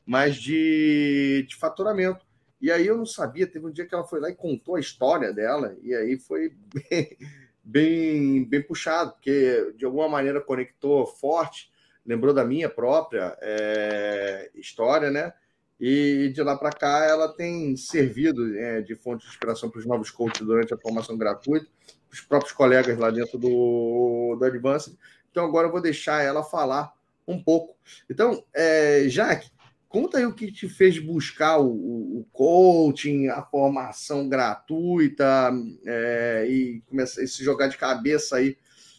[0.05, 2.25] Mas de, de faturamento.
[2.61, 4.79] E aí eu não sabia, teve um dia que ela foi lá e contou a
[4.79, 6.55] história dela, e aí foi
[7.63, 11.71] bem, bem, puxado, porque de alguma maneira conectou forte,
[12.05, 15.33] lembrou da minha própria é, história, né?
[15.79, 19.85] E de lá para cá ela tem servido é, de fonte de inspiração para os
[19.85, 21.67] novos coaches durante a formação gratuita
[22.13, 24.95] os próprios colegas lá dentro do, do Advance.
[25.31, 26.93] Então, agora eu vou deixar ela falar
[27.27, 27.75] um pouco.
[28.07, 29.49] Então, é, Jaque,
[29.93, 35.53] conta aí o que te fez buscar o, o coaching, a formação gratuita
[35.85, 38.57] é, e começar a se jogar de cabeça aí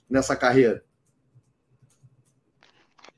[0.08, 0.84] nessa carreira.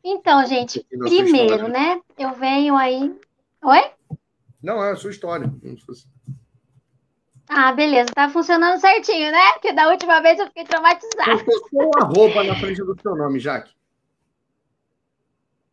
[0.02, 2.00] Então, gente, primeiro, né?
[2.16, 3.14] Eu venho aí.
[3.62, 3.90] Oi?
[4.62, 5.52] Não, é a sua história.
[7.46, 9.52] Ah, beleza, tá funcionando certinho, né?
[9.52, 11.44] Porque da última vez eu fiquei traumatizada.
[11.44, 13.75] Colocou uma roupa na frente do seu nome, Jaque.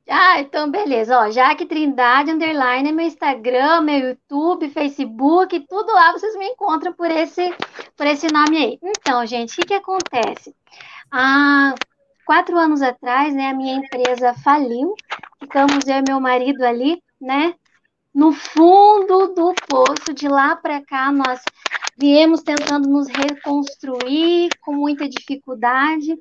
[0.09, 1.17] Ah, então beleza.
[1.17, 7.09] Ó, Jaque Trindade, underline, meu Instagram, meu YouTube, Facebook, tudo lá vocês me encontram por
[7.09, 7.53] esse,
[7.95, 8.79] por esse nome aí.
[8.83, 10.53] Então, gente, o que, que acontece?
[11.11, 11.73] Há
[12.25, 14.93] quatro anos atrás, né, a minha empresa faliu.
[15.39, 17.53] Ficamos eu e meu marido ali, né,
[18.13, 20.13] no fundo do poço.
[20.13, 21.41] De lá para cá, nós
[21.97, 26.17] viemos tentando nos reconstruir com muita dificuldade.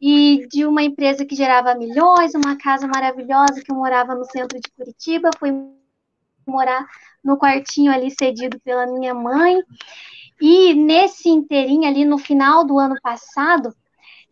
[0.00, 4.60] E de uma empresa que gerava milhões, uma casa maravilhosa que eu morava no centro
[4.60, 5.50] de Curitiba, fui
[6.46, 6.86] morar
[7.22, 9.62] no quartinho ali cedido pela minha mãe.
[10.40, 13.74] E nesse inteirinho ali no final do ano passado,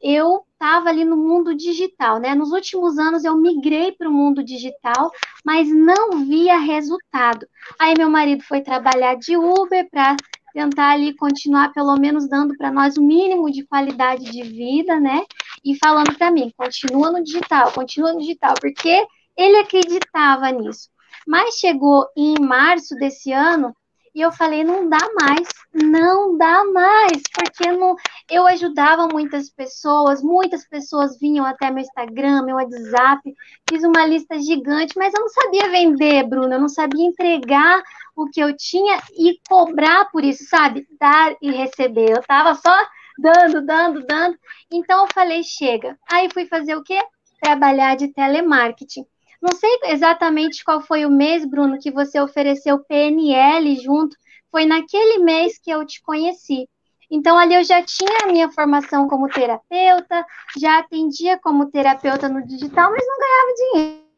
[0.03, 2.35] eu estava ali no mundo digital, né?
[2.35, 5.11] Nos últimos anos eu migrei para o mundo digital,
[5.45, 7.47] mas não via resultado.
[7.79, 10.17] Aí meu marido foi trabalhar de Uber para
[10.53, 15.23] tentar ali continuar pelo menos dando para nós o mínimo de qualidade de vida, né?
[15.65, 19.07] E falando para mim, continua no digital, continua no digital, porque
[19.37, 20.89] ele acreditava nisso.
[21.27, 23.75] Mas chegou em março desse ano
[24.15, 27.97] e eu falei, não dá mais, não dá mais, porque não,
[28.31, 33.35] eu ajudava muitas pessoas, muitas pessoas vinham até meu Instagram, meu WhatsApp,
[33.71, 37.83] fiz uma lista gigante, mas eu não sabia vender, Bruno, eu não sabia entregar
[38.15, 40.87] o que eu tinha e cobrar por isso, sabe?
[40.99, 42.11] Dar e receber.
[42.11, 42.75] Eu tava só
[43.19, 44.39] dando, dando, dando.
[44.71, 45.99] Então eu falei, chega.
[46.11, 47.01] Aí fui fazer o quê?
[47.41, 49.07] Trabalhar de telemarketing.
[49.41, 54.17] Não sei exatamente qual foi o mês, Bruno, que você ofereceu PNL junto.
[54.51, 56.69] Foi naquele mês que eu te conheci.
[57.11, 60.25] Então, ali eu já tinha a minha formação como terapeuta,
[60.59, 63.55] já atendia como terapeuta no digital, mas não ganhava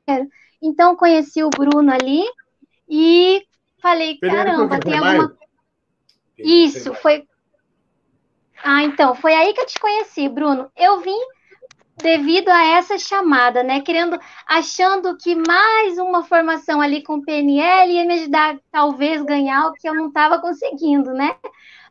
[0.07, 0.31] dinheiro.
[0.63, 2.23] Então, conheci o Bruno ali
[2.89, 3.43] e
[3.85, 5.37] falei: caramba, tem alguma.
[6.39, 7.27] Isso, foi.
[8.65, 10.71] Ah, então, foi aí que eu te conheci, Bruno.
[10.75, 11.19] Eu vim
[11.99, 13.83] devido a essa chamada, né?
[13.83, 19.75] Querendo, achando que mais uma formação ali com PNL ia me ajudar, talvez, ganhar o
[19.75, 21.37] que eu não estava conseguindo, né?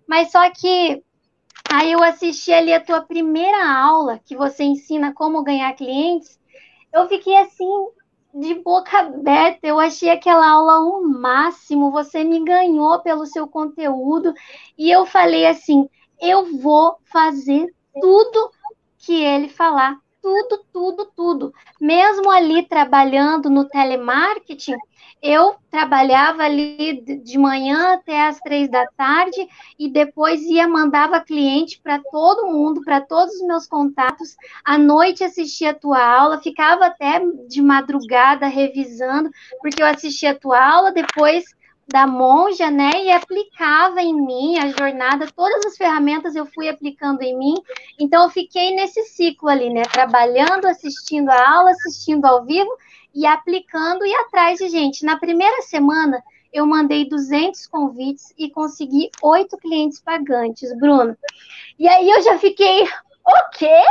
[0.08, 1.02] Mas só que
[1.72, 6.40] aí eu assisti ali a tua primeira aula, que você ensina como ganhar clientes,
[6.92, 7.88] eu fiquei assim,
[8.34, 14.34] de boca aberta, eu achei aquela aula o máximo, você me ganhou pelo seu conteúdo,
[14.78, 15.88] e eu falei assim,
[16.20, 18.52] eu vou fazer tudo
[18.98, 20.03] que ele falar.
[20.24, 21.54] Tudo, tudo, tudo.
[21.82, 24.78] Mesmo ali trabalhando no telemarketing,
[25.22, 29.46] eu trabalhava ali de manhã até as três da tarde
[29.78, 34.38] e depois ia mandava cliente para todo mundo, para todos os meus contatos.
[34.64, 37.20] À noite assistia a tua aula, ficava até
[37.50, 39.30] de madrugada revisando,
[39.62, 41.44] porque eu assistia a tua aula, depois
[41.88, 47.22] da monja, né, e aplicava em mim a jornada, todas as ferramentas eu fui aplicando
[47.22, 47.56] em mim,
[48.00, 52.72] então eu fiquei nesse ciclo ali, né, trabalhando, assistindo a aula, assistindo ao vivo
[53.14, 55.06] e aplicando e atrás de gente.
[55.06, 61.18] Na primeira semana, eu mandei 200 convites e consegui oito clientes pagantes, Bruno.
[61.78, 62.88] E aí eu já fiquei,
[63.26, 63.84] o quê?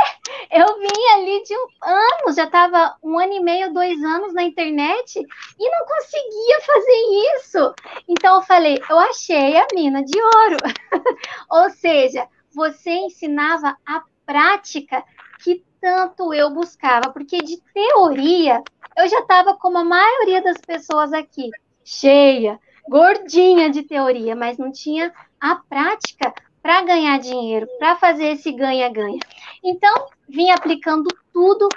[0.51, 4.43] Eu vim ali de um ano, já estava um ano e meio, dois anos na
[4.43, 7.73] internet e não conseguia fazer isso.
[8.07, 10.57] Então eu falei, eu achei a mina de ouro.
[11.49, 15.03] Ou seja, você ensinava a prática
[15.43, 18.63] que tanto eu buscava, porque de teoria
[18.95, 21.49] eu já estava como a maioria das pessoas aqui,
[21.83, 26.33] cheia, gordinha de teoria, mas não tinha a prática
[26.63, 29.19] para ganhar dinheiro, para fazer esse ganha-ganha.
[29.61, 31.67] Então, vim aplicando tudo.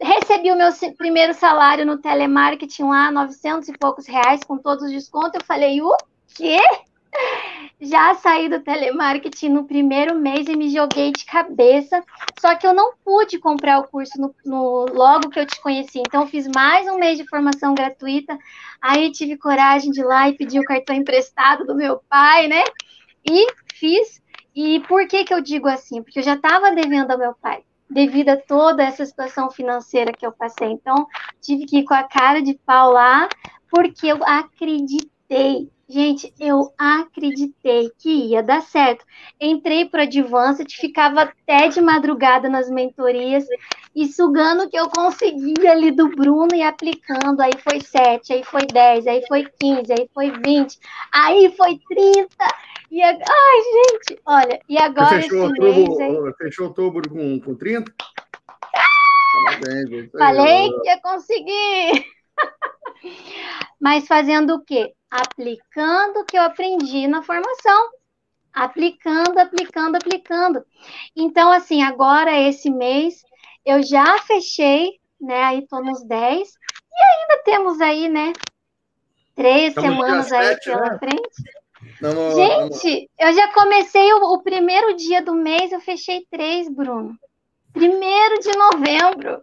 [0.00, 4.92] Recebi o meu primeiro salário no telemarketing lá, 900 e poucos reais, com todos os
[4.92, 5.34] descontos.
[5.34, 5.96] Eu falei, o
[6.36, 6.58] quê?
[7.80, 12.00] Já saí do telemarketing no primeiro mês e me joguei de cabeça.
[12.40, 15.98] Só que eu não pude comprar o curso no, no, logo que eu te conheci.
[15.98, 18.38] Então, fiz mais um mês de formação gratuita.
[18.80, 22.62] Aí tive coragem de ir lá e pedir o cartão emprestado do meu pai, né?
[23.28, 24.22] E fiz.
[24.54, 26.02] E por que, que eu digo assim?
[26.02, 30.26] Porque eu já estava devendo ao meu pai, devido a toda essa situação financeira que
[30.26, 30.68] eu passei.
[30.68, 31.06] Então,
[31.40, 33.28] tive que ir com a cara de pau lá,
[33.70, 39.04] porque eu acreditei Gente, eu acreditei que ia dar certo.
[39.38, 43.44] Entrei para Advanced, ficava até de madrugada nas mentorias
[43.94, 47.42] e sugando o que eu conseguia ali do Bruno e aplicando.
[47.42, 50.78] Aí foi 7, aí foi 10, aí foi 15, aí foi 20,
[51.12, 52.26] aí foi 30.
[52.92, 57.54] E, ai, gente, olha, e agora Você fechou, esse outubro, mês fechou outubro com, com
[57.54, 57.90] 30?
[59.46, 62.04] Parabéns, Falei que ia conseguir.
[63.80, 64.92] Mas fazendo o quê?
[65.10, 67.92] Aplicando o que eu aprendi na formação.
[68.52, 70.62] Aplicando, aplicando, aplicando.
[71.16, 73.22] Então, assim, agora esse mês
[73.64, 75.44] eu já fechei, né?
[75.44, 76.46] Aí tô nos 10.
[76.46, 78.34] E ainda temos aí, né?
[79.34, 80.98] Três Estamos semanas aí 7, pela né?
[80.98, 81.61] frente.
[82.00, 87.16] Não, Gente, eu já comecei o, o primeiro dia do mês, eu fechei três, Bruno.
[87.72, 89.42] Primeiro de novembro.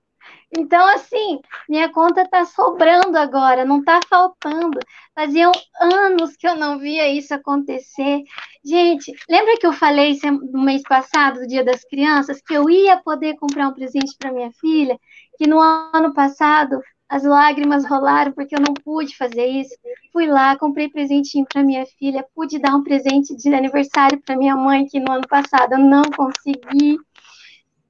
[0.58, 4.80] Então, assim, minha conta tá sobrando agora, não tá faltando.
[5.14, 8.24] Faziam anos que eu não via isso acontecer.
[8.66, 10.18] Gente, lembra que eu falei
[10.52, 14.32] no mês passado, do Dia das Crianças, que eu ia poder comprar um presente para
[14.32, 15.00] minha filha?
[15.38, 19.76] Que no ano passado as lágrimas rolaram porque eu não pude fazer isso.
[20.14, 24.56] Fui lá, comprei presentinho para minha filha, pude dar um presente de aniversário para minha
[24.56, 26.98] mãe, que no ano passado eu não consegui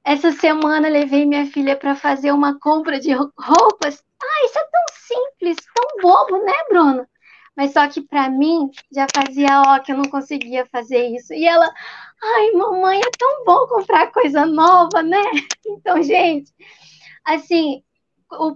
[0.04, 4.04] essa semana levei minha filha para fazer uma compra de roupas.
[4.22, 7.08] Ah, isso é tão simples, tão bobo, né, Bruno?
[7.56, 11.34] Mas só que para mim já fazia ó que eu não conseguia fazer isso.
[11.34, 11.70] E ela,
[12.24, 15.22] ai, mamãe, é tão bom comprar coisa nova, né?
[15.68, 16.52] Então, gente,
[17.24, 17.84] assim,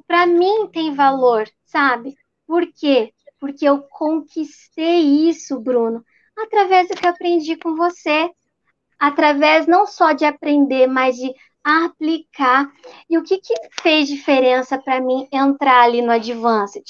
[0.07, 2.15] para mim tem valor, sabe?
[2.47, 3.13] Por quê?
[3.39, 6.03] Porque eu conquistei isso, Bruno,
[6.37, 8.29] através do que aprendi com você.
[8.99, 12.71] Através não só de aprender, mas de aplicar.
[13.09, 16.83] E o que, que fez diferença para mim entrar ali no Advanced?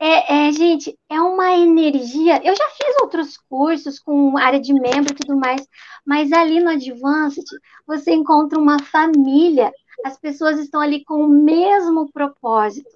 [0.00, 2.40] É, é, gente, é uma energia.
[2.44, 5.66] Eu já fiz outros cursos com área de membro e tudo mais,
[6.06, 7.44] mas ali no Advanced
[7.86, 9.72] você encontra uma família.
[10.04, 12.90] As pessoas estão ali com o mesmo propósito.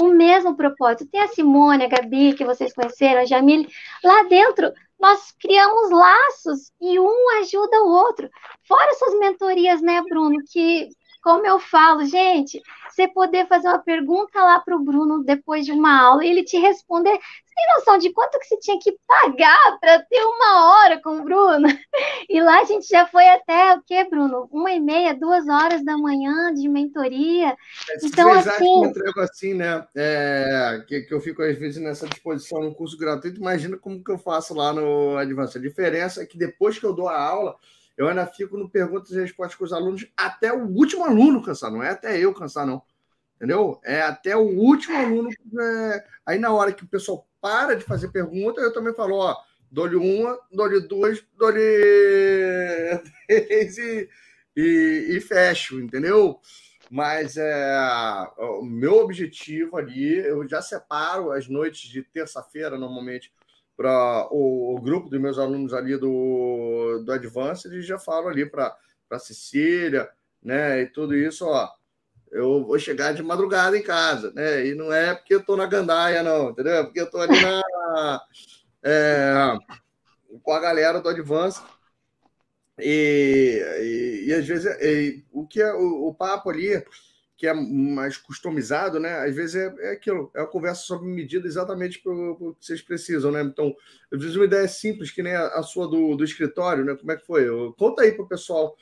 [0.00, 1.10] O mesmo propósito.
[1.10, 3.68] Tem a Simone, a Gabi, que vocês conheceram, a Jamile.
[4.02, 8.30] Lá dentro, nós criamos laços e um ajuda o outro.
[8.66, 10.88] Fora essas mentorias, né, Bruno, que
[11.22, 15.70] como eu falo, gente, você poder fazer uma pergunta lá para o Bruno depois de
[15.70, 17.16] uma aula e ele te responder.
[17.52, 21.18] Você tem noção de quanto que você tinha que pagar para ter uma hora com
[21.18, 21.68] o Bruno?
[22.28, 24.48] E lá a gente já foi até o quê, Bruno?
[24.50, 27.48] Uma e meia, duas horas da manhã de mentoria.
[27.48, 28.84] É, então, assim.
[28.84, 29.86] Eu entrego assim, né?
[29.94, 33.40] É, que, que eu fico às vezes nessa disposição no curso gratuito.
[33.40, 35.58] Imagina como que eu faço lá no Advance.
[35.58, 37.56] A diferença é que depois que eu dou a aula
[37.98, 41.70] eu ainda fico no perguntas e respostas com os alunos até o último aluno cansar,
[41.70, 42.82] não é até eu cansar, não.
[43.36, 43.80] Entendeu?
[43.84, 45.28] É até o último aluno.
[45.28, 46.04] É...
[46.24, 49.36] Aí, na hora que o pessoal para de fazer pergunta, eu também falo: ó,
[49.70, 51.60] dou-lhe uma, dou-lhe duas, dou-lhe
[53.26, 54.08] três e,
[54.56, 56.38] e, e fecho, entendeu?
[56.88, 57.74] Mas é,
[58.38, 63.32] o meu objetivo ali, eu já separo as noites de terça-feira, normalmente,
[63.76, 68.44] para o, o, grupo dos meus alunos ali do, do Advanced e já falo ali
[68.44, 68.76] para
[69.18, 70.08] Cecília,
[70.42, 70.82] né?
[70.82, 71.68] E tudo isso, ó.
[72.32, 74.66] Eu vou chegar de madrugada em casa, né?
[74.66, 76.72] E não é porque eu estou na gandaia, não, entendeu?
[76.72, 78.22] É porque eu estou ali na,
[78.82, 79.58] é,
[80.42, 81.62] com a galera do Advanced.
[82.78, 86.82] E, e, e às vezes e, o que é o, o papo ali
[87.42, 89.14] que é mais customizado, né?
[89.18, 92.80] Às vezes é, é aquilo, é a conversa sob medida exatamente para o que vocês
[92.80, 93.42] precisam, né?
[93.42, 93.74] Então,
[94.12, 96.94] eu fiz uma ideia simples, que nem a, a sua do, do escritório, né?
[96.94, 97.44] Como é que foi?
[97.76, 98.76] Conta aí para o pessoal.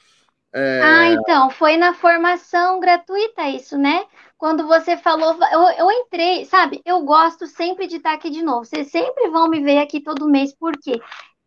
[0.52, 0.80] É...
[0.82, 4.04] Ah, então, foi na formação gratuita isso, né?
[4.36, 6.80] Quando você falou, eu, eu entrei, sabe?
[6.84, 8.64] Eu gosto sempre de estar aqui de novo.
[8.64, 11.00] Vocês sempre vão me ver aqui todo mês, porque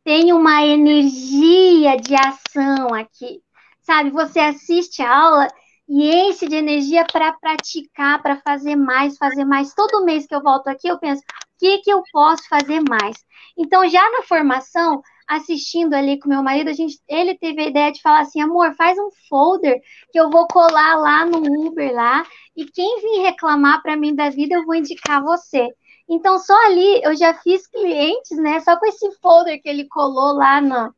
[0.04, 3.42] tem uma energia de ação aqui,
[3.82, 4.12] sabe?
[4.12, 5.48] Você assiste a aula
[5.88, 9.74] e enche de energia para praticar, para fazer mais, fazer mais.
[9.74, 13.18] Todo mês que eu volto aqui, eu penso, o que, que eu posso fazer mais?
[13.58, 17.92] Então, já na formação, assistindo ali com meu marido, a gente, ele teve a ideia
[17.92, 22.26] de falar assim, amor, faz um folder que eu vou colar lá no Uber lá,
[22.56, 25.70] e quem vir reclamar para mim da vida, eu vou indicar você.
[26.08, 28.60] Então, só ali eu já fiz clientes, né?
[28.60, 30.94] Só com esse folder que ele colou lá no,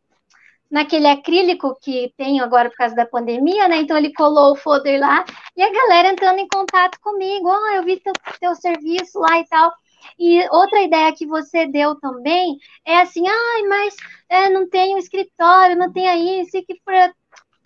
[0.70, 3.78] naquele acrílico que tem agora por causa da pandemia, né?
[3.78, 5.24] Então ele colou o folder lá
[5.56, 9.45] e a galera entrando em contato comigo, oh, eu vi teu, teu serviço lá e
[9.45, 9.72] tal.
[10.19, 13.95] E outra ideia que você deu também é assim, ai, mas
[14.30, 16.93] é, não tem um escritório, não tem aí, isso que for...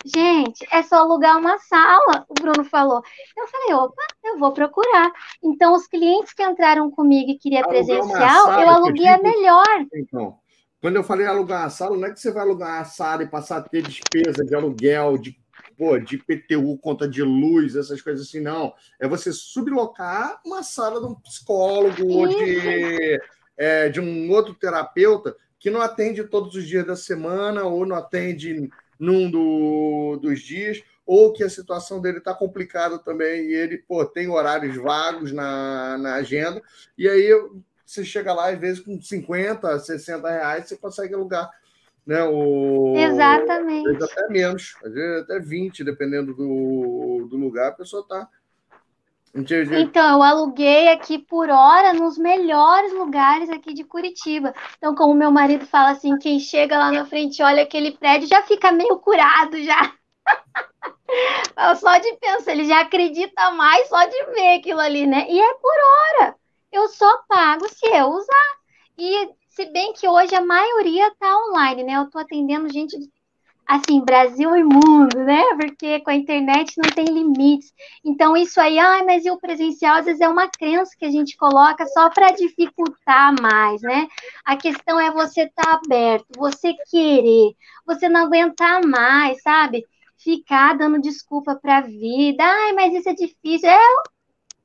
[0.02, 3.02] Gente, é só alugar uma sala, o Bruno falou.
[3.36, 5.12] Eu falei, opa, eu vou procurar.
[5.44, 9.66] Então, os clientes que entraram comigo e queria presencial, eu aluguei a melhor.
[9.94, 10.38] Então,
[10.80, 13.28] quando eu falei alugar uma sala, não é que você vai alugar uma sala e
[13.28, 15.38] passar a ter despesa de aluguel, de,
[15.80, 18.74] pô, de PTU, conta de luz, essas coisas assim, não.
[18.98, 23.18] É você sublocar uma sala de um psicólogo ou de,
[23.56, 27.96] é, de um outro terapeuta que não atende todos os dias da semana ou não
[27.96, 28.68] atende
[28.98, 34.04] num do, dos dias, ou que a situação dele está complicada também e ele pô,
[34.04, 36.60] tem horários vagos na, na agenda,
[36.98, 37.32] e aí
[37.86, 41.50] você chega lá, às vezes, com 50, 60 reais, você consegue alugar.
[42.06, 44.02] Né, o, Exatamente.
[44.02, 48.28] Até menos, às vezes até 20, dependendo do, do lugar, a pessoa está.
[49.32, 54.52] Então, eu aluguei aqui por hora nos melhores lugares aqui de Curitiba.
[54.76, 58.42] Então, como meu marido fala assim, quem chega lá na frente olha aquele prédio já
[58.42, 59.94] fica meio curado já.
[61.78, 65.26] só de pensar, ele já acredita mais só de ver aquilo ali, né?
[65.28, 65.74] E é por
[66.20, 66.34] hora
[66.72, 68.60] eu só pago se eu usar.
[68.98, 69.30] E
[69.60, 71.96] se bem que hoje a maioria está online, né?
[71.96, 72.96] Eu estou atendendo gente
[73.66, 75.42] assim, Brasil e mundo, né?
[75.60, 77.72] Porque com a internet não tem limites.
[78.02, 81.10] Então, isso aí, ai, mas e o presencial, às vezes é uma crença que a
[81.10, 84.08] gente coloca só para dificultar mais, né?
[84.46, 87.52] A questão é você estar tá aberto, você querer,
[87.86, 89.84] você não aguentar mais, sabe?
[90.22, 92.44] ficar dando desculpa para a vida.
[92.44, 93.70] Ai, mas isso é difícil.
[93.70, 93.78] É,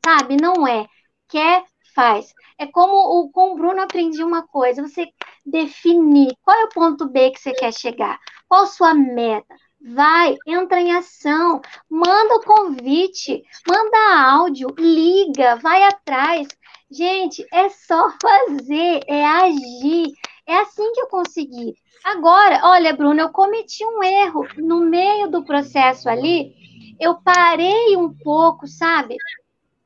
[0.05, 0.85] sabe, não é.
[1.29, 1.63] Quer,
[1.95, 2.33] faz.
[2.59, 5.07] É como o, com o Bruno aprendi uma coisa, você
[5.45, 9.55] definir qual é o ponto B que você quer chegar, qual a sua meta.
[9.87, 16.47] Vai, entra em ação, manda o convite, manda áudio, liga, vai atrás.
[16.89, 20.11] Gente, é só fazer, é agir.
[20.47, 21.75] É assim que eu consegui.
[22.03, 26.53] Agora, olha, Bruno, eu cometi um erro no meio do processo ali.
[26.99, 29.17] Eu parei um pouco, sabe?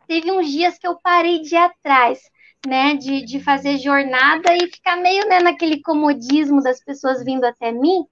[0.09, 2.19] Teve uns dias que eu parei de ir atrás,
[2.65, 2.95] né?
[2.95, 8.07] De, de fazer jornada e ficar meio né, naquele comodismo das pessoas vindo até mim.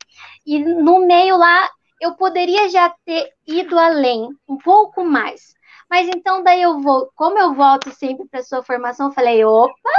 [0.46, 1.68] E no meio lá,
[2.00, 5.56] eu poderia já ter ido além, um pouco mais.
[5.90, 9.90] Mas então daí eu vou, como eu volto sempre para sua formação, eu falei, opa,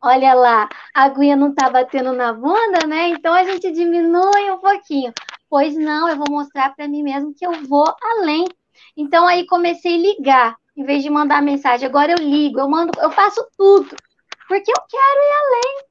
[0.00, 3.08] olha lá, a aguinha não tá batendo na bunda, né?
[3.08, 5.12] Então a gente diminui um pouquinho.
[5.50, 8.44] Pois não, eu vou mostrar para mim mesmo que eu vou além.
[8.96, 11.86] Então aí comecei a ligar, em vez de mandar mensagem.
[11.86, 13.94] Agora eu ligo, eu mando, eu faço tudo,
[14.48, 15.84] porque eu quero ir além.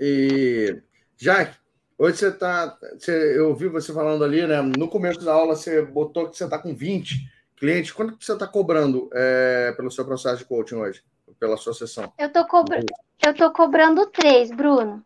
[0.00, 0.82] E
[1.16, 1.56] Jaque,
[1.98, 4.60] hoje você tá, você, eu ouvi você falando ali, né?
[4.62, 7.92] No começo da aula você botou que você tá com 20 clientes.
[7.92, 11.02] Quanto que você está cobrando é, pelo seu processo de coaching hoje?
[11.38, 12.12] Pela sua sessão?
[12.18, 12.86] Eu tô cobrando
[13.24, 15.00] eu tô cobrando três, Bruno.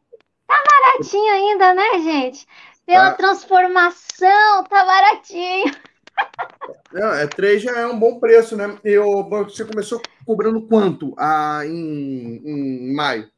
[0.46, 2.46] Tá baratinho ainda, né, gente?
[2.86, 3.16] Pela tá.
[3.16, 5.64] transformação, tá baratinho.
[6.92, 8.78] Não, é, três já é um bom preço, né?
[8.82, 13.30] Eu, você começou cobrando quanto ah, em, em maio?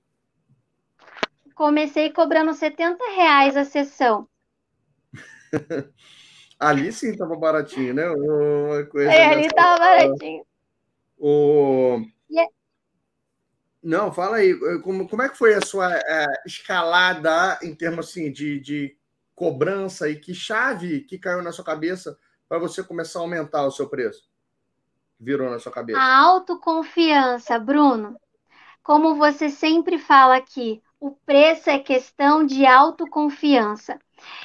[1.55, 4.28] Comecei cobrando 70 reais a sessão.
[6.58, 8.05] ali sim tava baratinho, né?
[9.07, 10.44] é, ali tava baratinho.
[11.18, 12.00] O...
[12.31, 12.52] Yeah.
[13.82, 18.31] Não, fala aí, como, como é que foi a sua é, escalada em termos assim,
[18.31, 18.97] de, de
[19.34, 22.16] cobrança e que chave que caiu na sua cabeça
[22.49, 24.28] para você começar a aumentar o seu preço?
[25.20, 26.01] Virou na sua cabeça.
[26.01, 28.18] A autoconfiança, Bruno.
[28.83, 33.99] Como você sempre fala aqui, o preço é questão de autoconfiança.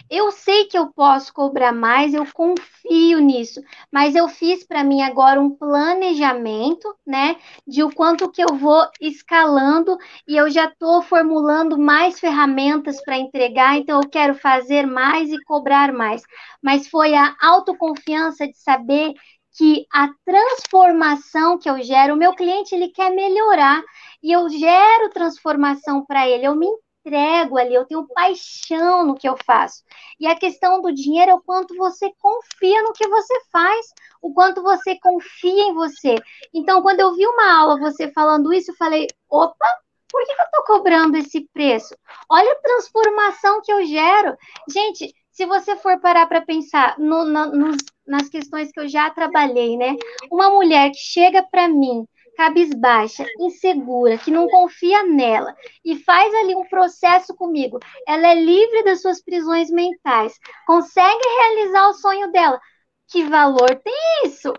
[0.09, 3.61] Eu sei que eu posso cobrar mais, eu confio nisso,
[3.91, 7.37] mas eu fiz para mim agora um planejamento, né,
[7.67, 13.17] de o quanto que eu vou escalando e eu já estou formulando mais ferramentas para
[13.17, 16.21] entregar, então eu quero fazer mais e cobrar mais.
[16.61, 19.13] Mas foi a autoconfiança de saber
[19.55, 23.83] que a transformação que eu gero, o meu cliente ele quer melhorar
[24.21, 26.67] e eu gero transformação para ele, eu me
[27.03, 29.83] entrego ali, eu tenho paixão no que eu faço.
[30.19, 34.33] E a questão do dinheiro é o quanto você confia no que você faz, o
[34.33, 36.15] quanto você confia em você.
[36.53, 39.65] Então, quando eu vi uma aula você falando isso, eu falei: opa,
[40.09, 41.95] por que, eu estou cobrando esse preço?
[42.29, 44.37] Olha a transformação que eu gero.
[44.69, 49.75] Gente, se você for parar para pensar no, nos, nas questões que eu já trabalhei,
[49.75, 49.95] né?
[50.31, 56.55] Uma mulher que chega para mim cabisbaixa, insegura, que não confia nela e faz ali
[56.55, 62.59] um processo comigo, ela é livre das suas prisões mentais, consegue realizar o sonho dela.
[63.07, 63.93] Que valor tem
[64.25, 64.53] isso?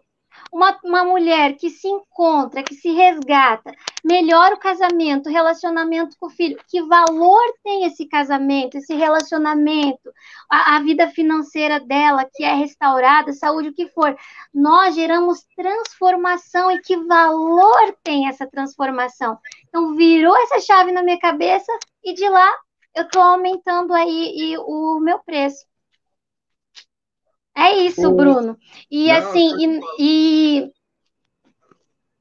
[0.52, 3.73] Uma, uma mulher que se encontra, que se resgata,
[4.05, 10.12] melhora o casamento, o relacionamento com o filho, que valor tem esse casamento, esse relacionamento,
[10.50, 14.16] a, a vida financeira dela, que é restaurada, saúde, o que for.
[14.52, 19.39] Nós geramos transformação e que valor tem essa transformação.
[19.68, 21.73] Então, virou essa chave na minha cabeça
[22.05, 22.52] e de lá
[22.94, 25.64] eu estou aumentando aí o meu preço.
[27.57, 28.15] É isso, o...
[28.15, 28.58] Bruno.
[28.91, 30.73] E Não, assim, e, e...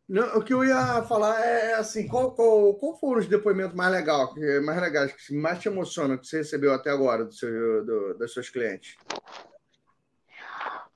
[0.07, 3.91] Não, o que eu ia falar é assim, qual, qual, qual foram os depoimentos mais
[3.91, 4.29] legais,
[4.63, 8.33] mais legais, que mais te emocionam, que você recebeu até agora do seu, do, dos
[8.33, 8.95] seus clientes?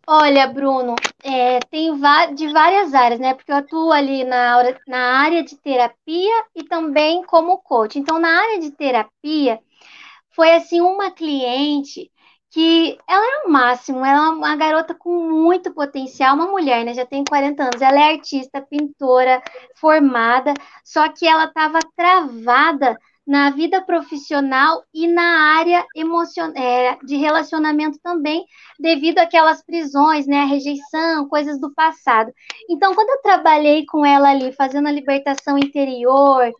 [0.09, 1.91] Olha, Bruno, é, tem
[2.33, 3.33] de várias áreas, né?
[3.33, 4.55] Porque eu atuo ali na,
[4.87, 7.99] na área de terapia e também como coach.
[7.99, 9.59] Então, na área de terapia,
[10.33, 12.09] foi assim uma cliente
[12.49, 16.93] que ela é o máximo, ela é uma garota com muito potencial, uma mulher, né?
[16.93, 19.41] Já tem 40 anos, ela é artista, pintora,
[19.75, 20.53] formada,
[20.83, 27.99] só que ela estava travada na vida profissional e na área emocional, é, de relacionamento
[28.01, 28.45] também,
[28.79, 32.31] devido àquelas prisões, né, a rejeição, coisas do passado.
[32.69, 36.51] Então, quando eu trabalhei com ela ali, fazendo a libertação interior,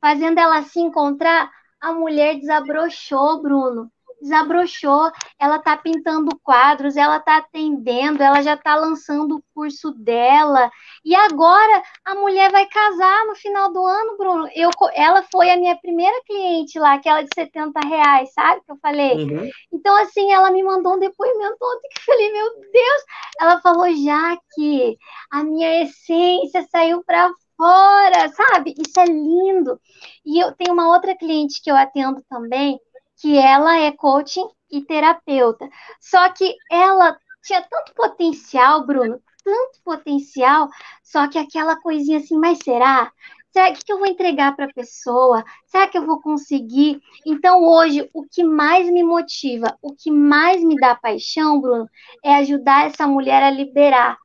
[0.00, 3.90] fazendo ela se encontrar, a mulher desabrochou, Bruno
[4.24, 10.70] desabrochou, ela está pintando quadros, ela está atendendo, ela já está lançando o curso dela.
[11.04, 14.48] E agora a mulher vai casar no final do ano, Bruno.
[14.54, 18.62] Eu, ela foi a minha primeira cliente lá, aquela de 70 reais, sabe?
[18.64, 19.24] Que eu falei.
[19.24, 19.50] Uhum.
[19.72, 23.02] Então, assim, ela me mandou um depoimento ontem que eu falei, meu Deus!
[23.40, 24.96] Ela falou, já que
[25.30, 28.74] a minha essência saiu para fora, sabe?
[28.78, 29.78] Isso é lindo.
[30.24, 32.78] E eu tenho uma outra cliente que eu atendo também,
[33.24, 35.66] que ela é coaching e terapeuta.
[35.98, 40.68] Só que ela tinha tanto potencial, Bruno, tanto potencial,
[41.02, 43.10] só que aquela coisinha assim, mas será?
[43.50, 45.42] Será que, eu vou entregar para a pessoa?
[45.64, 47.00] Será que eu vou conseguir?
[47.24, 51.88] Então, hoje, o que mais me motiva, o que mais me dá paixão, Bruno,
[52.22, 54.18] é ajudar essa mulher a liberar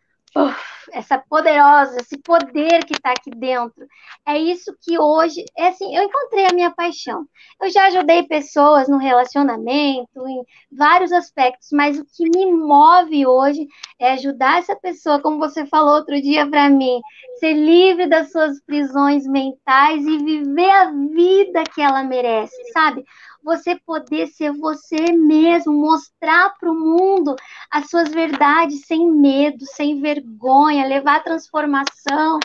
[0.92, 3.88] essa poderosa, esse poder que está aqui dentro.
[4.28, 7.26] É isso que hoje, é assim, eu encontrei a minha paixão.
[7.62, 13.68] Eu já ajudei pessoas no relacionamento, em vários aspectos, mas o que me move hoje
[14.00, 17.00] é ajudar essa pessoa, como você falou outro dia para mim,
[17.40, 23.04] ser livre das suas prisões mentais e viver a vida que ela merece, sabe?
[23.44, 27.36] você poder ser você mesmo, mostrar para o mundo
[27.72, 32.40] as suas verdades sem medo, sem vergonha, levar a transformação.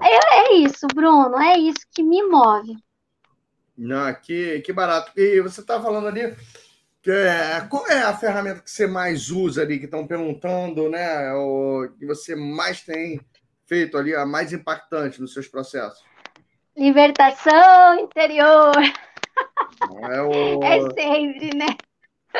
[0.00, 2.76] É, é isso, Bruno, é isso que me move.
[3.76, 5.12] Não, que, que barato.
[5.16, 6.34] E você está falando ali
[7.02, 11.32] que é, qual é a ferramenta que você mais usa ali, que estão perguntando, né?
[11.34, 13.20] O que você mais tem
[13.66, 16.02] feito ali, a mais impactante nos seus processos?
[16.76, 18.74] Libertação interior.
[20.10, 20.62] É, o...
[20.62, 21.76] é sempre, né?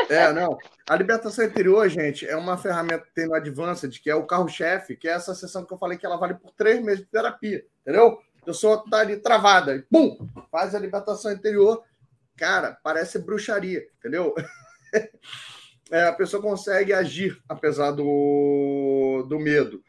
[0.08, 0.58] É, não.
[0.88, 4.96] A libertação interior, gente, é uma ferramenta que tem no Advanced, que é o carro-chefe,
[4.96, 7.64] que é essa sessão que eu falei que ela vale por três meses de terapia,
[7.82, 8.18] entendeu?
[8.42, 11.82] A pessoa tá ali travada, e pum, faz a libertação interior.
[12.36, 14.34] Cara, parece bruxaria, entendeu?
[15.90, 19.84] É, a pessoa consegue agir apesar do, do medo.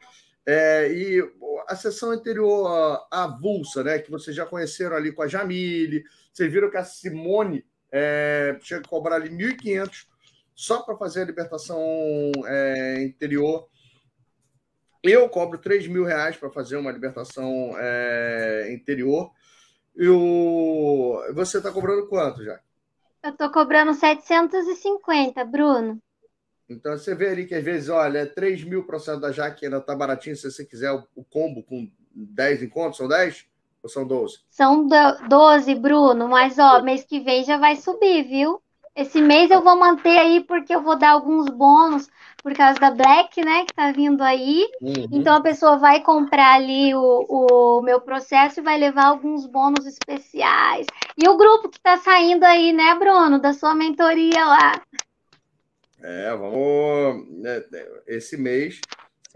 [0.45, 1.24] É, e
[1.67, 6.69] a sessão anterior avulsa, né, que vocês já conheceram ali com a Jamile, vocês viram
[6.69, 10.07] que a Simone é, chega a cobrar ali 1.500
[10.53, 11.81] só para fazer a libertação
[12.45, 13.67] é, interior.
[15.03, 19.31] Eu cobro 3 mil reais para fazer uma libertação é, interior.
[19.95, 21.22] E o...
[21.33, 22.59] você está cobrando quanto já?
[23.23, 26.01] Eu estou cobrando 750, Bruno.
[26.67, 29.80] Então você vê ali que às vezes, olha, é 3 mil processo da Jaque ainda
[29.80, 33.47] tá baratinho se você quiser o, o combo com 10 encontros, são 10
[33.85, 34.39] ou são 12?
[34.49, 34.88] São
[35.30, 38.59] 12, Bruno, mas ó, mês que vem já vai subir, viu?
[38.95, 42.09] Esse mês eu vou manter aí porque eu vou dar alguns bônus
[42.41, 44.67] por causa da Black, né, que tá vindo aí.
[44.81, 45.07] Uhum.
[45.11, 49.85] Então a pessoa vai comprar ali o, o meu processo e vai levar alguns bônus
[49.85, 50.88] especiais.
[51.15, 54.81] E o grupo que tá saindo aí, né, Bruno, da sua mentoria lá.
[56.01, 57.27] É, vamos.
[57.30, 57.64] Né,
[58.07, 58.80] esse mês,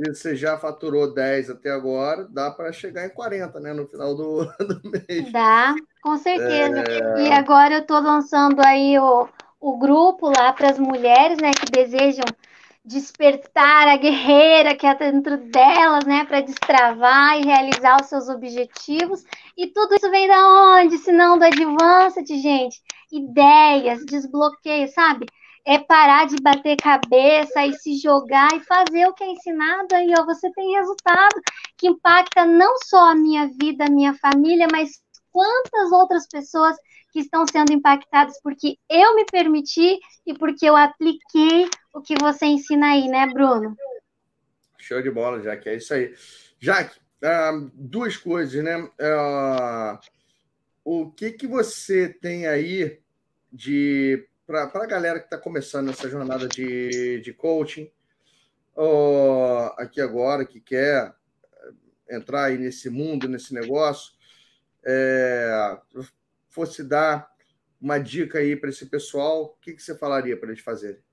[0.06, 3.74] se você já faturou 10 até agora, dá para chegar em 40, né?
[3.74, 5.32] No final do, do mês.
[5.32, 6.84] Dá, com certeza.
[6.88, 7.24] É...
[7.24, 9.28] E agora eu estou lançando aí o,
[9.60, 12.26] o grupo lá para as mulheres, né, que desejam
[12.84, 19.24] despertar a guerreira que é dentro delas, né, para destravar e realizar os seus objetivos.
[19.58, 20.98] E tudo isso vem da onde?
[20.98, 22.82] Se não do Advanced, gente?
[23.12, 25.26] Ideias, desbloqueio, sabe?
[25.70, 30.12] É parar de bater cabeça e se jogar e fazer o que é ensinado aí,
[30.18, 31.40] ó, você tem resultado
[31.78, 35.00] que impacta não só a minha vida, a minha família, mas
[35.32, 36.76] quantas outras pessoas
[37.12, 42.48] que estão sendo impactadas porque eu me permiti e porque eu apliquei o que você
[42.48, 43.78] ensina aí, né, Bruno?
[44.80, 46.16] Show de bola, Jaque, é isso aí.
[46.60, 48.76] Jaque, uh, duas coisas, né?
[48.76, 50.00] Uh,
[50.84, 53.00] o que que você tem aí
[53.54, 57.92] de para a galera que está começando essa jornada de, de coaching,
[58.76, 61.14] uh, aqui agora, que quer
[62.10, 64.12] entrar aí nesse mundo, nesse negócio,
[64.84, 65.78] é,
[66.48, 67.32] fosse dar
[67.80, 71.04] uma dica aí para esse pessoal, o que, que você falaria para eles fazerem?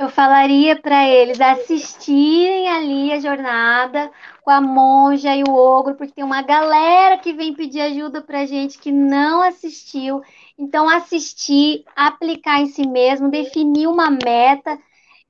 [0.00, 4.10] Eu falaria para eles assistirem ali a jornada
[4.42, 8.46] com a monja e o ogro, porque tem uma galera que vem pedir ajuda para
[8.46, 10.22] gente que não assistiu.
[10.58, 14.78] Então, assistir, aplicar em si mesmo, definir uma meta.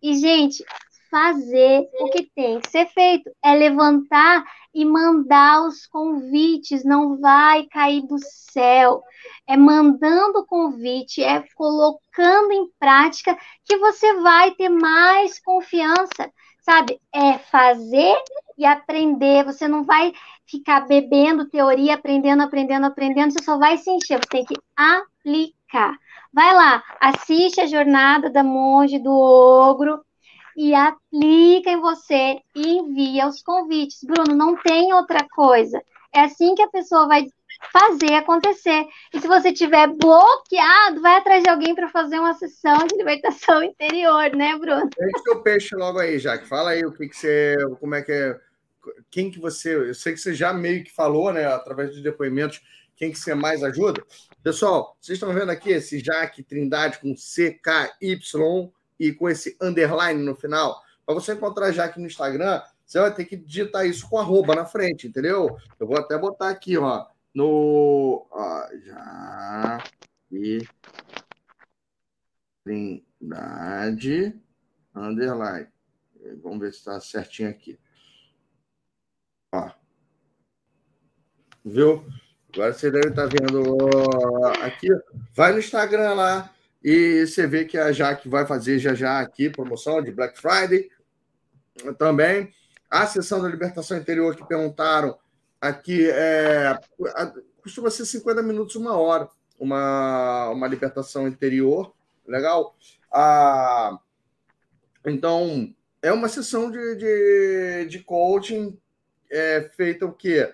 [0.00, 0.65] E, gente,
[1.10, 3.30] fazer o que tem que ser feito.
[3.44, 9.02] É levantar e mandar os convites, não vai cair do céu.
[9.47, 17.00] É mandando o convite, é colocando em prática que você vai ter mais confiança, sabe?
[17.12, 18.16] É fazer
[18.56, 19.44] e aprender.
[19.44, 20.12] Você não vai
[20.47, 24.18] ficar bebendo teoria, aprendendo, aprendendo, aprendendo, você só vai se encher.
[24.18, 25.97] Você tem que aplicar.
[26.32, 30.00] Vai lá, assiste a jornada da monge do ogro
[30.56, 34.04] e aplica em você e envia os convites.
[34.04, 35.82] Bruno, não tem outra coisa.
[36.12, 37.26] É assim que a pessoa vai
[37.72, 38.86] fazer acontecer.
[39.12, 43.62] E se você tiver bloqueado, vai atrás de alguém para fazer uma sessão de libertação
[43.64, 44.88] interior, né, Bruno?
[44.96, 46.48] Deixa o peixe logo aí, Jaque.
[46.48, 47.56] Fala aí o que, que você.
[47.78, 48.40] Como é que é.
[49.10, 49.74] Quem que você.
[49.76, 52.62] Eu sei que você já meio que falou, né, através dos depoimentos,
[52.96, 54.02] quem que você mais ajuda.
[54.42, 58.18] Pessoal, vocês estão vendo aqui esse Jaque Trindade com CKY
[59.00, 60.80] e com esse underline no final.
[61.04, 64.64] Para você encontrar Jaque no Instagram, você vai ter que digitar isso com arroba na
[64.64, 65.56] frente, entendeu?
[65.80, 69.84] Eu vou até botar aqui, ó no ó, já
[70.30, 70.66] e
[72.64, 74.38] Trindade
[74.94, 75.68] underline.
[76.42, 77.78] Vamos ver se está certinho aqui.
[79.52, 79.70] Ó.
[81.64, 82.04] Viu?
[82.52, 83.76] Agora você deve estar tá vendo
[84.62, 84.88] aqui.
[85.34, 89.50] Vai no Instagram lá e você vê que a Jaque vai fazer já já aqui
[89.50, 90.91] promoção de Black Friday
[91.99, 92.52] também.
[92.89, 95.17] A sessão da libertação interior que perguntaram
[95.60, 96.81] Aqui é,
[97.62, 99.28] costuma ser 50 minutos, uma hora,
[99.59, 101.92] uma, uma libertação interior.
[102.26, 102.75] Legal?
[103.12, 103.99] Ah,
[105.05, 108.78] então, é uma sessão de, de, de coaching
[109.31, 110.50] é, feita o quê?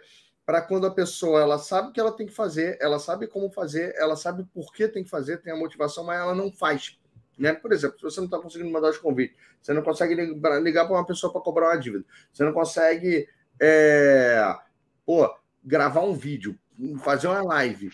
[0.46, 3.50] Para quando a pessoa ela sabe o que ela tem que fazer, ela sabe como
[3.50, 6.98] fazer, ela sabe por que tem que fazer, tem a motivação, mas ela não faz.
[7.36, 7.52] Né?
[7.52, 10.94] Por exemplo, se você não está conseguindo mandar os convites, você não consegue ligar para
[10.94, 13.28] uma pessoa para cobrar uma dívida, você não consegue
[13.60, 14.56] é,
[15.04, 16.56] pô, gravar um vídeo,
[17.02, 17.90] fazer uma live,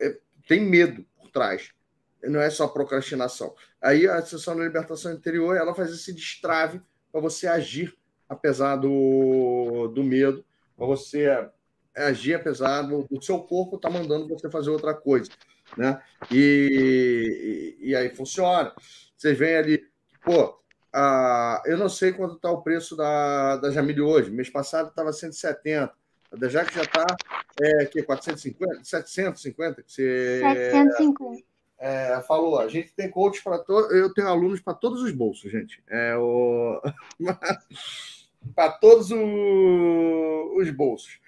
[0.00, 1.72] é, tem medo por trás.
[2.22, 3.54] Não é só procrastinação.
[3.82, 9.88] Aí a sessão da libertação interior ela faz esse destrave para você agir apesar do,
[9.88, 10.44] do medo,
[10.76, 11.48] para você
[12.06, 15.30] agir apesar do, do seu corpo estar tá mandando você fazer outra coisa,
[15.76, 16.00] né?
[16.30, 18.72] E, e, e aí funciona.
[19.16, 19.86] Vocês veem ali,
[20.24, 20.58] pô,
[20.92, 24.30] a, eu não sei quanto está o preço da, da Jamile hoje.
[24.30, 25.92] Mês passado estava 170.
[26.30, 27.06] A já que já está
[27.60, 31.48] é, que 450, 750 que você 750.
[31.78, 32.58] É, falou.
[32.58, 33.92] A gente tem coach para todos.
[33.92, 35.82] Eu tenho alunos para todos os bolsos, gente.
[35.88, 36.82] É o
[38.54, 40.56] para todos o...
[40.56, 41.20] os bolsos.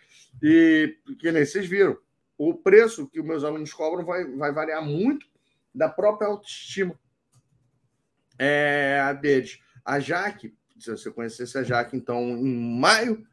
[0.42, 1.96] E que nem vocês viram,
[2.38, 5.26] o preço que os meus alunos cobram vai, vai variar muito
[5.74, 6.98] da própria autoestima
[8.38, 9.60] é, deles.
[9.84, 13.26] A Jaque, se você conhecesse a Jaque, então, em maio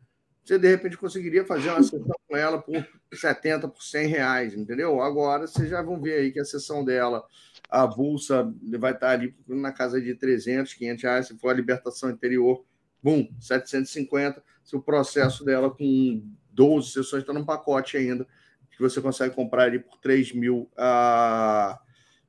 [0.48, 5.02] você de repente conseguiria fazer uma sessão com ela por 70, por 100 reais, entendeu?
[5.02, 7.22] Agora vocês já vão ver aí que a sessão dela,
[7.70, 12.10] a bolsa vai estar ali na casa de 300, 500 reais, se for a libertação
[12.10, 12.64] interior,
[13.04, 14.42] bum, 750.
[14.64, 16.24] Se o processo dela com
[16.58, 18.26] 12 sessões está num pacote ainda,
[18.72, 21.78] que você consegue comprar ali por 3 mil uh,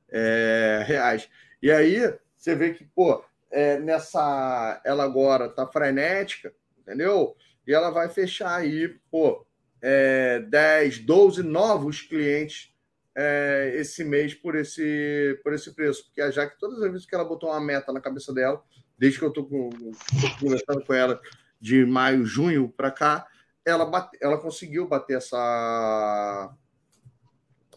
[0.07, 1.27] é, reais.
[1.61, 4.81] E aí você vê que, pô, é, nessa.
[4.85, 7.35] Ela agora tá frenética, entendeu?
[7.69, 9.45] e ela vai fechar aí, pô,
[9.79, 12.73] é, 10, 12 novos clientes
[13.15, 16.05] é, esse mês por esse, por esse preço.
[16.05, 18.59] Porque a Jaque, todas as vezes que ela botou uma meta na cabeça dela,
[18.97, 21.21] desde que eu estou conversando com ela
[21.61, 23.27] de maio, junho para cá,
[23.69, 26.53] ela, bate, ela conseguiu bater essa,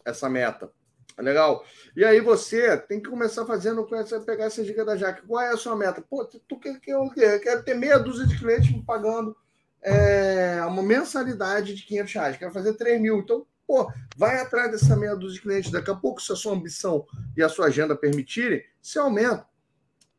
[0.05, 0.71] essa meta.
[1.17, 1.63] Legal?
[1.95, 3.87] E aí você tem que começar fazendo,
[4.25, 5.27] pegar essa dica da Jaque.
[5.27, 6.01] Qual é a sua meta?
[6.01, 9.35] Pô, tu quer que eu quero ter meia dúzia de clientes me pagando
[9.83, 13.19] é, uma mensalidade de 500 reais, quero fazer 3 mil.
[13.19, 15.71] Então, pô, vai atrás dessa meia dúzia de clientes.
[15.71, 17.05] Daqui a pouco, se a sua ambição
[17.35, 19.45] e a sua agenda permitirem, se aumenta.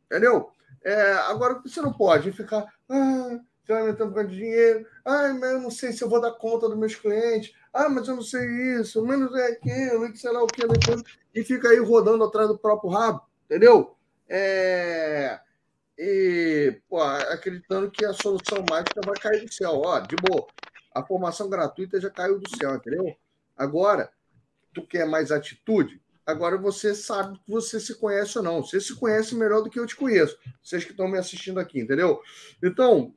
[0.07, 0.51] Entendeu?
[0.85, 2.67] É, agora, você não pode ficar.
[2.89, 4.87] Ah, você vai aumentando por de dinheiro.
[5.05, 7.55] Ah, mas eu não sei se eu vou dar conta dos meus clientes.
[7.73, 8.45] Ah, mas eu não sei
[8.81, 11.03] isso, menos é aquilo, sei lá o que depois.
[11.35, 13.23] E fica aí rodando atrás do próprio rabo.
[13.47, 13.97] Entendeu?
[14.29, 15.41] É
[15.99, 19.83] e pô, acreditando que a solução mágica vai cair do céu.
[19.85, 20.47] Ó, de boa,
[20.93, 23.17] a formação gratuita já caiu do céu, entendeu?
[23.57, 24.11] Agora,
[24.73, 26.01] tu quer mais atitude?
[26.27, 28.63] Agora você sabe que você se conhece ou não.
[28.63, 30.37] Você se conhece melhor do que eu te conheço.
[30.63, 32.21] Vocês que estão me assistindo aqui, entendeu?
[32.63, 33.15] Então,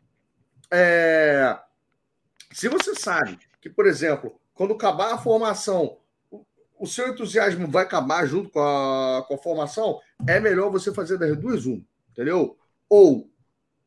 [0.71, 1.57] é...
[2.51, 5.97] se você sabe que, por exemplo, quando acabar a formação,
[6.79, 11.17] o seu entusiasmo vai acabar junto com a, com a formação, é melhor você fazer
[11.17, 12.57] das duas uma, entendeu?
[12.89, 13.29] Ou,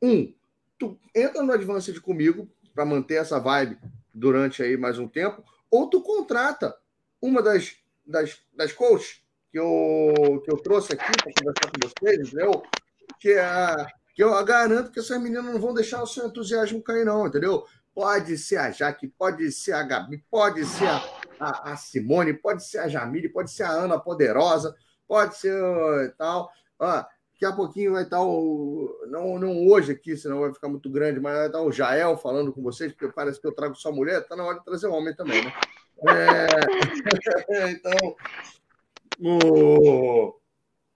[0.03, 0.33] um,
[0.79, 3.79] tu entra no Advanced comigo para manter essa vibe
[4.13, 6.77] durante aí mais um tempo, ou tu contrata
[7.23, 12.29] uma das, das, das coaches que eu, que eu trouxe aqui para conversar com vocês,
[12.29, 12.63] entendeu?
[13.19, 13.87] Que, é,
[14.21, 17.65] que eu garanto que essas meninas não vão deixar o seu entusiasmo cair, não, entendeu?
[17.95, 21.03] Pode ser a Jaque, pode ser a Gabi, pode ser a
[21.41, 24.77] a, a Simone, pode ser a Jamile, pode ser a Ana Poderosa,
[25.09, 25.57] pode ser
[26.19, 26.53] tal.
[26.79, 28.95] Ah, daqui a pouquinho vai estar o.
[29.09, 32.53] Não, não hoje aqui, senão vai ficar muito grande, mas vai estar o Jael falando
[32.53, 35.17] com vocês, porque parece que eu trago só mulher, está na hora de trazer homem
[35.17, 35.53] também, né?
[36.07, 37.71] É...
[37.73, 38.17] então.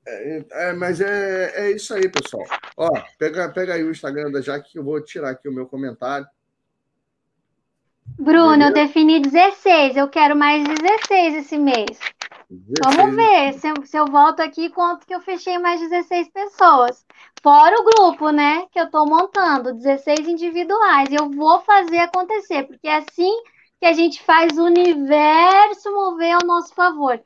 [0.06, 2.44] É, é, mas é, é isso aí, pessoal.
[2.76, 5.66] Ó, pega, pega aí o Instagram da Jaque que eu vou tirar aqui o meu
[5.66, 6.26] comentário.
[8.18, 8.68] Bruno, Beleza?
[8.68, 9.96] eu defini 16.
[9.96, 11.98] Eu quero mais 16 esse mês.
[12.50, 12.96] 16.
[12.96, 17.04] Vamos ver se eu, se eu volto aqui quanto que eu fechei mais 16 pessoas.
[17.42, 18.66] Fora o grupo, né?
[18.70, 21.08] Que eu tô montando, 16 individuais.
[21.10, 23.32] Eu vou fazer acontecer, porque é assim
[23.80, 27.20] que a gente faz o universo mover ao nosso favor.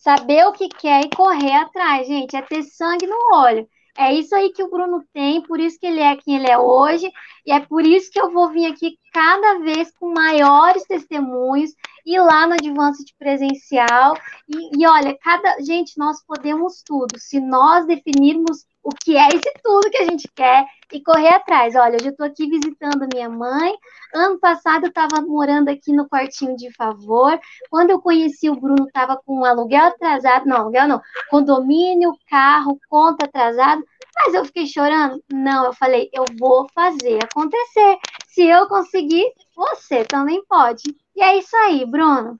[0.00, 2.34] Saber o que quer e correr atrás, gente.
[2.34, 3.68] É ter sangue no olho.
[3.98, 6.56] É isso aí que o Bruno tem, por isso que ele é quem ele é
[6.56, 7.10] hoje,
[7.44, 11.72] e é por isso que eu vou vir aqui cada vez com maiores testemunhos,
[12.06, 14.14] e lá no Advanced presencial.
[14.48, 17.18] E, e olha, cada gente, nós podemos tudo.
[17.18, 21.74] Se nós definirmos o que é esse tudo que a gente quer e correr atrás.
[21.74, 23.74] Olha, hoje eu estou aqui visitando minha mãe.
[24.14, 27.38] Ano passado eu estava morando aqui no quartinho de favor.
[27.68, 30.46] Quando eu conheci o Bruno, estava com um aluguel atrasado.
[30.46, 31.00] Não, aluguel não.
[31.28, 33.84] Condomínio, carro, conta atrasado.
[34.16, 35.22] Mas eu fiquei chorando?
[35.30, 37.98] Não, eu falei, eu vou fazer acontecer.
[38.28, 40.82] Se eu conseguir, você também pode.
[41.14, 42.38] E é isso aí, Bruno.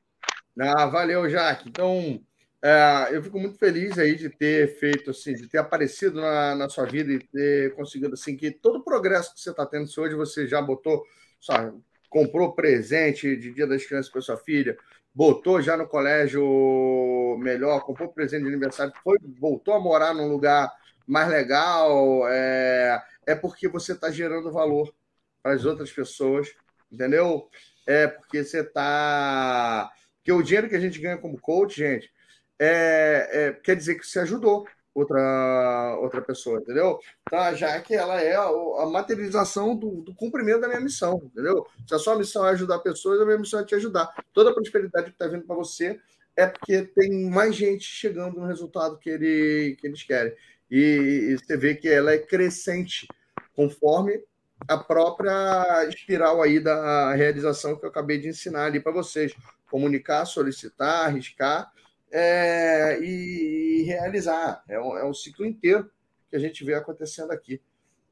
[0.58, 1.68] Ah, valeu, Jaque.
[1.68, 2.20] Então,
[2.62, 6.68] é, eu fico muito feliz aí de ter feito, assim, de ter aparecido na, na
[6.68, 9.98] sua vida e ter conseguido, assim, que todo o progresso que você está tendo, se
[9.98, 11.02] hoje você já botou,
[11.40, 11.78] sabe,
[12.10, 14.76] comprou presente de Dia das Crianças para sua filha,
[15.14, 20.70] botou já no colégio melhor, comprou presente de aniversário, foi, voltou a morar num lugar
[21.06, 24.94] mais legal, é, é porque você está gerando valor
[25.42, 26.52] para as outras pessoas,
[26.92, 27.48] entendeu?
[27.86, 29.90] É porque você está.
[30.18, 32.12] Porque o dinheiro que a gente ganha como coach, gente,
[32.60, 36.98] é, é, quer dizer que você ajudou outra, outra pessoa, entendeu?
[37.30, 41.66] Tá, já que ela é a, a materialização do, do, cumprimento da minha missão, entendeu?
[41.86, 44.12] Se a sua missão é ajudar pessoas, a minha missão é te ajudar.
[44.34, 45.98] Toda a prosperidade que está vindo para você
[46.36, 50.34] é porque tem mais gente chegando no resultado que, ele, que eles querem.
[50.70, 53.08] E, e você vê que ela é crescente
[53.56, 54.22] conforme
[54.68, 59.32] a própria espiral aí da realização que eu acabei de ensinar ali para vocês.
[59.70, 61.72] Comunicar, solicitar, arriscar
[62.10, 64.62] é, e, realizar.
[64.68, 65.90] É um, é um ciclo inteiro
[66.28, 67.60] que a gente vê acontecendo aqui.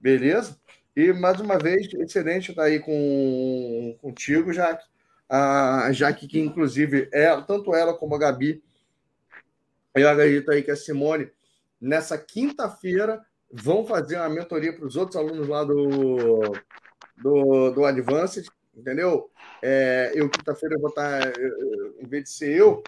[0.01, 0.59] Beleza?
[0.97, 4.87] E mais uma vez, excelente estar aí com, contigo, Jaque.
[5.29, 8.63] A Jaque, que inclusive é tanto ela como a Gabi,
[9.95, 11.31] eu acredito aí que a Simone
[11.81, 16.41] nessa quinta-feira, vão fazer uma mentoria para os outros alunos lá do,
[17.17, 18.47] do, do Advanced,
[18.77, 19.31] entendeu?
[19.63, 21.33] É, eu, quinta-feira, vou estar,
[22.01, 22.83] em vez de ser eu,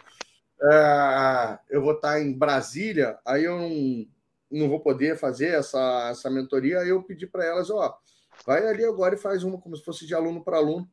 [0.63, 4.07] é, eu vou estar em Brasília, aí eu não,
[4.51, 7.99] não vou poder fazer essa, essa mentoria, aí eu pedi para elas, ó,
[8.47, 10.89] vai ali agora e faz uma como se fosse de aluno para aluno,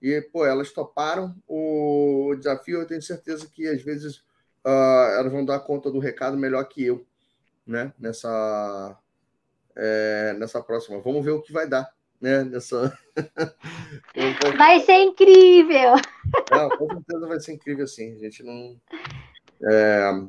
[0.00, 4.18] e, pô, elas toparam o desafio, eu tenho certeza que, às vezes,
[4.64, 7.04] uh, elas vão dar conta do recado melhor que eu,
[7.66, 7.92] né?
[7.98, 8.96] Nessa,
[9.76, 11.00] é, nessa próxima.
[11.00, 12.44] Vamos ver o que vai dar, né?
[12.44, 12.96] Nessa.
[14.56, 15.94] vai ser incrível!
[16.50, 18.14] Não, com certeza vai ser incrível, sim.
[18.14, 18.76] A gente não.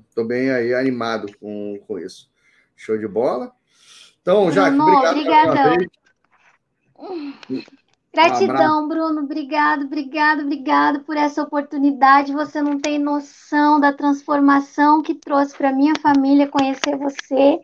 [0.07, 2.29] Estou é, bem aí animado com, com isso.
[2.75, 3.51] Show de bola.
[4.21, 5.87] Então, Jaque, obrigado.
[6.97, 7.69] Obrigadão.
[8.11, 9.21] Gratidão, um Bruno.
[9.21, 12.33] Obrigado, obrigado, obrigado por essa oportunidade.
[12.33, 17.61] Você não tem noção da transformação que trouxe para minha família conhecer você.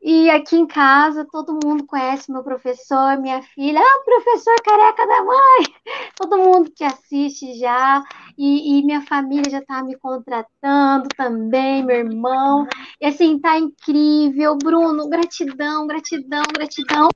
[0.00, 3.80] E aqui em casa, todo mundo conhece meu professor, minha filha.
[3.80, 5.64] Ah, professor careca da mãe!
[6.16, 8.02] Todo mundo que assiste já.
[8.36, 12.66] E, e minha família já está me contratando também, meu irmão.
[13.00, 14.56] E assim, tá incrível.
[14.56, 17.08] Bruno, gratidão, gratidão, gratidão.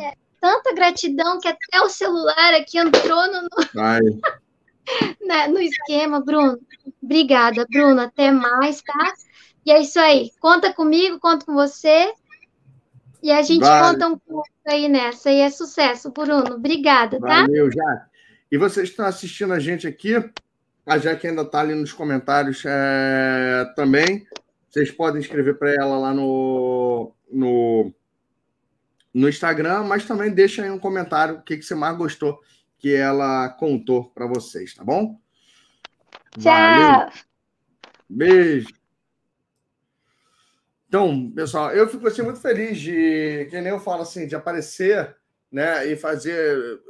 [0.00, 3.48] É tanta gratidão que até o celular aqui entrou no, no,
[5.26, 6.58] né, no esquema, Bruno.
[7.02, 8.00] Obrigada, Bruno.
[8.00, 9.12] Até mais, tá?
[9.64, 10.30] E é isso aí.
[10.40, 12.12] Conta comigo, conta com você.
[13.22, 13.92] E a gente vale.
[13.92, 15.30] conta um pouco aí nessa.
[15.30, 16.54] E é sucesso, Bruno.
[16.54, 17.42] Obrigada, tá?
[17.42, 18.10] Valeu, Jaque.
[18.52, 20.14] E vocês estão assistindo a gente aqui.
[20.84, 24.26] A Jaque ainda está ali nos comentários é, também.
[24.68, 27.92] Vocês podem escrever para ela lá no, no
[29.14, 32.40] no Instagram, mas também deixa aí um comentário o que, que você mais gostou
[32.78, 35.18] que ela contou para vocês, tá bom?
[36.38, 36.52] Tchau.
[36.52, 37.12] Valeu.
[38.10, 38.83] Beijo.
[40.94, 45.16] Então, pessoal, eu fico assim, muito feliz de, que nem eu falo assim, de aparecer
[45.50, 46.80] né, e fazer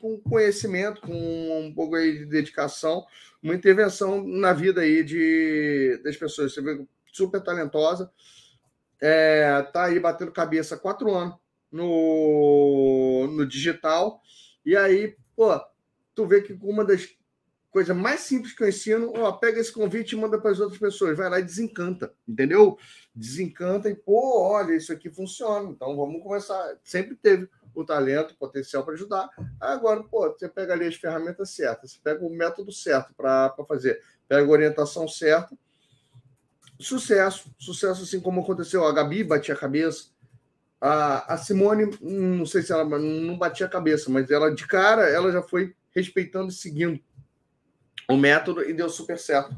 [0.00, 3.04] com conhecimento, com um pouco aí de dedicação,
[3.42, 6.54] uma intervenção na vida aí de, das pessoas.
[6.54, 8.10] Você vê super talentosa,
[8.98, 11.34] é, tá aí batendo cabeça há quatro anos
[11.70, 14.22] no, no digital,
[14.64, 15.50] e aí, pô,
[16.14, 17.14] tu vê que uma das
[17.72, 20.78] coisas mais simples que eu ensino, ó, pega esse convite e manda para as outras
[20.78, 22.78] pessoas, vai lá e desencanta, entendeu?
[23.14, 26.76] Desencanta e, pô, olha, isso aqui funciona, então vamos começar.
[26.84, 29.30] Sempre teve o talento, o potencial para ajudar.
[29.58, 34.02] Agora, pô, você pega ali as ferramentas certas, você pega o método certo para fazer,
[34.28, 35.56] pega a orientação certa.
[36.78, 38.84] Sucesso, sucesso assim como aconteceu.
[38.84, 40.08] A Gabi batia a cabeça,
[40.78, 45.08] a, a Simone, não sei se ela não batia a cabeça, mas ela de cara,
[45.08, 47.00] ela já foi respeitando e seguindo
[48.08, 49.52] o método e deu super certo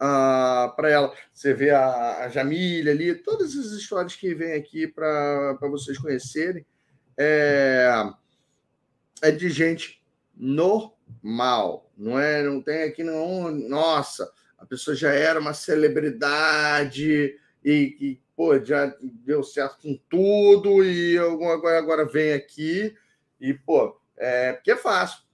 [0.00, 1.14] uh, para ela.
[1.32, 6.64] Você vê a, a Jamília ali, todas as histórias que vêm aqui para vocês conhecerem
[7.18, 7.90] é,
[9.22, 10.02] é de gente
[10.34, 12.42] normal, não é?
[12.42, 13.50] Não tem aqui não.
[13.50, 20.82] Nossa, a pessoa já era uma celebridade e, e pô, já deu certo com tudo
[20.82, 22.96] e agora, agora vem aqui
[23.38, 25.29] e pô, é porque é fácil.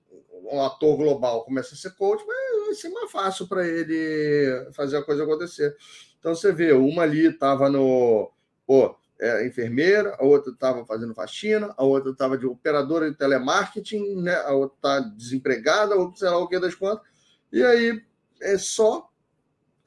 [0.50, 5.02] Um ator global começa a ser coach, vai ser mais fácil para ele fazer a
[5.02, 5.76] coisa acontecer.
[6.18, 8.32] Então você vê, uma ali estava no
[8.66, 14.22] pô, é, enfermeira, a outra estava fazendo faxina, a outra estava de operadora de telemarketing,
[14.22, 14.34] né?
[14.34, 17.06] a outra está desempregada, outra sei lá o que das quantas.
[17.52, 18.02] E aí
[18.42, 19.08] é só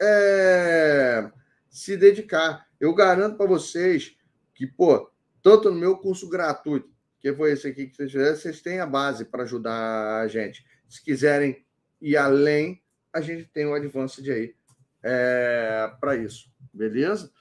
[0.02, 1.30] é,
[1.70, 2.68] se dedicar.
[2.80, 4.16] Eu garanto para vocês
[4.56, 5.12] que, pô,
[5.44, 6.90] tanto no meu curso gratuito,
[7.20, 10.66] que foi esse aqui que vocês fizeram, vocês têm a base para ajudar a gente.
[10.88, 11.66] Se quiserem
[12.02, 12.82] ir além,
[13.14, 14.56] a gente tem o Advanced aí
[15.04, 17.32] é, para isso, beleza?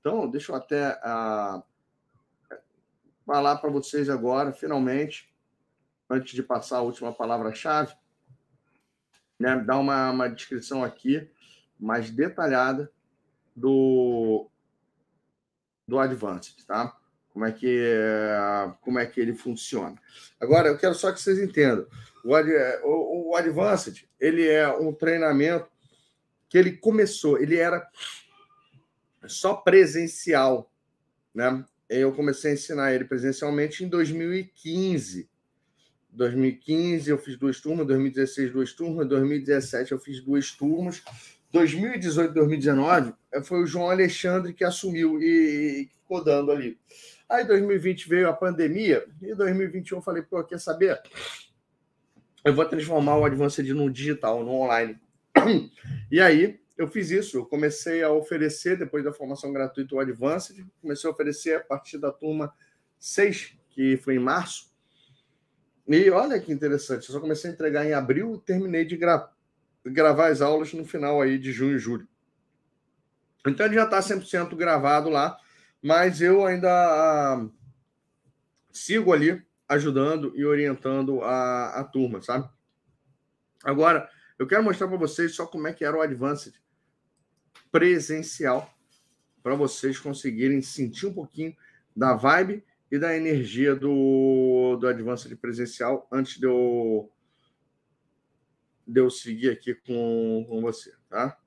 [0.00, 1.62] Então, deixa eu até uh,
[3.24, 5.34] falar para vocês agora, finalmente,
[6.10, 7.94] antes de passar a última palavra-chave,
[9.38, 11.30] né, dar uma, uma descrição aqui
[11.78, 12.92] mais detalhada
[13.56, 14.48] do,
[15.86, 16.96] do Advanced, tá?
[17.34, 17.82] Como é, que,
[18.80, 19.96] como é que ele funciona.
[20.40, 21.84] Agora, eu quero só que vocês entendam.
[22.24, 22.32] O,
[22.84, 25.66] o, o Advanced, ele é um treinamento
[26.48, 27.84] que ele começou, ele era
[29.26, 30.72] só presencial,
[31.34, 31.64] né?
[31.88, 35.28] Eu comecei a ensinar ele presencialmente em 2015.
[36.10, 41.02] 2015 eu fiz duas turmas, 2016 duas turmas, 2017 eu fiz duas turmas,
[41.52, 46.78] 2018 2019 eh, foi o João Alexandre que assumiu e, ficou dando ali.
[47.28, 51.00] Aí 2020 veio a pandemia e 2021 eu falei, pô, quer saber?
[52.44, 54.98] Eu vou transformar o Advanced no digital, no online.
[56.10, 60.64] E aí eu fiz isso, eu comecei a oferecer, depois da formação gratuita, o Advanced,
[60.80, 62.52] comecei a oferecer a partir da turma
[62.98, 64.72] 6, que foi em março.
[65.86, 69.30] E olha que interessante, eu só comecei a entregar em abril terminei de gra
[69.84, 72.08] gravar as aulas no final aí de junho e julho.
[73.46, 75.36] Então ele já está 100% gravado lá,
[75.84, 77.52] mas eu ainda uh,
[78.72, 82.48] sigo ali ajudando e orientando a, a turma, sabe?
[83.62, 86.54] Agora, eu quero mostrar para vocês só como é que era o Advanced
[87.70, 88.74] presencial
[89.42, 91.54] para vocês conseguirem sentir um pouquinho
[91.94, 97.12] da vibe e da energia do, do Advanced presencial antes de eu,
[98.86, 101.38] de eu seguir aqui com, com você, tá?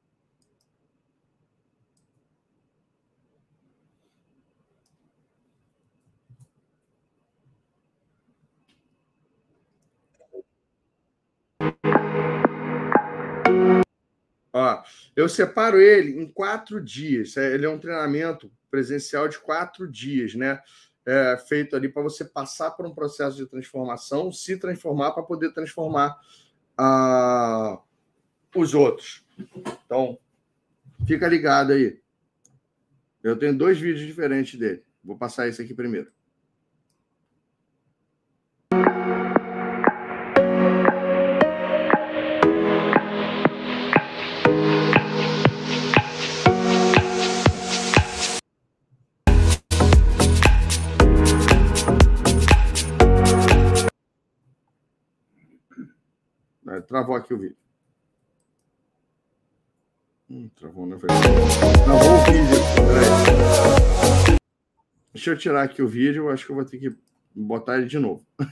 [14.54, 14.84] Ó,
[15.16, 17.38] eu separo ele em quatro dias.
[17.38, 20.60] É, ele é um treinamento presencial de quatro dias, né?
[21.06, 25.54] É, feito ali para você passar por um processo de transformação, se transformar para poder
[25.54, 26.20] transformar
[26.78, 27.80] uh,
[28.54, 29.24] os outros.
[29.86, 30.18] Então,
[31.06, 32.02] fica ligado aí.
[33.24, 34.84] Eu tenho dois vídeos diferentes dele.
[35.04, 36.12] Vou passar esse aqui primeiro.
[56.88, 57.58] Travou aqui o vídeo.
[60.30, 61.22] Hum, travou, verdade.
[61.84, 62.58] Travou o vídeo.
[65.14, 66.30] Deixa eu tirar aqui o vídeo.
[66.30, 66.96] Acho que eu vou ter que
[67.36, 68.26] botar ele de novo.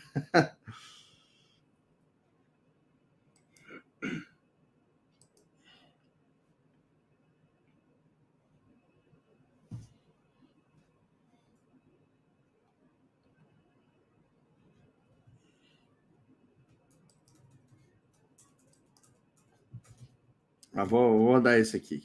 [20.76, 22.04] Mas vou, vou dar esse aqui.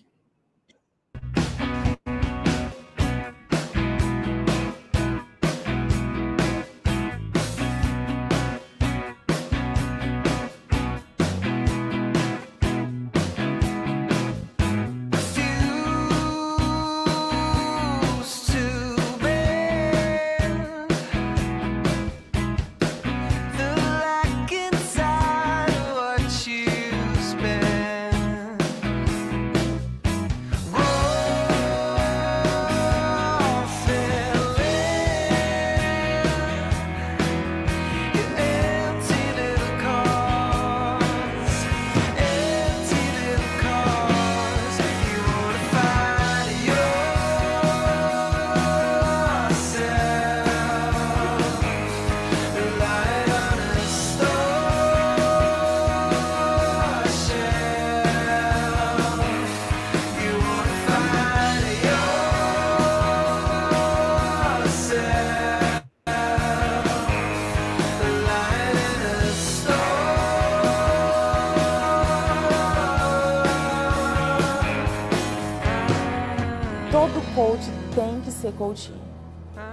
[78.60, 78.92] Coaching.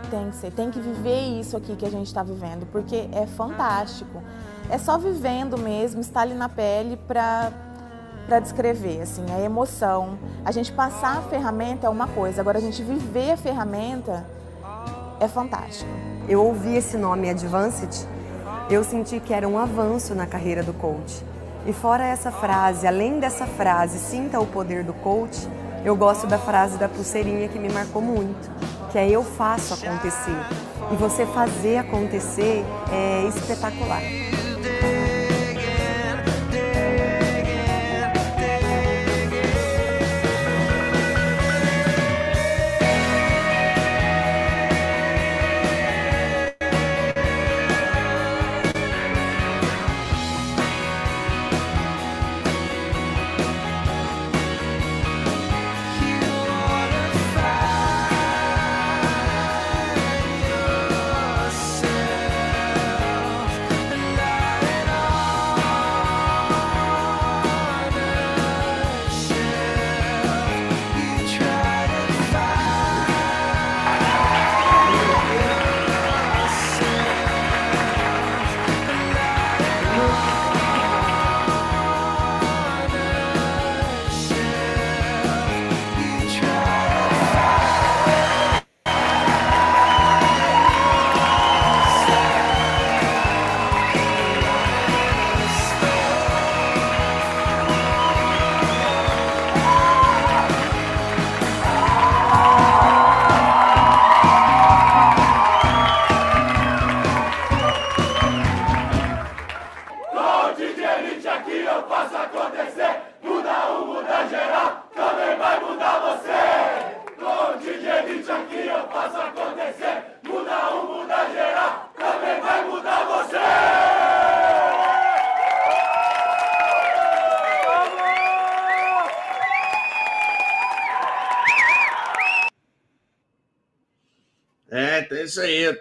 [0.09, 3.27] Tem que ser, tem que viver isso aqui que a gente está vivendo, porque é
[3.27, 4.24] fantástico.
[4.69, 7.51] É só vivendo mesmo, estar ali na pele para
[8.25, 10.19] para descrever, assim, a emoção.
[10.43, 14.25] A gente passar a ferramenta é uma coisa, agora a gente viver a ferramenta
[15.22, 15.90] é fantástico.
[16.27, 18.06] Eu ouvi esse nome Advanced,
[18.69, 21.24] eu senti que era um avanço na carreira do coach.
[21.66, 25.48] E fora essa frase, além dessa frase, sinta o poder do coach,
[25.85, 28.49] eu gosto da frase da pulseirinha que me marcou muito,
[28.91, 30.38] que é eu faço acontecer.
[30.91, 34.01] E você fazer acontecer é espetacular.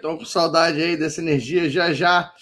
[0.07, 1.69] Tô com saudade aí dessa energia.
[1.69, 2.33] Já já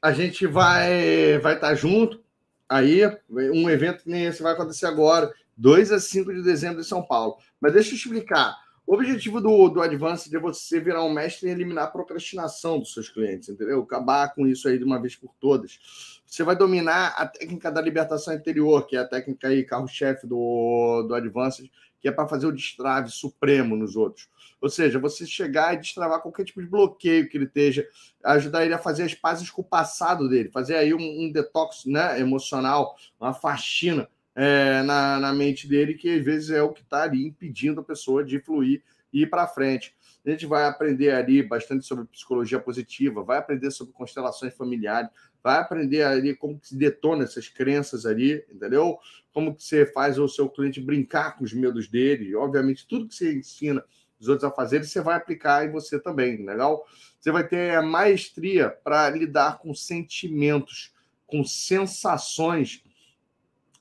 [0.00, 2.20] a gente vai vai estar tá junto.
[2.68, 6.84] Aí, um evento que nem esse vai acontecer agora, 2 a 5 de dezembro em
[6.84, 7.36] São Paulo.
[7.60, 8.56] Mas deixa eu explicar.
[8.86, 12.94] O objetivo do, do Advance é você virar um mestre em eliminar a procrastinação dos
[12.94, 13.82] seus clientes, entendeu?
[13.82, 16.19] Acabar com isso aí de uma vez por todas.
[16.30, 21.02] Você vai dominar a técnica da libertação interior, que é a técnica aí, carro-chefe do,
[21.02, 21.68] do Advanced,
[22.00, 24.28] que é para fazer o destrave supremo nos outros.
[24.60, 27.84] Ou seja, você chegar e destravar qualquer tipo de bloqueio que ele esteja,
[28.24, 31.84] ajudar ele a fazer as pazes com o passado dele, fazer aí um, um detox
[31.84, 36.82] né, emocional, uma faxina é, na, na mente dele, que às vezes é o que
[36.82, 39.96] está ali impedindo a pessoa de fluir e ir para frente.
[40.24, 45.10] A gente vai aprender ali bastante sobre psicologia positiva, vai aprender sobre constelações familiares,
[45.42, 48.98] vai aprender ali como que se detona essas crenças ali, entendeu?
[49.32, 52.34] Como que você faz o seu cliente brincar com os medos dele.
[52.34, 53.82] Obviamente, tudo que você ensina
[54.20, 56.86] os outros a fazerem, você vai aplicar em você também, legal?
[57.18, 60.92] Você vai ter a maestria para lidar com sentimentos,
[61.26, 62.84] com sensações.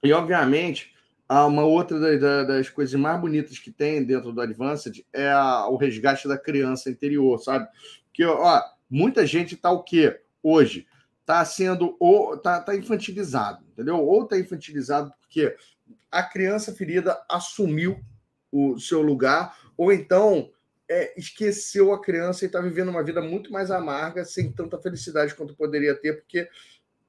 [0.01, 0.93] E, obviamente,
[1.30, 6.27] uma outra das coisas mais bonitas que tem dentro do Advanced é a, o resgate
[6.27, 7.67] da criança interior, sabe?
[8.06, 10.19] Porque, ó, muita gente tá o quê?
[10.41, 10.88] Hoje,
[11.22, 13.98] está sendo ou tá, tá infantilizado, entendeu?
[13.99, 15.56] Ou está infantilizado porque
[16.11, 18.03] a criança ferida assumiu
[18.51, 20.49] o seu lugar, ou então
[20.90, 25.35] é, esqueceu a criança e está vivendo uma vida muito mais amarga, sem tanta felicidade
[25.35, 26.49] quanto poderia ter, porque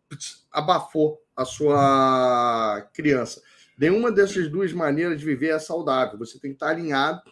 [0.06, 3.40] putz, abafou a sua criança.
[3.80, 6.18] Nenhuma dessas duas maneiras de viver é saudável.
[6.18, 7.22] Você tem que estar alinhado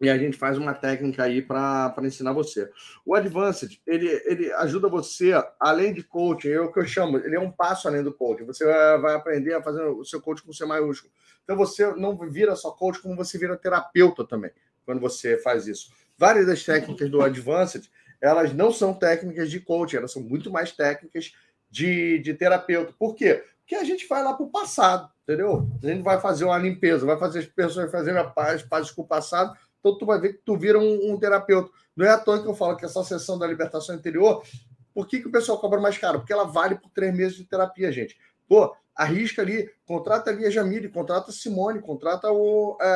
[0.00, 2.70] e a gente faz uma técnica aí para ensinar você.
[3.04, 7.34] O Advanced, ele, ele ajuda você, além de coaching, é o que eu chamo, ele
[7.34, 8.44] é um passo além do coaching.
[8.44, 11.12] Você vai aprender a fazer o seu coaching com C maiúsculo.
[11.42, 14.52] Então você não vira só coach, como você vira terapeuta também,
[14.86, 15.90] quando você faz isso.
[16.16, 17.90] Várias das técnicas do Advanced,
[18.20, 21.32] elas não são técnicas de coaching, elas são muito mais técnicas
[21.68, 22.94] de, de terapeuta.
[22.96, 23.42] Por quê?
[23.64, 25.66] Porque a gente vai lá para o passado, entendeu?
[25.82, 29.00] A gente vai fazer uma limpeza, vai fazer as pessoas fazerem a paz, paz com
[29.00, 31.70] o passado, então tu vai ver que tu vira um, um, terapeuta.
[31.96, 34.44] Não é à toa que eu falo que essa sessão da libertação interior,
[34.92, 36.20] por que, que o pessoal cobra mais caro?
[36.20, 38.18] Porque ela vale por três meses de terapia, gente.
[38.46, 42.86] Pô, arrisca ali, contrata ali a Jamile, contrata a Simone, contrata o, a,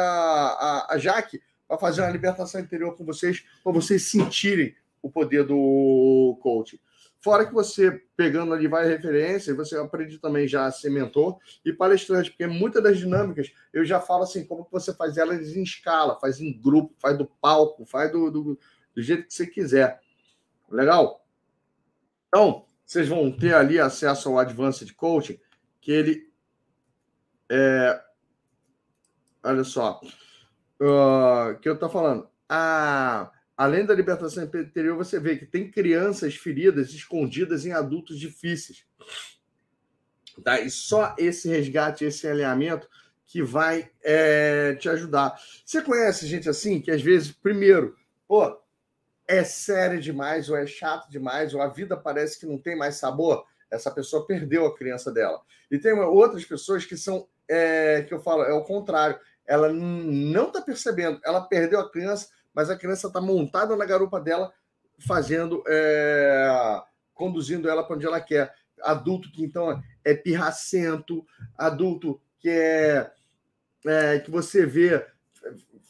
[0.91, 5.45] a, a Jaque para fazer uma libertação interior com vocês, para vocês sentirem o poder
[5.45, 6.79] do coaching.
[7.21, 11.73] Fora que você, pegando ali várias referências, você aprende também já a ser mentor e
[11.73, 16.19] palestrante, porque muitas das dinâmicas eu já falo assim, como você faz elas em escala,
[16.21, 18.59] faz em grupo, faz do palco, faz do, do,
[18.95, 20.01] do jeito que você quiser.
[20.71, 21.27] Legal?
[22.29, 25.41] Então, vocês vão ter ali acesso ao Advanced Coaching,
[25.81, 26.31] que ele
[27.51, 28.01] é.
[29.43, 30.01] Olha só.
[30.81, 32.29] Uh, que eu tô falando.
[32.49, 38.87] A além da libertação interior, você vê que tem crianças feridas escondidas em adultos difíceis.
[40.45, 40.61] Tá?
[40.61, 42.89] E só esse resgate, esse alinhamento
[43.27, 45.35] que vai é, te ajudar.
[45.67, 47.97] Você conhece gente assim que às vezes, primeiro,
[48.29, 48.57] pô,
[49.27, 52.95] é sério demais, ou é chato demais, ou a vida parece que não tem mais
[52.95, 53.45] sabor.
[53.69, 55.43] Essa pessoa perdeu a criança dela.
[55.69, 59.19] E tem outras pessoas que são, é, que eu falo, é o contrário.
[59.45, 62.29] Ela não está percebendo, ela perdeu a criança,
[62.59, 64.53] mas a criança está montada na garupa dela,
[65.07, 66.83] fazendo, é,
[67.15, 68.53] conduzindo ela para onde ela quer.
[68.83, 71.25] Adulto que então é pirracento,
[71.57, 73.13] adulto que é,
[73.87, 75.07] é que você vê,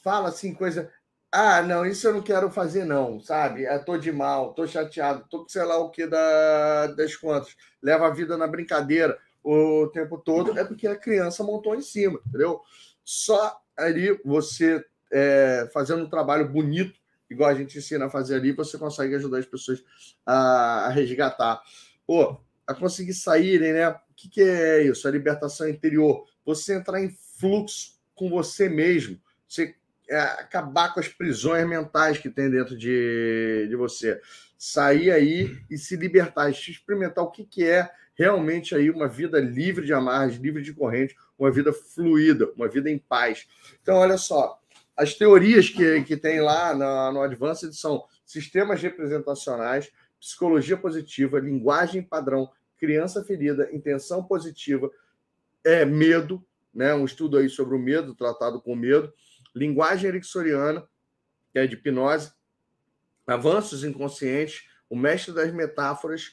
[0.03, 0.93] fala assim coisa,
[1.33, 3.63] ah, não, isso eu não quero fazer, não, sabe?
[3.63, 7.57] Eu tô de mal, tô chateado, tô com sei lá o que da, das contas,
[7.83, 12.21] leva a vida na brincadeira o tempo todo, é porque a criança montou em cima,
[12.27, 12.61] entendeu?
[13.03, 16.99] Só ali você é, fazendo um trabalho bonito,
[17.31, 19.85] igual a gente ensina a fazer ali, você consegue ajudar as pessoas
[20.25, 21.63] a, a resgatar.
[22.07, 23.89] Pô, a conseguir saírem, né?
[23.89, 25.07] O que, que é isso?
[25.07, 26.27] A libertação interior.
[26.45, 29.21] Você entrar em fluxo com você mesmo.
[29.47, 29.75] Você
[30.09, 34.21] é, acabar com as prisões mentais que tem dentro de, de você.
[34.57, 39.87] Sair aí e se libertar, experimentar o que, que é realmente aí uma vida livre
[39.87, 43.47] de amarras, livre de corrente, uma vida fluida, uma vida em paz.
[43.81, 44.58] Então, olha só,
[44.99, 52.03] as teorias que, que tem lá na, no Advanced são sistemas representacionais, psicologia positiva, linguagem
[52.03, 54.91] padrão, criança ferida, intenção positiva,
[55.65, 56.45] é medo,
[56.75, 56.93] né?
[56.95, 59.13] Um estudo aí sobre o medo, tratado com medo,
[59.55, 60.85] linguagem ericksoniana,
[61.53, 62.33] que é de hipnose,
[63.25, 66.33] avanços inconscientes, o mestre das metáforas,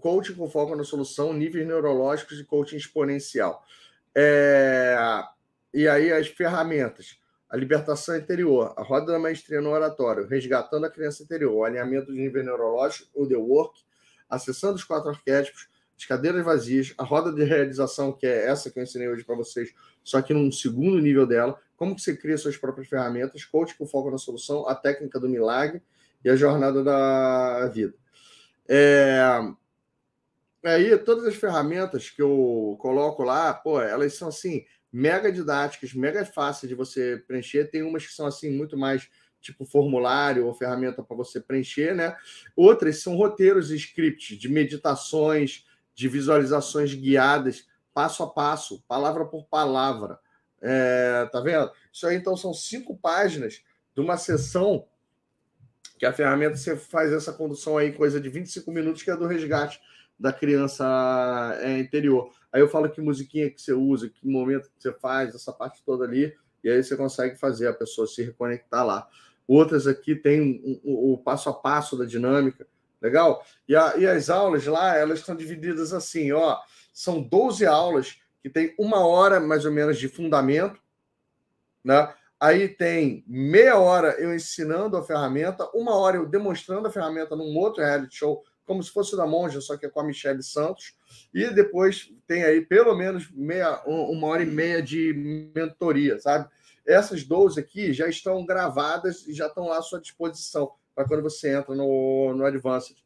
[0.00, 3.64] coaching com foco na solução, níveis neurológicos e coaching exponencial.
[4.16, 4.96] É...
[5.72, 7.18] E aí as ferramentas
[7.48, 12.12] a libertação interior, a roda da maestria no oratório, resgatando a criança interior, o alinhamento
[12.12, 13.80] de nível neurológico, o The Work,
[14.28, 18.78] acessando os quatro arquétipos, as cadeiras vazias, a roda de realização, que é essa que
[18.78, 22.36] eu ensinei hoje para vocês, só que num segundo nível dela, como que você cria
[22.36, 25.82] suas próprias ferramentas, coach com foco na solução, a técnica do milagre
[26.24, 27.94] e a jornada da vida.
[28.68, 29.22] É...
[30.64, 36.24] Aí, todas as ferramentas que eu coloco lá, pô, elas são assim, mega didáticas, mega
[36.24, 37.70] fáceis de você preencher.
[37.70, 39.08] Tem umas que são assim muito mais
[39.40, 42.16] tipo formulário ou ferramenta para você preencher, né?
[42.56, 49.44] Outras são roteiros e scripts de meditações, de visualizações guiadas, passo a passo, palavra por
[49.44, 50.18] palavra.
[50.60, 51.70] É, tá vendo?
[51.92, 53.62] Isso aí então são cinco páginas
[53.94, 54.86] de uma sessão
[55.98, 59.26] que a ferramenta você faz essa condução aí, coisa de 25 minutos, que é do
[59.26, 59.80] resgate
[60.18, 60.84] da criança
[61.60, 62.30] é, interior.
[62.52, 65.82] Aí eu falo que musiquinha que você usa, que momento que você faz, essa parte
[65.84, 69.06] toda ali, e aí você consegue fazer a pessoa se reconectar lá.
[69.46, 72.66] Outras aqui tem o, passo a passo da dinâmica,
[73.00, 73.44] legal?
[73.68, 76.58] E, a, e as aulas lá, elas estão divididas assim, ó,
[76.92, 80.80] são 12 aulas que tem uma hora mais ou menos de fundamento,
[81.84, 82.12] né?
[82.40, 87.56] Aí tem meia hora eu ensinando a ferramenta, uma hora eu demonstrando a ferramenta num
[87.56, 90.94] outro reality show como se fosse da Monja, só que é com a Michelle Santos.
[91.32, 96.48] E depois tem aí pelo menos meia, uma hora e meia de mentoria, sabe?
[96.86, 101.22] Essas 12 aqui já estão gravadas e já estão lá à sua disposição para quando
[101.22, 102.96] você entra no, no Advanced.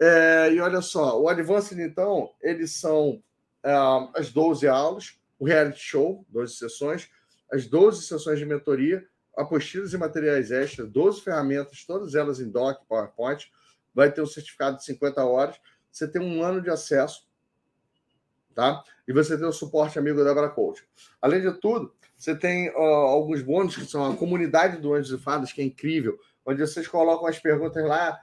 [0.00, 3.22] É, e olha só, o Advanced, então, eles são
[3.64, 3.72] é,
[4.14, 7.08] as 12 aulas, o reality show, 12 sessões,
[7.52, 9.04] as 12 sessões de mentoria,
[9.36, 13.50] apostilas e materiais extras, 12 ferramentas, todas elas em doc, PowerPoint,
[13.96, 15.56] vai ter um certificado de 50 horas,
[15.90, 17.26] você tem um ano de acesso,
[18.54, 18.84] tá?
[19.08, 20.86] E você tem o suporte amigo da Abracoach.
[21.20, 25.50] Além de tudo, você tem alguns bônus, que são a comunidade do Anjos e Fadas,
[25.50, 28.20] que é incrível, onde vocês colocam as perguntas lá,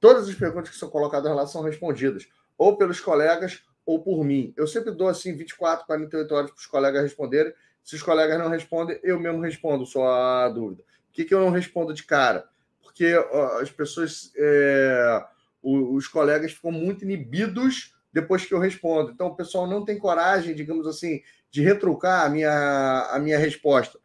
[0.00, 2.26] todas as perguntas que são colocadas lá são respondidas,
[2.56, 4.54] ou pelos colegas ou por mim.
[4.56, 7.52] Eu sempre dou assim 24, 48 horas para os colegas responderem,
[7.84, 10.82] se os colegas não respondem, eu mesmo respondo sua dúvida.
[10.82, 12.48] Por que, que eu não respondo de cara?
[12.90, 13.14] Porque
[13.60, 15.24] as pessoas, é,
[15.62, 19.12] os colegas ficam muito inibidos depois que eu respondo.
[19.12, 23.98] Então, o pessoal não tem coragem, digamos assim, de retrucar a minha, a minha resposta.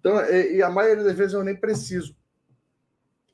[0.00, 2.16] Então, e, e a maioria das vezes eu nem preciso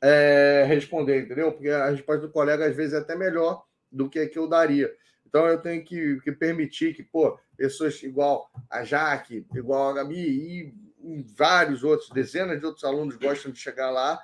[0.02, 1.52] é, responder, entendeu?
[1.52, 4.48] Porque a resposta do colega às vezes é até melhor do que a que eu
[4.48, 4.92] daria.
[5.26, 10.18] Então eu tenho que, que permitir que, pô, pessoas igual a Jaque, igual a Gabi
[10.18, 14.20] e vários outros, dezenas de outros alunos gostam de chegar lá,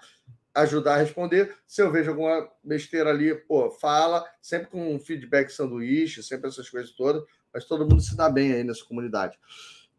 [0.55, 1.55] ajudar a responder.
[1.67, 6.71] Se eu vejo alguma besteira ali, pô, fala, sempre com um feedback sanduíche, sempre essas
[6.71, 9.39] coisas todas, mas todo mundo se dá bem aí nessa comunidade.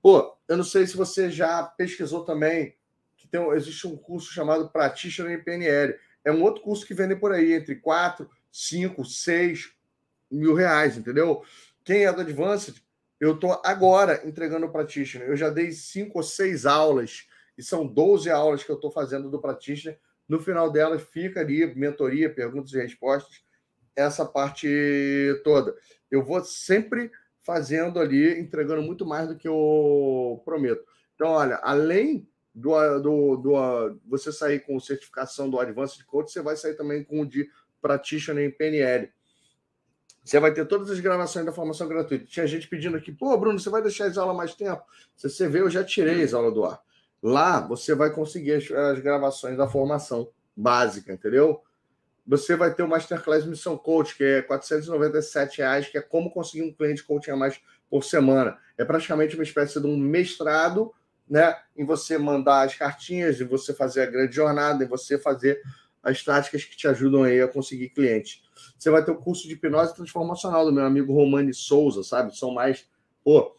[0.01, 2.75] Pô, eu não sei se você já pesquisou também
[3.17, 5.95] que tem, existe um curso chamado Practitioner em PNL.
[6.23, 9.73] É um outro curso que vende por aí, entre 4, 5, 6
[10.31, 11.43] mil reais, entendeu?
[11.83, 12.75] Quem é do Advanced,
[13.19, 15.27] eu estou agora entregando o Practitioner.
[15.27, 17.27] Eu já dei cinco ou seis aulas,
[17.57, 19.99] e são 12 aulas que eu estou fazendo do Practitioner.
[20.27, 23.43] No final delas fica ali mentoria, perguntas e respostas,
[23.95, 24.67] essa parte
[25.43, 25.75] toda.
[26.09, 30.83] Eu vou sempre fazendo ali, entregando muito mais do que eu prometo.
[31.13, 36.55] Então, olha, além do, do, do você sair com certificação do Advanced Coach, você vai
[36.55, 37.49] sair também com o de
[37.81, 39.11] Practitioner em PNL.
[40.23, 42.25] Você vai ter todas as gravações da formação gratuita.
[42.25, 44.83] Tinha gente pedindo aqui, pô, Bruno, você vai deixar as aulas mais tempo?
[45.15, 46.81] Se você vê, eu já tirei as aulas do ar.
[47.27, 51.59] Lá você vai conseguir as, as gravações da formação básica, entendeu?
[52.27, 56.61] Você vai ter o Masterclass Missão Coach, que é 497 reais, que é como conseguir
[56.61, 58.59] um cliente coaching a mais por semana.
[58.77, 60.93] É praticamente uma espécie de um mestrado,
[61.27, 61.57] né?
[61.75, 65.59] Em você mandar as cartinhas, em você fazer a grande jornada, em você fazer
[66.03, 68.43] as táticas que te ajudam aí a conseguir clientes.
[68.77, 72.37] Você vai ter o curso de hipnose transformacional do meu amigo Romani Souza, sabe?
[72.37, 72.87] São mais,
[73.23, 73.55] pô,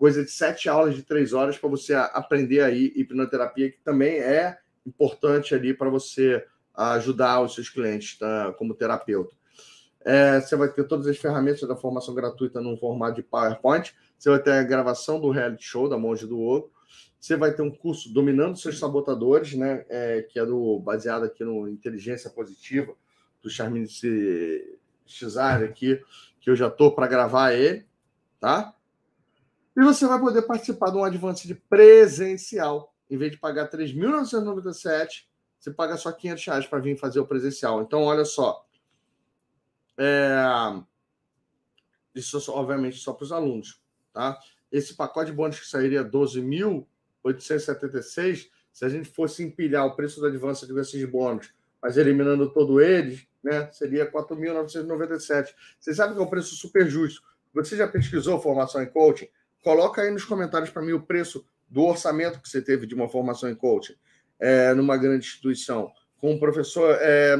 [0.00, 4.58] coisa de sete aulas de três horas para você aprender aí hipnoterapia, que também é
[4.86, 6.42] importante ali para você
[6.74, 8.50] ajudar os seus clientes tá?
[8.56, 9.36] como terapeuta.
[10.02, 13.94] É, você vai ter todas as ferramentas da formação gratuita no formato de PowerPoint.
[14.18, 16.70] Você vai ter a gravação do reality show da Monge do Ouro.
[17.20, 19.84] Você vai ter um curso Dominando Seus Sabotadores, né?
[19.90, 22.94] É, que é do, baseado aqui no Inteligência Positiva,
[23.42, 23.84] do Charmin
[25.06, 26.00] Cesare aqui,
[26.40, 27.84] que eu já estou para gravar ele,
[28.40, 28.74] tá?
[29.76, 32.94] E você vai poder participar de um Advanced presencial.
[33.08, 35.24] Em vez de pagar 3.997,
[35.58, 37.82] você paga só 500 reais para vir fazer o presencial.
[37.82, 38.66] Então, olha só.
[39.98, 40.82] É...
[42.14, 43.80] Isso, obviamente, só para os alunos,
[44.12, 44.38] tá?
[44.70, 46.86] Esse pacote de bônus que sairia 12 mil
[47.22, 52.80] 876, se a gente fosse empilhar o preço do Advance de bônus, mas eliminando todo
[52.80, 55.54] eles, né, seria 4.997.
[55.78, 57.22] Você sabe que é um preço super justo.
[57.52, 59.28] Você já pesquisou formação em coaching?
[59.62, 63.08] Coloca aí nos comentários para mim o preço do orçamento que você teve de uma
[63.08, 63.94] formação em coaching
[64.40, 67.36] é, numa grande instituição, com um professor é,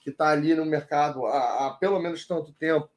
[0.00, 2.88] que está ali no mercado há, há, pelo menos tanto tempo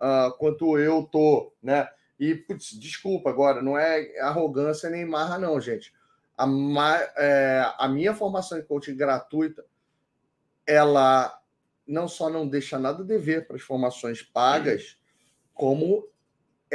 [0.00, 1.88] uh, quanto eu tô, né?
[2.18, 5.92] E, putz, desculpa agora, não é arrogância nem marra, não, gente.
[6.36, 6.46] A,
[7.16, 9.64] é, a minha formação em coaching gratuita,
[10.66, 11.38] ela
[11.86, 14.98] não só não deixa nada a dever para as formações pagas,
[15.54, 16.08] como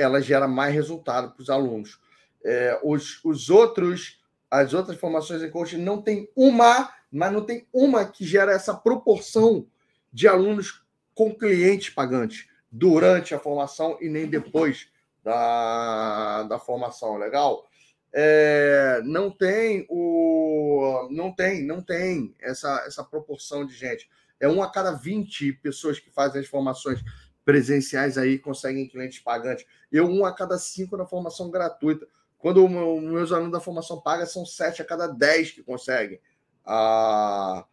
[0.01, 1.99] ela gera mais resultado para os alunos.
[2.43, 7.67] É, os, os outros, as outras formações em coaching não tem uma, mas não tem
[7.71, 9.67] uma que gera essa proporção
[10.11, 14.87] de alunos com clientes pagantes durante a formação e nem depois
[15.23, 17.67] da, da formação, legal?
[18.13, 21.07] É, não tem o.
[21.11, 24.09] Não tem, não tem essa, essa proporção de gente.
[24.39, 27.01] É um a cada 20 pessoas que fazem as formações
[27.43, 29.65] presenciais aí conseguem clientes pagantes.
[29.91, 32.07] Eu, um a cada cinco na formação gratuita.
[32.37, 32.71] Quando os
[33.03, 36.19] meus alunos da formação paga, são sete a cada dez que conseguem
[36.65, 37.65] a,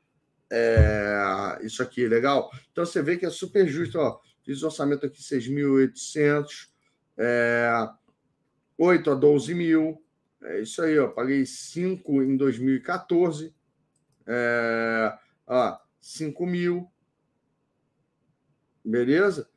[0.50, 2.50] É, isso aqui, legal?
[2.72, 4.20] Então você vê que é super justo, ó.
[4.42, 6.68] Fiz orçamento aqui 6.800,
[7.18, 7.70] é,
[8.78, 10.02] 8 a 12 mil.
[10.42, 11.08] É isso aí, ó.
[11.08, 13.55] Paguei 5 em 2014.
[14.26, 16.90] É, ó, 5 mil.
[18.84, 19.50] Beleza?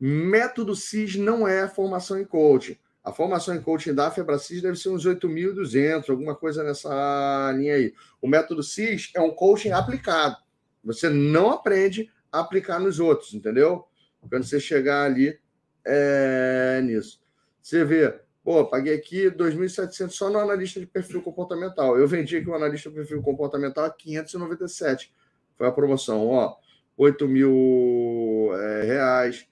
[0.00, 2.76] Método CIS não é formação em coaching.
[3.04, 7.92] A formação em coaching da FebraCIS deve ser uns 8.200, alguma coisa nessa linha aí.
[8.20, 10.38] O método CIS é um coaching aplicado.
[10.82, 13.86] Você não aprende a aplicar nos outros, entendeu?
[14.30, 15.38] Quando você chegar ali
[15.84, 17.22] é, nisso.
[17.60, 21.98] Você vê, pô, paguei aqui 2.700 só no analista de perfil comportamental.
[21.98, 25.12] Eu vendi aqui o analista de perfil comportamental a 597.
[25.58, 26.56] Foi a promoção, ó.
[26.96, 29.46] 8 mil é, reais,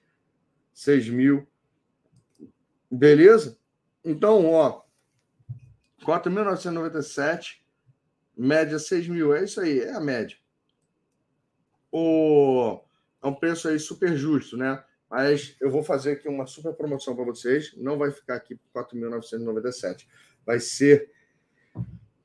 [0.73, 1.47] 6 mil.
[2.89, 3.57] Beleza?
[4.03, 4.83] Então, ó,
[6.03, 7.61] 4.997,
[8.37, 9.33] média 6 mil.
[9.33, 10.37] É isso aí, é a média.
[11.91, 12.81] O,
[13.21, 14.83] é um preço aí super justo, né?
[15.09, 17.73] Mas eu vou fazer aqui uma super promoção para vocês.
[17.77, 20.07] Não vai ficar aqui por 4.997.
[20.43, 21.11] Vai ser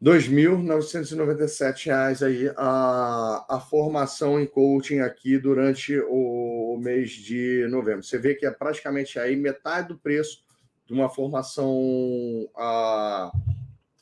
[0.00, 8.04] R$ 2.997 aí a, a formação em coaching aqui durante o, o, mês de novembro.
[8.04, 10.44] Você vê que é praticamente aí metade do preço
[10.86, 13.32] de uma formação a,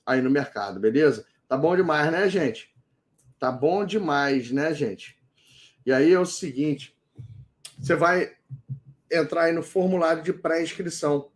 [0.04, 1.24] aí no mercado, beleza?
[1.48, 2.70] Tá bom demais, né, gente?
[3.38, 5.16] Tá bom demais, né, gente?
[5.86, 6.94] E aí é o seguinte,
[7.78, 8.32] você vai
[9.10, 11.30] entrar aí no formulário de pré-inscrição,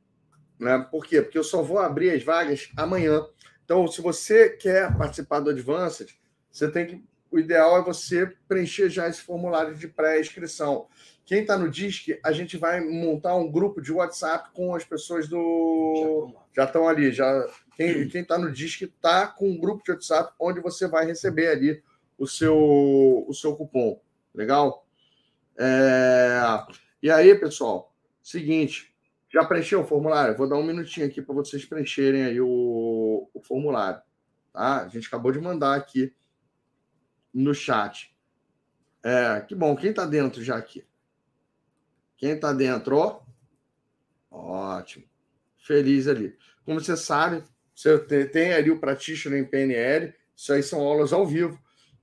[0.58, 0.86] né?
[0.90, 1.22] Por quê?
[1.22, 3.24] Porque eu só vou abrir as vagas amanhã.
[3.70, 6.08] Então, se você quer participar do Advanced,
[6.50, 7.04] você tem que.
[7.30, 10.88] O ideal é você preencher já esse formulário de pré-inscrição.
[11.24, 15.28] Quem está no DISC, a gente vai montar um grupo de WhatsApp com as pessoas
[15.28, 16.34] do.
[16.52, 17.12] Já estão ali.
[17.12, 17.46] Já...
[17.76, 21.80] Quem está no DISC está com um grupo de WhatsApp onde você vai receber ali
[22.18, 24.00] o seu, o seu cupom.
[24.34, 24.84] Legal?
[25.56, 26.40] É...
[27.00, 28.92] E aí, pessoal, seguinte,
[29.32, 30.36] já preencheu o formulário?
[30.36, 34.02] Vou dar um minutinho aqui para vocês preencherem aí o, o, formulário.
[34.52, 34.82] Tá?
[34.82, 36.12] A gente acabou de mandar aqui
[37.32, 38.14] no chat.
[39.02, 39.76] É, que bom.
[39.76, 40.84] Quem está dentro já aqui?
[42.16, 42.96] Quem está dentro?
[42.96, 43.22] Ó.
[44.30, 45.06] Ótimo.
[45.56, 46.36] Feliz ali.
[46.64, 47.44] Como você sabe,
[47.74, 50.12] você tem ali o Practitioner em PNL.
[50.36, 51.58] Isso aí são aulas ao vivo.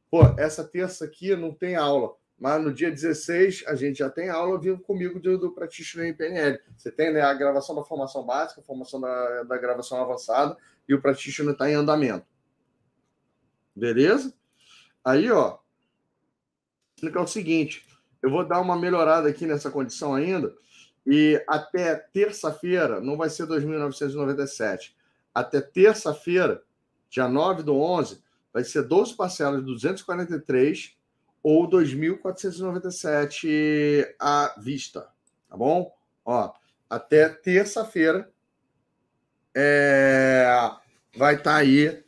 [0.09, 2.15] Pô, essa terça aqui não tem aula.
[2.39, 6.13] Mas no dia 16, a gente já tem aula vivo comigo do, do Practitioner em
[6.13, 6.59] PNL.
[6.75, 10.55] Você tem né, a gravação da formação básica, a formação da, da gravação avançada,
[10.87, 12.27] e o Practitioner está em andamento.
[13.75, 14.33] Beleza?
[15.03, 15.57] Aí, ó,
[16.95, 17.87] explicar o seguinte:
[18.21, 20.53] eu vou dar uma melhorada aqui nessa condição ainda,
[21.05, 24.93] e até terça-feira, não vai ser 2.997,
[25.33, 26.63] até terça-feira,
[27.09, 28.21] dia 9 do 11,
[28.53, 30.96] vai ser 12 parcelas de 243
[31.49, 35.07] ou 2.497 à vista,
[35.47, 35.95] tá bom?
[36.25, 36.53] Ó,
[36.89, 38.29] até terça-feira
[39.55, 40.45] é,
[41.15, 42.03] vai estar tá aí.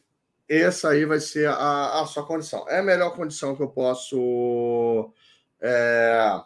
[0.49, 2.67] Essa aí vai ser a, a, sua condição.
[2.67, 5.13] É a melhor condição que eu posso
[5.61, 6.41] é,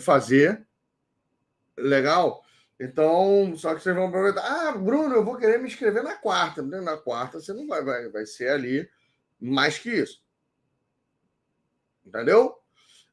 [0.00, 0.66] fazer.
[1.78, 2.44] Legal?
[2.78, 4.42] Então, só que vocês vão aproveitar.
[4.42, 6.60] Ah, Bruno, eu vou querer me inscrever na quarta.
[6.60, 8.86] Na quarta você não vai, vai, vai ser ali
[9.40, 10.21] mais que isso.
[12.04, 12.56] Entendeu?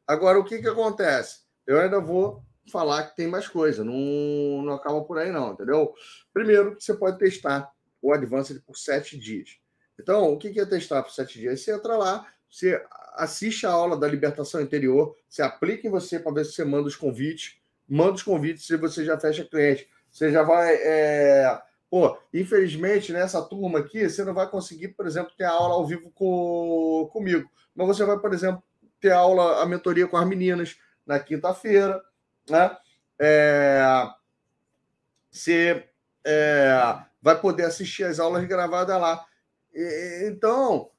[0.07, 1.41] Agora, o que, que acontece?
[1.65, 5.93] Eu ainda vou falar que tem mais coisa, não, não acaba por aí, não, entendeu?
[6.33, 9.57] Primeiro, você pode testar o Advanced por sete dias.
[9.99, 11.61] Então, o que, que é testar por sete dias?
[11.61, 12.83] Você entra lá, você
[13.15, 16.87] assiste a aula da libertação interior, você aplica em você para ver se você manda
[16.87, 19.89] os convites, manda os convites se você já fecha cliente.
[20.09, 20.75] Você já vai.
[20.75, 21.61] É...
[21.89, 26.11] Pô, infelizmente, nessa turma aqui, você não vai conseguir, por exemplo, ter aula ao vivo
[26.11, 27.09] com...
[27.11, 27.49] comigo.
[27.75, 28.63] Mas você vai, por exemplo,
[28.99, 32.01] ter aula, a mentoria com as meninas na quinta-feira,
[32.49, 32.75] né?
[33.17, 33.81] É,
[35.29, 35.87] você
[36.25, 39.25] é, vai poder assistir as aulas gravadas lá.
[39.73, 40.91] E, então,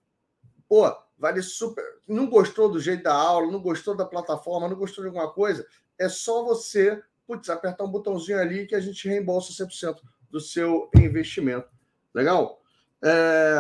[0.69, 1.85] pô, vale super.
[2.09, 5.67] Não gostou do jeito da aula, não gostou da plataforma, não gostou de alguma coisa,
[5.99, 10.91] é só você, putz, apertar um botãozinho ali que a gente reembolsa 100% do seu
[10.97, 11.69] investimento.
[12.15, 12.61] Legal?
[13.03, 13.55] É,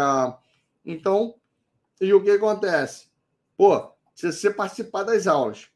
[0.84, 1.34] então,
[2.00, 3.08] e o que acontece?
[3.56, 5.68] Pô, se você participar das aulas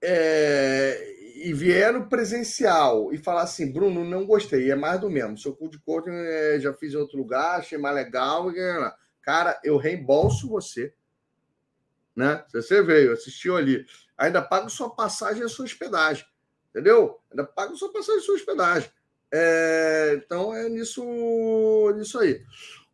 [0.00, 5.36] é, e vier no presencial e falar assim, Bruno, não gostei, é mais do mesmo.
[5.36, 8.46] Seu curso de coaching é, já fiz em outro lugar, achei mais legal.
[9.20, 10.94] Cara, eu reembolso você.
[12.16, 12.44] Né?
[12.52, 13.84] Você veio, assistiu ali,
[14.16, 16.24] ainda pago sua passagem e sua hospedagem.
[16.70, 17.20] Entendeu?
[17.30, 18.90] Ainda pago sua passagem e sua hospedagem.
[19.30, 21.02] É, então é nisso,
[21.94, 22.42] nisso aí.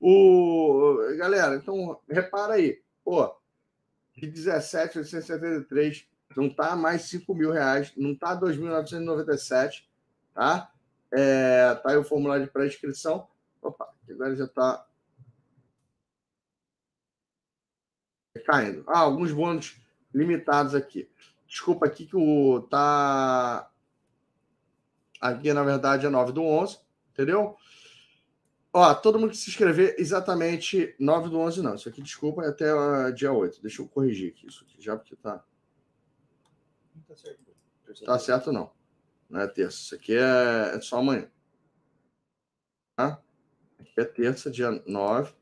[0.01, 3.35] O, galera, então repara aí pô,
[4.21, 6.07] de 17,873,
[6.37, 9.85] não tá mais 5 mil reais, não tá 2.997,
[10.35, 10.71] tá?
[11.11, 13.29] É, tá aí o formulário de pré-inscrição.
[13.63, 14.87] Opa, agora já tá
[18.45, 18.85] caindo.
[18.87, 19.77] Ah, alguns bônus
[20.15, 21.09] limitados aqui.
[21.47, 23.71] Desculpa aqui que o tá
[25.21, 26.79] aqui na verdade é 9 do 11,
[27.11, 27.57] entendeu?
[28.73, 31.75] Ó, todo mundo que se inscrever exatamente 9 do 11 não.
[31.75, 33.63] Isso aqui, desculpa, é até uh, dia 8.
[33.63, 35.45] Deixa eu corrigir aqui isso aqui já porque tá
[37.07, 38.05] Tá certo.
[38.05, 38.71] Tá certo não.
[39.31, 39.79] Não é terça.
[39.79, 41.31] Isso aqui é, é só amanhã.
[42.97, 43.23] Tá?
[43.79, 45.33] Aqui é terça, dia 9.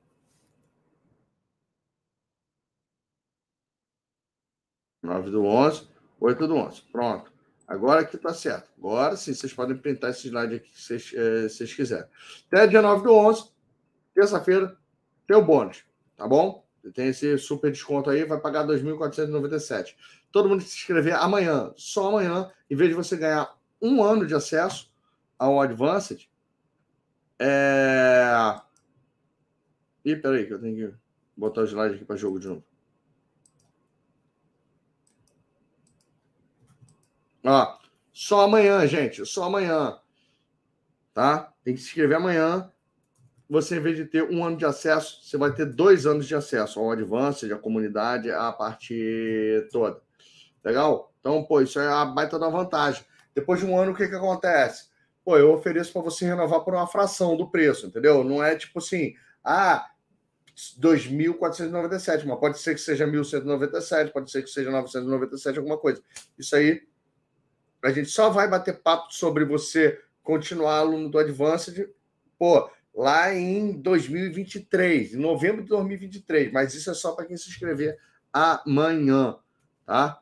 [5.02, 5.88] 9 do 11,
[6.20, 6.82] 8 do 11.
[6.92, 7.32] Pronto.
[7.66, 8.70] Agora aqui tá certo.
[8.78, 12.06] Agora sim, vocês podem printar esse slide aqui se vocês, é, quiserem.
[12.46, 13.50] Até dia 9 do 11,
[14.14, 14.76] terça-feira,
[15.26, 15.84] tem o bônus,
[16.16, 16.64] tá bom?
[16.94, 19.96] Tem esse super desconto aí, vai pagar 2.497.
[20.30, 24.24] Todo mundo que se inscrever amanhã, só amanhã, em vez de você ganhar um ano
[24.24, 24.92] de acesso
[25.36, 26.28] ao Advanced,
[27.38, 28.60] é...
[30.04, 30.96] Ih, peraí, que eu tenho que
[31.36, 32.64] botar o slide aqui para jogo de novo.
[37.46, 37.78] Ó,
[38.12, 39.98] só amanhã, gente, só amanhã.
[41.14, 41.52] Tá?
[41.62, 42.70] Tem que se inscrever amanhã.
[43.48, 46.34] Você, em vez de ter um ano de acesso, você vai ter dois anos de
[46.34, 50.00] acesso ao Advanced, à comunidade, à parte toda.
[50.64, 51.14] Legal?
[51.20, 53.04] Então, pô, isso é a baita da vantagem.
[53.32, 54.88] Depois de um ano, o que, que acontece?
[55.24, 58.24] Pô, eu ofereço para você renovar por uma fração do preço, entendeu?
[58.24, 59.86] Não é tipo assim, ah,
[60.80, 66.02] 2.497, mas pode ser que seja 1.197, pode ser que seja 997, alguma coisa.
[66.36, 66.82] Isso aí
[67.82, 71.88] a gente só vai bater papo sobre você continuar aluno do Advanced,
[72.38, 76.52] pô, lá em 2023, em novembro de 2023.
[76.52, 77.98] Mas isso é só para quem se inscrever
[78.32, 79.36] amanhã,
[79.84, 80.20] tá?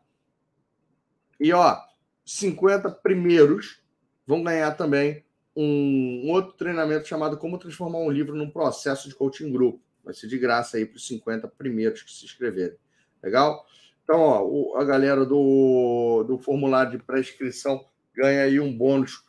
[1.40, 1.78] E ó,
[2.24, 3.82] 50 primeiros
[4.26, 5.24] vão ganhar também
[5.56, 9.80] um, outro treinamento chamado Como Transformar um Livro num Processo de Coaching Grupo.
[10.02, 12.76] Vai ser de graça aí para os 50 primeiros que se inscreverem.
[13.22, 13.64] Legal?
[14.04, 17.84] Então, ó, a galera do, do formulário de pré-inscrição
[18.14, 19.24] ganha aí um bônus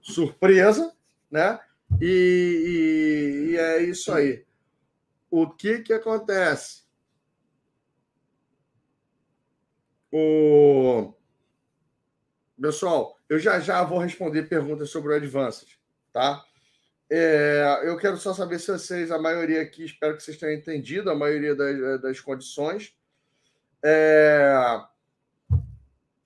[0.00, 0.94] surpresa,
[1.30, 1.58] né?
[2.00, 4.44] E, e, e, é isso aí.
[5.30, 6.82] O que que acontece?
[10.12, 11.14] O...
[12.60, 15.68] Pessoal, eu já já vou responder perguntas sobre o Advanced,
[16.12, 16.44] tá?
[17.10, 21.10] É, eu quero só saber se vocês, a maioria aqui, espero que vocês tenham entendido
[21.10, 22.94] a maioria das, das condições.
[23.84, 24.80] É...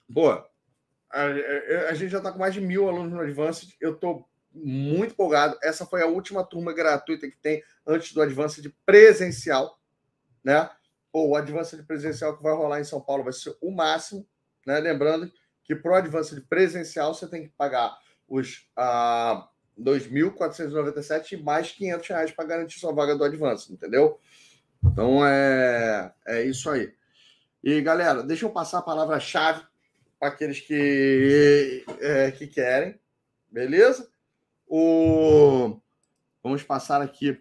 [0.08, 0.48] Boa.
[1.10, 1.24] A,
[1.90, 3.74] a, gente já está com mais de mil alunos no Advanced.
[3.80, 5.58] Eu estou muito empolgado.
[5.62, 9.78] Essa foi a última turma gratuita que tem antes do Advanced presencial,
[10.42, 10.70] né?
[11.10, 14.26] Pô, o Advanced presencial que vai rolar em São Paulo vai ser o máximo,
[14.66, 14.78] né?
[14.80, 15.30] Lembrando
[15.64, 17.96] que para o Advanced presencial você tem que pagar
[18.28, 19.48] os ah,
[19.78, 24.18] 2.497 e mais 500 reais para garantir sua vaga do Advanced, entendeu?
[24.84, 26.92] Então é, é isso aí.
[27.62, 29.62] E, galera, deixa eu passar a palavra-chave
[30.18, 32.98] para aqueles que, é, que querem,
[33.48, 34.10] beleza?
[34.66, 35.80] O...
[36.42, 37.40] Vamos passar aqui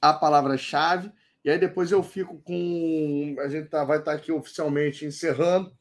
[0.00, 1.12] a palavra-chave,
[1.44, 3.36] e aí depois eu fico com.
[3.38, 5.72] A gente tá, vai estar tá aqui oficialmente encerrando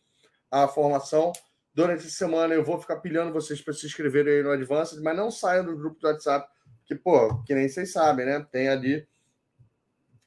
[0.52, 1.34] a formação.
[1.74, 5.18] Durante a semana eu vou ficar pilhando vocês para se inscreverem aí no Advanced, mas
[5.18, 6.48] não saiam do grupo do WhatsApp,
[6.86, 8.46] que, pô, que nem vocês sabem, né?
[8.52, 9.08] Tem ali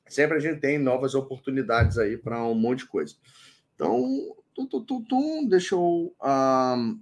[0.08, 3.14] sempre a gente tem novas oportunidades aí para um monte de coisa.
[3.74, 7.00] Então, tum, tum, tum, deixa eu um,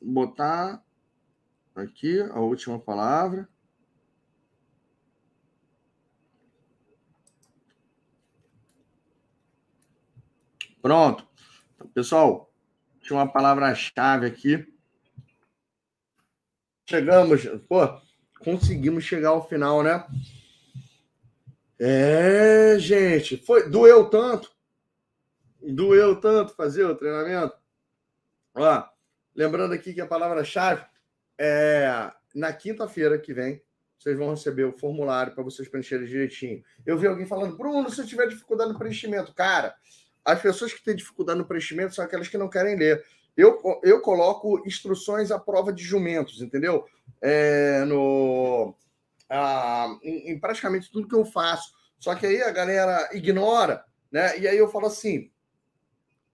[0.00, 0.84] botar
[1.74, 3.48] aqui a última palavra.
[10.82, 11.26] Pronto.
[11.74, 12.50] Então, pessoal,
[13.00, 14.66] tinha uma palavra-chave aqui.
[16.88, 17.80] Chegamos, pô,
[18.40, 20.04] conseguimos chegar ao final, né?
[21.82, 24.52] É, gente, foi doeu tanto.
[25.62, 27.54] Doeu tanto fazer o treinamento.
[28.54, 28.84] Ó,
[29.34, 30.84] lembrando aqui que a palavra-chave
[31.38, 33.62] é na quinta-feira que vem,
[33.98, 36.62] vocês vão receber o formulário para vocês preencherem direitinho.
[36.84, 39.74] Eu vi alguém falando, Bruno, se eu tiver dificuldade no preenchimento, cara,
[40.22, 43.02] as pessoas que têm dificuldade no preenchimento são aquelas que não querem ler.
[43.34, 46.84] Eu, eu coloco instruções à prova de jumentos, entendeu?
[47.22, 48.74] É, no,
[49.30, 51.72] ah, em, praticamente tudo que eu faço.
[51.98, 54.38] Só que aí a galera ignora, né?
[54.38, 55.30] E aí eu falo assim: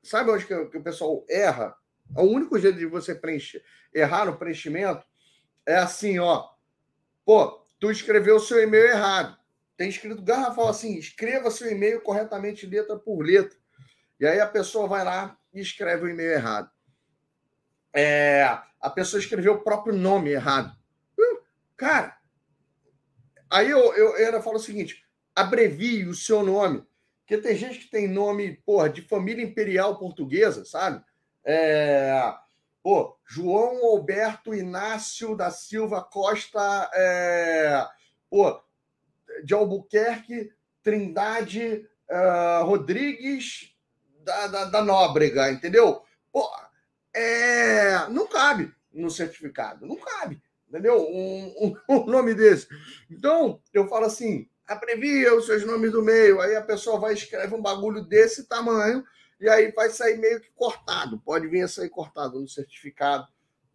[0.03, 1.77] sabe onde que, que o pessoal erra?
[2.17, 5.05] O único jeito de você preencher, errar no preenchimento
[5.67, 6.49] é assim, ó.
[7.25, 9.37] Pô, tu escreveu o seu e-mail errado.
[9.77, 13.59] tem escrito garrafal assim: escreva seu e-mail corretamente, letra por letra.
[14.19, 16.71] E aí a pessoa vai lá e escreve o e-mail errado.
[17.93, 18.45] É,
[18.81, 20.75] a pessoa escreveu o próprio nome errado.
[21.19, 21.43] Uh,
[21.77, 22.16] cara,
[23.51, 26.85] aí eu, eu, eu ainda falo o seguinte: abrevie o seu nome.
[27.21, 31.05] Porque tem gente que tem nome, porra, de família imperial portuguesa, sabe?
[31.45, 32.33] É,
[32.83, 37.85] pô, João Alberto Inácio da Silva Costa, é,
[38.31, 38.63] pô,
[39.45, 40.53] de Albuquerque,
[40.85, 43.75] Trindade uh, Rodrigues
[44.23, 46.05] da, da, da, Nóbrega, entendeu?
[46.33, 46.49] Pô,
[47.13, 50.41] é, não cabe no certificado, não cabe,
[50.77, 51.01] entendeu?
[51.01, 52.69] Um, um, um nome desse.
[53.11, 57.55] Então, eu falo assim, abrevia os seus nomes do meio, aí a pessoa vai escreve
[57.55, 59.03] um bagulho desse tamanho
[59.41, 63.27] e aí vai sair meio que cortado, pode vir a sair cortado no certificado.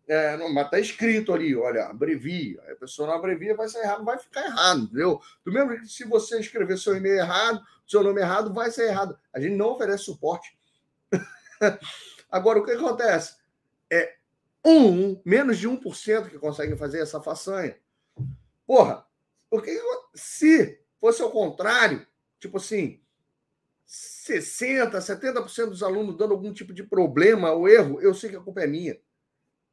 [0.07, 2.61] É, não, mas tá escrito ali, olha, abrevia.
[2.69, 5.21] A pessoa não abrevia, vai sair errado, vai ficar errado, entendeu?
[5.45, 9.17] Do mesmo que se você escrever seu e-mail errado, seu nome errado, vai ser errado.
[9.33, 10.57] A gente não oferece suporte.
[12.29, 13.35] Agora, o que acontece?
[13.89, 14.15] É
[14.65, 17.75] um, menos de 1% que conseguem fazer essa façanha.
[18.65, 19.05] Porra,
[19.49, 19.79] o que
[20.13, 22.05] se fosse ao contrário,
[22.39, 23.01] tipo assim,
[23.87, 28.41] 60%, 70% dos alunos dando algum tipo de problema ou erro, eu sei que a
[28.41, 28.97] culpa é minha.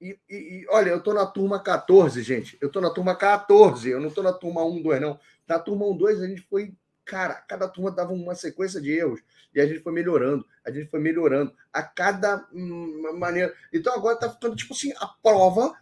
[0.01, 2.57] E, e, e, olha, eu estou na turma 14, gente.
[2.61, 5.19] Eu estou na turma 14, eu não estou na turma 1, 2, não.
[5.47, 6.73] Na turma 1, 2, a gente foi.
[7.09, 9.23] Cara, cada turma dava uma sequência de erros.
[9.55, 13.55] E a gente foi melhorando, a gente foi melhorando a cada hum, maneira.
[13.73, 15.75] Então agora está ficando tipo assim, a prova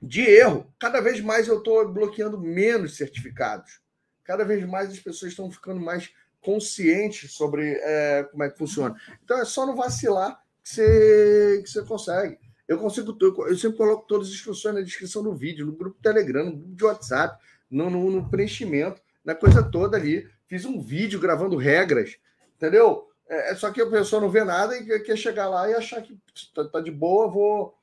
[0.00, 0.72] de erro.
[0.78, 3.80] Cada vez mais eu estou bloqueando menos certificados.
[4.22, 8.94] Cada vez mais as pessoas estão ficando mais conscientes sobre é, como é que funciona.
[9.24, 12.38] Então é só não vacilar que você, que você consegue.
[12.68, 13.16] Eu consigo,
[13.48, 16.76] eu sempre coloco todas as instruções na descrição do vídeo, no grupo Telegram, no grupo
[16.76, 20.26] de WhatsApp, no, no, no preenchimento, na coisa toda ali.
[20.46, 22.18] Fiz um vídeo gravando regras,
[22.56, 23.12] entendeu?
[23.28, 26.00] É, é só que a pessoa não vê nada e quer chegar lá e achar
[26.00, 26.18] que
[26.54, 27.78] tá, tá de boa, vou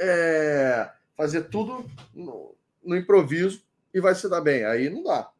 [0.00, 1.84] é, fazer tudo
[2.14, 4.64] no, no improviso e vai se dar bem.
[4.64, 5.30] Aí não dá.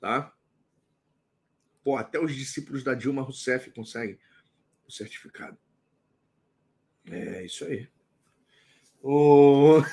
[0.00, 0.32] Tá?
[1.84, 4.18] Pô, até os discípulos da Dilma Rousseff conseguem
[4.88, 5.58] o certificado.
[7.04, 7.86] É isso aí.
[9.02, 9.82] O...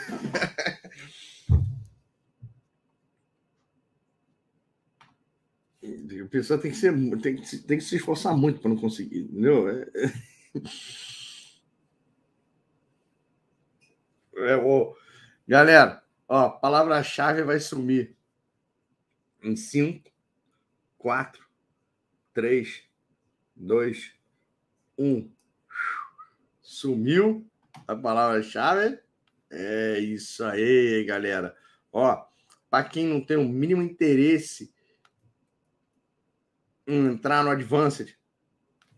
[5.82, 9.22] A pessoa tem que, ser, tem, que, tem que se esforçar muito para não conseguir,
[9.22, 9.68] entendeu?
[9.68, 10.12] É,
[14.52, 14.96] é, o...
[15.48, 18.16] Galera, ó, palavra-chave vai sumir
[19.42, 20.12] em 5,
[21.00, 21.44] 4,
[22.34, 22.84] 3,
[23.56, 24.14] 2,
[25.00, 25.32] 1.
[26.62, 27.49] Sumiu
[27.90, 29.00] a palavra-chave.
[29.50, 31.56] É isso aí, galera.
[31.92, 32.24] Ó,
[32.69, 34.72] para quem não tem o mínimo interesse
[36.85, 38.16] em entrar no Advanced,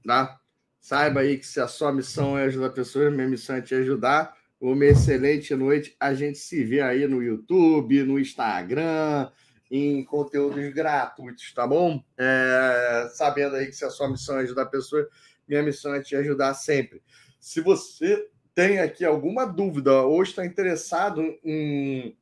[0.05, 0.37] tá?
[0.79, 4.35] Saiba aí que se a sua missão é ajudar pessoas, minha missão é te ajudar.
[4.59, 5.95] Uma excelente noite.
[5.99, 9.31] A gente se vê aí no YouTube, no Instagram,
[9.71, 12.03] em conteúdos gratuitos, tá bom?
[12.17, 15.07] É, sabendo aí que se a sua missão é ajudar pessoas,
[15.47, 17.01] minha missão é te ajudar sempre.
[17.39, 22.17] Se você tem aqui alguma dúvida ou está interessado em,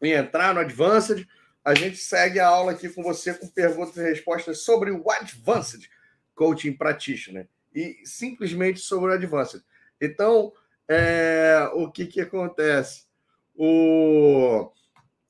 [0.00, 1.26] em entrar no Advanced,
[1.64, 5.88] a gente segue a aula aqui com você com perguntas e respostas sobre o Advanced
[6.34, 9.62] Coaching Practitioner e simplesmente sobre o Advanced.
[10.00, 10.52] Então,
[10.88, 13.04] é, o que, que acontece?
[13.54, 14.72] O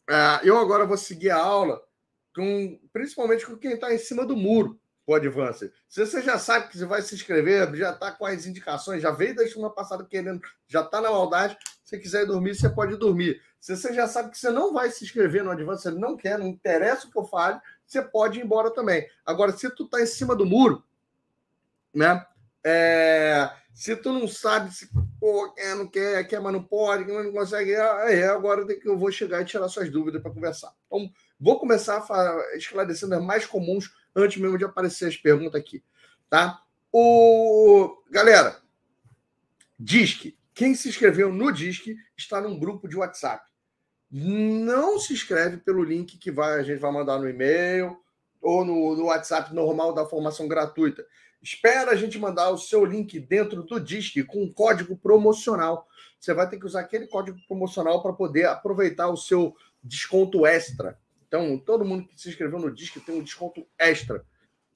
[0.09, 1.83] é, eu agora vou seguir a aula
[2.35, 5.73] com, principalmente com quem está em cima do muro o Advance.
[5.89, 9.11] Se você já sabe que você vai se inscrever, já está com as indicações, já
[9.11, 13.41] veio da semana passada querendo, já está na maldade, se quiser dormir, você pode dormir.
[13.61, 16.39] Se você já sabe que você não vai se inscrever no Advance, você não quer,
[16.39, 19.07] não interessa o que eu fale, você pode ir embora também.
[19.27, 20.85] Agora, se tu está em cima do muro,
[21.95, 22.25] né?
[22.65, 27.33] É, se tu não sabe se pô, quer, não quer, quer, mas não pode, não
[27.33, 30.73] consegue, é, agora que eu vou chegar e tirar suas dúvidas para conversar.
[30.87, 32.05] Então, vou começar
[32.55, 35.83] esclarecendo as mais comuns antes mesmo de aparecer as perguntas aqui,
[36.29, 36.63] tá?
[36.93, 38.61] O galera,
[39.79, 43.45] Disque, quem se inscreveu no Disque está num grupo de WhatsApp.
[44.11, 47.97] Não se inscreve pelo link que vai, a gente vai mandar no e-mail
[48.41, 51.07] ou no, no WhatsApp normal da formação gratuita.
[51.43, 55.89] Espera a gente mandar o seu link dentro do Disque com um código promocional.
[56.21, 60.97] Você vai ter que usar aquele código promocional para poder aproveitar o seu desconto extra.
[61.33, 64.23] Então, todo mundo que se inscreveu no Disque tem um desconto extra.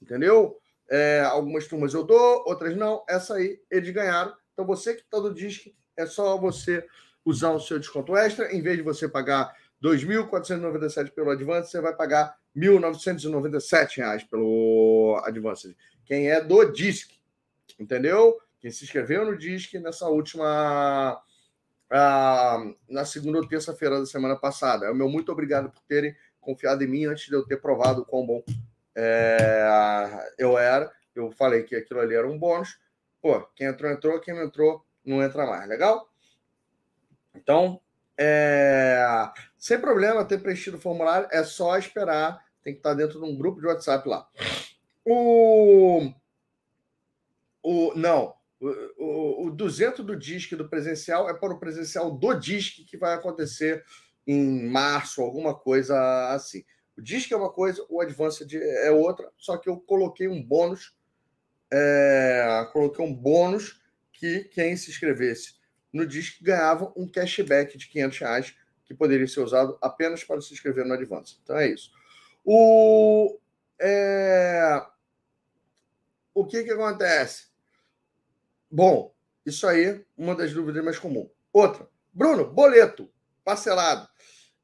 [0.00, 0.58] Entendeu?
[0.88, 3.04] É, algumas turmas eu dou, outras não.
[3.06, 4.34] Essa aí eles ganharam.
[4.54, 6.82] Então, você que está no Disque, é só você
[7.26, 8.50] usar o seu desconto extra.
[8.54, 15.20] Em vez de você pagar R$ 2.497 pelo Advance, você vai pagar R$ 1.997 pelo
[15.26, 15.76] Advance.
[16.06, 17.20] Quem é do DISC,
[17.78, 18.40] entendeu?
[18.60, 21.22] Quem se inscreveu no DISC nessa última.
[21.90, 24.86] Ah, na segunda ou terça-feira da semana passada.
[24.86, 28.02] É o meu muito obrigado por terem confiado em mim antes de eu ter provado
[28.02, 28.42] o quão bom
[28.94, 30.90] é, eu era.
[31.14, 32.78] Eu falei que aquilo ali era um bônus.
[33.20, 34.20] Pô, quem entrou, entrou.
[34.20, 35.68] Quem não entrou, não entra mais.
[35.68, 36.08] Legal?
[37.34, 37.80] Então,
[38.16, 39.04] é,
[39.58, 42.42] sem problema ter preenchido o formulário, é só esperar.
[42.62, 44.28] Tem que estar dentro de um grupo de WhatsApp lá.
[45.04, 46.10] O.
[47.62, 48.34] o não.
[48.58, 52.96] O, o, o 200 do DISC do presencial é para o presencial do DISC que
[52.96, 53.84] vai acontecer
[54.26, 56.64] em março, alguma coisa assim.
[56.96, 60.96] O DISC é uma coisa, o Advanced é outra, só que eu coloquei um bônus.
[61.72, 63.82] É, coloquei um bônus
[64.12, 65.56] que quem se inscrevesse
[65.92, 70.52] no DISC ganhava um cashback de 500 reais que poderia ser usado apenas para se
[70.54, 71.38] inscrever no Advance.
[71.42, 71.90] Então é isso.
[72.44, 73.38] O,
[73.80, 74.80] é...
[76.32, 77.48] o que, que acontece?
[78.70, 79.14] Bom,
[79.44, 81.30] isso aí, uma das dúvidas mais comuns.
[81.52, 83.10] Outra, Bruno, boleto
[83.44, 84.08] parcelado.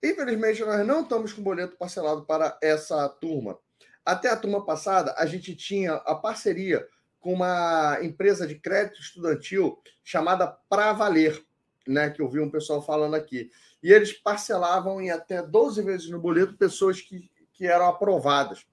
[0.02, 3.58] Infelizmente, nós não estamos com boleto parcelado para essa turma.
[4.04, 6.86] Até a turma passada, a gente tinha a parceria
[7.20, 11.40] com uma empresa de crédito estudantil chamada Pra Valer,
[11.86, 12.10] né?
[12.10, 13.48] Que eu vi um pessoal falando aqui.
[13.80, 18.66] E eles parcelavam em até 12 vezes no boleto pessoas que, que eram aprovadas.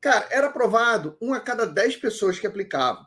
[0.00, 3.04] Cara, era aprovado um a cada 10 pessoas que aplicavam.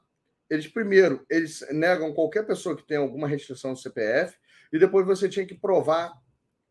[0.50, 4.36] Eles, primeiro, eles negam qualquer pessoa que tenha alguma restrição no CPF,
[4.72, 6.14] e depois você tinha que provar,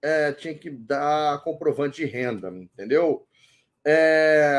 [0.03, 3.27] é, tinha que dar comprovante de renda, entendeu?
[3.85, 4.57] É,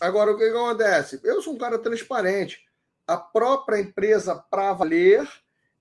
[0.00, 1.20] Agora, o que acontece?
[1.24, 2.62] Eu sou um cara transparente.
[3.06, 5.26] A própria empresa para valer,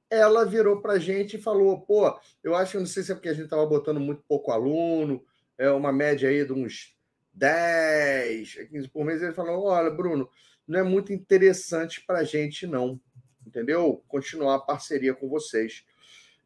[0.10, 3.16] ela virou para a gente e falou: pô, eu acho que não sei se é
[3.16, 5.24] porque a gente estava botando muito pouco aluno,
[5.58, 6.96] é uma média aí de uns
[7.34, 9.22] 10, 15 por mês.
[9.22, 10.30] Ele falou: olha, Bruno,
[10.68, 13.00] não é muito interessante para a gente, não.
[13.46, 14.04] Entendeu?
[14.08, 15.86] Continuar a parceria com vocês.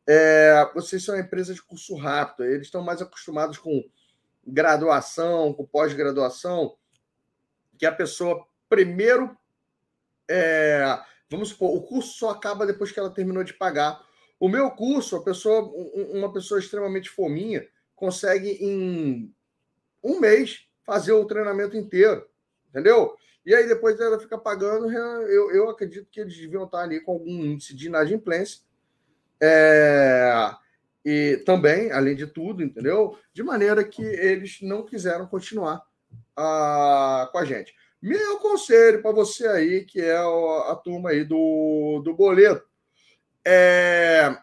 [0.08, 3.84] É, vocês são uma empresa de curso rápido, eles estão mais acostumados com
[4.46, 6.78] graduação, com pós-graduação
[7.78, 9.38] que a pessoa primeiro.
[10.30, 14.02] É, vamos supor, o curso só acaba depois que ela terminou de pagar.
[14.40, 15.62] O meu curso, a pessoa,
[16.14, 19.34] uma pessoa extremamente fominha, consegue em
[20.04, 22.26] um mês fazer o treinamento inteiro,
[22.70, 23.16] entendeu?
[23.46, 27.14] E aí depois ela fica pagando, eu, eu acredito que eles deviam estar ali com
[27.14, 28.62] algum índice de inadimplência.
[29.42, 30.52] É,
[31.06, 33.18] e também, além de tudo, entendeu?
[33.34, 35.84] De maneira que eles não quiseram continuar
[36.36, 37.74] a, com a gente.
[38.02, 42.68] Meu conselho para você aí, que é a, a turma aí do, do boleto,
[43.46, 44.38] é.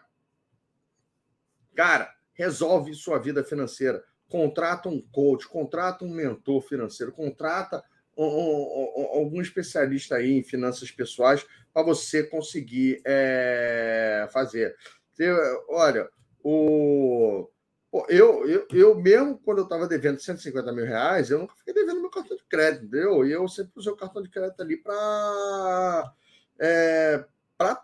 [1.75, 4.03] Cara, resolve sua vida financeira.
[4.27, 7.83] Contrata um coach, contrata um mentor financeiro, contrata
[8.17, 14.75] um, um, algum especialista aí em finanças pessoais para você conseguir é, fazer.
[15.11, 15.29] Você,
[15.69, 16.09] olha,
[16.43, 17.49] o
[18.09, 22.01] eu, eu, eu mesmo, quando eu estava devendo 150 mil reais, eu nunca fiquei devendo
[22.01, 23.25] meu cartão de crédito, entendeu?
[23.25, 26.13] E eu sempre usei o cartão de crédito ali para
[26.59, 27.25] é,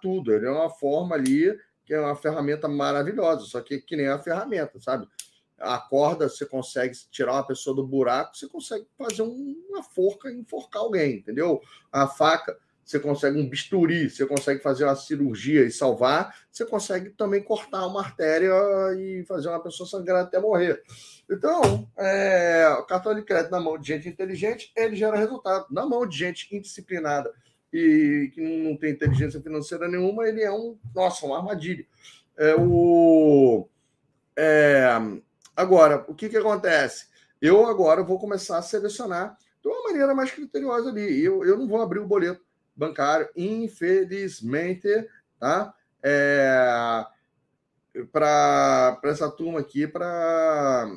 [0.01, 0.33] tudo.
[0.33, 4.19] Ele é uma forma ali, que é uma ferramenta maravilhosa, só que que nem a
[4.19, 5.07] ferramenta, sabe?
[5.61, 10.81] A corda, você consegue tirar uma pessoa do buraco, você consegue fazer uma forca enforcar
[10.81, 11.61] alguém, entendeu?
[11.91, 12.57] A faca
[12.91, 17.87] você consegue um bisturi, você consegue fazer uma cirurgia e salvar, você consegue também cortar
[17.87, 18.51] uma artéria
[18.97, 20.83] e fazer uma pessoa sangrar até morrer.
[21.29, 25.67] Então, é, o cartão de crédito na mão de gente inteligente, ele gera resultado.
[25.71, 27.33] Na mão de gente indisciplinada
[27.71, 31.85] e que não tem inteligência financeira nenhuma, ele é um, nossa, uma armadilha.
[32.37, 33.69] É, o,
[34.35, 34.99] é,
[35.61, 37.07] agora, o que, que acontece?
[37.41, 41.23] Eu agora vou começar a selecionar de uma maneira mais criteriosa ali.
[41.23, 42.43] Eu, eu não vou abrir o boleto
[42.75, 44.87] bancário, infelizmente,
[45.39, 45.73] tá?
[46.03, 47.05] É,
[48.11, 50.87] para essa turma aqui, para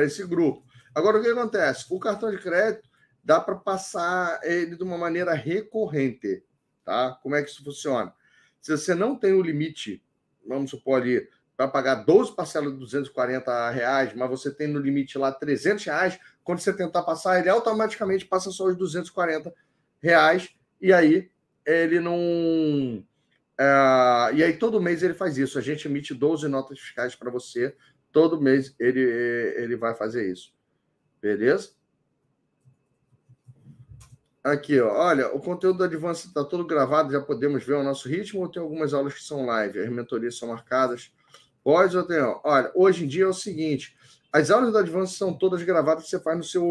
[0.00, 0.62] esse grupo.
[0.94, 1.86] Agora, o que acontece?
[1.90, 2.88] O cartão de crédito
[3.22, 6.44] dá para passar ele de uma maneira recorrente,
[6.84, 7.18] tá?
[7.22, 8.12] Como é que isso funciona?
[8.60, 10.02] Se você não tem o limite,
[10.46, 11.28] vamos supor ali,
[11.58, 16.20] para pagar 12 parcelas de 240 reais, mas você tem no limite lá 300 reais,
[16.44, 19.52] quando você tentar passar, ele automaticamente passa só os 240
[20.00, 21.28] reais, e aí
[21.66, 22.16] ele não.
[23.60, 25.58] Uh, e aí todo mês ele faz isso.
[25.58, 27.74] A gente emite 12 notas fiscais para você.
[28.12, 30.54] Todo mês ele, ele vai fazer isso.
[31.20, 31.70] Beleza?
[34.44, 34.94] Aqui, ó.
[34.94, 38.48] Olha, o conteúdo do Advance está todo gravado, já podemos ver o nosso ritmo ou
[38.48, 39.80] tem algumas aulas que são live?
[39.80, 41.10] As mentorias são marcadas?
[41.68, 42.16] Pode tem?
[42.44, 43.94] Olha, hoje em dia é o seguinte:
[44.32, 46.64] as aulas do Advance são todas gravadas, você faz no seu,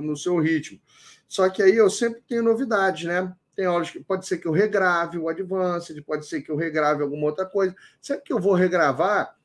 [0.00, 0.78] no seu ritmo.
[1.26, 3.34] Só que aí eu sempre tenho novidades, né?
[3.56, 7.02] Tem aulas que pode ser que eu regrave o Advanced, pode ser que eu regrave
[7.02, 7.74] alguma outra coisa.
[8.00, 9.36] Sempre que eu vou regravar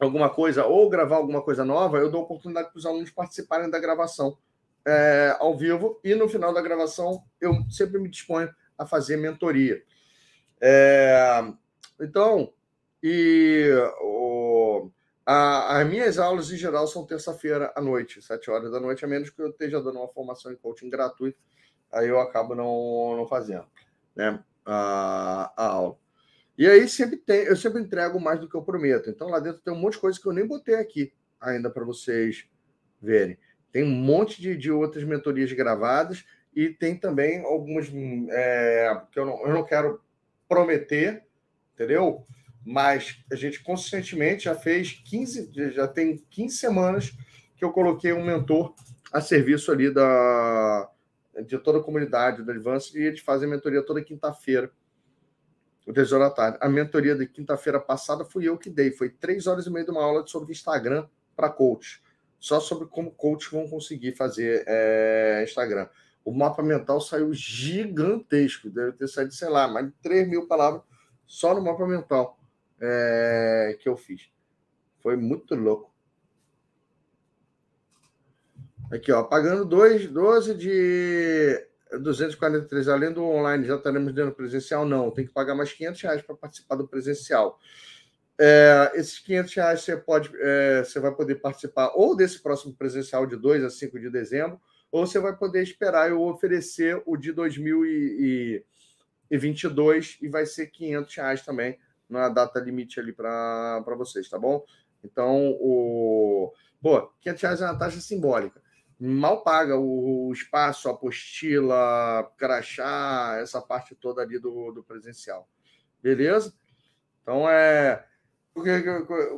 [0.00, 3.78] alguma coisa ou gravar alguma coisa nova, eu dou oportunidade para os alunos participarem da
[3.78, 4.36] gravação
[4.84, 9.80] é, ao vivo e no final da gravação eu sempre me disponho a fazer mentoria.
[10.60, 11.52] É,
[12.00, 12.52] então,
[13.02, 13.70] e
[14.00, 14.90] o,
[15.24, 19.08] a, as minhas aulas em geral são terça-feira à noite, sete horas da noite, a
[19.08, 21.38] menos que eu esteja dando uma formação em coaching gratuito,
[21.92, 23.66] aí eu acabo não, não fazendo
[24.16, 25.98] né, a, a aula.
[26.56, 29.08] E aí sempre tem, eu sempre entrego mais do que eu prometo.
[29.08, 31.84] Então lá dentro tem um monte de coisa que eu nem botei aqui ainda para
[31.84, 32.48] vocês
[33.00, 33.38] verem.
[33.70, 37.88] Tem um monte de, de outras mentorias gravadas e tem também algumas
[38.30, 40.00] é, que eu não, eu não quero
[40.48, 41.22] prometer,
[41.74, 42.26] entendeu?
[42.70, 47.12] Mas a gente consistentemente já fez 15, já tem 15 semanas
[47.56, 48.74] que eu coloquei um mentor
[49.10, 50.86] a serviço ali da,
[51.46, 54.70] de toda a comunidade do Advance e eles fazem mentoria toda quinta-feira,
[55.86, 56.58] o 10 horas da tarde.
[56.60, 59.90] A mentoria de quinta-feira passada fui eu que dei, foi três horas e meia de
[59.90, 62.02] uma aula sobre Instagram para coach
[62.38, 65.88] só sobre como coaches vão conseguir fazer é, Instagram.
[66.24, 70.82] O mapa mental saiu gigantesco, deve ter saído, sei lá, mais de 3 mil palavras
[71.26, 72.37] só no mapa mental
[72.80, 74.28] é, que eu fiz.
[75.00, 75.94] Foi muito louco.
[78.90, 81.62] Aqui, ó, pagando 2, 12 de
[82.00, 84.86] 243, além do online, já estaremos dando presencial?
[84.86, 87.58] Não, tem que pagar mais 500 reais para participar do presencial.
[88.40, 93.26] É, esses 500 reais você, pode, é, você vai poder participar ou desse próximo presencial
[93.26, 97.32] de 2 a 5 de dezembro, ou você vai poder esperar eu oferecer o de
[97.32, 101.78] 2022 e vai ser 500 reais também
[102.08, 104.64] na data limite ali para vocês, tá bom?
[105.04, 106.52] Então, o.
[106.80, 108.62] Pô, 500 reais é uma taxa simbólica.
[109.00, 115.48] Mal paga o espaço, a apostila, crachá, essa parte toda ali do, do presencial.
[116.02, 116.52] Beleza?
[117.22, 118.04] Então, é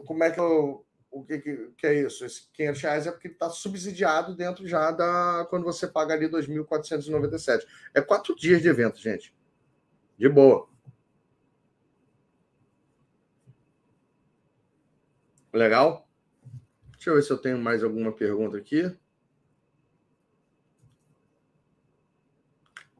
[0.06, 1.38] como é que eu, o que,
[1.76, 2.24] que, é isso?
[2.24, 7.66] Esse 500 reais é porque está subsidiado dentro já da quando você paga ali 2.497.
[7.94, 9.34] É quatro dias de evento, gente.
[10.16, 10.68] De boa.
[15.52, 16.08] Legal?
[16.92, 18.94] Deixa eu ver se eu tenho mais alguma pergunta aqui.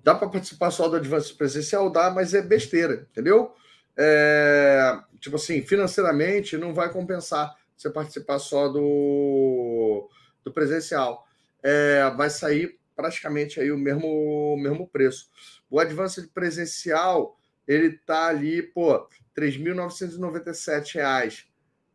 [0.03, 1.91] Dá para participar só do Advance Presencial?
[1.91, 3.55] Dá, mas é besteira, entendeu?
[3.97, 10.09] É, tipo assim, financeiramente não vai compensar você participar só do,
[10.43, 11.27] do presencial.
[11.63, 15.29] É, vai sair praticamente aí o mesmo, mesmo preço.
[15.69, 19.07] O Advanced presencial, ele tá ali, pô, R$
[19.37, 21.50] 3.997.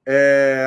[0.05, 0.65] É,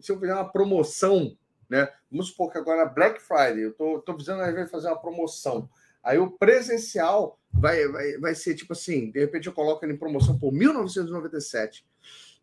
[0.00, 1.36] se eu fizer uma promoção,
[1.68, 1.88] né?
[2.10, 5.68] Vamos supor que agora é Black Friday, eu tô visando às fazer uma promoção.
[6.02, 9.98] Aí o presencial vai, vai, vai ser tipo assim, de repente eu coloco ele em
[9.98, 11.86] promoção por 1997.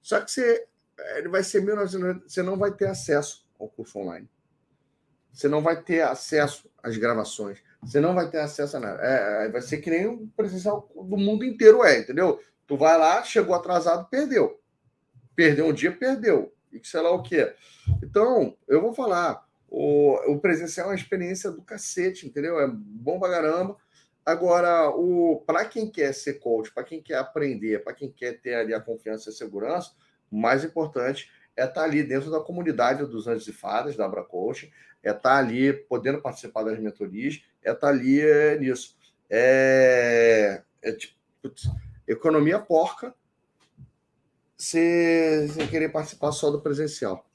[0.01, 0.65] Só que você,
[1.17, 4.29] ele vai ser 1997, você não vai ter acesso ao curso online.
[5.31, 7.59] Você não vai ter acesso às gravações.
[7.83, 9.01] Você não vai ter acesso a nada.
[9.01, 12.41] É, é vai ser que nem o presencial do mundo inteiro é, entendeu?
[12.67, 14.59] Tu vai lá, chegou atrasado, perdeu.
[15.39, 16.53] Perdeu um dia, perdeu.
[16.69, 17.53] E sei lá o quê.
[18.03, 19.47] Então, eu vou falar.
[19.69, 22.59] O, o presencial é uma experiência do cacete, entendeu?
[22.59, 23.77] É bom pra caramba.
[24.25, 28.53] Agora, o para quem quer ser coach, para quem quer aprender, para quem quer ter
[28.55, 29.93] ali a confiança e a segurança,
[30.29, 34.03] o mais importante é estar tá ali dentro da comunidade dos Anjos e Fadas, da
[34.03, 34.69] Abra Coaching,
[35.01, 38.97] é estar tá ali podendo participar das mentorias, é estar tá ali é, nisso.
[39.29, 41.69] É, é tipo, putz,
[42.05, 43.15] economia porca
[44.59, 47.25] se querer participar só do presencial.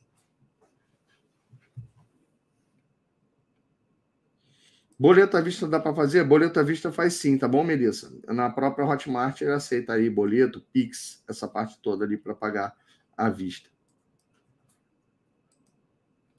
[4.98, 6.22] Boleto à vista dá para fazer?
[6.22, 8.12] Boleto à vista faz sim, tá bom, Melissa?
[8.28, 12.76] Na própria Hotmart ele aceita aí boleto, Pix, essa parte toda ali para pagar
[13.16, 13.70] à vista.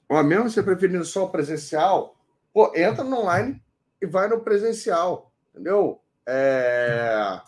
[0.08, 2.16] Ó, mesmo você preferindo só o presencial,
[2.52, 3.62] pô, entra no online
[4.00, 6.00] e vai no presencial, entendeu?
[6.26, 7.40] É...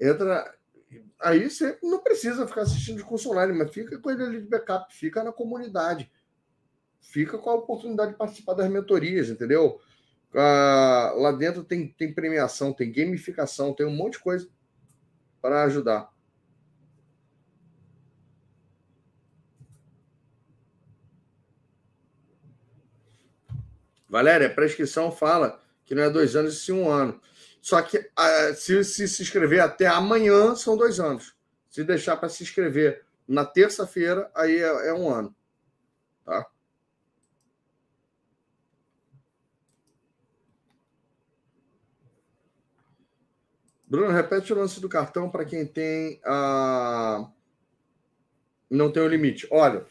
[0.00, 0.57] Entra.
[1.20, 4.48] Aí você não precisa ficar assistindo de curso online, mas fica com ele ali de
[4.48, 6.10] backup, fica na comunidade.
[7.00, 9.80] Fica com a oportunidade de participar das mentorias, entendeu?
[10.34, 14.48] Ah, lá dentro tem, tem premiação, tem gamificação, tem um monte de coisa
[15.40, 16.12] para ajudar.
[24.08, 27.20] Valéria, a prescrição fala que não é dois anos, e sim um ano.
[27.68, 31.36] Só que uh, se, se se inscrever até amanhã, são dois anos.
[31.68, 35.36] Se deixar para se inscrever na terça-feira, aí é, é um ano.
[36.24, 36.46] Tá?
[43.86, 47.30] Bruno, repete o lance do cartão para quem tem a.
[48.70, 49.46] Não tem o limite.
[49.50, 49.86] Olha,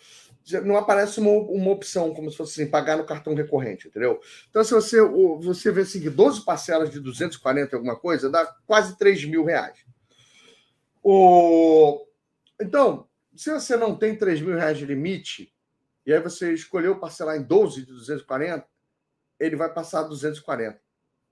[0.63, 4.19] não aparece uma, uma opção, como se fosse assim, pagar no cartão recorrente, entendeu?
[4.49, 9.25] Então, se você, você vê assim, 12 parcelas de 240 alguma coisa, dá quase 3
[9.25, 9.85] mil reais.
[11.03, 12.05] O...
[12.61, 15.53] Então, se você não tem 3 mil reais de limite,
[16.05, 18.65] e aí você escolheu parcelar em 12 de 240,
[19.39, 20.79] ele vai passar 240.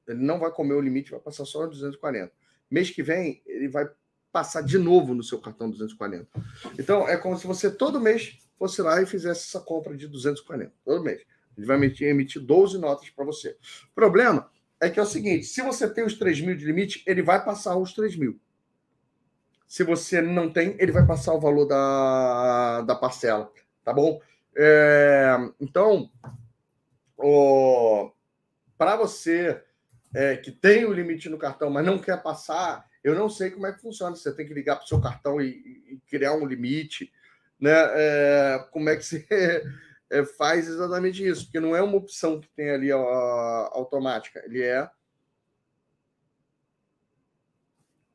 [0.07, 2.31] Ele não vai comer o limite, vai passar só 240.
[2.69, 3.89] Mês que vem, ele vai
[4.31, 6.27] passar de novo no seu cartão 240.
[6.77, 10.71] Então, é como se você todo mês fosse lá e fizesse essa compra de 240,
[10.83, 11.21] todo mês.
[11.57, 13.57] Ele vai emitir, emitir 12 notas para você.
[13.91, 17.03] O problema é que é o seguinte: se você tem os 3 mil de limite,
[17.07, 18.39] ele vai passar os 3 mil.
[19.67, 23.51] Se você não tem, ele vai passar o valor da, da parcela,
[23.83, 24.21] tá bom?
[24.55, 26.09] É, então,
[28.77, 29.61] para você
[30.13, 33.67] é, que tem o limite no cartão, mas não quer passar, eu não sei como
[33.67, 34.15] é que funciona.
[34.15, 37.11] Você tem que ligar para o seu cartão e, e, criar um limite,
[37.59, 37.71] né?
[37.71, 39.25] É, como é que você
[40.09, 41.45] é, faz exatamente isso?
[41.45, 44.89] Porque não é uma opção que tem ali a, automática, ele é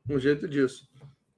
[0.09, 0.89] um jeito disso.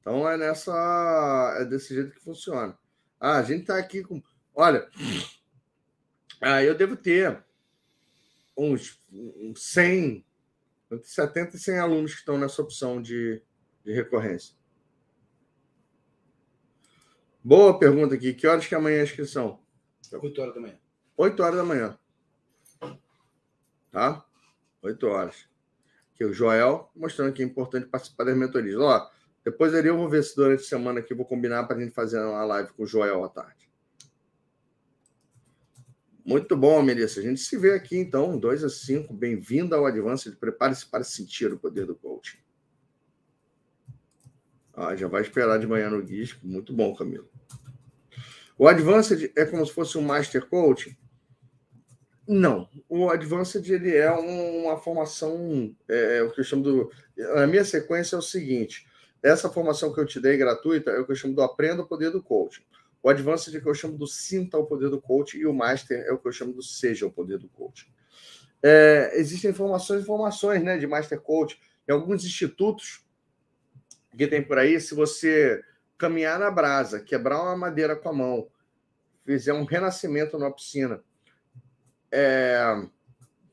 [0.02, 2.78] Então é nessa, é desse jeito que funciona.
[3.20, 4.22] Ah, a gente está aqui com,
[4.54, 4.90] olha,
[6.42, 7.44] ah, eu devo ter
[8.58, 10.26] uns, uns 100
[10.92, 13.42] entre 70 e 100 alunos que estão nessa opção de,
[13.84, 14.56] de recorrência.
[17.46, 18.34] Boa pergunta aqui.
[18.34, 19.60] Que horas que é amanhã a inscrição?
[20.14, 20.80] 8 horas da manhã.
[21.18, 22.00] 8 horas da manhã.
[23.92, 24.26] Tá?
[24.82, 25.46] 8 horas.
[26.14, 28.80] Aqui o Joel mostrando que é importante participar das mentorias.
[28.80, 29.12] Ó,
[29.44, 31.80] depois ali eu vou ver se durante a semana aqui eu vou combinar para a
[31.82, 33.70] gente fazer uma live com o Joel à tarde.
[36.26, 37.20] Muito bom, Melissa.
[37.20, 39.14] A gente se vê aqui, então, 2 a 5.
[39.14, 40.38] Bem-vindo ao Advanced.
[40.38, 42.38] Prepare-se para sentir o poder do coaching.
[44.76, 46.40] Ah, já vai esperar de manhã no guisco.
[46.44, 47.30] Muito bom, Camilo.
[48.58, 50.98] O Advanced é como se fosse um Master Coach?
[52.28, 52.68] Não.
[52.88, 56.92] O Advanced ele é uma formação, é, é, o que eu chamo do.
[57.36, 58.88] A minha sequência é o seguinte:
[59.22, 61.88] essa formação que eu te dei gratuita é o que eu chamo do Aprenda o
[61.88, 62.64] Poder do Coaching.
[63.02, 65.54] O Advanced é o que eu chamo do Sinta o Poder do Coach e o
[65.54, 67.92] Master é o que eu chamo do Seja o Poder do Coach.
[68.64, 71.60] É, existem informações e informações né, de Master Coach.
[71.86, 73.03] Em alguns institutos
[74.18, 75.64] que tem por aí, se você
[75.98, 78.48] caminhar na brasa, quebrar uma madeira com a mão,
[79.26, 81.02] fizer um renascimento na piscina,
[82.12, 82.62] é,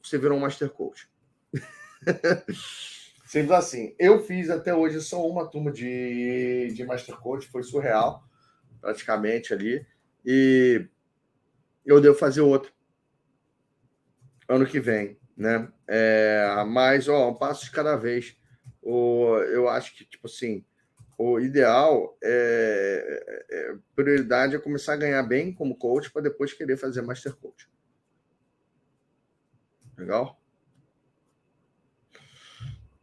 [0.03, 1.09] você virou um Master Coach.
[3.25, 3.95] Simples assim.
[3.99, 8.25] Eu fiz até hoje só uma turma de, de Master Coach, foi surreal
[8.81, 9.87] praticamente ali.
[10.25, 10.87] E
[11.85, 12.73] eu devo fazer outro
[14.49, 15.71] ano que vem, né?
[15.87, 18.37] É, mas, ó, um passo de cada vez.
[18.83, 20.65] O, eu acho que, tipo assim,
[21.19, 26.53] o ideal é, é, é prioridade é começar a ganhar bem como coach para depois
[26.53, 27.69] querer fazer master coach.
[29.99, 30.41] Legal?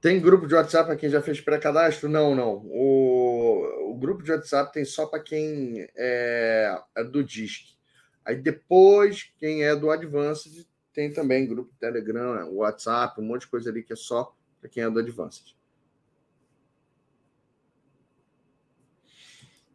[0.02, 2.08] Tem grupo de WhatsApp para quem já fez pré-cadastro?
[2.08, 2.66] Não, não.
[2.66, 7.76] O, o grupo de WhatsApp tem só para quem é, é, do DISC.
[8.24, 13.70] Aí depois, quem é do Advanced, tem também grupo Telegram, WhatsApp, um monte de coisa
[13.70, 15.57] ali que é só para quem é do Advanced.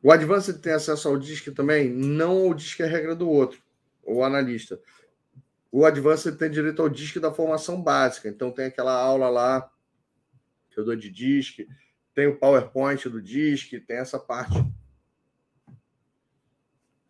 [0.02, 1.88] O Advanced tem acesso ao DISC também?
[1.88, 3.62] Não o DISC é regra do outro,
[4.02, 4.80] o analista.
[5.70, 8.28] O Advanced tem direito ao DISC da formação básica.
[8.28, 9.70] Então tem aquela aula lá
[10.70, 11.68] que eu dou de DISC,
[12.14, 14.54] tem o PowerPoint do DISC, tem essa parte.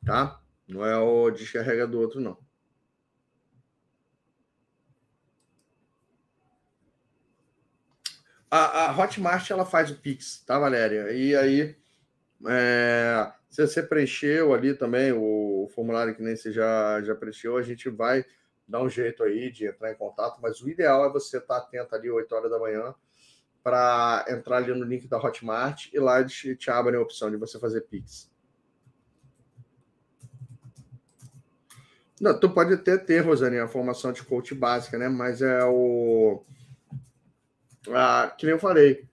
[0.05, 0.41] Tá?
[0.69, 2.37] Não é o descarrega do outro, não.
[8.51, 11.11] A, a Hotmart ela faz o Pix, tá, Valéria?
[11.13, 11.75] E aí,
[12.47, 17.63] é, se você preencheu ali também o, formulário que nem você já, já preencheu, a
[17.63, 18.25] gente vai
[18.67, 21.95] dar um jeito aí de entrar em contato, mas o ideal é você estar atento
[21.95, 22.95] ali 8 horas da manhã
[23.63, 27.59] para entrar ali no link da Hotmart e lá te, te a opção de você
[27.59, 28.31] fazer Pix.
[32.21, 35.09] Não, tu pode até ter, Rosane, a formação de coach básica, né?
[35.09, 36.45] Mas é o.
[37.89, 39.09] Ah, que nem eu falei,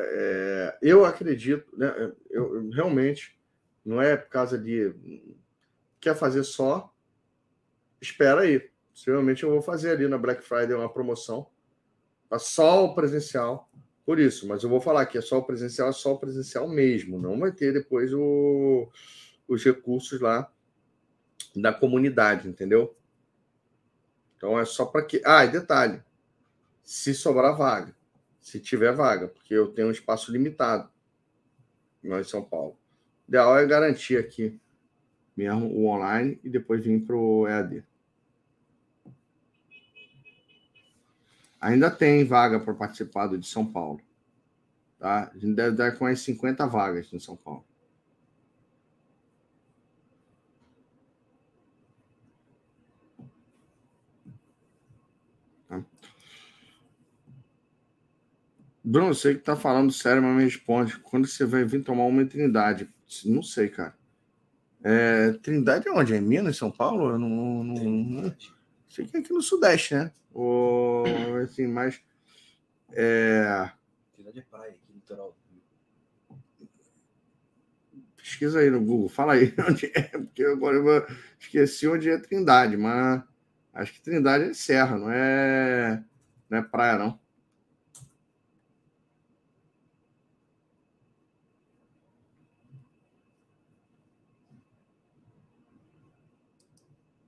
[0.00, 2.12] é, eu acredito, né?
[2.30, 3.38] Eu, realmente
[3.84, 4.94] não é por causa de
[6.00, 6.92] quer fazer só,
[8.00, 8.70] espera aí.
[8.92, 11.48] Possivelmente eu vou fazer ali na Black Friday uma promoção
[12.38, 13.70] Só o presencial,
[14.04, 14.46] por isso.
[14.46, 17.18] Mas eu vou falar que é só o presencial, é só o presencial mesmo.
[17.18, 18.88] Não vai ter depois o,
[19.46, 20.50] os recursos lá
[21.54, 22.96] da comunidade, entendeu?
[24.36, 25.22] Então é só para que.
[25.24, 26.02] Ah, e detalhe:
[26.82, 27.94] se sobrar vaga,
[28.40, 30.88] se tiver vaga, porque eu tenho um espaço limitado
[32.02, 32.78] lá em São Paulo.
[33.26, 34.58] O ideal é garantir aqui
[35.36, 37.84] mesmo o online e depois vir para o EAD.
[41.60, 44.00] Ainda tem vaga para participar do de São Paulo.
[44.98, 45.30] Tá?
[45.32, 47.64] A gente deve dar com as 50 vagas em São Paulo.
[58.90, 60.98] Bruno, sei que tá falando sério, mas me responde.
[61.00, 62.88] Quando você vai vir tomar uma Trindade?
[63.26, 63.94] Não sei, cara.
[64.82, 66.14] É, Trindade é onde?
[66.14, 67.10] É Minas, São Paulo?
[67.10, 68.36] Eu não, não, não,
[68.88, 70.10] sei que é aqui no Sudeste, né?
[70.32, 71.04] Ou,
[71.36, 72.00] assim, mas.
[72.92, 73.70] É...
[74.14, 75.36] Trindade é praia, aqui litoral.
[78.16, 81.06] Pesquisa aí no Google, fala aí onde é, porque agora eu
[81.38, 83.22] esqueci onde é Trindade, mas
[83.74, 86.02] acho que Trindade é serra, não é,
[86.48, 87.27] não é praia, não.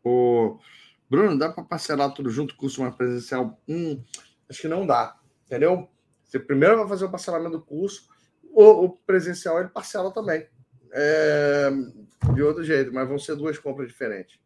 [0.02, 0.58] O
[1.08, 3.60] Bruno, dá para parcelar tudo junto, curso mais presencial?
[3.68, 4.02] Hum,
[4.48, 5.88] acho que não dá, entendeu?
[6.24, 8.08] Você primeiro vai fazer o parcelamento do curso,
[8.52, 10.46] o, presencial ele parcela também.
[10.92, 11.70] É,
[12.34, 14.40] de outro jeito, mas vão ser duas compras diferentes.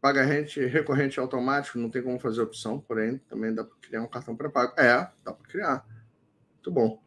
[0.00, 4.36] Pagamento recorrente automático, não tem como fazer opção, porém também dá para criar um cartão
[4.36, 4.72] pré-pago.
[4.78, 5.86] É, dá para criar.
[6.54, 7.02] Muito bom.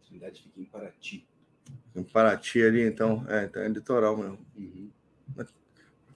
[0.00, 1.29] A fica em Paraty.
[1.94, 3.24] Em Paraty ali, então.
[3.28, 4.38] É, então é litoral mesmo.
[4.56, 4.90] Uhum.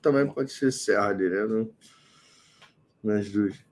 [0.01, 1.45] Também pode ser Serra ali, né?
[1.45, 1.75] No,
[3.03, 3.65] nas duas.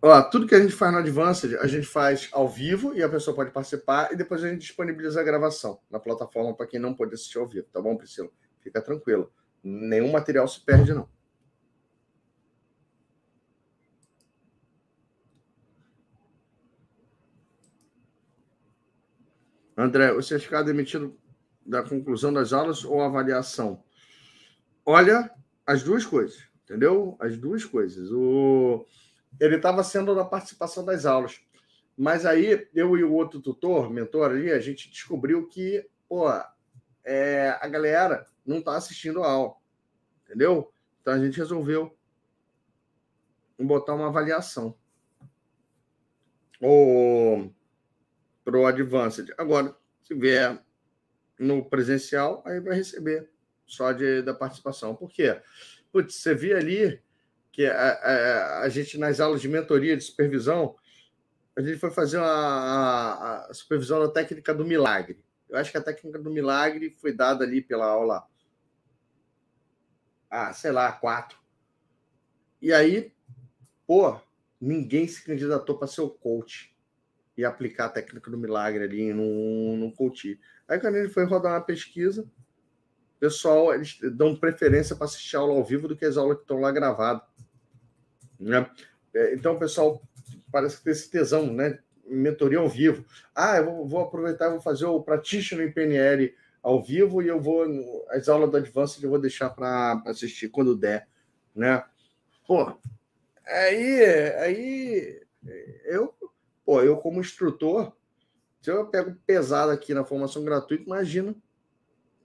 [0.00, 3.08] Ó, tudo que a gente faz no Advanced, a gente faz ao vivo e a
[3.08, 6.94] pessoa pode participar e depois a gente disponibiliza a gravação na plataforma para quem não
[6.94, 8.28] pode assistir ao vivo, tá bom, Priscila?
[8.60, 9.32] Fica tranquilo.
[9.62, 11.08] Nenhum material se perde, não.
[19.80, 21.16] André, o certificado emitido
[21.64, 23.84] da conclusão das aulas ou avaliação?
[24.84, 25.30] Olha,
[25.64, 27.16] as duas coisas, entendeu?
[27.20, 28.10] As duas coisas.
[28.10, 28.84] O...
[29.38, 31.40] Ele estava sendo da participação das aulas.
[31.96, 36.26] Mas aí, eu e o outro tutor, mentor ali, a gente descobriu que, pô,
[37.04, 39.54] é, a galera não está assistindo a aula.
[40.24, 40.72] Entendeu?
[41.00, 41.96] Então a gente resolveu
[43.56, 44.76] botar uma avaliação.
[46.60, 47.54] Ou
[48.48, 49.28] para o Advanced.
[49.36, 50.58] Agora, se vier
[51.38, 53.28] no presencial, aí vai receber
[53.66, 54.96] só de, da participação.
[54.96, 55.38] Por quê?
[55.92, 57.02] Putz, você vê ali
[57.52, 60.76] que a, a, a, gente, nas aulas de mentoria, de supervisão,
[61.54, 65.22] a gente foi fazer uma, a, supervisão da técnica do milagre.
[65.46, 68.26] Eu acho que a técnica do milagre foi dada ali pela aula,
[70.30, 71.38] ah, sei lá, quatro.
[72.62, 73.12] E aí,
[73.86, 74.18] pô,
[74.58, 76.77] ninguém se candidatou para ser o coach
[77.38, 80.38] e aplicar a técnica do milagre ali no, no coach.
[80.66, 82.28] Aí quando ele foi rodar uma pesquisa,
[83.20, 86.58] pessoal, eles dão preferência para assistir aula ao vivo do que as aulas que estão
[86.58, 87.22] lá gravadas.
[88.40, 88.68] Né?
[89.14, 90.02] É, então, o pessoal
[90.50, 91.78] parece que tem esse tesão, né?
[92.04, 93.04] Mentoria ao vivo.
[93.32, 97.28] Ah, eu vou, vou aproveitar e vou fazer o Practitioner em PNL ao vivo e
[97.28, 97.64] eu vou.
[98.10, 101.06] As aulas do Advanced eu vou deixar para assistir quando der.
[101.54, 101.84] Né?
[102.46, 102.72] Pô,
[103.46, 104.02] aí,
[104.38, 105.22] aí
[105.84, 106.14] eu
[106.68, 107.96] Pô, eu como instrutor,
[108.60, 111.34] se eu pego pesado aqui na formação gratuita, imagina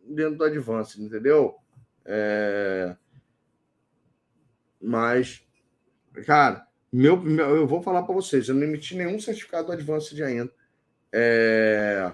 [0.06, 1.56] dentro do Advanced, entendeu?
[2.04, 2.94] É...
[4.82, 5.48] Mas,
[6.26, 10.22] cara, meu, meu, eu vou falar para vocês, eu não emiti nenhum certificado do Advanced
[10.22, 10.52] ainda.
[11.10, 12.12] É...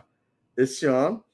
[0.56, 1.26] Esse ano,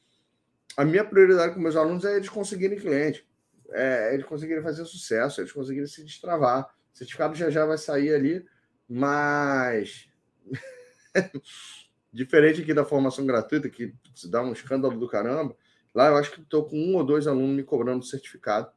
[0.77, 3.27] a minha prioridade com meus alunos é eles conseguirem cliente,
[3.71, 6.73] é eles conseguirem fazer sucesso, eles conseguirem se destravar.
[6.93, 8.45] O certificado já já vai sair ali,
[8.87, 10.09] mas
[12.11, 15.55] Diferente aqui da formação gratuita, que se dá um escândalo do caramba,
[15.93, 18.71] lá eu acho que estou com um ou dois alunos me cobrando certificado.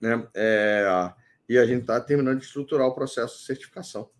[0.00, 0.26] Né?
[0.34, 1.12] É,
[1.48, 4.10] e a gente está terminando de estruturar o processo de certificação.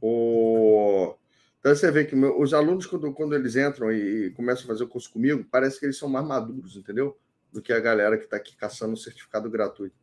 [0.00, 1.14] O...
[1.60, 4.66] Então você vê que meu, os alunos, quando, quando eles entram e, e começam a
[4.66, 7.16] fazer o curso comigo, parece que eles são mais maduros, entendeu?
[7.52, 10.01] Do que a galera que está aqui caçando certificado gratuito.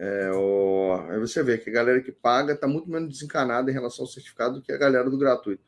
[0.00, 0.94] É, o...
[1.10, 4.10] Aí você vê que a galera que paga está muito menos desencanada em relação ao
[4.10, 5.62] certificado do que a galera do gratuito.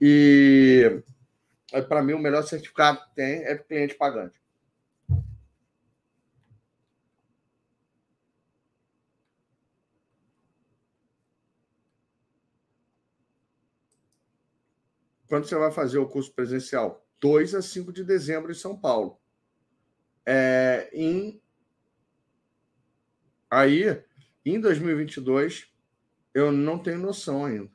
[0.00, 1.02] E
[1.88, 4.40] para mim, o melhor certificado que tem é do cliente pagante.
[15.26, 17.04] Quando você vai fazer o curso presencial?
[17.20, 19.18] 2 a 5 de dezembro em São Paulo.
[20.24, 21.42] É, em
[23.54, 24.02] aí,
[24.44, 25.68] em 2022,
[26.34, 27.70] eu não tenho noção ainda.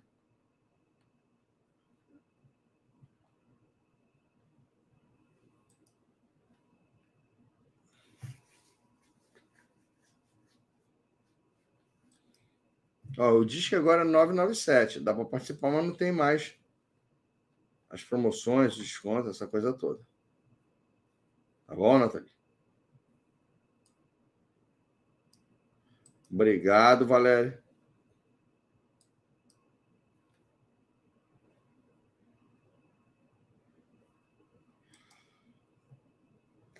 [13.17, 15.01] Ó, o disco agora é 997.
[15.01, 16.55] Dá para participar, mas não tem mais
[17.89, 19.99] as promoções, descontos, essa coisa toda.
[21.67, 22.38] Tá bom, Nathalie?
[26.31, 27.57] Obrigado, Valério.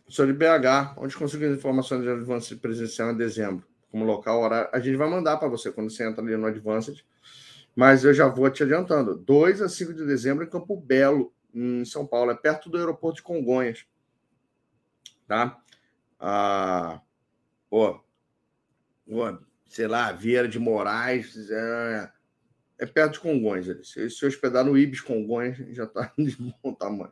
[0.08, 4.70] Sou de BH, onde consigo as informações de avanço presencial em dezembro como local, horário.
[4.74, 7.04] A gente vai mandar para você quando você entra ali no Advanced.
[7.76, 9.16] Mas eu já vou te adiantando.
[9.16, 12.32] 2 a 5 de dezembro em Campo Belo, em São Paulo.
[12.32, 13.86] É perto do aeroporto de Congonhas.
[15.28, 15.58] Tá?
[16.20, 17.02] Ah,
[17.70, 18.02] pô,
[19.68, 21.50] sei lá, Vieira de Moraes.
[21.50, 22.12] É,
[22.80, 23.70] é perto de Congonhas.
[23.70, 23.86] Ali.
[23.86, 27.12] Se, se hospedar no Ibis Congonhas, já está de bom tamanho.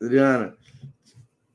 [0.00, 0.56] Adriana,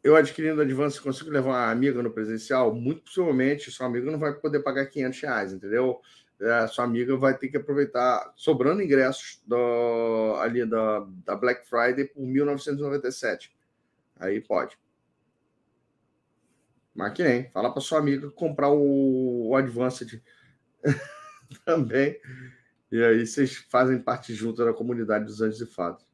[0.01, 4.33] eu adquirindo Advance consigo levar uma amiga no presencial, muito possivelmente sua amiga não vai
[4.33, 5.99] poder pagar 500 reais, entendeu?
[6.39, 12.05] É, sua amiga vai ter que aproveitar, sobrando ingressos do, ali da, da Black Friday
[12.05, 13.56] por 1997.
[14.19, 14.77] Aí pode.
[16.93, 20.21] Mas que nem, fala para sua amiga comprar o, o Advanced
[21.63, 22.19] também.
[22.91, 26.05] E aí vocês fazem parte junto da comunidade dos Anjos e Fados.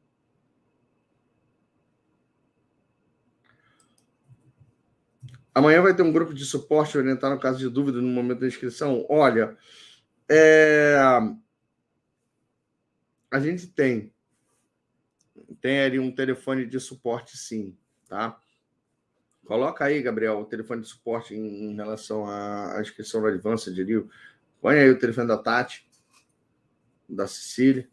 [5.54, 8.46] Amanhã vai ter um grupo de suporte orientar no caso de dúvida no momento da
[8.46, 9.06] inscrição.
[9.08, 9.56] Olha,
[10.28, 10.96] é...
[13.30, 14.12] a gente tem
[15.60, 17.74] tem ali um telefone de suporte, sim,
[18.08, 18.38] tá?
[19.44, 23.78] Coloca aí, Gabriel, o telefone de suporte em, em relação à, à, inscrição do Advanced
[23.78, 24.06] ali.
[24.60, 25.86] Põe aí o telefone da Tati,
[27.08, 27.88] da Cecília.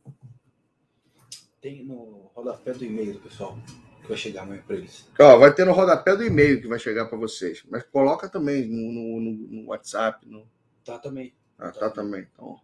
[1.59, 3.57] Tem no rodapé do e-mail, pessoal
[4.01, 5.07] que vai chegar amanhã para eles?
[5.19, 7.63] Ó, vai ter no rodapé do e-mail que vai chegar para vocês.
[7.69, 10.27] Mas coloca também no, no, no WhatsApp.
[10.27, 10.47] No...
[10.83, 11.33] Tá também.
[11.57, 12.27] Ah, tá, tá também.
[12.33, 12.59] Então.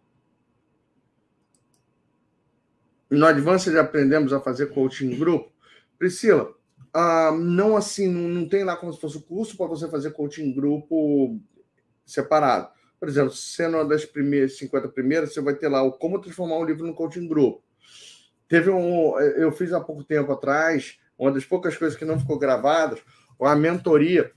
[3.10, 5.52] No Advanced aprendemos a fazer coaching em grupo.
[5.98, 6.54] Priscila,
[6.92, 10.12] ah, não assim, não, não tem lá como se fosse o curso para você fazer
[10.12, 11.38] coaching grupo
[12.04, 12.68] separado.
[12.98, 16.58] Por exemplo, sendo uma das primeiras 50 primeiras, você vai ter lá o como transformar
[16.58, 17.62] um livro no coaching grupo.
[18.48, 22.38] Teve um, eu fiz há pouco tempo atrás uma das poucas coisas que não ficou
[22.38, 22.96] gravada,
[23.40, 24.30] a mentoria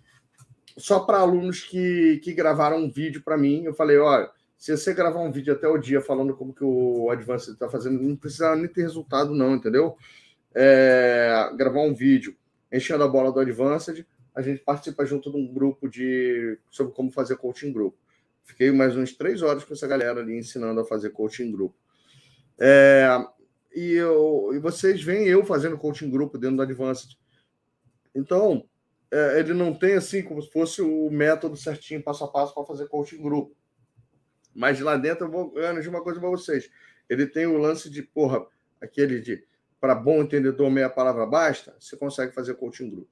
[0.78, 3.64] só para alunos que, que gravaram um vídeo para mim.
[3.64, 7.10] Eu falei, olha, se você gravar um vídeo até o dia falando como que o
[7.12, 9.96] Advanced está fazendo, não precisa nem ter resultado não, entendeu?
[10.54, 12.36] É, gravar um vídeo
[12.72, 17.12] enchendo a bola do Advanced, a gente participa junto de um grupo de sobre como
[17.12, 17.98] fazer coaching grupo.
[18.44, 21.76] Fiquei mais uns três horas com essa galera ali ensinando a fazer coaching grupo.
[22.60, 23.08] É,
[23.74, 27.18] e, eu, e vocês veem eu fazendo coaching grupo dentro do Advanced.
[28.14, 28.68] Então,
[29.10, 32.66] é, ele não tem assim como se fosse o método certinho, passo a passo, para
[32.66, 33.56] fazer coaching grupo.
[34.54, 36.70] Mas lá dentro eu vou garantir uma coisa para vocês.
[37.10, 38.46] Ele tem o lance de, porra,
[38.82, 39.46] aquele de
[39.82, 43.10] para bom entendedor, meia palavra basta, você consegue fazer coaching grupo.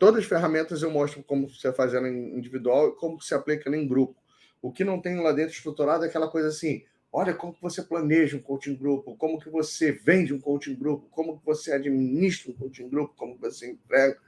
[0.00, 3.76] Todas as ferramentas eu mostro como você faz ela individual e como se aplica ela
[3.76, 4.16] em grupo.
[4.60, 6.82] O que não tem lá dentro estruturado é aquela coisa assim,
[7.18, 11.38] Olha como você planeja um coaching grupo, como que você vende um coaching grupo, como
[11.38, 14.20] que você administra um coaching grupo, como que você entrega.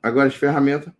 [0.00, 0.92] Agora as ferramentas.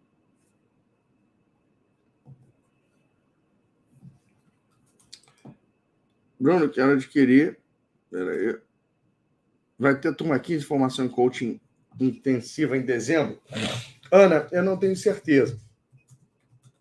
[6.41, 7.57] Bruno, quero adquirir.
[9.78, 11.61] Vai ter turma aqui de formação em coaching
[12.01, 13.41] intensiva em dezembro?
[14.11, 15.59] Ana, eu não tenho certeza.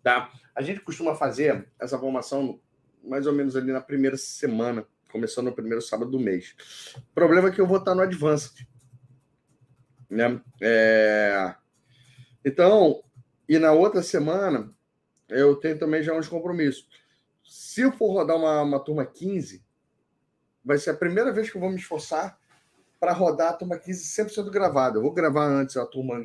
[0.02, 0.30] Tá?
[0.54, 2.60] A gente costuma fazer essa formação
[3.04, 6.54] mais ou menos ali na primeira semana, começando no primeiro sábado do mês.
[6.96, 8.66] O problema é que eu vou estar no Advanced.
[10.08, 10.40] Né?
[10.60, 11.54] É...
[12.44, 13.02] Então,
[13.48, 14.72] e na outra semana,
[15.28, 16.88] eu tenho também já uns compromissos.
[17.44, 19.65] Se eu for rodar uma, uma turma 15,
[20.66, 22.36] vai ser a primeira vez que eu vou me esforçar
[22.98, 24.98] para rodar a turma 15 100% gravada.
[24.98, 26.16] Eu vou gravar antes a turma,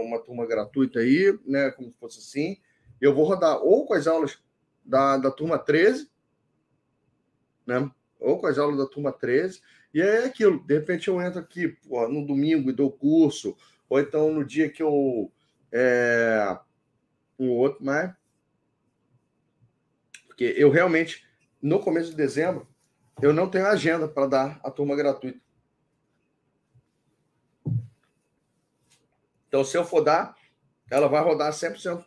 [0.00, 2.58] uma turma gratuita aí, né, como se fosse assim.
[3.00, 4.38] Eu vou rodar ou com as aulas
[4.84, 6.08] da, da turma 13,
[7.66, 7.90] né?
[8.20, 9.60] Ou com as aulas da turma 13,
[9.92, 10.64] e é aquilo.
[10.64, 13.56] De repente eu entro aqui pô, no domingo e dou curso,
[13.88, 15.30] ou então no dia que eu.
[15.72, 16.56] É,
[17.36, 18.14] um outro, mas.
[20.28, 21.26] Porque eu realmente,
[21.60, 22.66] no começo de dezembro,
[23.22, 25.40] eu não tenho agenda para dar a turma gratuita.
[29.48, 30.36] Então, se eu for dar,
[30.90, 32.04] ela vai rodar 100%.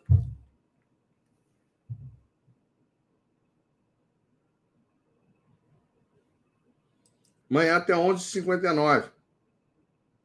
[7.50, 9.10] Amanhã até 11h59.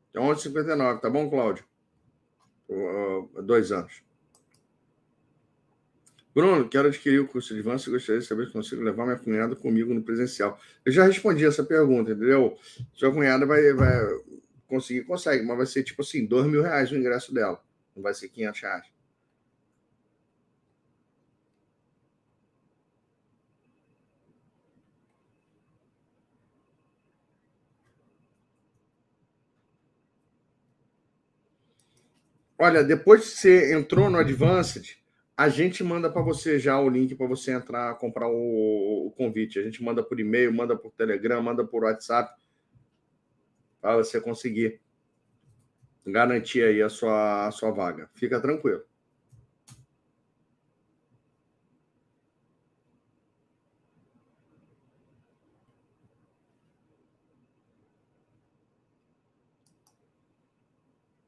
[0.09, 1.65] Até 11h59, tá bom, Cláudio?
[2.69, 4.04] Uh, dois anos.
[6.35, 9.17] Bruno, quero adquirir o curso de avanço e gostaria de saber se consigo levar minha
[9.17, 10.59] cunhada comigo no presencial.
[10.85, 12.57] Eu já respondi essa pergunta, entendeu?
[12.93, 14.01] Sua cunhada vai, vai
[14.67, 17.63] conseguir, consegue, mas vai ser tipo assim, dois mil reais o ingresso dela.
[17.95, 18.85] Não vai ser 500 reais.
[32.59, 34.97] Olha, depois que você entrou no Advanced,
[35.37, 39.59] a gente manda para você já o link para você entrar, comprar o, o, convite.
[39.59, 42.33] A gente manda por e-mail, manda por Telegram, manda por WhatsApp,
[43.81, 44.79] para você conseguir
[46.05, 48.09] garantir aí a sua, a sua vaga.
[48.15, 48.83] Fica tranquilo.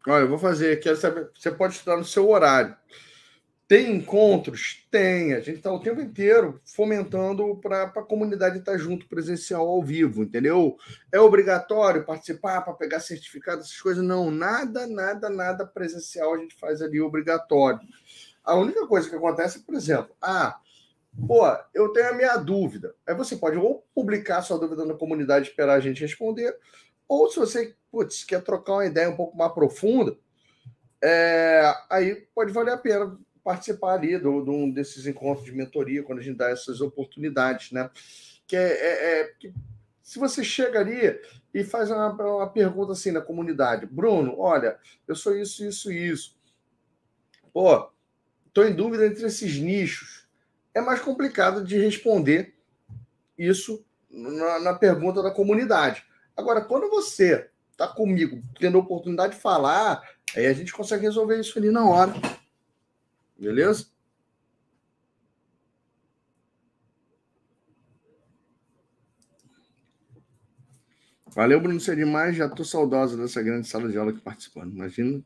[0.08, 2.74] Olha, eu vou fazer, quero saber, você pode estudar no seu horário.
[3.68, 4.88] Tem encontros?
[4.90, 5.34] Tem.
[5.34, 9.84] A gente está o tempo inteiro fomentando para a comunidade estar tá junto presencial ao
[9.84, 10.78] vivo, entendeu?
[11.12, 14.04] É obrigatório participar para pegar certificado, essas coisas?
[14.04, 17.82] Não, nada, nada, nada presencial a gente faz ali obrigatório.
[18.42, 20.62] A única coisa que acontece, por exemplo, ah,
[21.28, 22.96] pô, eu tenho a minha dúvida.
[23.06, 26.56] Aí você pode ou publicar sua dúvida na comunidade e esperar a gente responder,
[27.06, 30.18] ou se você putz, quer trocar uma ideia um pouco mais profunda,
[31.04, 36.20] é, aí pode valer a pena participar ali de um desses encontros de mentoria, quando
[36.20, 37.90] a gente dá essas oportunidades, né?
[38.46, 39.54] Que é, é, é que
[40.04, 41.18] se você chega ali
[41.54, 44.78] e faz uma, uma, pergunta assim na comunidade, Bruno, olha,
[45.08, 46.38] eu sou isso, isso, isso.
[47.54, 47.90] Pô,
[48.46, 50.28] estou em dúvida entre esses nichos.
[50.74, 52.54] É mais complicado de responder
[53.38, 56.04] isso na, na pergunta da comunidade.
[56.36, 60.04] Agora, quando você está comigo, tendo a oportunidade de falar,
[60.36, 62.14] aí a gente consegue resolver isso ali na hora.
[63.40, 63.88] Beleza?
[71.38, 72.36] Valeu, Bruno, você é demais.
[72.36, 74.74] Já estou saudosa dessa grande sala de aula aqui participando.
[74.74, 75.24] Imagina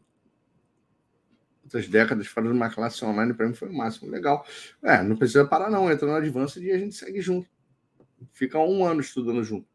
[1.63, 4.11] outras décadas fora de uma classe online, para mim foi o máximo.
[4.11, 4.45] Legal.
[4.83, 5.89] É, não precisa parar, não.
[5.89, 7.49] Entra no Advanced e a gente segue junto.
[8.33, 9.65] Fica um ano estudando junto.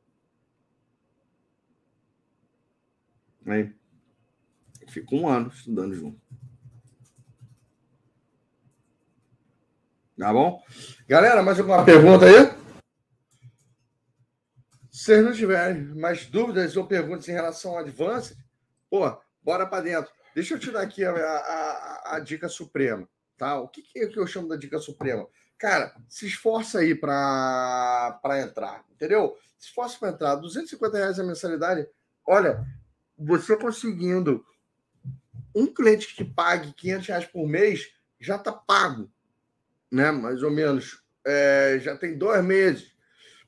[3.46, 3.72] Aí.
[4.88, 6.20] Fica um ano estudando junto.
[10.18, 10.62] Tá bom?
[11.06, 12.56] Galera, mais alguma pergunta aí?
[14.90, 18.34] Se não tiverem mais dúvidas ou perguntas em relação ao Advanced,
[18.88, 20.10] pô, bora para dentro.
[20.34, 23.60] Deixa eu te dar aqui a, a, a, dica suprema, tá?
[23.60, 25.26] O que, que, eu chamo da dica suprema?
[25.58, 29.36] Cara, se esforça aí para entrar, entendeu?
[29.58, 30.36] Se esforça para entrar.
[30.36, 31.86] 250 reais a mensalidade.
[32.26, 32.66] Olha,
[33.18, 34.42] você conseguindo
[35.54, 37.86] um cliente que pague 500 reais por mês,
[38.18, 39.10] já está pago
[39.96, 40.10] né?
[40.12, 41.02] Mais ou menos.
[41.26, 42.94] É, já tem dois meses.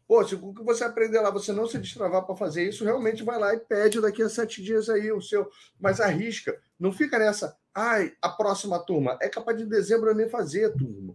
[0.07, 3.23] Pô, se o que você aprender lá, você não se destravar para fazer isso, realmente
[3.23, 5.49] vai lá e pede daqui a sete dias aí o seu.
[5.79, 6.59] Mas arrisca.
[6.81, 7.55] Não fica nessa.
[7.75, 9.19] Ai, a próxima turma.
[9.21, 11.15] É capaz de dezembro eu nem fazer turma.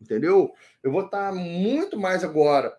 [0.00, 0.52] Entendeu?
[0.82, 2.72] Eu vou estar muito mais agora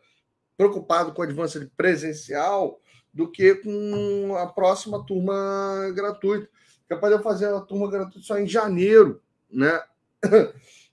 [0.56, 2.80] preocupado com a advança presencial
[3.14, 6.48] do que com a próxima turma gratuita.
[6.88, 9.22] Capaz de eu fazer a turma gratuita só em janeiro,
[9.52, 9.82] né?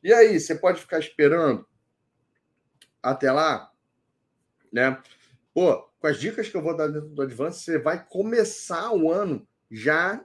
[0.03, 1.67] E aí, você pode ficar esperando
[3.03, 3.71] até lá,
[4.73, 5.03] né?
[5.53, 9.11] Pô, com as dicas que eu vou dar dentro do Advance, você vai começar o
[9.11, 10.25] ano já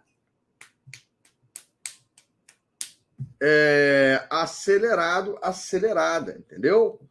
[3.42, 7.02] é, acelerado, acelerada, entendeu?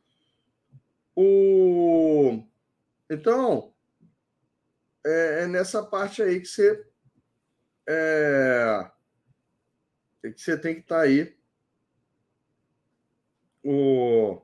[1.15, 2.43] O...
[3.11, 3.73] Então,
[5.05, 6.87] é, é nessa parte aí que você,
[7.87, 8.91] é,
[10.23, 11.37] que você tem que estar tá aí
[13.65, 14.41] o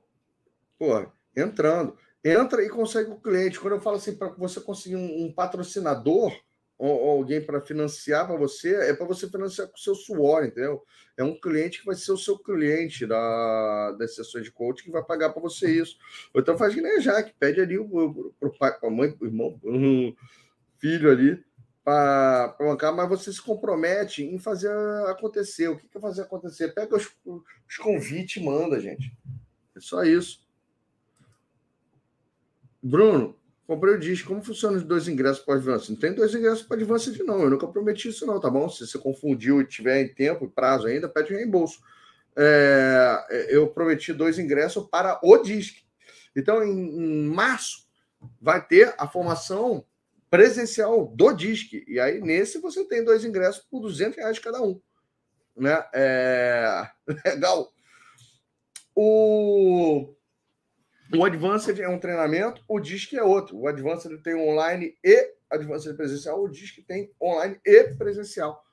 [0.77, 1.95] pô, entrando.
[2.23, 3.59] Entra e consegue o cliente.
[3.59, 6.35] Quando eu falo assim, para você conseguir um, um patrocinador
[6.77, 10.43] ou, ou alguém para financiar para você, é para você financiar com o seu suor,
[10.43, 10.83] entendeu?
[11.15, 14.91] É um cliente que vai ser o seu cliente da, das sessões de coaching que
[14.91, 15.97] vai pagar para você isso.
[16.33, 19.25] Ou então faz que nem a Jaque, pede ali o pai, para a mãe, para
[19.25, 20.15] o irmão, para o
[20.79, 21.43] filho ali,
[21.83, 24.71] para bancar, mas você se compromete em fazer
[25.07, 25.67] acontecer.
[25.67, 26.69] O que é fazer acontecer?
[26.69, 29.17] Pega os, os convites e manda, gente.
[29.75, 30.45] É só isso.
[32.81, 33.35] Bruno,
[33.65, 34.29] comprei o disco.
[34.29, 35.91] Como funciona os dois ingressos para Advance?
[35.91, 37.41] Não tem dois ingressos para Advance não.
[37.41, 38.69] Eu nunca prometi isso, não, tá bom?
[38.69, 41.79] Se você confundiu e tiver em tempo e prazo ainda, pede reembolso.
[42.35, 45.79] É, eu prometi dois ingressos para o disco.
[46.35, 47.87] Então, em, em março,
[48.39, 49.83] vai ter a formação
[50.31, 51.83] presencial do DISC.
[51.85, 54.81] E aí, nesse, você tem dois ingressos por 200 reais cada um.
[55.55, 55.85] Né?
[55.93, 56.87] É...
[57.25, 57.69] Legal.
[58.95, 60.15] O...
[61.13, 63.57] o Advanced é um treinamento, o DISC é outro.
[63.57, 68.63] O Advanced tem online e Advanced presencial, o DISC tem online e presencial.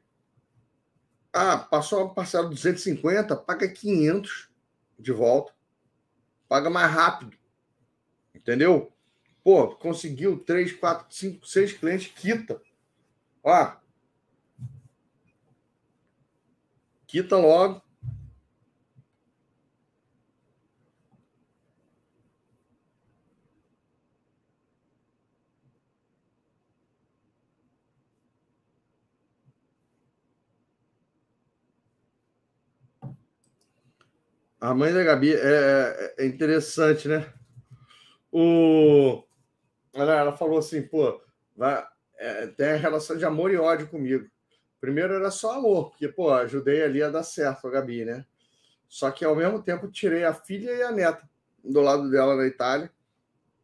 [1.32, 4.50] Ah, passou a parcela 250, paga 500
[4.98, 5.54] de volta.
[6.46, 7.34] Paga mais rápido.
[8.34, 8.92] Entendeu?
[9.42, 12.60] Pô, conseguiu 3, 4, 5, 6 clientes, quita.
[13.42, 13.72] Ó,
[17.12, 17.82] Quita logo.
[34.58, 37.30] A mãe da Gabi é, é, é interessante, né?
[38.32, 39.22] O...
[39.92, 41.22] Ela, ela falou assim, pô,
[41.54, 44.31] vai, é, tem a relação de amor e ódio comigo.
[44.82, 48.26] Primeiro era só amor, porque, pô, ajudei ali a dar certo a Gabi, né?
[48.88, 51.22] Só que ao mesmo tempo tirei a filha e a neta
[51.62, 52.90] do lado dela na Itália.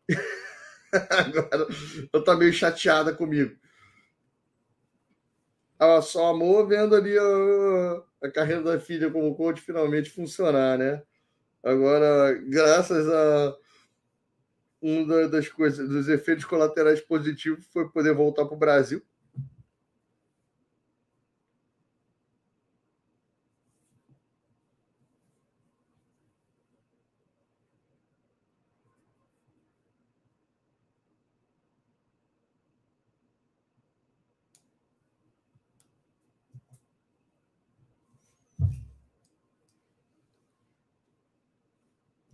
[1.10, 1.66] Agora
[2.12, 3.58] eu tô meio chateada comigo.
[5.76, 11.02] Ela só amor vendo ali a, a carreira da filha como coach finalmente funcionar, né?
[11.64, 13.56] Agora, graças a
[14.80, 19.02] uma das coisas, dos efeitos colaterais positivos foi poder voltar para o Brasil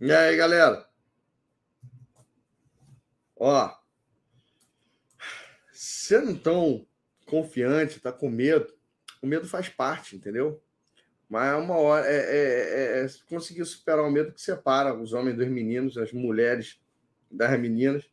[0.05, 0.87] E aí, galera?
[3.35, 3.75] Ó,
[5.71, 6.85] você não tão
[7.25, 8.71] confiante, tá com medo,
[9.19, 10.61] o medo faz parte, entendeu?
[11.27, 15.11] Mas é uma hora é, é, é, é conseguir superar o medo que separa os
[15.11, 16.79] homens dos meninos, as mulheres
[17.31, 18.07] das meninas.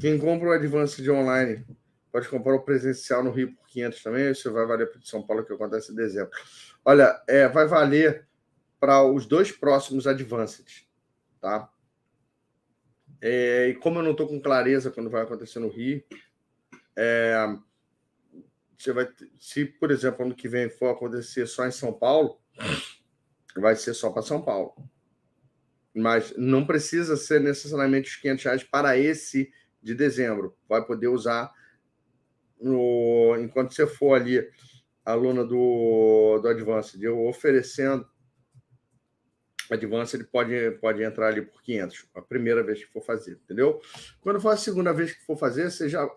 [0.00, 1.64] Quem compra o Advance de online
[2.10, 4.30] pode comprar o presencial no Rio por 500 também.
[4.30, 6.30] Isso vai valer para São Paulo, que acontece em dezembro.
[6.82, 8.26] Olha, é, vai valer
[8.80, 10.88] para os dois próximos Advanced,
[11.38, 11.70] tá?
[13.20, 16.02] É, e como eu não estou com clareza quando vai acontecer no Rio,
[16.96, 17.34] é,
[18.78, 19.06] você vai,
[19.38, 22.40] se, por exemplo, ano que vem for acontecer só em São Paulo,
[23.54, 24.74] vai ser só para São Paulo.
[25.94, 30.56] Mas não precisa ser necessariamente os 500 reais para esse de dezembro.
[30.68, 31.52] Vai poder usar
[32.60, 34.46] no, enquanto você for ali
[35.04, 38.06] aluna do, do Advanced, eu oferecendo
[39.70, 43.80] Advanced, ele pode, pode entrar ali por 500, a primeira vez que for fazer, entendeu?
[44.20, 46.10] Quando for a segunda vez que for fazer, você já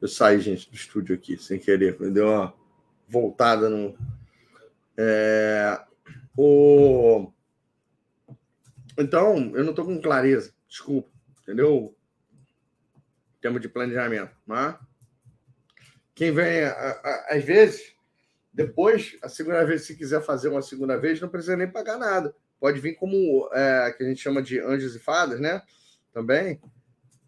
[0.00, 1.96] Eu saí, gente, do estúdio aqui, sem querer.
[2.10, 2.54] Deu uma
[3.08, 3.96] voltada no.
[4.96, 5.80] É...
[6.36, 7.30] O...
[8.96, 11.10] Então, eu não estou com clareza, desculpa,
[11.42, 11.94] entendeu?
[13.40, 14.34] Tema de planejamento.
[14.46, 14.76] Mas
[16.14, 16.64] quem vem,
[17.28, 17.94] às vezes,
[18.52, 22.34] depois, a segunda vez, se quiser fazer uma segunda vez, não precisa nem pagar nada.
[22.58, 25.62] Pode vir como é, que a gente chama de anjos e fadas, né?
[26.12, 26.60] Também,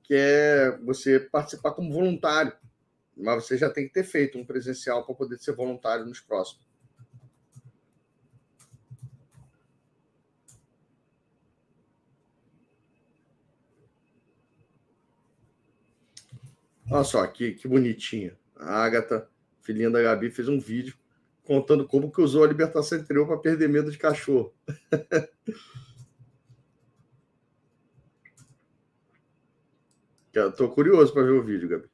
[0.03, 2.53] que é você participar como voluntário
[3.17, 6.67] mas você já tem que ter feito um presencial para poder ser voluntário nos próximos.
[16.91, 18.37] Olha só, que, que bonitinha.
[18.57, 19.29] A Agatha,
[19.63, 20.95] filhinha da Gabi, fez um vídeo
[21.43, 24.53] contando como que usou a libertação interior para perder medo de cachorro.
[30.35, 31.93] Estou curioso para ver o vídeo, Gabi.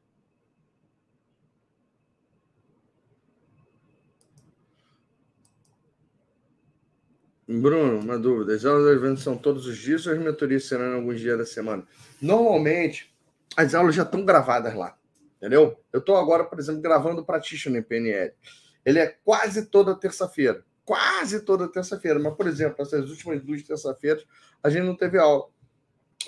[7.49, 8.54] Bruno, uma dúvida.
[8.54, 11.38] As aulas do evento são todos os dias ou as mentorias serão em alguns dias
[11.38, 11.83] da semana?
[12.21, 13.12] Normalmente,
[13.56, 14.97] as aulas já estão gravadas lá.
[15.38, 15.81] Entendeu?
[15.92, 18.33] Eu estou agora, por exemplo, gravando o Practitioner PNL.
[18.85, 20.62] Ele é quase toda terça-feira.
[20.85, 22.19] Quase toda terça-feira.
[22.19, 24.26] Mas, por exemplo, essas últimas duas terça-feiras,
[24.62, 25.47] a gente não teve aula.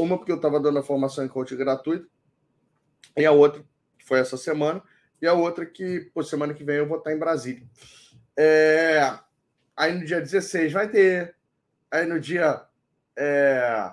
[0.01, 2.09] Uma porque eu estava dando a formação em coaching gratuito,
[3.17, 3.63] e a outra,
[3.99, 4.83] que foi essa semana,
[5.21, 7.63] e a outra que, por semana que vem, eu vou estar em Brasília.
[8.37, 9.19] É,
[9.81, 11.35] Aí no dia 16 vai ter.
[11.91, 12.63] Aí no dia
[13.17, 13.91] é,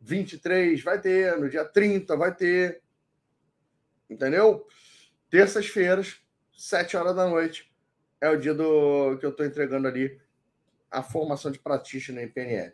[0.00, 1.36] 23 vai ter.
[1.36, 2.80] No dia 30 vai ter.
[4.08, 4.64] Entendeu?
[5.28, 6.20] Terças-feiras,
[6.56, 7.68] 7 horas da noite,
[8.20, 10.16] é o dia do que eu estou entregando ali
[10.88, 12.72] a formação de practitioner em PNL.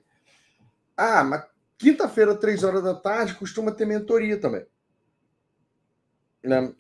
[0.95, 1.47] Ah, mas
[1.83, 4.65] quinta-feira, 3 horas da tarde, costuma ter mentoria também.
[6.45, 6.73] Né?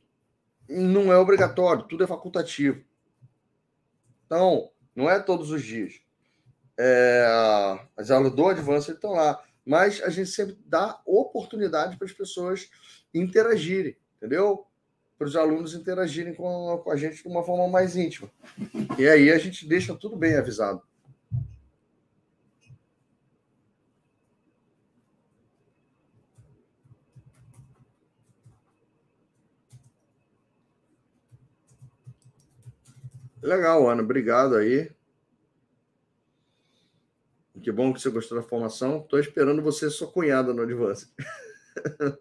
[0.68, 2.84] Não é obrigatório, tudo é facultativo.
[4.24, 6.00] Então, não é todos os dias.
[6.78, 7.26] É,
[7.96, 9.42] as aulas do Advanced estão lá.
[9.66, 12.70] Mas a gente sempre dá oportunidade para as pessoas
[13.12, 14.66] interagirem, entendeu?
[15.18, 18.30] Para os alunos interagirem com, com a gente de uma forma mais íntima.
[18.98, 20.82] E aí a gente deixa tudo bem avisado.
[33.42, 34.02] Legal, Ana.
[34.02, 34.90] Obrigado aí.
[37.60, 39.00] Que bom que você gostou da formação.
[39.00, 41.12] Estou esperando você sua cunhada no Advance.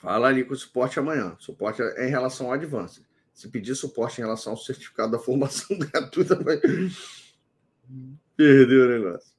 [0.00, 1.36] Fala ali com o suporte amanhã.
[1.38, 3.04] Suporte é em relação ao Advance.
[3.34, 6.58] Se pedir suporte em relação ao certificado da formação gratuita, vai
[8.36, 9.35] perder o negócio.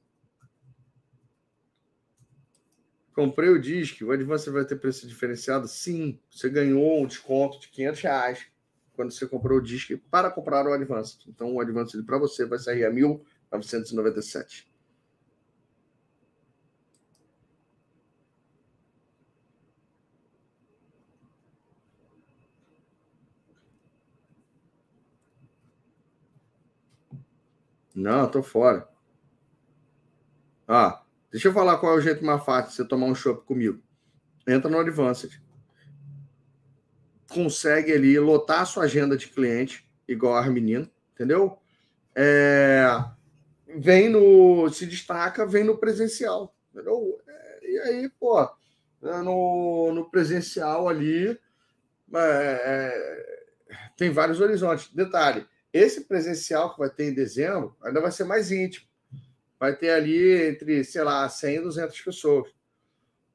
[3.18, 5.66] Comprei o disco, o Advance vai ter preço diferenciado?
[5.66, 8.46] Sim, você ganhou um desconto de 500 reais
[8.92, 11.18] quando você comprou o disco para comprar o Advance.
[11.26, 14.70] Então, o Advance para você vai sair a 1.997.
[27.92, 28.88] Não, tô fora.
[30.68, 33.44] Ah, Deixa eu falar qual é o jeito mais fácil de você tomar um chopp
[33.44, 33.82] comigo.
[34.46, 35.40] Entra no Advanced.
[37.28, 41.58] Consegue ali lotar a sua agenda de cliente, igual a menina, entendeu?
[42.14, 42.86] É,
[43.76, 44.70] vem no.
[44.70, 47.20] Se destaca, vem no presencial, entendeu?
[47.28, 48.40] É, e aí, pô,
[49.02, 51.38] é, no, no presencial ali é,
[52.14, 54.90] é, tem vários horizontes.
[54.94, 58.87] Detalhe: esse presencial que vai ter em dezembro ainda vai ser mais íntimo
[59.58, 62.50] vai ter ali entre, sei lá, 100 e 200 pessoas.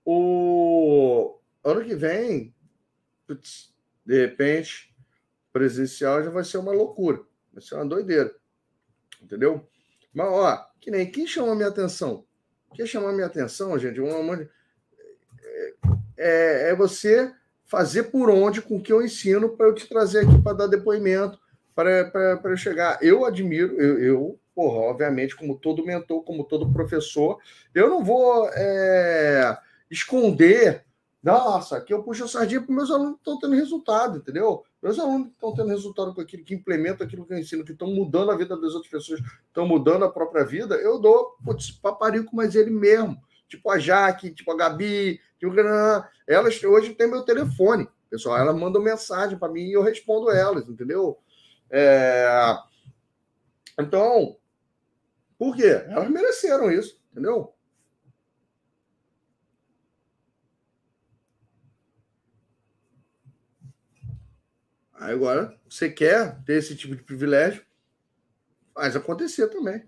[0.06, 2.54] O ano que vem,
[3.28, 3.74] putz,
[4.06, 4.94] de repente,
[5.52, 7.22] presencial já vai ser uma loucura,
[7.54, 8.34] vai ser uma doideira.
[9.22, 9.68] Entendeu?
[10.14, 12.26] Mas, ó, que nem quem chamou minha atenção?
[12.76, 14.50] Quem chamou minha atenção, gente, uma,
[16.18, 17.34] é, é você
[17.66, 21.40] fazer por onde com que eu ensino para eu te trazer aqui para dar depoimento,
[21.74, 23.00] para eu chegar.
[23.02, 27.40] Eu admiro, eu, eu porra, obviamente, como todo mentor, como todo professor,
[27.74, 29.58] eu não vou é,
[29.90, 30.86] esconder.
[31.22, 34.64] Nossa, aqui eu puxo a sardinha para meus alunos que estão tendo resultado, entendeu?
[34.82, 37.72] Meus alunos que estão tendo resultado com aquilo, que implementam aquilo que eu ensino, que
[37.72, 41.72] estão mudando a vida das outras pessoas, estão mudando a própria vida, eu dou putz,
[41.72, 43.18] paparico, mas ele mesmo.
[43.48, 45.54] Tipo a Jaque, tipo a Gabi, tipo,
[46.28, 48.38] elas hoje têm meu telefone, pessoal.
[48.38, 51.18] Elas mandam mensagem para mim e eu respondo elas, entendeu?
[51.70, 52.58] É...
[53.80, 54.36] Então,
[55.44, 55.84] por quê?
[55.90, 57.54] Elas mereceram isso, entendeu?
[64.94, 67.62] Aí agora, você quer ter esse tipo de privilégio,
[68.74, 69.86] faz acontecer também.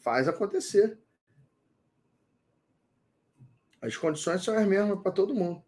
[0.00, 0.98] Faz acontecer.
[3.80, 5.64] As condições são as mesmas para todo mundo.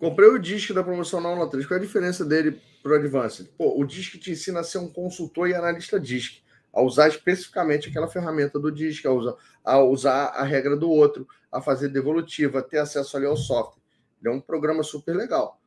[0.00, 1.64] Comprei o disco da promoção na aula 3.
[1.64, 3.48] Qual é a diferença dele para o Advanced?
[3.56, 7.88] Pô, o disco te ensina a ser um consultor e analista disc, a usar especificamente
[7.88, 9.34] aquela ferramenta do disco, a usar,
[9.64, 13.82] a usar a regra do outro, a fazer devolutiva, a ter acesso ali ao software.
[14.20, 15.60] Ele é um programa super legal.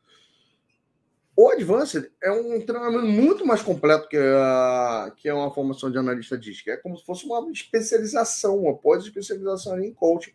[1.38, 5.98] O Advanced é um treinamento muito mais completo que, a, que é uma formação de
[5.98, 6.66] analista disc.
[6.68, 10.32] É como se fosse uma especialização, uma pós-especialização em coaching.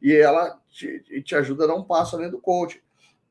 [0.00, 2.78] E ela te, te ajuda a dar um passo além do coaching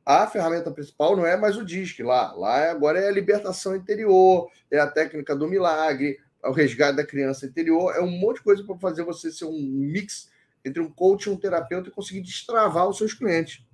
[0.06, 2.32] a ferramenta principal não é mais o DISC lá.
[2.34, 6.98] Lá é, agora é a libertação interior, é a técnica do milagre, é o resgate
[6.98, 10.30] da criança interior, é um monte de coisa para fazer você ser um mix
[10.64, 13.66] entre um coach e um terapeuta e conseguir destravar os seus clientes.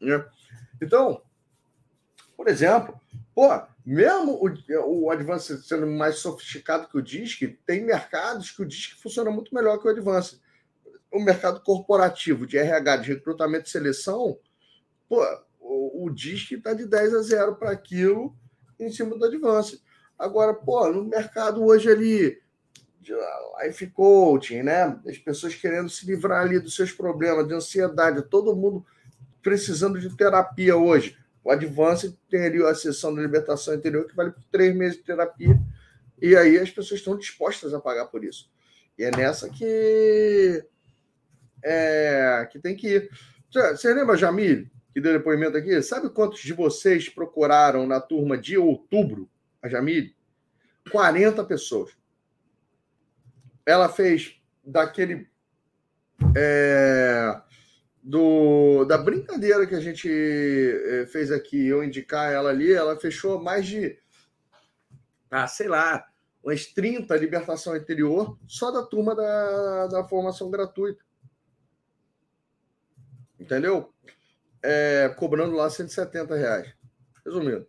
[0.00, 0.24] Né?
[0.80, 1.22] Então,
[2.36, 2.98] por exemplo,
[3.34, 3.48] pô,
[3.84, 8.94] mesmo o, o Advance sendo mais sofisticado que o DISC, tem mercados que o DISC
[9.00, 10.40] funciona muito melhor que o Advance.
[11.10, 14.38] O mercado corporativo de RH, de recrutamento e seleção,
[15.08, 15.24] pô,
[15.68, 18.34] o, o está de 10 a 0 para aquilo
[18.80, 19.82] em cima do Advance.
[20.18, 22.40] Agora, pô, no mercado hoje ali,
[23.00, 23.12] de
[23.62, 24.98] life coaching, né?
[25.06, 28.84] As pessoas querendo se livrar ali dos seus problemas de ansiedade, todo mundo
[29.42, 31.16] precisando de terapia hoje.
[31.44, 35.04] O Advance tem ali a sessão de libertação interior que vale por três meses de
[35.04, 35.58] terapia.
[36.20, 38.50] E aí as pessoas estão dispostas a pagar por isso.
[38.98, 40.64] E é nessa que
[41.62, 43.10] é, que tem que ir.
[43.50, 48.58] Você lembra, Jamil, que deu depoimento aqui, sabe quantos de vocês procuraram na turma de
[48.58, 49.30] outubro
[49.62, 50.16] a Jamile?
[50.90, 51.92] 40 pessoas.
[53.64, 55.28] Ela fez daquele.
[56.36, 57.40] É,
[58.02, 63.40] do, da brincadeira que a gente é, fez aqui, eu indicar ela ali, ela fechou
[63.40, 63.96] mais de.
[65.30, 66.08] Ah, sei lá,
[66.42, 71.04] umas 30 libertação interior só da turma da, da formação gratuita.
[73.38, 73.92] Entendeu?
[74.62, 76.74] É, cobrando lá 170 reais.
[77.24, 77.66] Resumindo,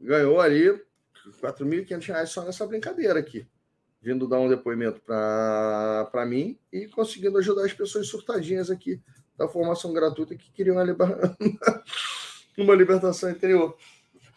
[0.00, 0.70] ganhou ali
[1.40, 3.46] 4.500 reais só nessa brincadeira aqui.
[4.00, 9.02] Vindo dar um depoimento para mim e conseguindo ajudar as pessoas surtadinhas aqui
[9.36, 11.08] da formação gratuita que queriam uma, liber...
[12.56, 13.76] uma libertação interior.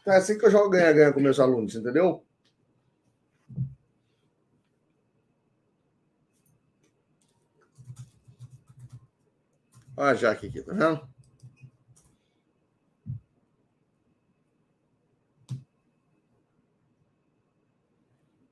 [0.01, 2.23] Então é assim que eu jogo ganha-ganha com meus alunos, entendeu?
[9.95, 11.18] Olha a Jaque aqui, tá vendo?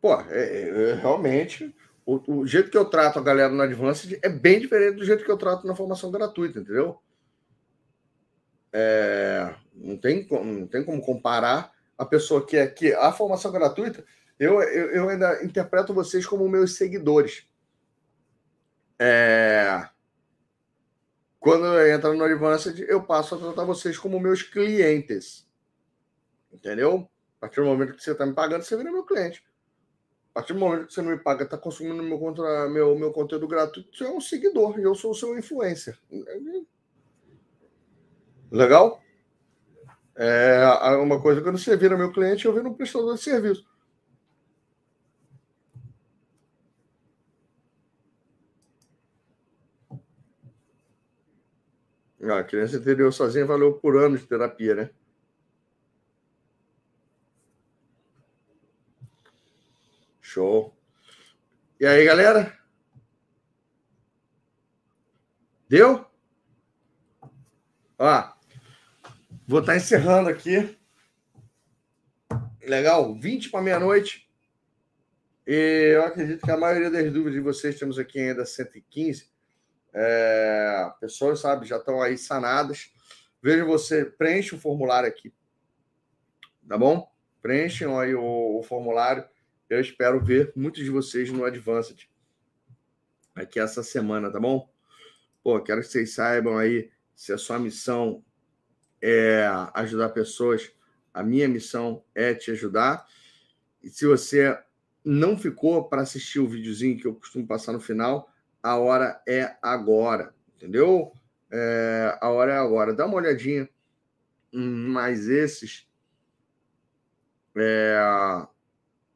[0.01, 4.19] Pô, é, é, é, realmente, o, o, jeito que eu trato a galera no Advanced
[4.21, 6.99] é bem diferente do jeito que eu trato na formação gratuita, entendeu?
[8.71, 14.05] É, não, tem, não tem como comparar a pessoa que é que a formação gratuita,
[14.39, 17.47] eu, eu, eu ainda interpreto vocês como meus seguidores.
[18.99, 19.87] É,
[21.39, 25.47] quando entra no Advanced, eu passo a tratar vocês como meus clientes.
[26.51, 27.09] Entendeu?
[27.37, 29.43] A partir do momento que você está me pagando, você vira meu cliente.
[30.37, 33.47] Partir do momento que você não me paga, está consumindo meu, contra, meu, meu conteúdo
[33.47, 35.97] gratuito, você é um seguidor e eu sou o seu influencer.
[38.51, 39.01] Legal?
[40.15, 40.63] É
[41.01, 43.65] uma coisa quando você vira meu cliente, eu viro um prestador de serviço.
[52.21, 54.91] Ah, a criança interior sozinha valeu por anos de terapia, né?
[60.37, 60.71] Show.
[61.79, 62.55] E aí, galera?
[65.67, 66.05] Deu?
[67.97, 68.33] Ó,
[69.47, 70.77] vou estar tá encerrando aqui.
[72.61, 74.29] Legal, 20 para meia-noite.
[75.47, 79.31] E eu acredito que a maioria das dúvidas de vocês, temos aqui ainda 115.
[79.91, 82.91] É, pessoas, sabe, já estão aí sanadas.
[83.41, 85.33] Veja você, preenche o formulário aqui.
[86.69, 87.11] Tá bom?
[87.41, 89.27] Preenchem aí o, o formulário
[89.69, 92.07] eu espero ver muitos de vocês no Advanced
[93.35, 94.69] aqui essa semana, tá bom?
[95.43, 98.23] Pô, quero que vocês saibam aí se a sua missão
[99.01, 100.71] é ajudar pessoas,
[101.13, 103.05] a minha missão é te ajudar.
[103.83, 104.57] E se você
[105.03, 108.29] não ficou para assistir o videozinho que eu costumo passar no final,
[108.61, 111.13] a hora é agora, entendeu?
[111.49, 112.93] É, a hora é agora.
[112.93, 113.69] Dá uma olhadinha
[114.51, 115.87] em mais esses.
[117.55, 118.47] É,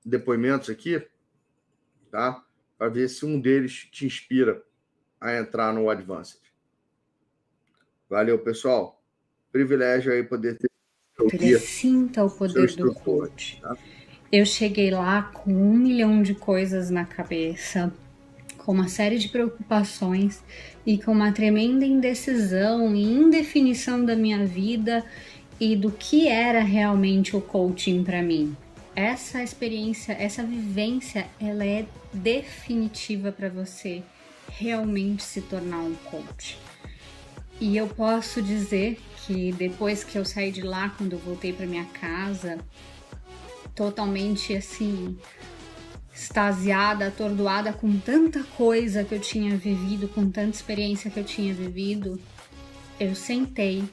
[0.06, 1.06] depoimentos aqui,
[2.10, 2.44] tá?
[2.78, 4.62] Para ver se um deles te inspira
[5.20, 6.40] a entrar no Advanced.
[8.10, 9.02] Valeu, pessoal.
[9.52, 10.70] Privilégio aí poder ter.
[11.32, 13.60] Ele sinta o poder do coach.
[13.62, 13.78] Tá?
[14.32, 17.94] Eu cheguei lá com um milhão de coisas na cabeça,
[18.58, 20.42] com uma série de preocupações
[20.86, 25.06] e com uma tremenda indecisão e indefinição da minha vida
[25.60, 28.56] e do que era realmente o coaching para mim.
[28.96, 34.04] Essa experiência, essa vivência, ela é definitiva para você
[34.50, 36.60] realmente se tornar um coach.
[37.60, 41.66] E eu posso dizer que depois que eu saí de lá, quando eu voltei para
[41.66, 42.58] minha casa,
[43.74, 45.18] totalmente assim,
[46.14, 51.54] extasiada, atordoada com tanta coisa que eu tinha vivido, com tanta experiência que eu tinha
[51.54, 52.20] vivido,
[53.00, 53.84] eu sentei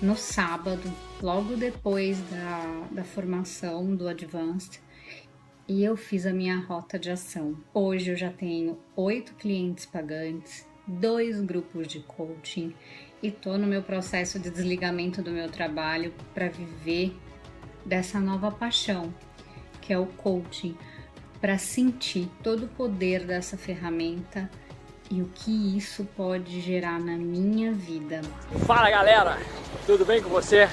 [0.00, 4.80] no sábado, logo depois da, da formação do Advanced,
[5.66, 7.56] e eu fiz a minha rota de ação.
[7.72, 12.74] Hoje eu já tenho oito clientes pagantes, dois grupos de coaching
[13.22, 17.16] e tô no meu processo de desligamento do meu trabalho para viver
[17.84, 19.12] dessa nova paixão,
[19.80, 20.76] que é o coaching,
[21.40, 24.50] para sentir todo o poder dessa ferramenta
[25.10, 28.20] e o que isso pode gerar na minha vida.
[28.66, 29.38] Fala galera,
[29.86, 30.68] tudo bem com você?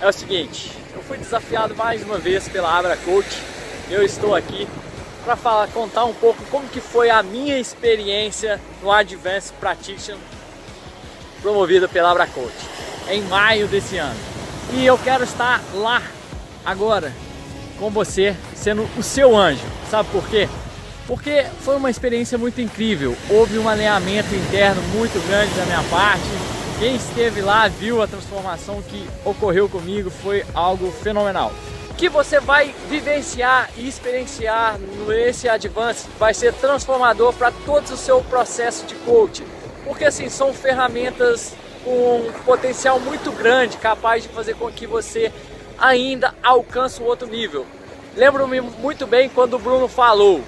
[0.00, 3.40] É o seguinte, eu fui desafiado mais uma vez pela Abra Coach.
[3.88, 4.66] Eu estou aqui
[5.24, 10.20] para falar, contar um pouco como que foi a minha experiência no Advanced Practitioner
[11.42, 12.54] promovida pela Abra Coach
[13.08, 14.18] em maio desse ano.
[14.72, 16.02] E eu quero estar lá
[16.64, 17.12] agora
[17.78, 19.64] com você, sendo o seu anjo.
[19.90, 20.48] Sabe por quê?
[21.10, 23.16] Porque foi uma experiência muito incrível.
[23.28, 26.22] Houve um alinhamento interno muito grande da minha parte.
[26.78, 31.52] Quem esteve lá viu a transformação que ocorreu comigo, foi algo fenomenal.
[31.90, 34.78] O que você vai vivenciar e experienciar
[35.08, 39.46] nesse Advance vai ser transformador para todo o seu processo de coaching.
[39.84, 45.32] Porque assim, são ferramentas com um potencial muito grande, capaz de fazer com que você
[45.76, 47.66] ainda alcance um outro nível.
[48.14, 50.40] Lembro-me muito bem quando o Bruno falou,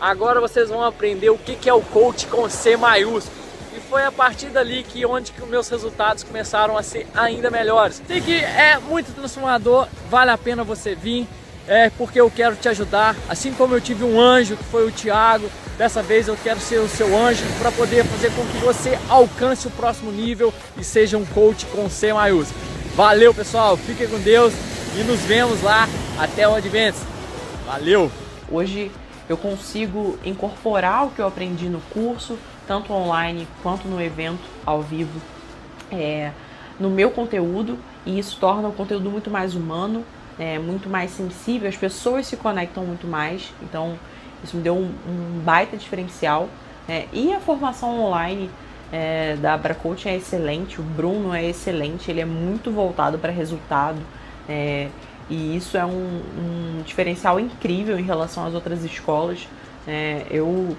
[0.00, 3.36] agora vocês vão aprender o que é o coach com C maiúsculo.
[3.76, 8.00] E foi a partir dali que onde que meus resultados começaram a ser ainda melhores.
[8.06, 11.28] Sei que é muito transformador, vale a pena você vir,
[11.68, 13.14] é porque eu quero te ajudar.
[13.28, 16.78] Assim como eu tive um anjo que foi o Tiago, dessa vez eu quero ser
[16.78, 21.18] o seu anjo para poder fazer com que você alcance o próximo nível e seja
[21.18, 22.58] um coach com C maiúsculo.
[22.94, 24.54] Valeu pessoal, fiquem com Deus
[24.98, 25.86] e nos vemos lá
[26.18, 27.00] até o Advents.
[27.66, 28.10] Valeu!
[28.50, 28.90] Hoje
[29.28, 34.82] eu consigo incorporar o que eu aprendi no curso, tanto online quanto no evento ao
[34.82, 35.20] vivo,
[35.90, 36.32] é,
[36.78, 40.04] no meu conteúdo e isso torna o conteúdo muito mais humano,
[40.38, 43.98] é, muito mais sensível, as pessoas se conectam muito mais, então
[44.44, 46.48] isso me deu um, um baita diferencial.
[46.88, 48.48] É, e a formação online
[48.92, 53.98] é, da Abracoach é excelente, o Bruno é excelente, ele é muito voltado para resultado.
[54.48, 54.88] É,
[55.28, 59.48] e isso é um, um, diferencial incrível em relação às outras escolas.
[59.86, 60.76] É, eu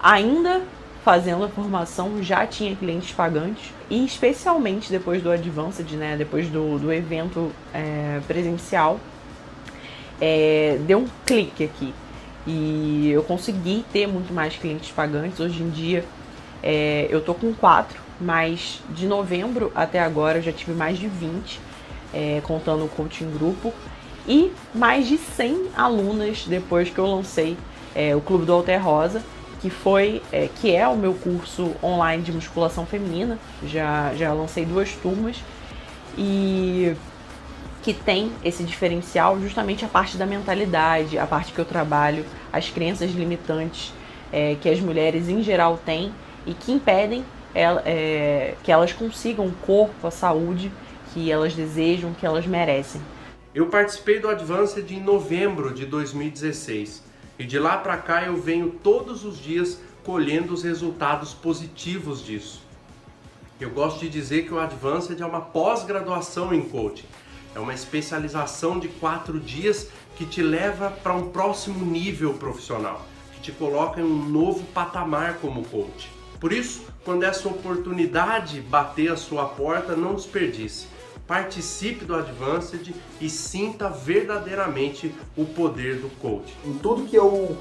[0.00, 0.62] ainda
[1.04, 6.80] fazendo a formação já tinha clientes pagantes e especialmente depois do Advanced, né, depois do,
[6.80, 8.98] do evento é, presencial,
[10.20, 11.94] é, deu um clique aqui
[12.44, 15.38] e eu consegui ter muito mais clientes pagantes.
[15.38, 16.04] Hoje em dia
[16.60, 21.06] é, eu tô com quatro, mas de novembro até agora eu já tive mais de
[21.06, 21.60] 20
[22.12, 23.72] é, contando o coaching grupo,
[24.26, 27.56] e mais de 100 alunas depois que eu lancei
[27.94, 29.22] é, o Clube do Alter Rosa,
[29.60, 33.38] que foi é, que é o meu curso online de musculação feminina.
[33.64, 35.36] Já, já lancei duas turmas
[36.18, 36.94] e
[37.82, 42.68] que tem esse diferencial justamente a parte da mentalidade, a parte que eu trabalho, as
[42.68, 43.92] crenças limitantes
[44.32, 46.12] é, que as mulheres em geral têm
[46.44, 47.24] e que impedem
[47.54, 50.70] ela, é, que elas consigam o corpo, a saúde
[51.16, 53.00] que elas desejam, que elas merecem.
[53.54, 57.02] Eu participei do Advanced em novembro de 2016
[57.38, 62.62] e de lá para cá eu venho todos os dias colhendo os resultados positivos disso.
[63.58, 67.06] Eu gosto de dizer que o Advanced é uma pós-graduação em coaching.
[67.54, 73.40] É uma especialização de quatro dias que te leva para um próximo nível profissional, que
[73.40, 76.10] te coloca em um novo patamar como coach.
[76.38, 80.94] Por isso, quando essa oportunidade bater a sua porta, não desperdice
[81.26, 86.56] participe do Advanced e sinta verdadeiramente o poder do coach.
[86.64, 87.56] Em tudo que eu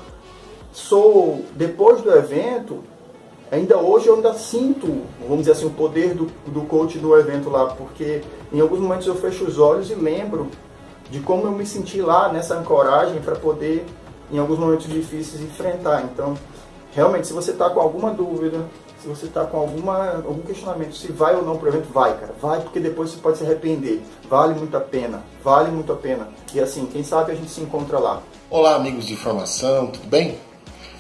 [0.72, 2.84] sou depois do evento,
[3.52, 7.50] ainda hoje eu ainda sinto, vamos dizer assim, o poder do, do coach do evento
[7.50, 8.22] lá, porque
[8.54, 10.50] em alguns momentos eu fecho os olhos e lembro
[11.10, 13.86] de como eu me senti lá nessa ancoragem para poder,
[14.32, 16.04] em alguns momentos difíceis, enfrentar.
[16.04, 16.36] Então,
[16.94, 18.66] realmente, se você está com alguma dúvida,
[19.06, 22.18] se você está com alguma, algum questionamento se vai ou não para o evento, vai,
[22.18, 22.34] cara.
[22.42, 24.02] Vai porque depois você pode se arrepender.
[24.28, 25.24] Vale muito a pena.
[25.44, 26.28] Vale muito a pena.
[26.52, 28.24] E assim, quem sabe a gente se encontra lá.
[28.50, 30.40] Olá, amigos de formação, tudo bem?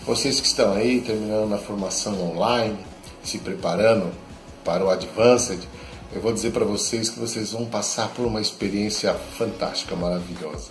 [0.06, 2.78] Vocês que estão aí terminando a formação online,
[3.24, 4.12] se preparando
[4.64, 5.62] para o Advanced,
[6.14, 10.70] eu vou dizer para vocês que vocês vão passar por uma experiência fantástica, maravilhosa.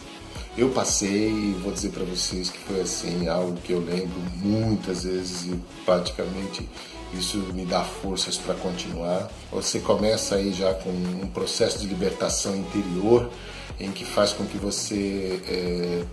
[0.56, 5.02] Eu passei e vou dizer para vocês que foi assim algo que eu lembro muitas
[5.02, 6.68] vezes e praticamente
[7.12, 9.30] isso me dá forças para continuar.
[9.52, 13.30] Você começa aí já com um processo de libertação interior
[13.78, 16.04] em que faz com que você é,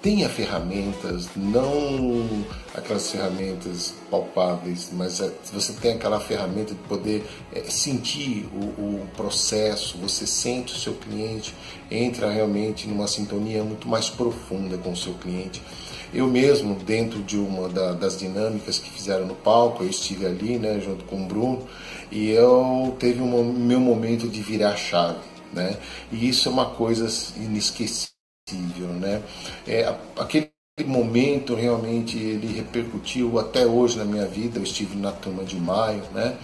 [0.00, 7.62] tenha ferramentas, não aquelas ferramentas palpáveis, mas é, você tem aquela ferramenta de poder é,
[7.64, 11.54] sentir o, o, processo, você sente o seu cliente,
[11.90, 15.60] entra realmente numa sintonia muito mais profunda com o seu cliente.
[16.12, 20.58] Eu mesmo, dentro de uma da, das dinâmicas que fizeram no palco, eu estive ali,
[20.58, 21.66] né, junto com o Bruno,
[22.10, 25.18] e eu teve um meu momento de virar chave,
[25.52, 25.76] né?
[26.10, 28.14] E isso é uma coisa inesquecível
[29.00, 29.22] né?
[29.66, 30.50] É, aquele
[30.86, 34.58] momento realmente ele repercutiu até hoje na minha vida.
[34.58, 36.36] Eu estive na turma de maio, né?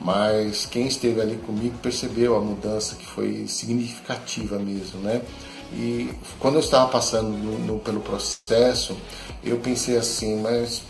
[0.00, 5.22] Mas quem esteve ali comigo percebeu a mudança que foi significativa mesmo, né?
[5.74, 8.96] E quando eu estava passando no, no, pelo processo,
[9.42, 10.82] eu pensei assim, mas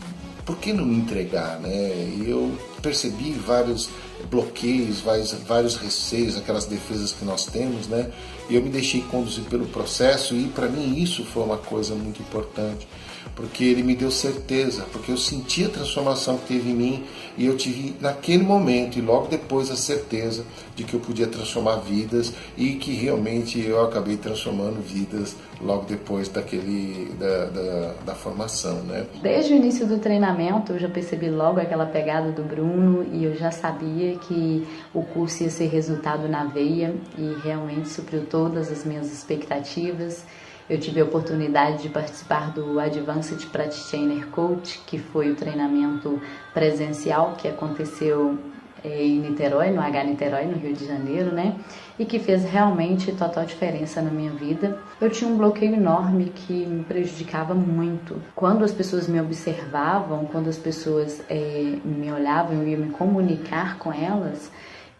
[0.44, 1.70] por que não me entregar, né?
[1.70, 3.88] E eu percebi vários
[4.28, 8.10] bloqueios, vários, vários receios, aquelas defesas que nós temos, né?
[8.50, 12.20] E eu me deixei conduzir pelo processo e para mim isso foi uma coisa muito
[12.20, 12.86] importante
[13.34, 17.04] porque ele me deu certeza, porque eu senti a transformação que teve em mim
[17.36, 20.44] e eu tive naquele momento e logo depois a certeza
[20.76, 26.28] de que eu podia transformar vidas e que realmente eu acabei transformando vidas logo depois
[26.28, 29.06] daquele da, da, da formação, né?
[29.22, 33.34] Desde o início do treinamento eu já percebi logo aquela pegada do Bruno e eu
[33.34, 38.84] já sabia que o curso ia ser resultado na veia e realmente supriu todas as
[38.84, 40.24] minhas expectativas.
[40.72, 46.18] Eu tive a oportunidade de participar do Advanced Practitioner Coach, que foi o treinamento
[46.54, 48.38] presencial que aconteceu
[48.82, 51.56] eh, em Niterói, no H Niterói, no Rio de Janeiro, né?
[51.98, 54.78] E que fez realmente total diferença na minha vida.
[54.98, 58.16] Eu tinha um bloqueio enorme que me prejudicava muito.
[58.34, 63.76] Quando as pessoas me observavam, quando as pessoas é, me olhavam, eu ia me comunicar
[63.76, 64.50] com elas,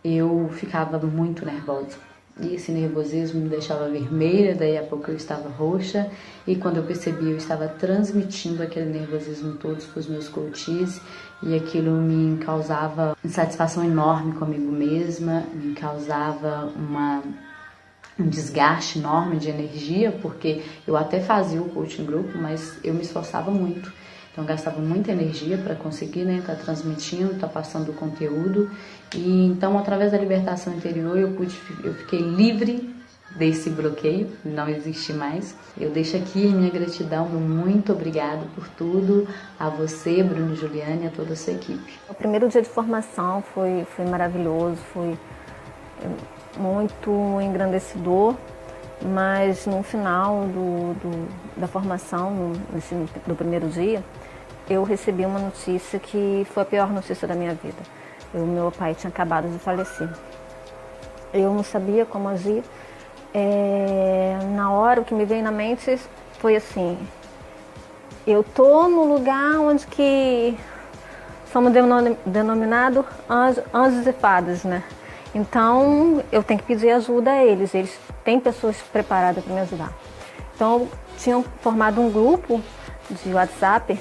[0.05, 5.49] eu ficava muito nervosa e esse nervosismo me deixava vermelha, daí a pouco eu estava
[5.49, 6.11] roxa,
[6.47, 11.01] e quando eu percebi, eu estava transmitindo aquele nervosismo todo para os meus coaches,
[11.43, 17.23] e aquilo me causava insatisfação enorme comigo mesma, me causava uma
[18.19, 23.03] um desgaste enorme de energia, porque eu até fazia o coaching grupo, mas eu me
[23.03, 23.93] esforçava muito.
[24.33, 28.71] Então gastava muita energia para conseguir né, tá transmitindo, tá passando o conteúdo.
[29.15, 32.93] E então através da libertação interior eu pude, eu fiquei livre
[33.37, 35.57] desse bloqueio, não existe mais.
[35.79, 39.27] Eu deixo aqui minha gratidão, muito obrigado por tudo,
[39.59, 41.99] a você, Bruno Juliane, e a toda a sua equipe.
[42.09, 45.19] O primeiro dia de formação foi, foi maravilhoso, foi
[46.57, 48.35] muito engrandecedor,
[49.03, 52.95] mas no final do, do da formação, no, nesse,
[53.27, 54.03] no primeiro dia,
[54.69, 58.02] eu recebi uma notícia que foi a pior notícia da minha vida.
[58.35, 60.09] O meu pai tinha acabado de falecer.
[61.33, 62.63] Eu não sabia como agir.
[63.35, 65.99] É, na hora, o que me veio na mente
[66.39, 66.99] foi assim:
[68.27, 70.57] eu tô no lugar onde que
[71.53, 71.73] somos
[72.25, 74.83] denominados anjos, anjos e fadas, né?
[75.35, 77.75] Então eu tenho que pedir ajuda a eles.
[77.75, 79.93] Eles têm pessoas preparadas para me ajudar.
[80.55, 82.61] Então tinham formado um grupo
[83.11, 83.99] de WhatsApp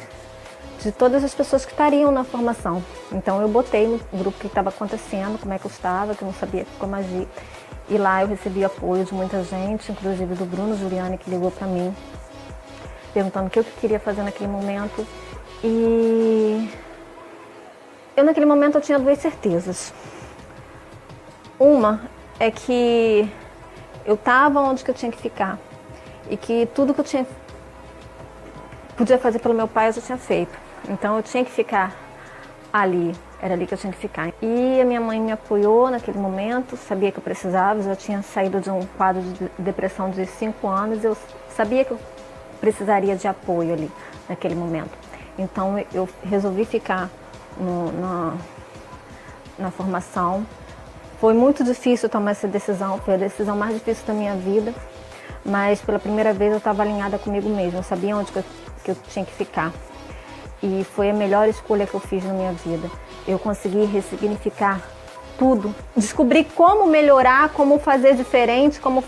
[0.81, 2.83] de todas as pessoas que estariam na formação.
[3.12, 6.26] Então eu botei no grupo que estava acontecendo, como é que eu estava, que eu
[6.26, 7.28] não sabia como agir.
[7.88, 11.67] E lá eu recebi apoio de muita gente, inclusive do Bruno Juliane, que ligou para
[11.67, 11.96] mim,
[13.14, 15.06] perguntando o que eu queria fazer naquele momento.
[15.64, 16.67] E
[18.17, 19.94] eu naquele momento eu tinha duas certezas.
[21.60, 22.01] Uma
[22.40, 23.31] é que
[24.03, 25.60] eu estava onde que eu tinha que ficar
[26.28, 27.28] e que tudo que eu tinha
[28.97, 30.70] podia fazer pelo meu pai eu já tinha feito.
[30.90, 31.96] Então eu tinha que ficar
[32.72, 34.31] ali, era ali que eu tinha que ficar.
[34.42, 38.22] E a minha mãe me apoiou naquele momento, sabia que eu precisava, eu já tinha
[38.22, 41.17] saído de um quadro de depressão de cinco anos, eu
[41.49, 41.99] sabia que eu
[42.60, 43.92] precisaria de apoio ali
[44.30, 44.92] naquele momento.
[45.38, 47.10] Então eu resolvi ficar
[47.58, 48.33] no, na,
[49.58, 50.46] na formação.
[51.19, 54.74] Foi muito difícil tomar essa decisão, foi a decisão mais difícil da minha vida,
[55.46, 58.44] mas pela primeira vez eu estava alinhada comigo mesma, eu sabia onde que eu,
[58.83, 59.72] que eu tinha que ficar.
[60.61, 62.90] E foi a melhor escolha que eu fiz na minha vida.
[63.27, 64.81] Eu consegui ressignificar
[65.38, 69.03] tudo, descobri como melhorar, como fazer diferente, como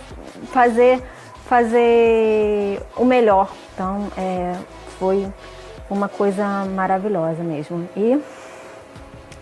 [0.51, 1.03] fazer
[1.45, 3.49] fazer o melhor.
[3.73, 4.55] Então, é,
[4.97, 5.31] foi
[5.89, 7.87] uma coisa maravilhosa mesmo.
[7.95, 8.19] E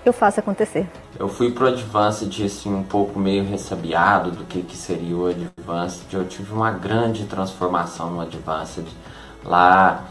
[0.04, 0.90] eu faço acontecer.
[1.18, 6.12] Eu fui pro Advanced assim um pouco meio ressabiado do que, que seria o Advanced.
[6.12, 8.88] Eu tive uma grande transformação no Advanced.
[9.46, 10.04] Lá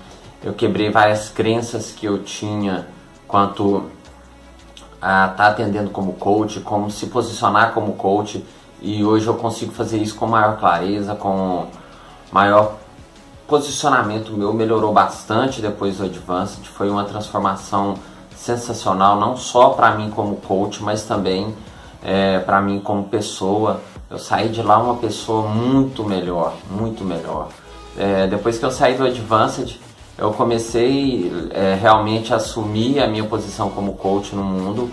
[0.42, 2.86] eu quebrei várias crenças que eu tinha
[3.28, 3.90] quanto
[5.00, 8.44] a estar tá atendendo como coach, como se posicionar como coach.
[8.82, 11.66] E hoje eu consigo fazer isso com maior clareza, com
[12.32, 12.76] maior
[13.46, 16.64] posicionamento meu melhorou bastante depois do Advanced.
[16.68, 17.96] Foi uma transformação
[18.34, 21.54] sensacional, não só para mim como coach, mas também
[22.02, 23.80] é, para mim como pessoa.
[24.08, 27.48] Eu saí de lá uma pessoa muito melhor, muito melhor.
[27.98, 29.78] É, depois que eu saí do Advanced,
[30.20, 34.90] eu comecei é, realmente a assumir a minha posição como coach no mundo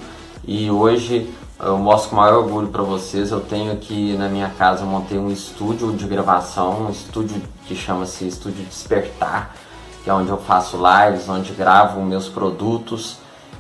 [0.48, 1.30] e hoje
[1.60, 3.30] eu mostro com maior orgulho para vocês.
[3.30, 7.76] Eu tenho aqui na minha casa, eu montei um estúdio de gravação, um estúdio que
[7.76, 9.54] chama-se Estúdio Despertar,
[10.02, 13.18] que é onde eu faço lives, onde gravo meus produtos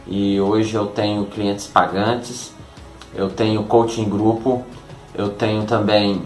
[0.07, 2.53] e hoje eu tenho clientes pagantes,
[3.13, 4.63] eu tenho coaching grupo,
[5.13, 6.21] eu tenho também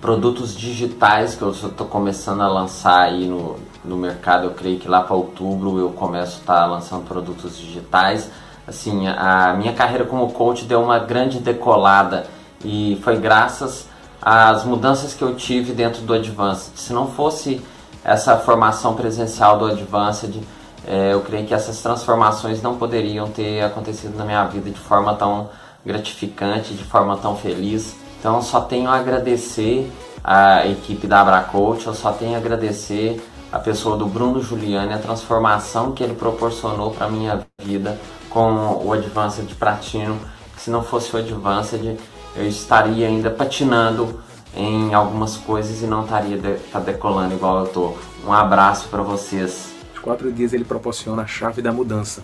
[0.00, 4.44] produtos digitais que eu estou começando a lançar aí no, no mercado.
[4.44, 8.30] Eu creio que lá para outubro eu começo a estar tá lançando produtos digitais.
[8.66, 12.26] Assim, a minha carreira como coach deu uma grande decolada
[12.64, 13.88] e foi graças
[14.22, 16.72] às mudanças que eu tive dentro do Advanced.
[16.76, 17.60] Se não fosse
[18.04, 20.40] essa formação presencial do Advanced,
[20.86, 25.14] é, eu creio que essas transformações não poderiam ter acontecido na minha vida de forma
[25.14, 25.50] tão
[25.84, 27.94] gratificante, de forma tão feliz.
[28.20, 29.90] Então só tenho a agradecer
[30.22, 33.18] a equipe da Abracoach, eu só tenho a agradecer
[33.50, 38.92] a pessoa do Bruno Giuliani, a transformação que ele proporcionou para minha vida com o
[38.92, 40.20] Advanced Platino.
[40.58, 41.98] Se não fosse o Advanced,
[42.36, 44.20] eu estaria ainda patinando
[44.54, 47.94] em algumas coisas e não estaria de, tá decolando igual eu tô.
[48.26, 49.70] Um abraço para vocês
[50.00, 52.22] quatro dias ele proporciona a chave da mudança.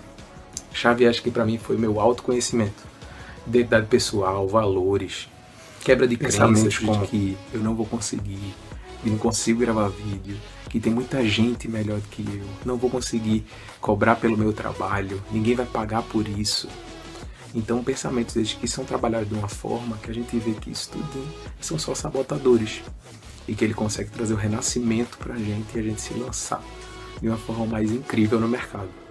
[0.73, 2.83] chave acho que para mim foi meu autoconhecimento,
[3.47, 5.29] identidade pessoal, valores,
[5.87, 8.53] quebra de crenças como de que eu não vou conseguir,
[9.01, 10.37] que não consigo gravar vídeo,
[10.69, 13.47] que tem muita gente melhor do que eu, não vou conseguir
[13.81, 16.69] cobrar pelo meu trabalho, ninguém vai pagar por isso.
[17.55, 20.91] Então, pensamentos desde que são trabalhados de uma forma que a gente vê que isso
[20.91, 21.25] tudo
[21.61, 22.83] são só sabotadores
[23.47, 26.61] e que ele consegue trazer o renascimento para a gente e a gente se lançar
[27.23, 29.06] de uma forma mais incrível no mercado.